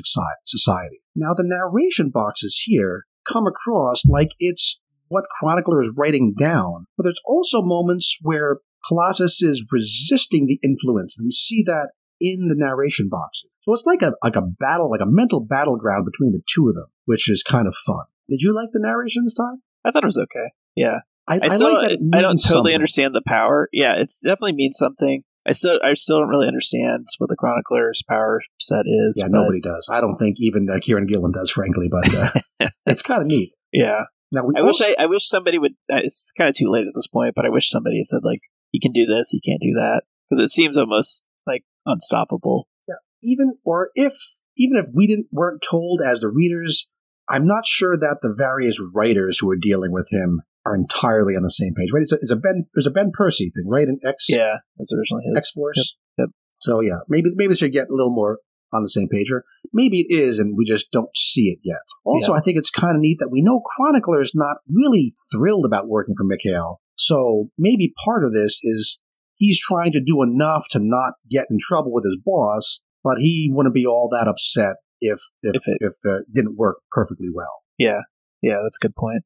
society. 0.44 1.00
Now, 1.14 1.34
the 1.34 1.44
narration 1.44 2.10
boxes 2.10 2.62
here 2.64 3.06
come 3.26 3.46
across 3.46 4.02
like 4.06 4.30
it's 4.38 4.80
what 5.08 5.24
Chronicler 5.38 5.82
is 5.82 5.90
writing 5.96 6.34
down, 6.38 6.86
but 6.96 7.02
there's 7.04 7.20
also 7.24 7.62
moments 7.62 8.16
where 8.22 8.58
Colossus 8.86 9.42
is 9.42 9.64
resisting 9.70 10.46
the 10.46 10.58
influence, 10.62 11.16
and 11.18 11.26
we 11.26 11.32
see 11.32 11.62
that 11.64 11.90
in 12.20 12.48
the 12.48 12.54
narration 12.56 13.08
boxes. 13.08 13.50
So 13.62 13.72
it's 13.72 13.84
like 13.86 14.02
a 14.02 14.12
like 14.22 14.36
a 14.36 14.42
battle, 14.42 14.90
like 14.90 15.00
a 15.00 15.06
mental 15.06 15.40
battleground 15.40 16.06
between 16.10 16.32
the 16.32 16.42
two 16.52 16.68
of 16.68 16.74
them, 16.74 16.86
which 17.04 17.28
is 17.30 17.42
kind 17.42 17.66
of 17.66 17.74
fun. 17.86 18.04
Did 18.28 18.40
you 18.40 18.54
like 18.54 18.68
the 18.72 18.80
narration 18.80 19.24
this 19.24 19.34
time? 19.34 19.62
I 19.84 19.90
thought 19.90 20.04
it 20.04 20.06
was 20.06 20.18
okay. 20.18 20.50
Yeah. 20.76 21.00
I, 21.26 21.40
I 21.42 21.48
still 21.48 21.74
like 21.74 21.90
that 21.90 21.92
it 21.92 22.00
I 22.12 22.22
don't 22.22 22.36
totally 22.36 22.38
something. 22.38 22.74
understand 22.74 23.14
the 23.14 23.22
power. 23.26 23.68
Yeah, 23.72 23.94
it 23.96 24.12
definitely 24.22 24.54
means 24.54 24.76
something. 24.76 25.22
I 25.46 25.52
still 25.52 25.80
I 25.82 25.94
still 25.94 26.18
don't 26.20 26.28
really 26.28 26.46
understand 26.46 27.06
what 27.18 27.30
the 27.30 27.36
Chronicler's 27.36 28.02
power 28.08 28.40
set 28.60 28.84
is. 28.86 29.18
Yeah, 29.20 29.28
nobody 29.30 29.60
does. 29.60 29.88
I 29.90 30.00
don't 30.00 30.16
think 30.16 30.36
even 30.38 30.68
uh, 30.68 30.74
Kieron 30.74 31.08
Gillen 31.08 31.32
does, 31.32 31.50
frankly, 31.50 31.88
but 31.90 32.14
uh, 32.14 32.68
it's 32.86 33.02
kind 33.02 33.22
of 33.22 33.26
neat. 33.26 33.54
Yeah, 33.72 34.02
Now 34.32 34.44
we 34.44 34.54
I 34.56 34.62
wish 34.62 34.80
I, 34.80 34.94
I 34.98 35.06
wish 35.06 35.26
somebody 35.28 35.58
would. 35.58 35.72
uh, 35.90 36.00
It's 36.02 36.32
kind 36.36 36.50
of 36.50 36.56
too 36.56 36.68
late 36.68 36.86
at 36.86 36.92
this 36.94 37.06
point, 37.06 37.34
but 37.34 37.46
I 37.46 37.48
wish 37.48 37.70
somebody 37.70 37.98
had 37.98 38.06
said 38.06 38.20
like 38.22 38.40
he 38.70 38.80
can 38.80 38.92
do 38.92 39.06
this, 39.06 39.30
he 39.30 39.40
can't 39.40 39.60
do 39.60 39.72
that, 39.74 40.02
because 40.28 40.44
it 40.44 40.50
seems 40.50 40.76
almost 40.76 41.24
like 41.46 41.64
unstoppable. 41.86 42.68
Yeah. 42.86 42.96
Even 43.22 43.54
or 43.64 43.90
if 43.94 44.14
even 44.56 44.76
if 44.76 44.86
we 44.92 45.06
didn't 45.06 45.28
weren't 45.32 45.62
told 45.68 46.00
as 46.04 46.20
the 46.20 46.28
readers, 46.28 46.86
I'm 47.28 47.46
not 47.46 47.64
sure 47.64 47.96
that 47.96 48.18
the 48.20 48.34
various 48.36 48.78
writers 48.92 49.38
who 49.40 49.48
are 49.50 49.56
dealing 49.56 49.92
with 49.92 50.08
him 50.10 50.42
are 50.66 50.74
entirely 50.74 51.34
on 51.36 51.42
the 51.42 51.50
same 51.50 51.74
page. 51.74 51.88
Right? 51.92 52.02
It's 52.02 52.12
a, 52.12 52.16
it's 52.16 52.30
a 52.30 52.36
Ben. 52.36 52.66
There's 52.74 52.86
a 52.86 52.90
Ben 52.90 53.10
Percy 53.12 53.50
thing, 53.54 53.68
right? 53.68 53.88
In 53.88 53.98
X 54.04 54.26
Yeah, 54.28 54.56
that's 54.76 54.92
originally 54.92 55.24
his. 55.26 55.36
X 55.44 55.50
Force. 55.50 55.96
Yep, 56.18 56.26
yep. 56.26 56.28
So 56.60 56.80
yeah, 56.80 56.98
maybe 57.08 57.30
maybe 57.34 57.54
they 57.54 57.56
should 57.56 57.72
get 57.72 57.88
a 57.88 57.94
little 57.94 58.14
more 58.14 58.38
on 58.72 58.82
the 58.82 58.90
same 58.90 59.08
page, 59.08 59.32
or 59.32 59.42
maybe 59.72 60.00
it 60.00 60.14
is, 60.14 60.38
and 60.38 60.56
we 60.56 60.64
just 60.64 60.92
don't 60.92 61.10
see 61.16 61.48
it 61.48 61.58
yet. 61.64 61.80
Also, 62.04 62.32
I 62.34 62.40
think 62.40 62.56
it's 62.56 62.70
kind 62.70 62.94
of 62.94 63.00
neat 63.00 63.16
that 63.18 63.30
we 63.30 63.42
know 63.42 63.60
Chronicler 63.60 64.20
is 64.20 64.30
not 64.34 64.58
really 64.68 65.12
thrilled 65.32 65.64
about 65.66 65.88
working 65.88 66.14
for 66.16 66.22
Mikhail. 66.24 66.80
So 66.94 67.48
maybe 67.58 67.92
part 68.04 68.24
of 68.24 68.32
this 68.32 68.60
is 68.62 69.00
he's 69.36 69.58
trying 69.58 69.90
to 69.92 70.00
do 70.00 70.22
enough 70.22 70.66
to 70.70 70.78
not 70.80 71.14
get 71.28 71.46
in 71.50 71.58
trouble 71.60 71.92
with 71.92 72.04
his 72.04 72.16
boss, 72.24 72.82
but 73.02 73.18
he 73.18 73.50
wouldn't 73.52 73.74
be 73.74 73.86
all 73.86 74.08
that 74.12 74.28
upset 74.28 74.76
if 75.00 75.18
if 75.42 75.56
If 75.56 75.62
it- 75.66 75.78
if 75.80 75.94
uh, 76.06 76.18
it 76.20 76.26
didn't 76.32 76.56
work 76.56 76.76
perfectly 76.92 77.28
well. 77.34 77.62
Yeah, 77.78 78.02
yeah, 78.40 78.58
that's 78.62 78.78
a 78.80 78.86
good 78.86 78.94
point. 78.94 79.24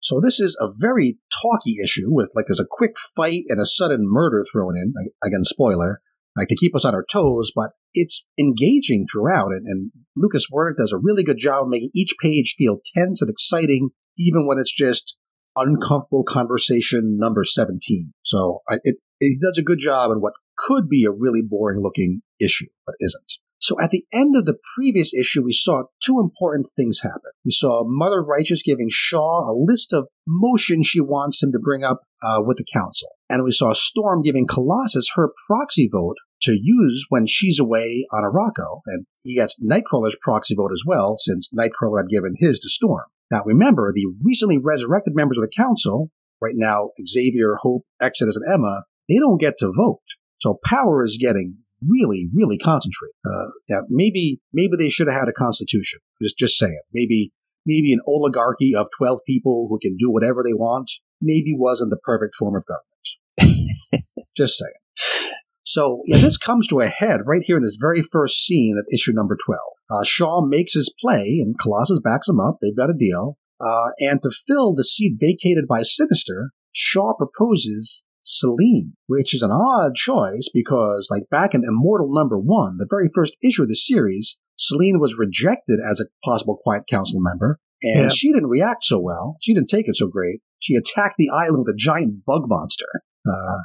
So 0.00 0.20
this 0.20 0.40
is 0.40 0.56
a 0.60 0.68
very 0.70 1.18
talky 1.42 1.76
issue 1.82 2.06
with 2.08 2.32
like 2.34 2.46
there's 2.48 2.60
a 2.60 2.66
quick 2.68 2.98
fight 2.98 3.44
and 3.48 3.60
a 3.60 3.66
sudden 3.66 4.00
murder 4.02 4.44
thrown 4.50 4.76
in. 4.76 4.94
Again, 5.22 5.44
spoiler, 5.44 6.00
like 6.36 6.48
to 6.48 6.56
keep 6.56 6.74
us 6.74 6.84
on 6.84 6.94
our 6.94 7.04
toes, 7.04 7.52
but 7.54 7.72
it's 7.92 8.24
engaging 8.38 9.06
throughout. 9.10 9.52
And, 9.52 9.66
and 9.66 9.92
Lucas 10.16 10.46
Werneck 10.50 10.76
does 10.78 10.92
a 10.92 10.98
really 10.98 11.22
good 11.22 11.38
job 11.38 11.64
of 11.64 11.68
making 11.68 11.90
each 11.94 12.14
page 12.20 12.54
feel 12.56 12.80
tense 12.96 13.20
and 13.20 13.30
exciting, 13.30 13.90
even 14.18 14.46
when 14.46 14.58
it's 14.58 14.74
just 14.74 15.16
uncomfortable 15.56 16.24
conversation 16.24 17.18
number 17.18 17.44
17. 17.44 18.12
So 18.22 18.60
I, 18.68 18.76
it, 18.84 18.96
it 19.20 19.40
does 19.42 19.58
a 19.58 19.64
good 19.64 19.78
job 19.78 20.10
in 20.12 20.20
what 20.20 20.34
could 20.56 20.88
be 20.88 21.04
a 21.04 21.10
really 21.10 21.42
boring 21.42 21.82
looking 21.82 22.22
issue, 22.40 22.66
but 22.86 22.94
isn't. 23.00 23.32
So 23.60 23.76
at 23.80 23.90
the 23.90 24.06
end 24.12 24.36
of 24.36 24.46
the 24.46 24.56
previous 24.74 25.12
issue, 25.12 25.44
we 25.44 25.52
saw 25.52 25.84
two 26.02 26.18
important 26.18 26.68
things 26.76 27.00
happen. 27.02 27.30
We 27.44 27.52
saw 27.52 27.84
Mother 27.86 28.22
Righteous 28.22 28.62
giving 28.62 28.88
Shaw 28.90 29.50
a 29.50 29.54
list 29.54 29.92
of 29.92 30.08
motions 30.26 30.86
she 30.86 31.00
wants 31.00 31.42
him 31.42 31.52
to 31.52 31.58
bring 31.58 31.84
up 31.84 32.00
uh, 32.22 32.38
with 32.40 32.56
the 32.56 32.64
council. 32.64 33.10
And 33.28 33.44
we 33.44 33.52
saw 33.52 33.74
Storm 33.74 34.22
giving 34.22 34.46
Colossus 34.46 35.12
her 35.14 35.30
proxy 35.46 35.88
vote 35.92 36.16
to 36.42 36.58
use 36.60 37.06
when 37.10 37.26
she's 37.26 37.58
away 37.58 38.06
on 38.12 38.22
Arakko. 38.22 38.80
And 38.86 39.04
he 39.24 39.34
gets 39.34 39.60
Nightcrawler's 39.60 40.16
proxy 40.22 40.54
vote 40.54 40.72
as 40.72 40.82
well, 40.86 41.16
since 41.18 41.50
Nightcrawler 41.56 42.00
had 42.00 42.08
given 42.08 42.34
his 42.38 42.60
to 42.60 42.68
Storm. 42.70 43.04
Now 43.30 43.42
remember, 43.44 43.92
the 43.94 44.10
recently 44.22 44.56
resurrected 44.58 45.14
members 45.14 45.36
of 45.36 45.42
the 45.42 45.54
council, 45.54 46.10
right 46.40 46.56
now 46.56 46.90
Xavier, 47.06 47.56
Hope, 47.60 47.84
Exodus, 48.00 48.36
and 48.36 48.52
Emma, 48.52 48.84
they 49.08 49.18
don't 49.18 49.40
get 49.40 49.58
to 49.58 49.70
vote. 49.70 50.00
So 50.40 50.58
power 50.64 51.04
is 51.04 51.18
getting 51.20 51.58
really, 51.86 52.28
really 52.34 52.58
concentrate. 52.58 53.12
Uh, 53.24 53.50
yeah, 53.68 53.80
maybe, 53.88 54.40
maybe 54.52 54.72
they 54.78 54.88
should 54.88 55.08
have 55.08 55.18
had 55.18 55.28
a 55.28 55.32
constitution. 55.32 56.00
Just, 56.22 56.38
just 56.38 56.58
saying. 56.58 56.80
Maybe, 56.92 57.32
maybe 57.66 57.92
an 57.92 58.00
oligarchy 58.06 58.72
of 58.76 58.88
12 58.98 59.20
people 59.26 59.66
who 59.68 59.78
can 59.80 59.96
do 59.96 60.10
whatever 60.10 60.42
they 60.44 60.54
want 60.54 60.90
maybe 61.20 61.54
wasn't 61.54 61.90
the 61.90 61.98
perfect 61.98 62.34
form 62.34 62.54
of 62.56 62.64
government. 62.66 64.04
just 64.36 64.58
saying. 64.58 65.26
So, 65.64 66.02
yeah, 66.06 66.18
this 66.18 66.36
comes 66.36 66.66
to 66.68 66.80
a 66.80 66.88
head 66.88 67.20
right 67.26 67.42
here 67.44 67.56
in 67.56 67.62
this 67.62 67.78
very 67.80 68.02
first 68.02 68.44
scene 68.44 68.76
of 68.78 68.86
issue 68.92 69.12
number 69.12 69.36
12. 69.44 69.60
Uh, 69.90 70.04
Shaw 70.04 70.44
makes 70.44 70.74
his 70.74 70.92
play, 70.98 71.38
and 71.40 71.58
Colossus 71.58 72.00
backs 72.02 72.28
him 72.28 72.40
up. 72.40 72.58
They've 72.60 72.76
got 72.76 72.90
a 72.90 72.98
deal. 72.98 73.36
Uh, 73.60 73.90
and 73.98 74.22
to 74.22 74.30
fill 74.30 74.74
the 74.74 74.84
seat 74.84 75.18
vacated 75.20 75.66
by 75.68 75.82
Sinister, 75.82 76.50
Shaw 76.72 77.12
proposes 77.14 78.04
Selene, 78.22 78.94
which 79.06 79.34
is 79.34 79.42
an 79.42 79.50
odd 79.50 79.94
choice 79.94 80.48
because, 80.52 81.08
like 81.10 81.28
back 81.30 81.54
in 81.54 81.64
Immortal 81.64 82.12
number 82.12 82.38
one, 82.38 82.76
the 82.78 82.86
very 82.88 83.08
first 83.14 83.36
issue 83.42 83.62
of 83.62 83.68
the 83.68 83.74
series, 83.76 84.36
Selene 84.56 85.00
was 85.00 85.16
rejected 85.18 85.80
as 85.86 86.00
a 86.00 86.04
possible 86.24 86.58
Quiet 86.62 86.84
Council 86.88 87.20
member, 87.20 87.58
and 87.82 88.04
Yeah. 88.04 88.08
she 88.08 88.32
didn't 88.32 88.50
react 88.50 88.84
so 88.84 89.00
well. 89.00 89.36
She 89.40 89.54
didn't 89.54 89.70
take 89.70 89.88
it 89.88 89.96
so 89.96 90.06
great. 90.08 90.40
She 90.58 90.74
attacked 90.74 91.16
the 91.16 91.30
island 91.30 91.64
with 91.66 91.74
a 91.74 91.78
giant 91.78 92.24
bug 92.26 92.42
monster. 92.46 93.02
Uh, 93.26 93.58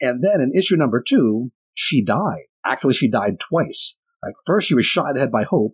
and 0.00 0.22
then 0.22 0.40
in 0.40 0.52
issue 0.54 0.76
number 0.76 1.02
two, 1.06 1.50
she 1.74 2.04
died. 2.04 2.44
Actually, 2.66 2.94
she 2.94 3.08
died 3.08 3.40
twice. 3.40 3.96
Like 4.22 4.34
first, 4.46 4.68
she 4.68 4.74
was 4.74 4.84
shot 4.86 5.08
in 5.08 5.14
the 5.14 5.20
head 5.20 5.32
by 5.32 5.44
Hope. 5.44 5.72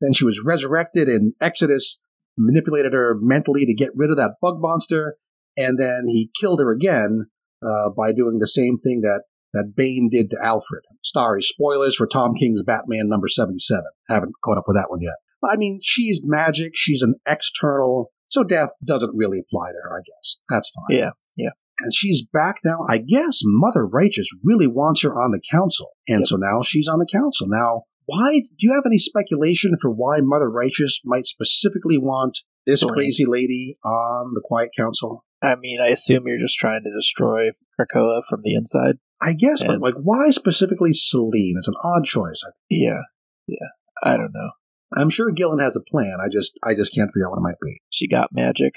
Then 0.00 0.12
she 0.12 0.24
was 0.24 0.42
resurrected, 0.44 1.08
and 1.08 1.34
Exodus 1.40 2.00
manipulated 2.38 2.92
her 2.92 3.16
mentally 3.20 3.64
to 3.66 3.74
get 3.74 3.90
rid 3.94 4.10
of 4.10 4.16
that 4.16 4.34
bug 4.40 4.56
monster. 4.60 5.16
And 5.56 5.78
then 5.78 6.04
he 6.06 6.30
killed 6.38 6.60
her 6.60 6.70
again 6.70 7.26
uh, 7.66 7.90
by 7.90 8.12
doing 8.12 8.38
the 8.38 8.46
same 8.46 8.78
thing 8.78 9.00
that 9.02 9.22
that 9.52 9.72
Bane 9.74 10.08
did 10.10 10.30
to 10.30 10.36
Alfred. 10.42 10.82
Sorry, 11.02 11.40
spoilers 11.42 11.96
for 11.96 12.06
Tom 12.06 12.34
King's 12.34 12.62
Batman 12.62 13.08
number 13.08 13.28
seventy-seven. 13.28 13.90
Haven't 14.08 14.34
caught 14.44 14.58
up 14.58 14.64
with 14.66 14.76
that 14.76 14.90
one 14.90 15.00
yet. 15.00 15.14
I 15.44 15.56
mean, 15.56 15.80
she's 15.82 16.20
magic. 16.24 16.72
She's 16.74 17.02
an 17.02 17.14
external, 17.26 18.10
so 18.28 18.42
death 18.42 18.70
doesn't 18.84 19.14
really 19.14 19.38
apply 19.38 19.70
to 19.70 19.78
her. 19.82 19.98
I 19.98 20.02
guess 20.06 20.38
that's 20.48 20.70
fine 20.70 20.96
Yeah, 20.98 21.10
Yeah. 21.36 21.50
and 21.80 21.92
she's 21.94 22.24
back 22.26 22.56
now. 22.64 22.84
I 22.88 22.98
guess 22.98 23.40
Mother 23.44 23.86
Righteous 23.86 24.28
really 24.42 24.66
wants 24.66 25.02
her 25.02 25.20
on 25.20 25.30
the 25.30 25.40
council, 25.50 25.90
and 26.08 26.20
Yep. 26.20 26.26
so 26.26 26.36
now 26.36 26.62
she's 26.62 26.88
on 26.88 26.98
the 26.98 27.06
council. 27.10 27.46
Now, 27.48 27.82
why 28.06 28.40
do 28.40 28.48
you 28.58 28.72
have 28.74 28.84
any 28.86 28.98
speculation 28.98 29.72
for 29.80 29.90
why 29.90 30.18
Mother 30.22 30.50
Righteous 30.50 31.00
might 31.04 31.26
specifically 31.26 31.98
want 31.98 32.38
this 32.66 32.80
Selene. 32.80 32.94
crazy 32.94 33.24
lady 33.26 33.76
on 33.84 34.32
the 34.34 34.42
Quiet 34.44 34.70
Council? 34.76 35.24
I 35.42 35.54
mean, 35.56 35.80
I 35.80 35.88
assume 35.88 36.24
you're 36.26 36.38
just 36.38 36.58
trying 36.58 36.82
to 36.84 36.92
destroy 36.92 37.50
Krakoa 37.78 38.22
from 38.28 38.40
the 38.42 38.54
inside. 38.54 38.96
I 39.20 39.32
guess, 39.32 39.62
but 39.62 39.80
like, 39.80 39.94
why 39.94 40.30
specifically 40.30 40.92
Selene? 40.92 41.56
It's 41.58 41.68
an 41.68 41.74
odd 41.82 42.04
choice. 42.04 42.42
Yeah. 42.68 43.02
Yeah. 43.46 43.68
I 44.02 44.16
don't 44.16 44.32
know. 44.34 44.50
I'm 44.94 45.10
sure 45.10 45.30
Gillen 45.30 45.58
has 45.58 45.76
a 45.76 45.80
plan. 45.80 46.18
I 46.22 46.28
just, 46.30 46.58
I 46.62 46.74
just 46.74 46.94
can't 46.94 47.10
figure 47.10 47.26
out 47.26 47.30
what 47.30 47.38
it 47.38 47.42
might 47.42 47.60
be. 47.62 47.80
She 47.90 48.08
got 48.08 48.30
magic. 48.32 48.74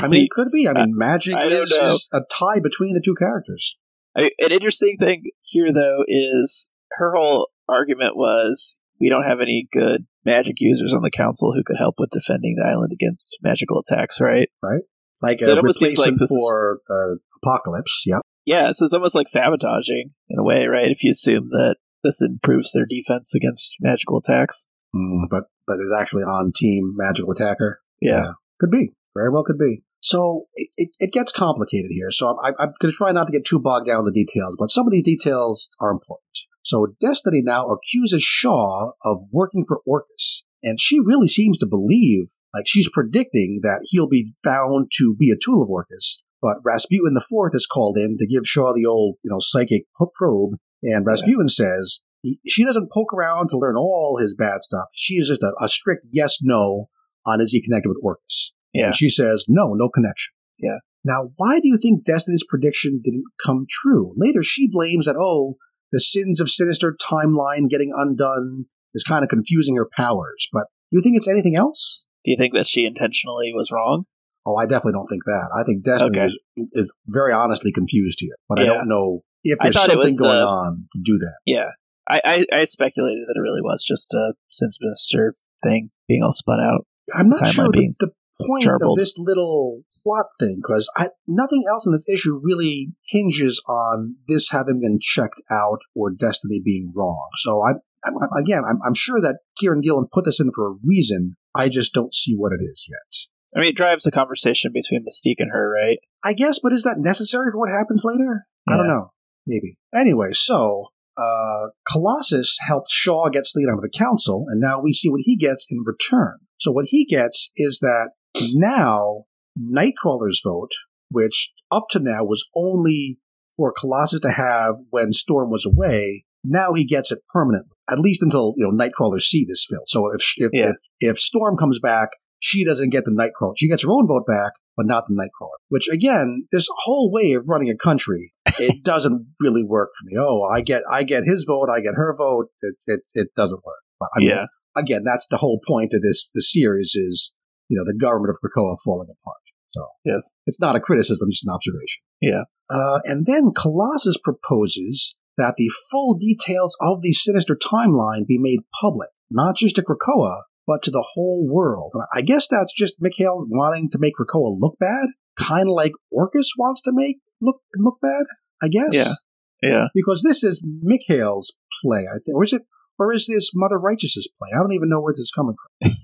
I 0.00 0.08
mean, 0.08 0.24
it 0.24 0.30
could 0.30 0.50
be. 0.52 0.68
I 0.68 0.72
mean, 0.72 0.96
magic 0.96 1.34
I 1.34 1.48
don't 1.48 1.64
is, 1.64 1.70
know. 1.70 1.94
is 1.94 2.08
a 2.12 2.20
tie 2.30 2.60
between 2.60 2.94
the 2.94 3.00
two 3.00 3.14
characters. 3.14 3.76
I, 4.16 4.30
an 4.40 4.52
interesting 4.52 4.96
thing 4.98 5.24
here, 5.40 5.72
though, 5.72 6.04
is 6.06 6.70
her 6.92 7.12
whole 7.14 7.48
argument 7.68 8.16
was 8.16 8.80
we 9.00 9.08
don't 9.08 9.24
have 9.24 9.40
any 9.40 9.68
good 9.72 10.06
magic 10.24 10.56
users 10.58 10.94
on 10.94 11.02
the 11.02 11.10
council 11.10 11.52
who 11.52 11.62
could 11.64 11.76
help 11.78 11.96
with 11.98 12.10
defending 12.10 12.56
the 12.56 12.66
island 12.66 12.92
against 12.92 13.38
magical 13.42 13.80
attacks, 13.80 14.20
right? 14.20 14.48
Right. 14.62 14.82
Like 15.20 15.40
So 15.40 15.50
a 15.50 15.52
it 15.52 15.58
almost 15.58 15.78
seems 15.78 15.98
like 15.98 16.14
this 16.14 16.28
for 16.28 16.80
uh, 16.90 17.16
Apocalypse. 17.42 18.02
Yep. 18.06 18.22
Yeah, 18.44 18.72
so 18.72 18.84
it's 18.84 18.94
almost 18.94 19.14
like 19.14 19.28
sabotaging 19.28 20.10
in 20.28 20.38
a 20.38 20.42
way, 20.42 20.66
right? 20.66 20.90
If 20.90 21.04
you 21.04 21.12
assume 21.12 21.50
that 21.50 21.76
this 22.02 22.20
improves 22.20 22.72
their 22.72 22.86
defense 22.86 23.34
against 23.34 23.76
magical 23.80 24.18
attacks. 24.18 24.66
Mm, 24.94 25.28
but 25.30 25.44
but 25.66 25.78
is 25.80 25.94
actually 25.96 26.24
on 26.24 26.52
team 26.54 26.94
magical 26.96 27.30
attacker. 27.30 27.80
Yeah. 28.00 28.32
could 28.58 28.70
be 28.70 28.90
very 29.14 29.30
well 29.30 29.44
could 29.44 29.58
be. 29.58 29.82
So 30.00 30.46
it, 30.54 30.90
it, 30.98 31.12
gets 31.12 31.30
complicated 31.30 31.90
here. 31.90 32.10
So 32.10 32.36
I'm, 32.42 32.54
I'm 32.58 32.74
going 32.80 32.92
to 32.92 32.96
try 32.96 33.12
not 33.12 33.26
to 33.26 33.32
get 33.32 33.46
too 33.46 33.60
bogged 33.60 33.86
down 33.86 34.00
in 34.00 34.04
the 34.04 34.12
details, 34.12 34.56
but 34.58 34.68
some 34.70 34.86
of 34.86 34.92
these 34.92 35.04
details 35.04 35.70
are 35.80 35.90
important. 35.92 36.26
So 36.62 36.94
Destiny 37.00 37.42
now 37.42 37.66
accuses 37.66 38.22
Shaw 38.22 38.92
of 39.04 39.24
working 39.30 39.64
for 39.66 39.80
Orcus, 39.86 40.44
and 40.62 40.78
she 40.80 40.98
really 41.00 41.28
seems 41.28 41.58
to 41.58 41.66
believe, 41.66 42.26
like 42.54 42.64
she's 42.66 42.88
predicting 42.88 43.60
that 43.62 43.86
he'll 43.90 44.08
be 44.08 44.32
found 44.44 44.90
to 44.98 45.16
be 45.18 45.30
a 45.30 45.38
tool 45.42 45.62
of 45.62 45.70
Orcus. 45.70 46.22
But 46.40 46.56
Rasputin 46.64 47.14
the 47.14 47.24
Fourth 47.28 47.54
is 47.54 47.66
called 47.66 47.96
in 47.96 48.16
to 48.18 48.26
give 48.26 48.46
Shaw 48.46 48.72
the 48.74 48.86
old, 48.86 49.16
you 49.22 49.30
know, 49.30 49.38
psychic 49.40 49.84
probe, 50.14 50.54
and 50.82 51.06
Rasputin 51.06 51.48
says 51.48 52.00
he, 52.22 52.38
she 52.46 52.64
doesn't 52.64 52.90
poke 52.92 53.12
around 53.12 53.48
to 53.48 53.58
learn 53.58 53.76
all 53.76 54.18
his 54.20 54.34
bad 54.34 54.62
stuff. 54.62 54.86
She 54.94 55.14
is 55.14 55.28
just 55.28 55.42
a, 55.42 55.52
a 55.60 55.68
strict 55.68 56.06
yes 56.12 56.38
no 56.42 56.88
on 57.26 57.40
is 57.40 57.52
he 57.52 57.62
connected 57.62 57.88
with 57.88 58.00
Orcus. 58.02 58.52
Yeah. 58.72 58.86
And 58.86 58.96
she 58.96 59.10
says 59.10 59.44
no, 59.48 59.74
no 59.74 59.88
connection. 59.88 60.32
Yeah. 60.58 60.78
Now, 61.04 61.30
why 61.36 61.58
do 61.58 61.68
you 61.68 61.78
think 61.80 62.04
Destiny's 62.04 62.44
prediction 62.48 63.00
didn't 63.02 63.24
come 63.44 63.66
true? 63.68 64.12
Later, 64.16 64.42
she 64.42 64.68
blames 64.70 65.06
that 65.06 65.16
oh, 65.16 65.56
the 65.92 66.00
sins 66.00 66.40
of 66.40 66.50
sinister 66.50 66.96
timeline 67.00 67.68
getting 67.68 67.92
undone 67.94 68.64
is 68.94 69.04
kind 69.04 69.22
of 69.22 69.28
confusing 69.30 69.76
her 69.76 69.88
powers. 69.96 70.48
But 70.52 70.64
do 70.90 70.98
you 70.98 71.02
think 71.02 71.16
it's 71.16 71.28
anything 71.28 71.54
else? 71.56 72.06
Do 72.24 72.30
you 72.30 72.36
think 72.36 72.54
that 72.54 72.66
she 72.66 72.84
intentionally 72.84 73.52
was 73.54 73.70
wrong? 73.72 74.04
Oh, 74.44 74.56
I 74.56 74.64
definitely 74.64 74.92
don't 74.94 75.06
think 75.06 75.24
that. 75.24 75.50
I 75.56 75.64
think 75.64 75.84
Destiny 75.84 76.18
Okay. 76.18 76.26
is, 76.26 76.38
is 76.72 76.92
very 77.06 77.32
honestly 77.32 77.70
confused 77.72 78.18
here, 78.20 78.34
but 78.48 78.58
I 78.58 78.64
don't 78.64 78.88
know 78.88 79.20
if 79.44 79.58
there's 79.60 79.74
something 79.76 79.98
was 79.98 80.18
going 80.18 80.38
the- 80.38 80.44
on 80.46 80.88
to 80.94 81.00
do 81.04 81.18
that. 81.18 81.34
Yeah. 81.46 81.70
I, 82.08 82.20
I, 82.24 82.46
I 82.52 82.64
speculated 82.64 83.22
that 83.28 83.34
it 83.36 83.40
really 83.40 83.62
was 83.62 83.84
just 83.84 84.12
a 84.12 84.34
Sins 84.50 84.78
Minister 84.80 85.32
thing 85.62 85.90
being 86.08 86.22
all 86.22 86.32
spun 86.32 86.58
out. 86.60 86.84
I'm 87.14 87.28
not 87.28 87.46
sure 87.46 87.68
the, 87.72 87.94
the 88.00 88.10
point 88.44 88.66
of 88.66 88.80
this 88.98 89.14
little 89.16 89.82
plot 90.04 90.26
thing 90.38 90.60
because 90.62 90.90
nothing 91.26 91.64
else 91.70 91.86
in 91.86 91.92
this 91.92 92.08
issue 92.08 92.40
really 92.42 92.92
hinges 93.08 93.62
on 93.68 94.16
this 94.28 94.50
having 94.50 94.80
been 94.80 94.98
checked 95.00 95.40
out 95.50 95.80
or 95.94 96.10
Destiny 96.10 96.60
being 96.64 96.92
wrong. 96.94 97.28
So 97.36 97.62
I, 97.62 97.72
I'm, 98.04 98.14
again, 98.36 98.62
I'm, 98.68 98.78
I'm 98.84 98.94
sure 98.94 99.20
that 99.20 99.38
Kieron 99.60 99.82
Gillen 99.82 100.06
put 100.12 100.24
this 100.24 100.40
in 100.40 100.50
for 100.54 100.68
a 100.68 100.76
reason. 100.84 101.36
I 101.54 101.68
just 101.68 101.92
don't 101.92 102.14
see 102.14 102.34
what 102.34 102.52
it 102.52 102.62
is 102.62 102.86
yet. 102.88 103.28
I 103.56 103.60
mean, 103.60 103.70
it 103.70 103.76
drives 103.76 104.04
the 104.04 104.10
conversation 104.10 104.72
between 104.72 105.04
Mystique 105.04 105.36
and 105.38 105.50
her, 105.52 105.70
right? 105.70 105.98
I 106.24 106.32
guess, 106.32 106.58
but 106.62 106.72
is 106.72 106.84
that 106.84 106.96
necessary 106.98 107.50
for 107.52 107.58
what 107.58 107.70
happens 107.70 108.02
later? 108.04 108.46
I 108.68 108.76
don't 108.76 108.88
know. 108.88 109.10
Maybe. 109.46 109.76
Anyway, 109.94 110.32
so 110.32 110.86
uh, 111.16 111.68
Colossus 111.90 112.56
helped 112.66 112.90
Shaw 112.90 113.28
get 113.28 113.46
Sleet 113.46 113.68
of 113.68 113.82
the 113.82 113.90
council, 113.90 114.46
and 114.48 114.60
now 114.60 114.80
we 114.80 114.92
see 114.92 115.10
what 115.10 115.22
he 115.24 115.36
gets 115.36 115.66
in 115.68 115.82
return. 115.84 116.38
So 116.58 116.72
what 116.72 116.86
he 116.88 117.04
gets 117.04 117.50
is 117.56 117.80
that 117.80 118.12
now 118.54 119.24
Nightcrawler's 119.58 120.40
vote, 120.44 120.70
which 121.10 121.52
up 121.70 121.84
to 121.90 121.98
now 122.00 122.24
was 122.24 122.44
only 122.54 123.18
for 123.56 123.72
Colossus 123.72 124.20
to 124.20 124.30
have 124.30 124.76
when 124.90 125.12
Storm 125.12 125.50
was 125.50 125.66
away, 125.66 126.24
now 126.44 126.72
he 126.74 126.84
gets 126.84 127.12
it 127.12 127.20
permanently, 127.32 127.76
at 127.90 127.98
least 127.98 128.22
until 128.22 128.54
you 128.56 128.64
know 128.66 128.72
Nightcrawler 128.72 129.20
see 129.20 129.44
this 129.46 129.66
film. 129.68 129.82
So 129.86 130.10
if 130.14 130.22
if, 130.36 130.50
Yeah. 130.52 130.70
if 130.70 130.76
if 131.00 131.18
Storm 131.18 131.56
comes 131.56 131.78
back, 131.80 132.10
she 132.38 132.64
doesn't 132.64 132.90
get 132.90 133.04
the 133.04 133.10
Nightcrawler. 133.12 133.52
She 133.56 133.68
gets 133.68 133.84
her 133.84 133.90
own 133.90 134.08
vote 134.08 134.26
back, 134.26 134.52
but 134.76 134.86
not 134.86 135.04
the 135.06 135.14
Nightcrawler. 135.14 135.58
Which 135.68 135.88
again, 135.88 136.46
this 136.50 136.68
whole 136.78 137.12
way 137.12 137.32
of 137.32 137.44
running 137.46 137.70
a 137.70 137.76
country, 137.76 138.32
it 138.58 138.82
doesn't 138.84 139.26
really 139.40 139.64
work 139.64 139.90
for 140.00 140.06
me. 140.06 140.16
Oh, 140.18 140.42
I 140.50 140.62
get 140.62 140.82
I 140.90 141.04
get 141.04 141.24
his 141.24 141.44
vote, 141.46 141.68
I 141.72 141.80
get 141.80 141.94
her 141.94 142.14
vote. 142.16 142.46
It 142.62 142.74
it, 142.86 143.00
it 143.14 143.28
doesn't 143.36 143.64
work. 143.64 143.82
But 144.00 144.08
I 144.16 144.18
mean, 144.20 144.28
yeah. 144.30 144.44
again, 144.76 145.02
that's 145.04 145.28
the 145.28 145.36
whole 145.36 145.60
point 145.68 145.92
of 145.94 146.02
this 146.02 146.30
the 146.34 146.42
series 146.42 146.94
is 146.96 147.32
you 147.68 147.78
know 147.78 147.84
the 147.84 147.96
government 147.96 148.30
of 148.30 148.38
Krakoa 148.42 148.76
falling 148.84 149.08
apart. 149.10 149.36
So 149.72 149.86
Yes. 150.04 150.32
it's 150.46 150.60
not 150.60 150.76
a 150.76 150.80
criticism, 150.80 151.28
just 151.30 151.46
an 151.46 151.52
observation. 151.52 152.02
Yeah. 152.20 152.42
Uh, 152.70 153.00
and 153.04 153.26
then 153.26 153.52
Colossus 153.56 154.18
proposes 154.22 155.14
that 155.38 155.54
the 155.56 155.70
full 155.90 156.14
details 156.14 156.76
of 156.80 157.02
the 157.02 157.12
sinister 157.12 157.56
timeline 157.56 158.26
be 158.26 158.38
made 158.38 158.60
public, 158.80 159.08
not 159.30 159.56
just 159.56 159.76
to 159.76 159.82
Krakoa, 159.82 160.42
but 160.66 160.82
to 160.84 160.90
the 160.90 161.04
whole 161.14 161.46
world. 161.50 161.92
And 161.94 162.04
I 162.14 162.20
guess 162.22 162.46
that's 162.48 162.72
just 162.72 162.94
Mikhail 163.00 163.46
wanting 163.48 163.90
to 163.90 163.98
make 163.98 164.14
Krakoa 164.20 164.56
look 164.60 164.76
bad, 164.78 165.08
kind 165.38 165.68
of 165.68 165.74
like 165.74 165.92
Orcus 166.10 166.52
wants 166.58 166.82
to 166.82 166.92
make 166.92 167.16
look 167.40 167.56
look 167.76 167.96
bad. 168.02 168.24
I 168.62 168.68
guess. 168.68 168.92
Yeah. 168.92 169.14
Yeah. 169.62 169.86
Because 169.94 170.22
this 170.22 170.44
is 170.44 170.62
Mikhail's 170.82 171.54
play, 171.82 172.06
or 172.32 172.44
is 172.44 172.52
it? 172.52 172.62
Or 172.98 173.12
is 173.12 173.26
this 173.26 173.50
Mother 173.54 173.78
Righteous's 173.78 174.28
play? 174.38 174.50
I 174.54 174.58
don't 174.58 174.72
even 174.74 174.88
know 174.90 175.00
where 175.00 175.12
this 175.14 175.20
is 175.22 175.32
coming 175.34 175.54
from. 175.80 175.90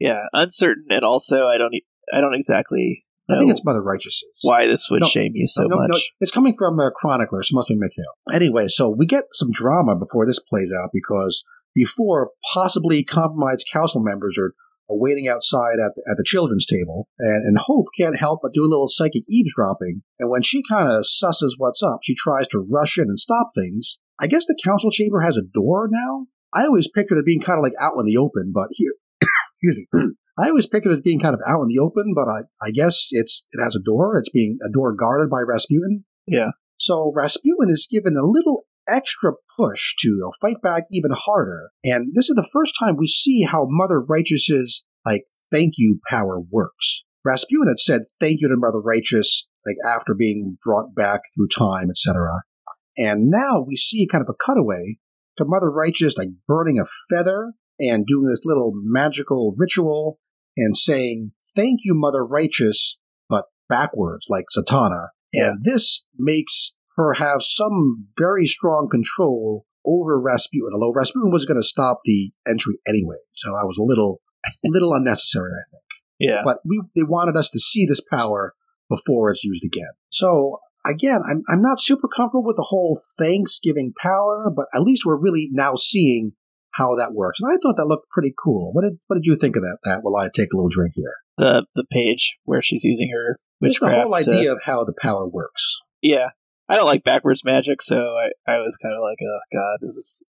Yeah. 0.00 0.22
Uncertain, 0.32 0.86
and 0.90 1.04
also 1.04 1.46
I 1.46 1.56
don't. 1.58 1.74
e- 1.74 1.84
I 2.12 2.20
don't 2.20 2.34
exactly 2.34 3.04
I 3.30 3.38
think 3.38 3.50
it's 3.50 3.64
Mother 3.64 3.82
Righteous's. 3.82 4.22
Why 4.42 4.66
this 4.66 4.88
would 4.90 5.00
No, 5.00 5.06
shame 5.08 5.32
you 5.34 5.46
so 5.46 5.62
no, 5.62 5.76
no, 5.76 5.88
much? 5.88 6.12
it's 6.20 6.30
coming 6.30 6.54
from 6.54 6.78
a 6.78 6.90
chronicler, 6.90 7.42
so 7.42 7.54
it 7.54 7.56
must 7.56 7.68
be 7.68 7.76
Mikhail. 7.76 8.04
Anyway, 8.32 8.68
so 8.68 8.90
we 8.90 9.06
get 9.06 9.24
some 9.32 9.50
drama 9.50 9.96
before 9.96 10.26
this 10.26 10.38
plays 10.38 10.70
out 10.78 10.90
because 10.92 11.42
the 11.74 11.84
four 11.84 12.30
possibly 12.52 13.02
compromised 13.02 13.66
council 13.72 14.02
members 14.02 14.36
are, 14.38 14.54
are 14.90 14.98
waiting 14.98 15.26
outside 15.26 15.78
at 15.84 15.92
the, 15.94 16.04
at 16.10 16.18
the 16.18 16.24
children's 16.24 16.66
table, 16.66 17.08
and, 17.18 17.46
and 17.46 17.58
Hope 17.58 17.86
can't 17.98 18.18
help 18.18 18.40
but 18.42 18.52
do 18.52 18.62
a 18.62 18.68
little 18.68 18.88
psychic 18.88 19.22
eavesdropping. 19.26 20.02
And 20.18 20.30
when 20.30 20.42
she 20.42 20.62
kind 20.68 20.88
of 20.88 21.04
susses 21.04 21.52
what's 21.56 21.82
up, 21.82 22.00
she 22.02 22.14
tries 22.14 22.46
to 22.48 22.66
rush 22.70 22.98
in 22.98 23.04
and 23.04 23.18
stop 23.18 23.48
things. 23.56 23.98
I 24.20 24.26
guess 24.26 24.44
the 24.46 24.58
council 24.62 24.90
chamber 24.90 25.22
has 25.22 25.38
a 25.38 25.42
door 25.42 25.88
now. 25.90 26.26
I 26.52 26.66
always 26.66 26.88
pictured 26.88 27.18
it 27.18 27.24
being 27.24 27.40
kind 27.40 27.58
of 27.58 27.62
like 27.62 27.72
out 27.80 27.94
in 27.98 28.04
the 28.04 28.18
open, 28.18 28.52
but 28.54 28.68
here, 28.70 28.92
excuse 29.62 29.86
me. 29.92 30.14
I 30.38 30.48
always 30.48 30.66
pictured 30.66 30.90
it 30.90 30.96
as 30.96 31.00
being 31.00 31.20
kind 31.20 31.34
of 31.34 31.40
out 31.46 31.62
in 31.62 31.68
the 31.68 31.78
open, 31.78 32.12
but 32.14 32.28
I, 32.28 32.42
I 32.60 32.70
guess 32.72 33.08
it's 33.12 33.44
it 33.52 33.62
has 33.62 33.76
a 33.76 33.82
door. 33.82 34.18
It's 34.18 34.30
being 34.30 34.58
a 34.66 34.72
door 34.72 34.92
guarded 34.92 35.30
by 35.30 35.40
Rasputin. 35.46 36.04
Yeah. 36.26 36.50
So 36.76 37.12
Rasputin 37.14 37.70
is 37.70 37.86
given 37.88 38.16
a 38.16 38.26
little 38.26 38.64
extra 38.88 39.32
push 39.56 39.94
to 39.98 40.08
you 40.08 40.18
know, 40.20 40.32
fight 40.40 40.60
back 40.62 40.84
even 40.90 41.12
harder. 41.14 41.70
And 41.84 42.12
this 42.14 42.28
is 42.28 42.34
the 42.34 42.48
first 42.52 42.74
time 42.78 42.96
we 42.96 43.06
see 43.06 43.44
how 43.44 43.66
Mother 43.68 44.00
Righteous's 44.00 44.84
like 45.06 45.22
thank 45.50 45.74
you 45.76 46.00
power 46.08 46.40
works. 46.40 47.04
Rasputin 47.24 47.68
had 47.68 47.78
said 47.78 48.02
thank 48.20 48.40
you 48.40 48.48
to 48.48 48.56
Mother 48.56 48.80
Righteous 48.80 49.46
like 49.64 49.76
after 49.88 50.14
being 50.14 50.58
brought 50.64 50.94
back 50.94 51.20
through 51.34 51.48
time, 51.56 51.88
etc. 51.90 52.42
And 52.96 53.30
now 53.30 53.64
we 53.66 53.76
see 53.76 54.06
kind 54.10 54.22
of 54.22 54.28
a 54.28 54.44
cutaway 54.44 54.96
to 55.36 55.44
Mother 55.44 55.70
Righteous 55.70 56.16
like 56.18 56.28
burning 56.46 56.78
a 56.78 56.86
feather 57.08 57.52
and 57.80 58.06
doing 58.06 58.28
this 58.28 58.42
little 58.44 58.72
magical 58.74 59.54
ritual 59.56 60.18
and 60.56 60.76
saying, 60.76 61.32
Thank 61.54 61.80
you, 61.84 61.94
Mother 61.94 62.24
Righteous, 62.24 62.98
but 63.28 63.46
backwards, 63.68 64.26
like 64.28 64.46
Satana. 64.56 65.08
And 65.32 65.64
this 65.64 66.04
makes 66.16 66.76
her 66.96 67.14
have 67.14 67.42
some 67.42 68.06
very 68.16 68.46
strong 68.46 68.88
control 68.90 69.66
over 69.84 70.20
Rasputin, 70.20 70.70
although 70.72 70.92
Rasputin 70.92 71.32
was 71.32 71.44
going 71.44 71.60
to 71.60 71.66
stop 71.66 72.00
the 72.04 72.30
entry 72.46 72.78
anyway. 72.86 73.16
So 73.34 73.50
I 73.50 73.64
was 73.64 73.78
a 73.78 73.82
little, 73.82 74.20
little 74.64 74.94
unnecessary, 74.94 75.50
I 75.52 75.64
think. 75.70 75.82
Yeah. 76.18 76.42
But 76.44 76.58
we, 76.64 76.80
they 76.94 77.02
wanted 77.02 77.36
us 77.36 77.50
to 77.50 77.60
see 77.60 77.84
this 77.86 78.00
power 78.00 78.54
before 78.88 79.30
it's 79.30 79.44
used 79.44 79.64
again. 79.64 79.90
So 80.10 80.58
again, 80.86 81.20
I'm, 81.28 81.42
I'm 81.48 81.62
not 81.62 81.80
super 81.80 82.08
comfortable 82.08 82.44
with 82.44 82.56
the 82.56 82.66
whole 82.68 83.00
Thanksgiving 83.18 83.92
power, 84.00 84.50
but 84.54 84.66
at 84.74 84.82
least 84.82 85.04
we're 85.04 85.20
really 85.20 85.48
now 85.52 85.74
seeing 85.74 86.32
how 86.76 86.94
that 86.96 87.14
works. 87.14 87.38
And 87.40 87.50
I 87.52 87.56
thought 87.62 87.76
that 87.76 87.86
looked 87.86 88.08
pretty 88.10 88.34
cool. 88.42 88.72
What 88.72 88.82
did 88.82 88.98
what 89.06 89.16
did 89.16 89.26
you 89.26 89.36
think 89.36 89.56
of 89.56 89.62
that? 89.62 89.78
That 89.84 90.00
while 90.02 90.16
I 90.16 90.28
take 90.34 90.52
a 90.52 90.56
little 90.56 90.70
drink 90.70 90.92
here. 90.94 91.14
The 91.38 91.66
the 91.74 91.84
page 91.90 92.38
where 92.44 92.62
she's 92.62 92.84
using 92.84 93.10
her 93.12 93.36
Just 93.64 93.80
the 93.80 93.86
witchcraft. 93.86 94.08
whole 94.08 94.22
to- 94.22 94.30
idea 94.30 94.52
of 94.52 94.58
how 94.64 94.84
the 94.84 94.94
power 95.00 95.26
works. 95.28 95.78
yeah. 96.02 96.30
I 96.66 96.76
don't 96.76 96.86
like 96.86 97.04
backwards 97.04 97.44
magic, 97.44 97.82
so 97.82 98.14
I, 98.16 98.30
I 98.50 98.58
was 98.60 98.78
kind 98.78 98.94
of 98.94 99.02
like, 99.02 99.18
oh 99.22 99.40
god, 99.52 99.78
is 99.82 100.22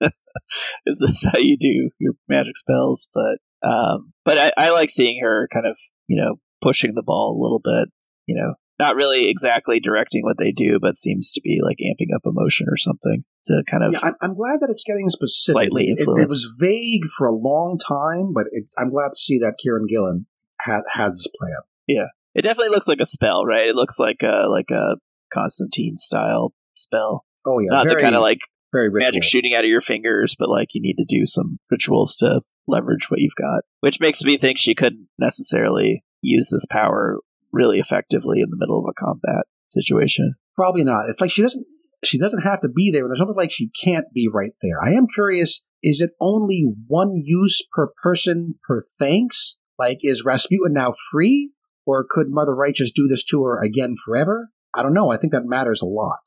this 0.00 0.10
is 0.86 0.98
this 1.06 1.24
how 1.32 1.38
you 1.38 1.56
do 1.56 1.90
your 1.98 2.12
magic 2.28 2.56
spells? 2.58 3.08
But 3.14 3.38
um, 3.66 4.12
but 4.24 4.36
I, 4.36 4.52
I 4.66 4.70
like 4.72 4.90
seeing 4.90 5.20
her 5.22 5.48
kind 5.52 5.66
of 5.66 5.78
you 6.06 6.20
know 6.20 6.36
pushing 6.60 6.94
the 6.94 7.02
ball 7.02 7.34
a 7.34 7.42
little 7.42 7.60
bit. 7.64 7.88
You 8.26 8.36
know, 8.36 8.54
not 8.80 8.96
really 8.96 9.28
exactly 9.28 9.78
directing 9.80 10.22
what 10.24 10.38
they 10.38 10.50
do, 10.52 10.78
but 10.80 10.96
seems 10.96 11.32
to 11.32 11.40
be 11.42 11.60
like 11.62 11.76
amping 11.78 12.14
up 12.14 12.22
emotion 12.24 12.66
or 12.70 12.76
something 12.76 13.22
to 13.46 13.62
kind 13.70 13.84
of 13.84 13.92
Yeah, 13.92 14.00
I'm, 14.02 14.14
I'm 14.20 14.34
glad 14.34 14.60
that 14.60 14.68
it's 14.70 14.84
getting 14.84 15.08
specific. 15.08 15.52
Slightly 15.52 15.84
It- 15.88 16.00
it, 16.00 16.08
it 16.22 16.28
was 16.28 16.56
vague 16.60 17.04
for 17.16 17.26
a 17.26 17.34
long 17.34 17.78
time, 17.78 18.32
but 18.34 18.46
it, 18.50 18.64
I'm 18.78 18.90
glad 18.90 19.10
to 19.12 19.16
see 19.18 19.38
that 19.38 19.54
Kieron 19.64 19.86
Gillen 19.88 20.26
had 20.60 20.82
had 20.92 21.10
this 21.12 21.26
plan. 21.38 21.52
Yeah, 21.86 22.06
it 22.34 22.42
definitely 22.42 22.70
looks 22.70 22.88
like 22.88 23.00
a 23.00 23.06
spell, 23.06 23.44
right? 23.44 23.68
It 23.68 23.76
looks 23.76 23.98
like 23.98 24.22
a 24.22 24.46
like 24.48 24.70
a 24.70 24.96
Constantine 25.32 25.96
style 25.96 26.52
spell. 26.74 27.24
Oh 27.46 27.58
yeah, 27.60 27.68
Not 27.70 27.84
very, 27.84 27.96
the 27.96 28.02
kind 28.02 28.14
of 28.14 28.20
like 28.20 28.40
very 28.72 28.88
ritual. 28.88 29.06
magic 29.06 29.22
shooting 29.24 29.54
out 29.54 29.64
of 29.64 29.70
your 29.70 29.80
fingers, 29.80 30.36
but 30.38 30.48
like 30.48 30.68
you 30.74 30.80
need 30.82 30.96
to 30.98 31.04
do 31.08 31.24
some 31.26 31.58
rituals 31.70 32.16
to 32.16 32.40
leverage 32.68 33.10
what 33.10 33.20
you've 33.20 33.34
got. 33.36 33.62
Which 33.80 34.00
makes 34.00 34.22
me 34.22 34.36
think 34.36 34.58
she 34.58 34.74
couldn't 34.74 35.08
necessarily 35.18 36.04
use 36.22 36.50
this 36.50 36.66
power 36.70 37.18
really 37.52 37.78
effectively 37.78 38.40
in 38.40 38.50
the 38.50 38.56
middle 38.58 38.78
of 38.78 38.88
a 38.88 38.98
combat 38.98 39.44
situation. 39.70 40.34
Probably 40.56 40.84
not. 40.84 41.08
It's 41.08 41.20
like 41.20 41.30
she 41.30 41.42
doesn't 41.42 41.66
she 42.02 42.18
doesn't 42.18 42.42
have 42.42 42.60
to 42.62 42.68
be 42.68 42.90
there, 42.90 43.02
there's 43.06 43.18
something 43.18 43.36
like 43.36 43.50
she 43.50 43.70
can't 43.82 44.06
be 44.14 44.28
right 44.32 44.52
there. 44.62 44.82
I 44.82 44.92
am 44.92 45.06
curious: 45.14 45.62
is 45.82 46.00
it 46.00 46.10
only 46.20 46.64
one 46.86 47.12
use 47.16 47.62
per 47.72 47.90
person 48.02 48.54
per 48.66 48.82
thanks? 48.98 49.56
Like, 49.78 49.98
is 50.02 50.24
Rasputin 50.24 50.74
now 50.74 50.92
free, 51.10 51.52
or 51.86 52.06
could 52.08 52.26
Mother 52.28 52.54
Righteous 52.54 52.92
do 52.94 53.08
this 53.08 53.24
to 53.24 53.42
her 53.44 53.62
again 53.62 53.94
forever? 54.04 54.48
I 54.74 54.82
don't 54.82 54.94
know. 54.94 55.10
I 55.10 55.16
think 55.16 55.32
that 55.32 55.46
matters 55.46 55.80
a 55.82 55.86
lot, 55.86 56.20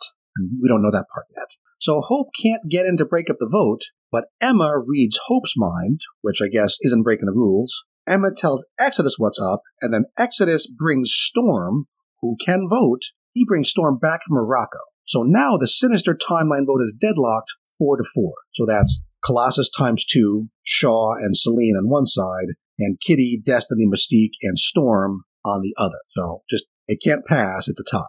we 0.62 0.68
don't 0.68 0.82
know 0.82 0.92
that 0.92 1.06
part 1.14 1.28
yet. 1.36 1.48
So 1.80 2.02
Hope 2.02 2.30
can't 2.42 2.70
get 2.70 2.86
in 2.86 2.98
to 2.98 3.06
break 3.06 3.30
up 3.30 3.38
the 3.40 3.50
vote, 3.50 3.82
but 4.12 4.26
Emma 4.42 4.74
reads 4.86 5.20
Hope's 5.28 5.54
mind, 5.56 6.00
which 6.22 6.42
I 6.42 6.48
guess 6.48 6.78
isn't 6.82 7.04
breaking 7.04 7.26
the 7.26 7.34
rules. 7.34 7.84
Emma 8.08 8.32
tells 8.36 8.66
Exodus 8.80 9.16
what's 9.18 9.40
up, 9.40 9.62
and 9.82 9.94
then 9.94 10.06
Exodus 10.18 10.68
brings 10.68 11.12
Storm, 11.14 11.88
who 12.22 12.36
can 12.44 12.68
vote. 12.70 13.02
He 13.34 13.46
brings 13.46 13.70
Storm 13.70 13.98
back 13.98 14.22
from 14.28 14.36
Morocco. 14.36 14.80
So 15.06 15.24
now 15.24 15.58
the 15.58 15.68
sinister 15.68 16.16
timeline 16.16 16.66
vote 16.66 16.82
is 16.82 16.94
deadlocked 17.00 17.52
four 17.78 17.98
to 17.98 18.04
four. 18.14 18.34
So 18.52 18.66
that's 18.66 19.02
Colossus 19.24 19.70
times 19.70 20.06
two, 20.06 20.50
Shaw 20.64 21.14
and 21.16 21.36
Selene 21.36 21.76
on 21.78 21.90
one 21.90 22.06
side, 22.06 22.56
and 22.80 23.00
Kitty, 23.00 23.42
Destiny, 23.44 23.86
Mystique, 23.86 24.34
and 24.42 24.58
Storm 24.58 25.24
on 25.46 25.62
the 25.62 25.74
other. 25.78 26.00
So 26.10 26.44
just 26.50 26.66
it 26.88 27.00
can't 27.04 27.26
pass. 27.26 27.68
It's 27.68 27.80
a 27.80 27.84
tie. 27.84 28.04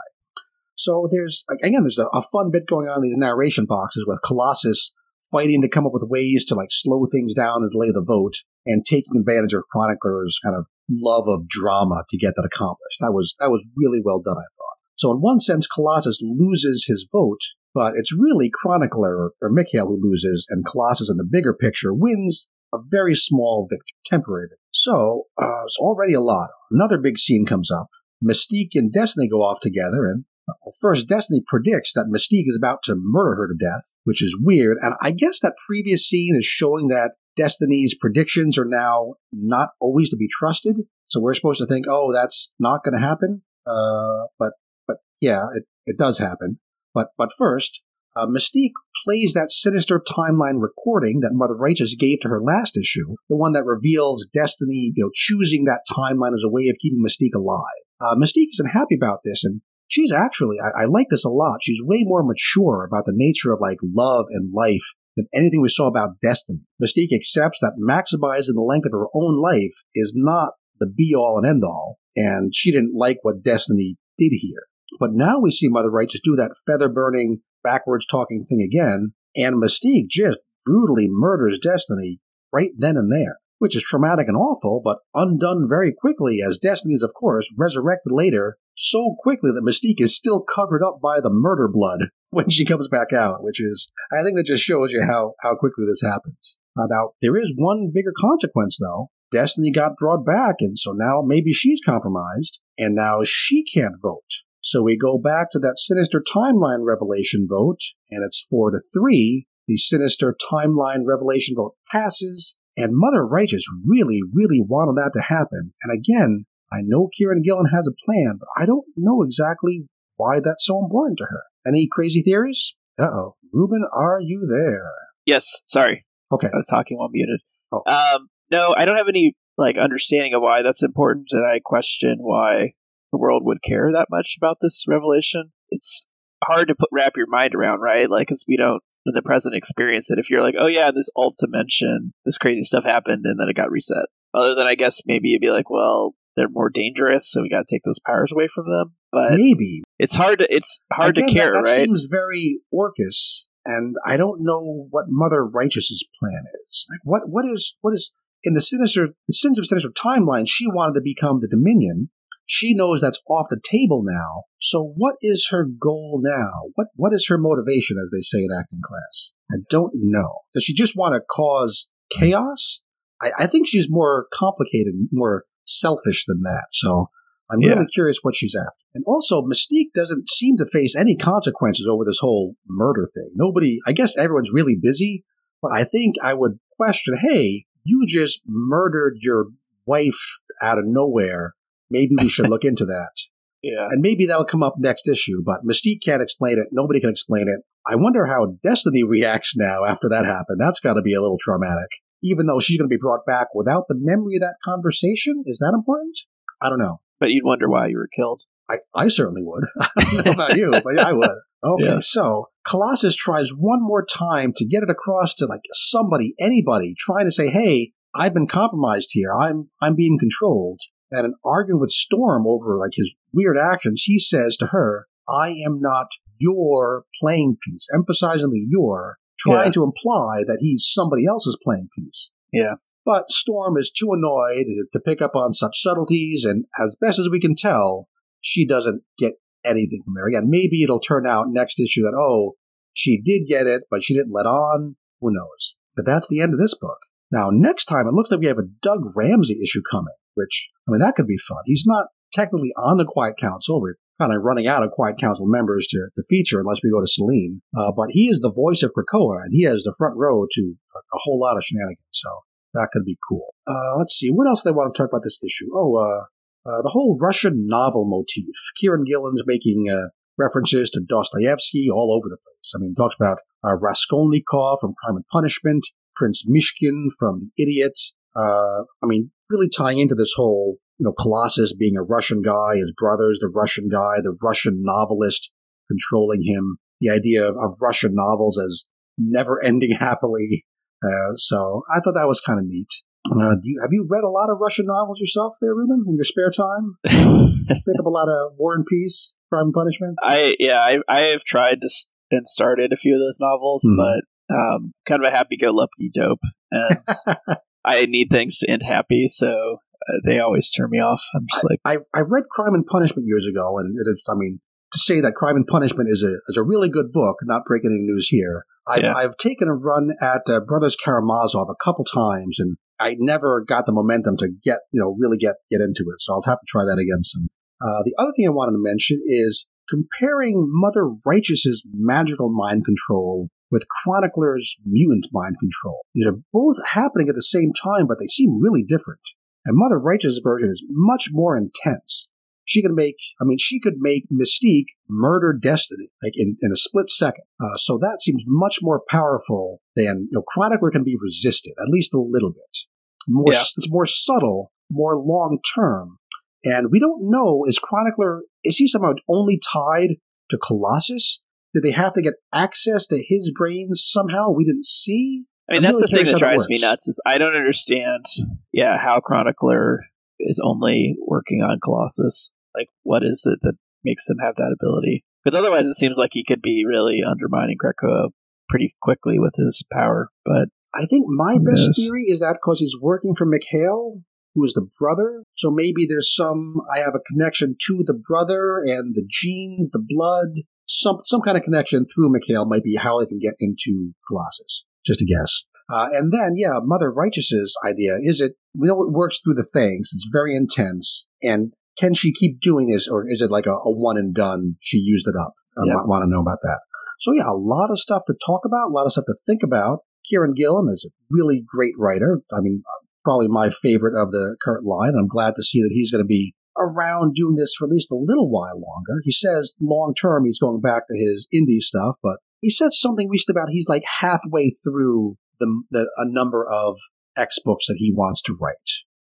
So 0.76 1.08
there's 1.10 1.44
again, 1.64 1.82
there's 1.82 1.98
a, 1.98 2.06
a 2.06 2.22
fun 2.32 2.50
bit 2.50 2.66
going 2.66 2.88
on 2.88 2.98
in 2.98 3.02
these 3.02 3.16
narration 3.16 3.66
boxes 3.66 4.04
with 4.06 4.20
Colossus 4.24 4.92
fighting 5.30 5.62
to 5.62 5.68
come 5.68 5.86
up 5.86 5.92
with 5.92 6.08
ways 6.08 6.44
to 6.46 6.54
like 6.54 6.68
slow 6.70 7.06
things 7.10 7.34
down 7.34 7.62
and 7.62 7.70
delay 7.70 7.90
the 7.90 8.04
vote, 8.06 8.34
and 8.66 8.84
taking 8.84 9.16
advantage 9.18 9.52
of 9.52 9.62
Chronicler's 9.70 10.38
kind 10.44 10.56
of 10.56 10.66
love 10.90 11.28
of 11.28 11.48
drama 11.48 12.04
to 12.10 12.18
get 12.18 12.34
that 12.36 12.48
accomplished. 12.52 12.98
That 13.00 13.12
was 13.12 13.34
that 13.40 13.50
was 13.50 13.64
really 13.76 14.00
well 14.04 14.20
done, 14.20 14.36
I 14.36 14.48
thought. 14.56 14.78
So 14.96 15.10
in 15.10 15.18
one 15.18 15.40
sense, 15.40 15.66
Colossus 15.66 16.20
loses 16.22 16.84
his 16.86 17.08
vote, 17.10 17.40
but 17.74 17.94
it's 17.96 18.16
really 18.16 18.50
Chronicler 18.52 19.16
or, 19.16 19.32
or 19.42 19.50
Mikhail 19.50 19.86
who 19.86 19.98
loses, 20.00 20.46
and 20.50 20.64
Colossus 20.64 21.10
in 21.10 21.16
the 21.16 21.28
bigger 21.28 21.54
picture 21.54 21.92
wins 21.92 22.48
a 22.72 22.78
very 22.88 23.14
small 23.14 23.66
victory, 23.70 23.94
temporary. 24.04 24.48
So 24.72 25.24
uh, 25.40 25.64
it's 25.64 25.78
already 25.78 26.14
a 26.14 26.20
lot. 26.20 26.50
Another 26.70 26.98
big 26.98 27.18
scene 27.18 27.46
comes 27.46 27.70
up. 27.70 27.88
Mystique 28.24 28.74
and 28.74 28.92
Destiny 28.92 29.28
go 29.28 29.42
off 29.42 29.60
together, 29.60 30.06
and 30.06 30.24
well, 30.46 30.74
first, 30.80 31.08
Destiny 31.08 31.42
predicts 31.46 31.92
that 31.94 32.10
Mystique 32.12 32.48
is 32.48 32.56
about 32.56 32.82
to 32.84 32.94
murder 32.96 33.36
her 33.36 33.48
to 33.48 33.54
death, 33.54 33.92
which 34.04 34.22
is 34.22 34.36
weird. 34.40 34.76
And 34.80 34.94
I 35.00 35.10
guess 35.10 35.40
that 35.40 35.54
previous 35.66 36.06
scene 36.06 36.36
is 36.36 36.44
showing 36.44 36.88
that 36.88 37.12
Destiny's 37.36 37.96
predictions 37.98 38.58
are 38.58 38.64
now 38.64 39.14
not 39.32 39.70
always 39.80 40.10
to 40.10 40.16
be 40.16 40.28
trusted. 40.28 40.76
So 41.06 41.20
we're 41.20 41.34
supposed 41.34 41.58
to 41.58 41.66
think, 41.66 41.86
oh, 41.88 42.12
that's 42.12 42.52
not 42.58 42.82
going 42.84 42.94
to 42.94 43.06
happen. 43.06 43.42
Uh, 43.66 44.26
but 44.38 44.52
but 44.86 44.98
yeah, 45.20 45.46
it, 45.54 45.64
it 45.86 45.98
does 45.98 46.18
happen. 46.18 46.58
But 46.94 47.08
but 47.18 47.30
first, 47.36 47.82
uh, 48.16 48.26
Mystique 48.26 48.74
plays 49.04 49.34
that 49.34 49.50
sinister 49.50 50.00
timeline 50.00 50.60
recording 50.60 51.20
that 51.20 51.32
Mother 51.32 51.56
Righteous 51.56 51.96
gave 51.98 52.20
to 52.20 52.28
her 52.28 52.40
last 52.40 52.76
issue, 52.76 53.16
the 53.28 53.36
one 53.36 53.52
that 53.52 53.64
reveals 53.64 54.28
Destiny, 54.32 54.92
you 54.94 55.04
know, 55.04 55.10
choosing 55.14 55.64
that 55.64 55.82
timeline 55.90 56.34
as 56.34 56.42
a 56.44 56.50
way 56.50 56.68
of 56.68 56.78
keeping 56.78 57.02
Mystique 57.04 57.36
alive. 57.36 57.60
Uh, 58.00 58.14
Mystique 58.14 58.52
isn't 58.54 58.70
happy 58.70 58.94
about 58.94 59.20
this, 59.24 59.44
and 59.44 59.62
she's 59.88 60.12
actually, 60.12 60.56
I, 60.62 60.82
I 60.82 60.84
like 60.86 61.08
this 61.10 61.24
a 61.24 61.30
lot. 61.30 61.58
She's 61.62 61.82
way 61.82 62.04
more 62.04 62.22
mature 62.22 62.84
about 62.84 63.04
the 63.06 63.14
nature 63.14 63.52
of 63.52 63.60
like 63.60 63.78
love 63.82 64.26
and 64.30 64.52
life 64.54 64.92
than 65.16 65.26
anything 65.34 65.60
we 65.60 65.68
saw 65.68 65.86
about 65.86 66.20
Destiny. 66.22 66.60
Mystique 66.82 67.12
accepts 67.14 67.58
that 67.60 67.78
maximizing 67.80 68.54
the 68.54 68.66
length 68.66 68.86
of 68.86 68.92
her 68.92 69.06
own 69.14 69.40
life 69.40 69.74
is 69.94 70.12
not 70.16 70.54
the 70.80 70.86
be 70.86 71.14
all 71.14 71.38
and 71.38 71.46
end 71.46 71.62
all, 71.64 71.98
and 72.16 72.54
she 72.54 72.72
didn't 72.72 72.96
like 72.96 73.18
what 73.22 73.42
Destiny 73.42 73.96
did 74.18 74.32
here. 74.32 74.66
But 74.98 75.10
now 75.12 75.38
we 75.40 75.50
see 75.50 75.68
Mother 75.68 75.90
Righteous 75.90 76.20
do 76.22 76.36
that 76.36 76.54
feather 76.66 76.88
burning, 76.88 77.40
backwards 77.62 78.06
talking 78.06 78.44
thing 78.44 78.62
again, 78.62 79.14
and 79.36 79.56
Mystique 79.56 80.08
just 80.08 80.38
brutally 80.64 81.08
murders 81.08 81.58
Destiny 81.58 82.20
right 82.52 82.70
then 82.76 82.96
and 82.96 83.12
there, 83.12 83.38
which 83.58 83.76
is 83.76 83.82
traumatic 83.82 84.28
and 84.28 84.36
awful, 84.36 84.80
but 84.84 84.98
undone 85.14 85.66
very 85.68 85.92
quickly 85.92 86.40
as 86.46 86.58
Destiny 86.58 86.94
is, 86.94 87.02
of 87.02 87.14
course, 87.14 87.52
resurrected 87.56 88.12
later 88.12 88.58
so 88.76 89.14
quickly 89.18 89.50
that 89.54 89.64
Mystique 89.64 90.02
is 90.02 90.16
still 90.16 90.40
covered 90.40 90.82
up 90.82 91.00
by 91.00 91.20
the 91.20 91.30
murder 91.30 91.68
blood 91.72 92.08
when 92.30 92.50
she 92.50 92.64
comes 92.64 92.88
back 92.88 93.12
out, 93.12 93.42
which 93.42 93.60
is, 93.60 93.90
I 94.12 94.22
think 94.22 94.36
that 94.36 94.46
just 94.46 94.64
shows 94.64 94.92
you 94.92 95.02
how, 95.06 95.34
how 95.40 95.54
quickly 95.54 95.84
this 95.86 96.02
happens. 96.02 96.58
Uh, 96.76 96.86
now, 96.90 97.10
there 97.22 97.36
is 97.36 97.54
one 97.56 97.92
bigger 97.94 98.12
consequence, 98.18 98.78
though. 98.80 99.10
Destiny 99.30 99.70
got 99.70 99.96
brought 99.96 100.24
back, 100.24 100.56
and 100.60 100.78
so 100.78 100.92
now 100.92 101.22
maybe 101.24 101.52
she's 101.52 101.80
compromised, 101.84 102.60
and 102.78 102.94
now 102.94 103.20
she 103.24 103.64
can't 103.64 103.94
vote. 104.00 104.22
So 104.60 104.82
we 104.82 104.96
go 104.96 105.18
back 105.18 105.50
to 105.52 105.58
that 105.60 105.78
sinister 105.78 106.22
timeline 106.22 106.84
revelation 106.86 107.46
vote, 107.48 107.80
and 108.10 108.24
it's 108.24 108.46
four 108.48 108.70
to 108.70 108.78
three. 108.94 109.46
The 109.66 109.76
sinister 109.76 110.36
timeline 110.50 111.04
revelation 111.06 111.54
vote 111.56 111.74
passes, 111.90 112.56
and 112.76 112.92
Mother 112.92 113.26
Righteous 113.26 113.64
really, 113.86 114.20
really 114.32 114.60
wanted 114.60 114.96
that 114.96 115.12
to 115.14 115.22
happen. 115.22 115.72
And 115.82 115.96
again, 115.96 116.46
I 116.72 116.78
know 116.82 117.08
Kieron 117.08 117.44
Gillen 117.44 117.70
has 117.72 117.86
a 117.86 118.04
plan, 118.04 118.38
but 118.38 118.48
I 118.56 118.66
don't 118.66 118.84
know 118.96 119.22
exactly 119.22 119.86
why 120.16 120.40
that's 120.40 120.66
so 120.66 120.82
important 120.82 121.18
to 121.18 121.26
her. 121.28 121.42
Any 121.66 121.88
crazy 121.90 122.22
theories? 122.22 122.74
Uh 122.98 123.04
oh. 123.04 123.36
Ruben, 123.52 123.84
are 123.92 124.18
you 124.20 124.46
there? 124.50 124.90
Yes, 125.24 125.62
sorry. 125.66 126.04
Okay. 126.32 126.48
I 126.52 126.56
was 126.56 126.66
talking 126.66 126.98
while 126.98 127.08
muted. 127.10 127.40
Oh. 127.70 127.82
Um, 127.86 128.28
no, 128.50 128.74
I 128.76 128.84
don't 128.84 128.96
have 128.96 129.08
any 129.08 129.36
like 129.56 129.78
understanding 129.78 130.34
of 130.34 130.42
why 130.42 130.62
that's 130.62 130.82
important, 130.82 131.28
and 131.30 131.46
I 131.46 131.60
question 131.64 132.18
why 132.20 132.72
the 133.12 133.18
world 133.18 133.42
would 133.44 133.62
care 133.62 133.90
that 133.92 134.08
much 134.10 134.34
about 134.36 134.58
this 134.60 134.84
revelation. 134.88 135.52
It's 135.70 136.08
hard 136.42 136.68
to 136.68 136.74
put 136.74 136.88
wrap 136.92 137.16
your 137.16 137.28
mind 137.28 137.54
around, 137.54 137.80
right? 137.80 138.10
Like, 138.10 138.26
because 138.26 138.44
we 138.48 138.56
don't 138.56 138.82
in 139.06 139.14
the 139.14 139.22
present 139.22 139.54
experience 139.54 140.10
it. 140.10 140.18
If 140.18 140.30
you're 140.30 140.42
like, 140.42 140.54
oh 140.58 140.66
yeah, 140.66 140.90
this 140.90 141.10
alt 141.16 141.36
dimension, 141.38 142.12
this 142.24 142.38
crazy 142.38 142.62
stuff 142.62 142.84
happened, 142.84 143.24
and 143.24 143.38
then 143.38 143.48
it 143.48 143.56
got 143.56 143.70
reset. 143.70 144.06
Other 144.32 144.54
than 144.54 144.66
I 144.66 144.74
guess 144.74 145.02
maybe 145.06 145.28
you'd 145.28 145.40
be 145.40 145.50
like, 145.50 145.70
well, 145.70 146.14
they're 146.36 146.48
more 146.48 146.70
dangerous, 146.70 147.30
so 147.30 147.42
we 147.42 147.48
got 147.48 147.66
to 147.68 147.74
take 147.74 147.82
those 147.84 148.00
powers 148.00 148.32
away 148.32 148.48
from 148.52 148.68
them. 148.68 148.94
But 149.12 149.32
Maybe. 149.32 149.82
it's 149.98 150.16
hard 150.16 150.40
to 150.40 150.54
it's 150.54 150.82
hard 150.92 151.16
Again, 151.16 151.28
to 151.28 151.34
care, 151.34 151.52
that, 151.52 151.64
that 151.64 151.70
right? 151.70 151.84
seems 151.84 152.06
very 152.10 152.60
Orcus, 152.72 153.46
and 153.64 153.94
I 154.04 154.16
don't 154.16 154.42
know 154.42 154.88
what 154.90 155.06
Mother 155.08 155.44
Righteous's 155.46 156.04
plan 156.20 156.42
is. 156.68 156.86
Like, 156.90 157.00
what 157.04 157.22
what 157.26 157.46
is 157.46 157.76
what 157.80 157.94
is 157.94 158.10
in 158.42 158.54
the 158.54 158.60
sinister 158.60 159.10
the 159.28 159.34
sins 159.34 159.58
of 159.58 159.66
sinister 159.66 159.90
timeline? 159.90 160.48
She 160.48 160.66
wanted 160.66 160.94
to 160.94 161.00
become 161.00 161.38
the 161.40 161.48
Dominion. 161.48 162.10
She 162.46 162.74
knows 162.74 163.00
that's 163.00 163.20
off 163.28 163.46
the 163.50 163.60
table 163.62 164.02
now. 164.04 164.44
So, 164.60 164.92
what 164.96 165.16
is 165.22 165.48
her 165.50 165.64
goal 165.64 166.20
now? 166.22 166.50
What 166.74 166.88
what 166.96 167.14
is 167.14 167.26
her 167.28 167.38
motivation, 167.38 167.96
as 168.02 168.10
they 168.10 168.20
say 168.22 168.44
in 168.44 168.48
acting 168.58 168.80
class? 168.84 169.32
I 169.52 169.56
don't 169.70 169.92
know. 169.94 170.40
Does 170.54 170.64
she 170.64 170.74
just 170.74 170.96
want 170.96 171.14
to 171.14 171.20
cause 171.20 171.88
chaos? 172.10 172.82
I, 173.22 173.32
I 173.38 173.46
think 173.46 173.66
she's 173.68 173.86
more 173.88 174.26
complicated, 174.32 174.94
more 175.12 175.44
selfish 175.66 176.24
than 176.26 176.42
that. 176.42 176.66
So, 176.72 177.08
I'm 177.50 177.60
Yeah. 177.60 177.74
really 177.74 177.86
curious 177.86 178.18
what 178.22 178.34
she's 178.36 178.54
after. 178.54 178.84
And 178.94 179.04
also, 179.06 179.42
Mystique 179.42 179.92
doesn't 179.94 180.28
seem 180.28 180.56
to 180.58 180.66
face 180.66 180.94
any 180.96 181.16
consequences 181.16 181.86
over 181.86 182.04
this 182.04 182.18
whole 182.20 182.56
murder 182.68 183.08
thing. 183.12 183.30
Nobody, 183.34 183.78
I 183.86 183.92
guess 183.92 184.16
everyone's 184.16 184.50
really 184.52 184.76
busy, 184.80 185.24
but 185.60 185.72
I 185.72 185.84
think 185.84 186.16
I 186.22 186.34
would 186.34 186.58
question 186.76 187.14
hey, 187.20 187.64
you 187.84 188.04
just 188.06 188.40
murdered 188.46 189.16
your 189.20 189.46
wife 189.86 190.38
out 190.62 190.78
of 190.78 190.84
nowhere. 190.86 191.54
Maybe 191.90 192.14
we 192.18 192.28
should 192.28 192.48
look 192.48 192.64
into 192.64 192.84
that. 192.86 193.12
yeah. 193.62 193.86
And 193.90 194.00
maybe 194.00 194.26
that'll 194.26 194.44
come 194.44 194.62
up 194.62 194.74
next 194.78 195.08
issue, 195.08 195.42
but 195.44 195.64
Mystique 195.64 196.02
can't 196.04 196.22
explain 196.22 196.58
it. 196.58 196.68
Nobody 196.72 197.00
can 197.00 197.10
explain 197.10 197.46
it. 197.48 197.60
I 197.86 197.96
wonder 197.96 198.26
how 198.26 198.56
Destiny 198.62 199.02
reacts 199.06 199.54
now 199.56 199.84
after 199.84 200.08
that 200.10 200.24
happened. 200.26 200.58
That's 200.60 200.80
got 200.80 200.94
to 200.94 201.02
be 201.02 201.14
a 201.14 201.20
little 201.20 201.38
traumatic. 201.40 201.88
Even 202.22 202.46
though 202.46 202.58
she's 202.58 202.78
going 202.78 202.88
to 202.88 202.94
be 202.94 203.00
brought 203.00 203.26
back 203.26 203.48
without 203.54 203.84
the 203.88 203.96
memory 203.98 204.36
of 204.36 204.40
that 204.40 204.56
conversation. 204.64 205.42
Is 205.46 205.58
that 205.58 205.74
important? 205.74 206.16
I 206.62 206.70
don't 206.70 206.78
know. 206.78 207.00
But 207.20 207.30
you'd 207.30 207.44
wonder 207.44 207.68
why 207.68 207.88
you 207.88 207.98
were 207.98 208.08
killed. 208.14 208.42
I, 208.70 208.78
I 208.94 209.08
certainly 209.08 209.42
would. 209.44 209.64
I 209.80 209.88
don't 209.96 210.24
know 210.26 210.32
about 210.32 210.56
you, 210.56 210.70
but 210.72 210.94
yeah, 210.94 211.08
I 211.08 211.12
would. 211.12 211.30
Okay, 211.62 211.84
Yeah. 211.84 211.98
so 212.00 212.46
Colossus 212.66 213.14
tries 213.14 213.50
one 213.50 213.82
more 213.82 214.04
time 214.04 214.52
to 214.56 214.64
get 214.66 214.82
it 214.82 214.90
across 214.90 215.34
to 215.34 215.46
like 215.46 215.60
somebody, 215.72 216.34
anybody, 216.40 216.94
trying 216.98 217.26
to 217.26 217.32
say, 217.32 217.48
"Hey, 217.48 217.92
I've 218.14 218.32
been 218.34 218.46
compromised 218.46 219.10
here. 219.12 219.32
I'm 219.34 219.70
I'm 219.82 219.94
being 219.94 220.18
controlled." 220.18 220.80
And 221.14 221.26
in 221.26 221.34
arguing 221.44 221.80
with 221.80 221.90
Storm 221.90 222.46
over 222.46 222.76
like 222.76 222.92
his 222.94 223.14
weird 223.32 223.56
actions, 223.56 224.02
he 224.04 224.18
says 224.18 224.56
to 224.58 224.66
her, 224.66 225.06
"I 225.28 225.50
am 225.50 225.80
not 225.80 226.08
your 226.38 227.04
playing 227.20 227.58
piece," 227.64 227.88
emphasizing 227.94 228.50
the 228.50 228.66
"your," 228.68 229.18
trying 229.38 229.66
Yeah. 229.66 229.72
to 229.72 229.84
imply 229.84 230.42
that 230.46 230.58
he's 230.60 230.90
somebody 230.90 231.24
else's 231.26 231.58
playing 231.62 231.88
piece. 231.96 232.32
Yeah. 232.52 232.74
But 233.04 233.30
Storm 233.30 233.76
is 233.76 233.90
too 233.90 234.12
annoyed 234.12 234.66
to 234.92 235.00
pick 235.00 235.22
up 235.22 235.36
on 235.36 235.52
such 235.52 235.80
subtleties, 235.80 236.44
and 236.44 236.64
as 236.82 236.96
best 237.00 237.18
as 237.18 237.28
we 237.30 237.38
can 237.40 237.54
tell, 237.54 238.08
she 238.40 238.66
doesn't 238.66 239.02
get 239.18 239.34
anything 239.64 240.02
from 240.04 240.14
there. 240.14 240.26
Again, 240.26 240.48
maybe 240.48 240.82
it'll 240.82 241.00
turn 241.00 241.26
out 241.26 241.46
next 241.50 241.78
issue 241.78 242.02
that, 242.02 242.14
oh, 242.14 242.56
she 242.92 243.20
did 243.20 243.46
get 243.46 243.66
it, 243.66 243.84
but 243.90 244.02
she 244.02 244.14
didn't 244.14 244.32
let 244.32 244.46
on. 244.46 244.96
Who 245.20 245.32
knows? 245.32 245.76
But 245.96 246.06
that's 246.06 246.28
the 246.28 246.40
end 246.40 246.54
of 246.54 246.60
this 246.60 246.74
book. 246.74 246.98
Now, 247.30 247.50
next 247.52 247.86
time, 247.86 248.06
it 248.06 248.14
looks 248.14 248.30
like 248.30 248.40
we 248.40 248.46
have 248.46 248.58
a 248.58 248.68
Doug 248.82 249.12
Ramsey 249.14 249.60
issue 249.62 249.82
coming, 249.90 250.14
which, 250.34 250.70
I 250.88 250.92
mean, 250.92 251.00
that 251.00 251.14
could 251.14 251.26
be 251.26 251.38
fun. 251.38 251.62
He's 251.66 251.84
not 251.86 252.06
technically 252.32 252.72
on 252.76 252.98
the 252.98 253.04
Quiet 253.04 253.34
Council. 253.40 253.80
We're 253.80 253.96
kind 254.20 254.32
of 254.34 254.42
running 254.42 254.66
out 254.66 254.82
of 254.82 254.90
Quiet 254.90 255.16
Council 255.18 255.46
members 255.46 255.86
to, 255.88 256.08
to 256.14 256.22
feature 256.28 256.60
unless 256.60 256.80
we 256.82 256.90
go 256.90 257.00
to 257.00 257.06
Selene. 257.06 257.62
Uh, 257.76 257.92
but 257.96 258.10
he 258.10 258.28
is 258.28 258.40
the 258.40 258.52
voice 258.52 258.82
of 258.82 258.92
Krakoa, 258.92 259.42
and 259.44 259.52
he 259.52 259.64
has 259.64 259.82
the 259.82 259.94
front 259.96 260.16
row 260.16 260.46
to 260.50 260.74
a, 260.94 260.98
a 260.98 261.18
whole 261.18 261.38
lot 261.38 261.56
of 261.56 261.64
shenanigans. 261.64 262.04
So 262.10 262.28
that 262.74 262.88
could 262.92 263.04
be 263.04 263.18
cool. 263.28 263.54
Uh, 263.66 263.96
let's 263.98 264.14
see. 264.14 264.30
What 264.30 264.48
else 264.48 264.62
did 264.62 264.70
I 264.70 264.72
want 264.72 264.94
to 264.94 264.98
talk 264.98 265.10
about 265.10 265.22
this 265.24 265.38
issue? 265.42 265.70
Oh, 265.74 265.96
uh, 265.96 266.24
uh, 266.68 266.82
the 266.82 266.90
whole 266.90 267.18
Russian 267.20 267.66
novel 267.66 268.04
motif. 268.06 268.54
Kieron 268.80 269.04
Gillen's 269.06 269.44
making 269.46 269.86
uh, 269.90 270.08
references 270.38 270.90
to 270.90 271.00
Dostoevsky 271.00 271.88
all 271.90 272.12
over 272.12 272.28
the 272.28 272.38
place. 272.38 272.72
I 272.74 272.78
mean, 272.78 272.94
talks 272.94 273.16
about 273.18 273.38
uh, 273.64 273.76
Raskolnikov 273.76 274.78
from 274.80 274.94
Crime 274.94 275.16
and 275.16 275.26
Punishment, 275.30 275.84
Prince 276.16 276.44
Myshkin 276.48 277.08
from 277.18 277.40
The 277.40 277.62
Idiot. 277.62 277.98
Uh, 278.34 278.84
I 279.02 279.06
mean, 279.06 279.30
really 279.50 279.68
tying 279.68 279.98
into 279.98 280.14
this 280.14 280.32
whole, 280.36 280.76
you 280.98 281.04
know, 281.04 281.12
Colossus 281.12 281.74
being 281.74 281.96
a 281.96 282.02
Russian 282.02 282.42
guy, 282.42 282.76
his 282.76 282.92
brother's 282.96 283.38
the 283.40 283.48
Russian 283.48 283.88
guy, 283.88 284.20
the 284.22 284.36
Russian 284.42 284.82
novelist 284.82 285.50
controlling 285.88 286.42
him, 286.42 286.76
the 287.00 287.10
idea 287.10 287.46
of, 287.48 287.56
of 287.56 287.76
Russian 287.80 288.12
novels 288.14 288.58
as 288.58 288.86
never 289.18 289.62
ending 289.62 289.96
happily. 290.00 290.64
Uh, 291.04 291.32
so 291.36 291.82
I 291.94 292.00
thought 292.00 292.14
that 292.14 292.26
was 292.28 292.40
kind 292.40 292.58
of 292.58 292.66
neat. 292.66 292.88
Uh, 293.26 293.54
do 293.54 293.60
you, 293.64 293.80
have 293.82 293.90
you 293.92 294.06
read 294.08 294.22
a 294.24 294.28
lot 294.28 294.50
of 294.50 294.58
Russian 294.60 294.84
novels 294.86 295.18
yourself 295.18 295.54
there, 295.60 295.74
Ruben, 295.74 296.04
in 296.06 296.16
your 296.16 296.24
spare 296.24 296.50
time? 296.50 296.96
Pick 297.06 297.98
up 297.98 298.04
a 298.06 298.10
lot 298.10 298.28
of 298.28 298.52
War 298.58 298.74
and 298.74 298.84
Peace, 298.86 299.32
Crime 299.50 299.66
and 299.66 299.72
Punishment? 299.72 300.16
I 300.22 300.56
yeah, 300.60 300.78
I 300.80 301.00
I 301.08 301.20
have 301.20 301.42
tried 301.44 301.80
to 301.80 301.86
s- 301.86 302.06
and 302.30 302.46
started 302.46 302.92
a 302.92 302.96
few 302.96 303.14
of 303.14 303.20
those 303.20 303.38
novels, 303.40 303.88
Mhm. 303.90 303.96
but 303.96 304.54
um, 304.54 304.92
kind 305.06 305.24
of 305.24 305.32
a 305.32 305.34
happy-go-lucky 305.34 306.10
dope, 306.12 306.40
and 306.70 306.98
I 307.84 308.06
need 308.06 308.28
things 308.30 308.58
to 308.58 308.70
end 308.70 308.82
happy, 308.82 309.28
so 309.28 309.78
uh, 310.08 310.12
they 310.24 310.38
always 310.38 310.70
turn 310.70 310.88
me 310.90 310.98
off. 310.98 311.22
I'm 311.34 311.46
just 311.50 311.64
like, 311.64 311.78
I, 311.84 311.98
I 312.14 312.20
read 312.20 312.44
Crime 312.50 312.74
and 312.74 312.86
Punishment 312.86 313.26
years 313.26 313.46
ago, 313.46 313.78
and 313.78 313.94
it 313.98 314.10
is, 314.10 314.22
I 314.28 314.34
mean, 314.34 314.60
to 314.92 314.98
say 314.98 315.20
that 315.20 315.34
Crime 315.34 315.56
and 315.56 315.66
Punishment 315.66 316.08
is 316.08 316.22
a 316.22 316.34
is 316.48 316.56
a 316.56 316.62
really 316.62 316.88
good 316.88 317.12
book, 317.12 317.36
not 317.42 317.64
breaking 317.66 317.90
any 317.90 318.06
news 318.06 318.28
here. 318.28 318.64
I've, 318.86 319.02
Yeah. 319.02 319.14
I've 319.14 319.36
taken 319.36 319.68
a 319.68 319.74
run 319.74 320.10
at 320.20 320.42
uh, 320.48 320.60
Brothers 320.60 320.96
Karamazov 320.96 321.68
a 321.68 321.84
couple 321.84 322.04
times, 322.04 322.58
and 322.58 322.76
I 323.00 323.16
never 323.18 323.64
got 323.66 323.86
the 323.86 323.92
momentum 323.92 324.36
to 324.38 324.48
get 324.62 324.80
you 324.92 325.00
know 325.00 325.16
really 325.18 325.36
get 325.36 325.56
get 325.70 325.80
into 325.80 326.04
it. 326.12 326.20
So 326.20 326.34
I'll 326.34 326.42
have 326.42 326.60
to 326.60 326.66
try 326.68 326.84
that 326.84 326.98
again 326.98 327.22
soon. 327.22 327.48
Uh, 327.80 328.02
the 328.04 328.14
other 328.18 328.32
thing 328.36 328.46
I 328.46 328.50
wanted 328.50 328.72
to 328.72 328.82
mention 328.82 329.20
is 329.26 329.66
comparing 329.88 330.68
Mother 330.70 331.10
Righteous's 331.26 331.84
magical 331.92 332.50
mind 332.52 332.84
control 332.84 333.48
with 333.74 333.88
Chronicler's 333.88 334.76
mutant 334.86 335.26
mind 335.32 335.56
control. 335.58 336.06
These 336.14 336.28
are 336.28 336.38
both 336.52 336.76
happening 336.92 337.28
at 337.28 337.34
the 337.34 337.42
same 337.42 337.72
time, 337.72 338.06
but 338.06 338.18
they 338.20 338.28
seem 338.28 338.62
really 338.62 338.84
different. 338.84 339.20
And 339.66 339.76
Mother 339.76 339.98
Righteous' 339.98 340.40
version 340.42 340.70
is 340.70 340.84
much 340.88 341.30
more 341.32 341.56
intense. 341.56 342.30
She 342.64 342.82
can 342.82 342.94
make, 342.94 343.16
I 343.42 343.44
mean, 343.44 343.58
she 343.60 343.80
could 343.80 343.94
make 343.98 344.26
Mystique 344.30 344.94
murder 345.08 345.52
Destiny, 345.52 346.10
like 346.22 346.34
in, 346.36 346.56
in 346.62 346.70
a 346.72 346.76
split 346.76 347.10
second. 347.10 347.44
Uh, 347.60 347.76
so 347.76 347.98
that 347.98 348.22
seems 348.22 348.44
much 348.46 348.78
more 348.80 349.02
powerful 349.10 349.80
than, 349.96 350.28
you 350.30 350.38
know, 350.38 350.42
Chronicler 350.42 350.92
can 350.92 351.02
be 351.02 351.16
resisted, 351.20 351.72
at 351.78 351.88
least 351.88 352.14
a 352.14 352.18
little 352.18 352.52
bit. 352.52 352.78
More, 353.26 353.52
Yeah. 353.52 353.64
It's 353.76 353.90
more 353.90 354.06
subtle, 354.06 354.70
more 354.88 355.16
long 355.16 355.58
term. 355.74 356.18
And 356.62 356.92
we 356.92 357.00
don't 357.00 357.28
know, 357.28 357.64
is 357.66 357.80
Chronicler, 357.80 358.42
is 358.62 358.76
he 358.76 358.86
somehow 358.86 359.14
only 359.28 359.60
tied 359.72 360.16
to 360.50 360.58
Colossus? 360.58 361.42
Did 361.74 361.82
they 361.82 361.90
have 361.90 362.12
to 362.14 362.22
get 362.22 362.34
access 362.52 363.06
to 363.08 363.16
his 363.16 363.52
brains 363.54 364.06
somehow 364.06 364.50
we 364.50 364.64
didn't 364.64 364.84
see? 364.84 365.44
I 365.68 365.72
mean, 365.72 365.78
I'm 365.78 365.82
that's 365.82 365.94
really 365.94 366.02
the 366.02 366.16
thing 366.16 366.32
that 366.32 366.38
drives 366.38 366.68
me 366.68 366.78
nuts 366.78 367.08
is 367.08 367.20
I 367.26 367.38
don't 367.38 367.56
understand, 367.56 368.26
yeah, 368.72 368.96
how 368.96 369.20
Chronicler 369.20 370.00
is 370.38 370.60
only 370.62 371.16
working 371.26 371.62
on 371.62 371.80
Colossus. 371.82 372.52
Like, 372.76 372.88
what 373.02 373.22
is 373.22 373.42
it 373.46 373.58
that 373.62 373.74
makes 374.04 374.28
him 374.28 374.36
have 374.42 374.54
that 374.56 374.76
ability? 374.78 375.24
Because 375.44 375.58
otherwise, 375.58 375.86
it 375.86 375.94
seems 375.94 376.16
like 376.16 376.30
he 376.32 376.44
could 376.44 376.62
be 376.62 376.84
really 376.86 377.22
undermining 377.26 377.76
Krakoa 377.78 378.30
pretty 378.68 378.94
quickly 379.02 379.38
with 379.38 379.54
his 379.56 379.84
power. 379.92 380.28
But 380.44 380.68
I 380.94 381.06
think 381.06 381.26
my 381.28 381.54
best 381.54 381.88
knows? 381.88 381.96
theory 381.96 382.24
is 382.28 382.40
that 382.40 382.58
because 382.62 382.80
he's 382.80 382.96
working 383.00 383.34
for 383.34 383.46
Mikhail, 383.46 384.22
who 384.54 384.64
is 384.64 384.74
the 384.74 384.88
brother. 384.98 385.42
So 385.54 385.70
maybe 385.70 386.06
there's 386.06 386.34
some, 386.34 386.76
I 386.94 386.98
have 386.98 387.14
a 387.14 387.32
connection 387.32 387.76
to 387.86 388.04
the 388.06 388.14
brother 388.14 388.78
and 388.84 389.14
the 389.14 389.26
genes, 389.28 389.90
the 389.90 390.04
blood, 390.06 390.64
some, 390.86 391.18
some 391.24 391.40
kind 391.40 391.56
of 391.56 391.62
connection 391.64 392.06
through 392.06 392.30
Mikhail 392.30 392.64
might 392.66 392.82
be 392.82 392.96
how 393.00 393.18
they 393.20 393.26
can 393.26 393.38
get 393.38 393.54
into 393.60 394.12
Colossus. 394.28 394.84
Just 395.06 395.22
a 395.22 395.24
guess. 395.24 395.66
Uh, 395.90 396.08
and 396.12 396.32
then, 396.32 396.52
yeah, 396.56 396.80
Mother 396.82 397.12
Righteous's 397.12 397.76
idea 397.86 398.16
is 398.20 398.40
it, 398.40 398.52
we 398.78 398.88
know 398.88 399.02
it 399.02 399.12
works 399.12 399.40
through 399.40 399.54
the 399.54 399.68
things. 399.70 400.10
It's 400.14 400.28
very 400.32 400.56
intense. 400.56 401.26
And 401.42 401.72
can 401.98 402.14
she 402.14 402.32
keep 402.32 402.60
doing 402.60 402.88
this 402.88 403.06
or 403.08 403.24
is 403.28 403.40
it 403.40 403.50
like 403.50 403.66
a, 403.66 403.70
a 403.72 403.92
one 403.92 404.16
and 404.16 404.34
done? 404.34 404.76
She 404.80 404.98
used 404.98 405.26
it 405.28 405.34
up. 405.38 405.52
I 405.78 405.86
Yeah. 405.86 405.94
want 406.06 406.22
to 406.24 406.30
know 406.30 406.40
about 406.40 406.58
that. 406.62 406.80
So 407.20 407.32
yeah, 407.32 407.48
a 407.48 407.56
lot 407.56 407.90
of 407.90 408.00
stuff 408.00 408.22
to 408.26 408.34
talk 408.44 408.62
about, 408.64 408.90
a 408.90 408.92
lot 408.92 409.06
of 409.06 409.12
stuff 409.12 409.26
to 409.26 409.36
think 409.46 409.62
about. 409.62 410.00
Kieron 410.24 410.54
Gillen 410.56 410.88
is 410.90 411.06
a 411.08 411.12
really 411.30 411.62
great 411.66 411.94
writer. 411.98 412.40
I 412.52 412.60
mean, 412.60 412.82
probably 413.24 413.48
my 413.48 413.70
favorite 413.70 414.20
of 414.20 414.30
the 414.30 414.56
current 414.62 414.84
line. 414.84 415.14
I'm 415.18 415.28
glad 415.28 415.54
to 415.56 415.62
see 415.62 415.80
that 415.80 415.90
he's 415.92 416.10
going 416.10 416.24
to 416.24 416.26
be 416.26 416.54
around 416.78 417.34
doing 417.34 417.56
this 417.56 417.74
for 417.78 417.86
at 417.86 417.90
least 417.90 418.10
a 418.10 418.16
little 418.16 418.50
while 418.50 418.74
longer. 418.74 419.20
He 419.22 419.30
says 419.30 419.74
long 419.80 420.14
term 420.20 420.44
he's 420.44 420.58
going 420.58 420.80
back 420.80 421.04
to 421.08 421.16
his 421.16 421.46
indie 421.54 421.80
stuff, 421.80 422.16
but 422.22 422.38
he 422.60 422.70
said 422.70 422.92
something 422.92 423.28
recently 423.28 423.60
about 423.60 423.70
he's 423.70 423.88
like 423.88 424.02
halfway 424.20 424.70
through 424.70 425.36
the, 425.60 425.82
the 425.90 426.10
a 426.16 426.24
number 426.26 426.66
of 426.66 426.96
X 427.36 427.58
books 427.64 427.86
that 427.86 427.96
he 427.98 428.12
wants 428.12 428.42
to 428.42 428.56
write. 428.60 428.74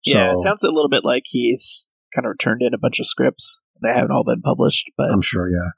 So, 0.05 0.17
yeah, 0.17 0.33
it 0.33 0.39
sounds 0.39 0.63
a 0.63 0.71
little 0.71 0.89
bit 0.89 1.05
like 1.05 1.23
he's 1.25 1.89
kind 2.13 2.25
of 2.25 2.37
turned 2.37 2.61
in 2.61 2.73
a 2.73 2.77
bunch 2.77 2.99
of 2.99 3.05
scripts. 3.05 3.61
They 3.81 3.93
haven't 3.93 4.11
all 4.11 4.23
been 4.23 4.41
published, 4.41 4.91
but 4.97 5.09
I'm 5.11 5.21
sure, 5.21 5.49
yeah. 5.49 5.71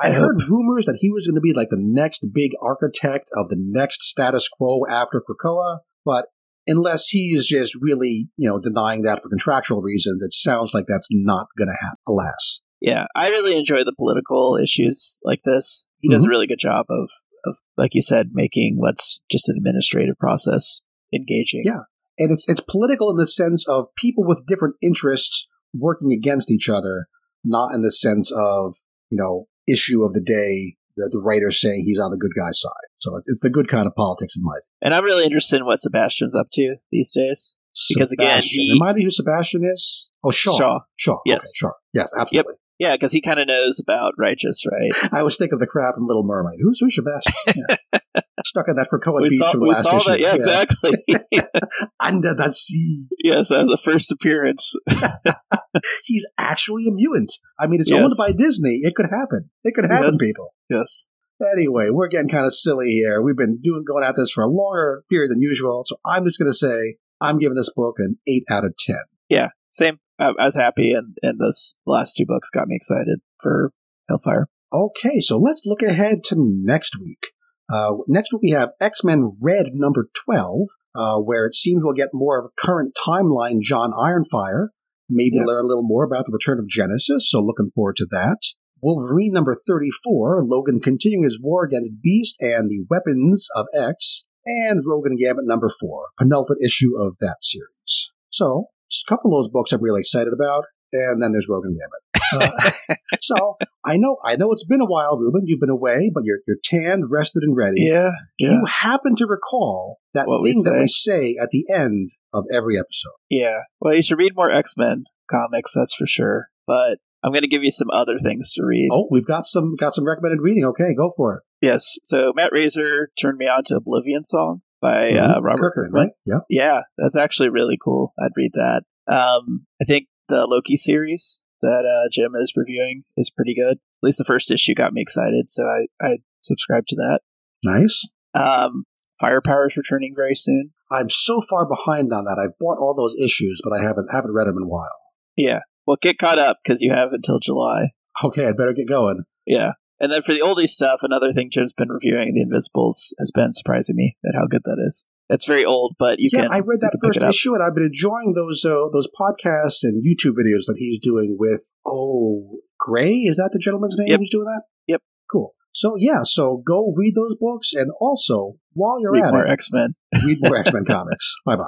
I, 0.00 0.10
I 0.10 0.12
heard 0.12 0.42
rumors 0.48 0.84
that 0.86 0.98
he 1.00 1.10
was 1.10 1.26
going 1.26 1.36
to 1.36 1.40
be 1.40 1.54
like 1.54 1.68
the 1.70 1.80
next 1.80 2.26
big 2.34 2.52
architect 2.60 3.28
of 3.34 3.48
the 3.48 3.56
next 3.58 4.02
status 4.02 4.48
quo 4.48 4.80
after 4.90 5.22
Krakoa, 5.22 5.78
but 6.04 6.26
unless 6.66 7.08
he 7.08 7.34
is 7.34 7.46
just 7.46 7.74
really, 7.80 8.28
you 8.36 8.48
know, 8.48 8.58
denying 8.58 9.02
that 9.02 9.22
for 9.22 9.28
contractual 9.28 9.82
reasons, 9.82 10.22
it 10.22 10.32
sounds 10.32 10.72
like 10.74 10.86
that's 10.88 11.08
not 11.10 11.46
going 11.58 11.68
to 11.68 11.78
happen, 11.80 11.98
alas. 12.08 12.60
yeah, 12.80 13.06
I 13.14 13.28
really 13.28 13.56
enjoy 13.56 13.84
the 13.84 13.94
political 13.96 14.58
issues 14.62 15.18
like 15.24 15.40
this. 15.44 15.86
He 16.00 16.08
does 16.08 16.22
a 16.22 16.26
mm-hmm. 16.26 16.30
really 16.30 16.46
good 16.46 16.58
job 16.58 16.86
of, 16.90 17.10
of, 17.44 17.58
like 17.76 17.94
you 17.94 18.02
said, 18.02 18.30
making 18.32 18.76
what's 18.76 19.20
just 19.30 19.48
an 19.48 19.56
administrative 19.56 20.18
process 20.18 20.82
engaging. 21.12 21.62
Yeah. 21.64 21.80
And 22.18 22.32
it's 22.32 22.48
it's 22.48 22.62
political 22.62 23.10
in 23.10 23.16
the 23.16 23.26
sense 23.26 23.66
of 23.68 23.94
people 23.96 24.24
with 24.24 24.46
different 24.46 24.76
interests 24.82 25.46
working 25.74 26.12
against 26.12 26.50
each 26.50 26.68
other, 26.68 27.06
not 27.44 27.74
in 27.74 27.82
the 27.82 27.92
sense 27.92 28.32
of, 28.32 28.76
you 29.10 29.18
know, 29.18 29.48
issue 29.68 30.02
of 30.02 30.14
the 30.14 30.22
day, 30.22 30.76
the, 30.96 31.08
the 31.12 31.20
writer 31.20 31.50
saying 31.50 31.82
he's 31.84 31.98
on 31.98 32.10
the 32.10 32.16
good 32.16 32.32
guy's 32.36 32.60
side. 32.60 32.72
So 32.98 33.16
it's, 33.16 33.28
it's 33.28 33.40
the 33.40 33.50
good 33.50 33.68
kind 33.68 33.86
of 33.86 33.94
politics 33.94 34.36
in 34.36 34.42
my 34.42 34.52
view. 34.54 34.72
And 34.82 34.94
I'm 34.94 35.04
really 35.04 35.24
interested 35.24 35.56
in 35.56 35.66
what 35.66 35.80
Sebastian's 35.80 36.34
up 36.36 36.48
to 36.54 36.76
these 36.90 37.12
days. 37.14 37.54
Because 37.90 38.12
again, 38.12 38.42
Sebastian. 38.42 38.60
he- 38.60 38.72
remind 38.72 38.96
me 38.96 39.04
who 39.04 39.10
Sebastian 39.10 39.64
is. 39.64 40.10
Oh, 40.24 40.30
Shaw. 40.30 40.56
Shaw. 40.56 40.78
Shaw. 40.96 41.18
Yes. 41.26 41.38
Okay, 41.38 41.48
Shaw. 41.58 41.72
Yes, 41.92 42.10
absolutely. 42.18 42.54
Yeah, 42.78 42.94
because 42.94 43.12
he 43.12 43.20
kind 43.22 43.38
of 43.40 43.46
knows 43.48 43.80
about 43.80 44.14
righteous, 44.18 44.64
right? 44.70 44.90
I 45.12 45.22
was 45.22 45.36
thinking 45.36 45.54
of 45.54 45.60
the 45.60 45.66
crab 45.66 45.94
from 45.94 46.06
Little 46.06 46.24
Mermaid. 46.24 46.58
Who's 46.62 46.80
who's 46.80 46.94
Sebastian? 46.94 47.64
Yeah. 48.14 48.20
Stuck 48.44 48.68
at 48.68 48.76
that 48.76 48.88
Krakoa 48.92 49.22
we 49.22 49.30
beach 49.30 49.38
saw, 49.38 49.52
from 49.52 49.60
we 49.62 49.68
last 49.70 49.82
saw 49.84 49.96
issue. 49.96 50.10
that. 50.10 50.20
Yeah, 50.20 50.34
exactly. 50.34 50.92
Under 52.00 52.34
the 52.34 52.50
sea. 52.50 53.06
yes, 53.24 53.48
that 53.48 53.62
was 53.66 53.70
the 53.70 53.76
first 53.78 54.12
appearance. 54.12 54.74
He's 56.04 56.26
actually 56.38 56.86
a 56.88 56.92
mutant. 56.92 57.32
I 57.58 57.66
mean, 57.66 57.80
it's 57.80 57.90
Yes. 57.90 58.00
owned 58.02 58.12
by 58.18 58.32
Disney. 58.36 58.80
It 58.82 58.94
could 58.94 59.06
happen. 59.10 59.50
It 59.64 59.74
could 59.74 59.84
happen, 59.84 60.10
Yes. 60.12 60.18
people. 60.20 60.54
Yes. 60.68 61.06
Anyway, 61.52 61.88
we're 61.90 62.08
getting 62.08 62.28
kind 62.28 62.46
of 62.46 62.54
silly 62.54 62.90
here. 62.92 63.20
We've 63.22 63.36
been 63.36 63.60
doing 63.62 63.84
going 63.86 64.04
at 64.04 64.16
this 64.16 64.30
for 64.30 64.42
a 64.44 64.48
longer 64.48 65.04
period 65.10 65.30
than 65.30 65.42
usual, 65.42 65.82
so 65.86 65.96
I'm 66.04 66.24
just 66.24 66.38
going 66.38 66.50
to 66.50 66.56
say 66.56 66.96
I'm 67.20 67.38
giving 67.38 67.56
this 67.56 67.70
book 67.74 67.96
an 67.98 68.18
eight 68.26 68.44
out 68.50 68.64
of 68.64 68.74
ten. 68.78 69.00
Yeah, 69.28 69.48
Same. 69.72 69.98
I, 70.18 70.32
I 70.38 70.46
was 70.46 70.56
happy, 70.56 70.92
and, 70.92 71.16
and 71.22 71.38
those 71.38 71.76
last 71.86 72.14
two 72.16 72.24
books 72.26 72.48
got 72.48 72.68
me 72.68 72.76
excited 72.76 73.20
for 73.40 73.72
Hellfire. 74.08 74.46
Okay, 74.72 75.20
so 75.20 75.36
let's 75.38 75.64
look 75.66 75.82
ahead 75.82 76.24
to 76.24 76.36
next 76.38 76.98
week. 76.98 77.18
Uh, 77.68 77.94
next 78.06 78.32
week 78.32 78.42
we 78.42 78.50
have 78.50 78.70
X 78.80 79.02
Men 79.02 79.36
Red 79.40 79.66
number 79.72 80.08
12, 80.24 80.68
uh, 80.94 81.18
where 81.18 81.46
it 81.46 81.54
seems 81.54 81.82
we'll 81.82 81.94
get 81.94 82.10
more 82.12 82.38
of 82.38 82.46
a 82.46 82.60
current 82.60 82.96
timeline 82.96 83.60
Jon 83.60 83.92
Ironfire. 83.92 84.68
Maybe 85.08 85.38
learn 85.38 85.64
a 85.64 85.68
little 85.68 85.86
more 85.86 86.04
about 86.04 86.26
the 86.26 86.32
return 86.32 86.58
of 86.58 86.68
Genesis, 86.68 87.30
so 87.30 87.40
looking 87.40 87.70
forward 87.74 87.96
to 87.96 88.06
that. 88.10 88.38
Wolverine 88.82 89.32
number 89.32 89.56
34, 89.66 90.44
Logan 90.44 90.80
continuing 90.80 91.24
his 91.24 91.40
war 91.40 91.64
against 91.64 92.02
Beast 92.02 92.36
and 92.40 92.70
the 92.70 92.84
weapons 92.90 93.48
of 93.54 93.66
X. 93.74 94.24
And 94.44 94.82
Rogue 94.86 95.06
and 95.06 95.18
Gambit 95.18 95.44
number 95.44 95.68
4, 95.68 96.04
penultimate 96.18 96.58
issue 96.64 96.96
of 96.96 97.16
that 97.20 97.38
series. 97.40 98.10
So, 98.30 98.66
just 98.88 99.04
a 99.08 99.10
couple 99.10 99.32
of 99.36 99.42
those 99.42 99.50
books 99.50 99.72
I'm 99.72 99.82
really 99.82 100.00
excited 100.00 100.32
about. 100.32 100.66
And 100.92 101.20
then 101.20 101.32
there's 101.32 101.48
Rogue 101.48 101.64
and 101.64 101.74
Gambit. 101.74 102.05
Uh, 102.32 102.70
so 103.20 103.56
I 103.84 103.96
know, 103.96 104.16
I 104.24 104.36
know 104.36 104.52
it's 104.52 104.64
been 104.64 104.80
a 104.80 104.86
while, 104.86 105.16
Ruben. 105.18 105.42
You've 105.44 105.60
been 105.60 105.70
away, 105.70 106.10
but 106.12 106.24
you're 106.24 106.38
you're 106.46 106.56
tanned, 106.62 107.04
rested, 107.10 107.42
and 107.42 107.56
ready. 107.56 107.82
Yeah. 107.82 108.10
Do 108.38 108.46
You 108.46 108.64
happen 108.68 109.14
to 109.16 109.26
recall 109.26 109.98
that 110.14 110.26
What 110.26 110.42
we 110.42 110.52
that 110.52 110.60
say. 110.60 110.80
we 110.80 110.88
say 110.88 111.36
at 111.40 111.50
the 111.50 111.64
end 111.72 112.10
of 112.32 112.44
every 112.52 112.78
episode. 112.78 113.12
Yeah. 113.30 113.60
Well, 113.80 113.94
you 113.94 114.02
should 114.02 114.18
read 114.18 114.32
more 114.36 114.50
X 114.50 114.74
Men 114.76 115.04
comics, 115.30 115.72
that's 115.74 115.94
for 115.94 116.06
sure. 116.06 116.48
But 116.66 116.98
I'm 117.22 117.32
going 117.32 117.42
to 117.42 117.48
give 117.48 117.64
you 117.64 117.70
some 117.70 117.88
other 117.92 118.18
things 118.18 118.52
to 118.54 118.64
read. 118.64 118.88
Oh, 118.92 119.08
we've 119.10 119.26
got 119.26 119.46
some 119.46 119.74
got 119.76 119.94
some 119.94 120.04
recommended 120.06 120.40
reading. 120.40 120.64
Okay, 120.64 120.94
go 120.96 121.12
for 121.16 121.36
it. 121.36 121.42
Yes. 121.60 121.98
So 122.04 122.32
Matt 122.36 122.50
Razor 122.52 123.10
turned 123.20 123.38
me 123.38 123.46
on 123.46 123.62
to 123.66 123.76
Oblivion 123.76 124.24
Song 124.24 124.60
by 124.80 125.10
uh, 125.12 125.38
Mhm. 125.40 125.42
Robert 125.44 125.58
Kirkman, 125.60 125.84
Kirkman. 125.84 126.02
right? 126.02 126.10
Yeah. 126.26 126.40
Yeah, 126.50 126.80
that's 126.98 127.16
actually 127.16 127.48
really 127.48 127.78
cool. 127.82 128.12
I'd 128.18 128.32
read 128.36 128.52
that. 128.54 128.82
Um, 129.08 129.66
I 129.80 129.84
think 129.84 130.08
the 130.28 130.46
Loki 130.46 130.76
series 130.76 131.40
that 131.62 131.84
uh, 131.84 132.08
Jim 132.12 132.32
is 132.38 132.52
reviewing 132.56 133.04
is 133.16 133.30
pretty 133.30 133.54
good. 133.54 133.78
At 133.78 134.02
least 134.02 134.18
the 134.18 134.24
first 134.24 134.50
issue 134.50 134.74
got 134.74 134.92
me 134.92 135.02
excited, 135.02 135.48
so 135.48 135.64
I 135.64 135.86
I 136.00 136.18
subscribed 136.42 136.88
to 136.88 136.96
that. 136.96 137.20
Nice. 137.64 138.06
Um, 138.34 138.84
Firepower 139.20 139.66
is 139.66 139.76
returning 139.76 140.12
very 140.14 140.34
soon. 140.34 140.72
I'm 140.90 141.10
so 141.10 141.40
far 141.40 141.66
behind 141.66 142.12
on 142.12 142.24
that. 142.24 142.38
I've 142.38 142.58
bought 142.58 142.78
all 142.78 142.94
those 142.94 143.16
issues, 143.18 143.60
but 143.64 143.72
I 143.72 143.82
haven't 143.82 144.08
haven't 144.12 144.34
read 144.34 144.46
them 144.46 144.56
in 144.58 144.64
a 144.64 144.68
while. 144.68 144.96
Yeah. 145.36 145.60
Well, 145.86 145.96
get 146.00 146.18
caught 146.18 146.38
up 146.38 146.58
because 146.62 146.82
you 146.82 146.92
have 146.92 147.12
until 147.12 147.38
July. 147.38 147.90
Okay, 148.24 148.46
I 148.46 148.52
better 148.52 148.72
get 148.72 148.88
going. 148.88 149.24
Yeah. 149.46 149.72
And 150.00 150.12
then 150.12 150.22
for 150.22 150.32
the 150.32 150.40
oldie 150.40 150.68
stuff, 150.68 151.00
another 151.02 151.32
thing 151.32 151.50
Jim's 151.50 151.72
been 151.72 151.88
reviewing, 151.88 152.34
The 152.34 152.42
Invisibles, 152.42 153.14
has 153.18 153.30
been 153.30 153.52
surprising 153.52 153.96
me 153.96 154.16
at 154.26 154.34
how 154.34 154.46
good 154.46 154.62
that 154.64 154.78
is. 154.84 155.06
It's 155.28 155.46
very 155.46 155.64
old, 155.64 155.94
but 155.98 156.18
you 156.20 156.30
can 156.30 156.40
yeah, 156.40 156.46
can. 156.46 156.52
I 156.54 156.58
read 156.58 156.80
that 156.80 156.90
you 156.94 157.00
can 157.00 157.10
pick 157.10 157.20
first 157.22 157.36
issue, 157.36 157.54
and 157.54 157.62
I've 157.62 157.74
been 157.74 157.84
enjoying 157.86 158.34
those 158.34 158.64
uh, 158.64 158.88
those 158.92 159.08
podcasts 159.18 159.82
and 159.82 160.02
YouTube 160.04 160.34
videos 160.34 160.66
that 160.66 160.76
he's 160.78 161.00
doing 161.00 161.36
with 161.38 161.62
oh 161.86 162.58
Gray. 162.78 163.10
Is 163.12 163.36
that 163.36 163.50
the 163.52 163.58
gentleman's 163.58 163.96
name 163.98 164.08
Yep. 164.08 164.20
who's 164.20 164.30
doing 164.30 164.44
that? 164.46 164.62
Yep. 164.86 165.02
Cool. 165.30 165.54
So 165.72 165.94
yeah, 165.98 166.20
so 166.22 166.62
go 166.66 166.92
read 166.96 167.14
those 167.16 167.34
books, 167.40 167.72
and 167.74 167.90
also 168.00 168.54
while 168.72 169.00
you're 169.00 169.12
Read 169.12 169.24
at 169.24 169.32
more 169.32 169.46
it, 169.46 169.50
X 169.50 169.70
Men. 169.72 169.90
read 170.24 170.38
more 170.42 170.56
X 170.64 170.72
Men 170.72 170.84
comics. 170.84 171.34
Bye 171.44 171.56
bye. 171.56 171.62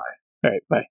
All 0.45 0.51
right. 0.51 0.63
Bye. 0.71 0.87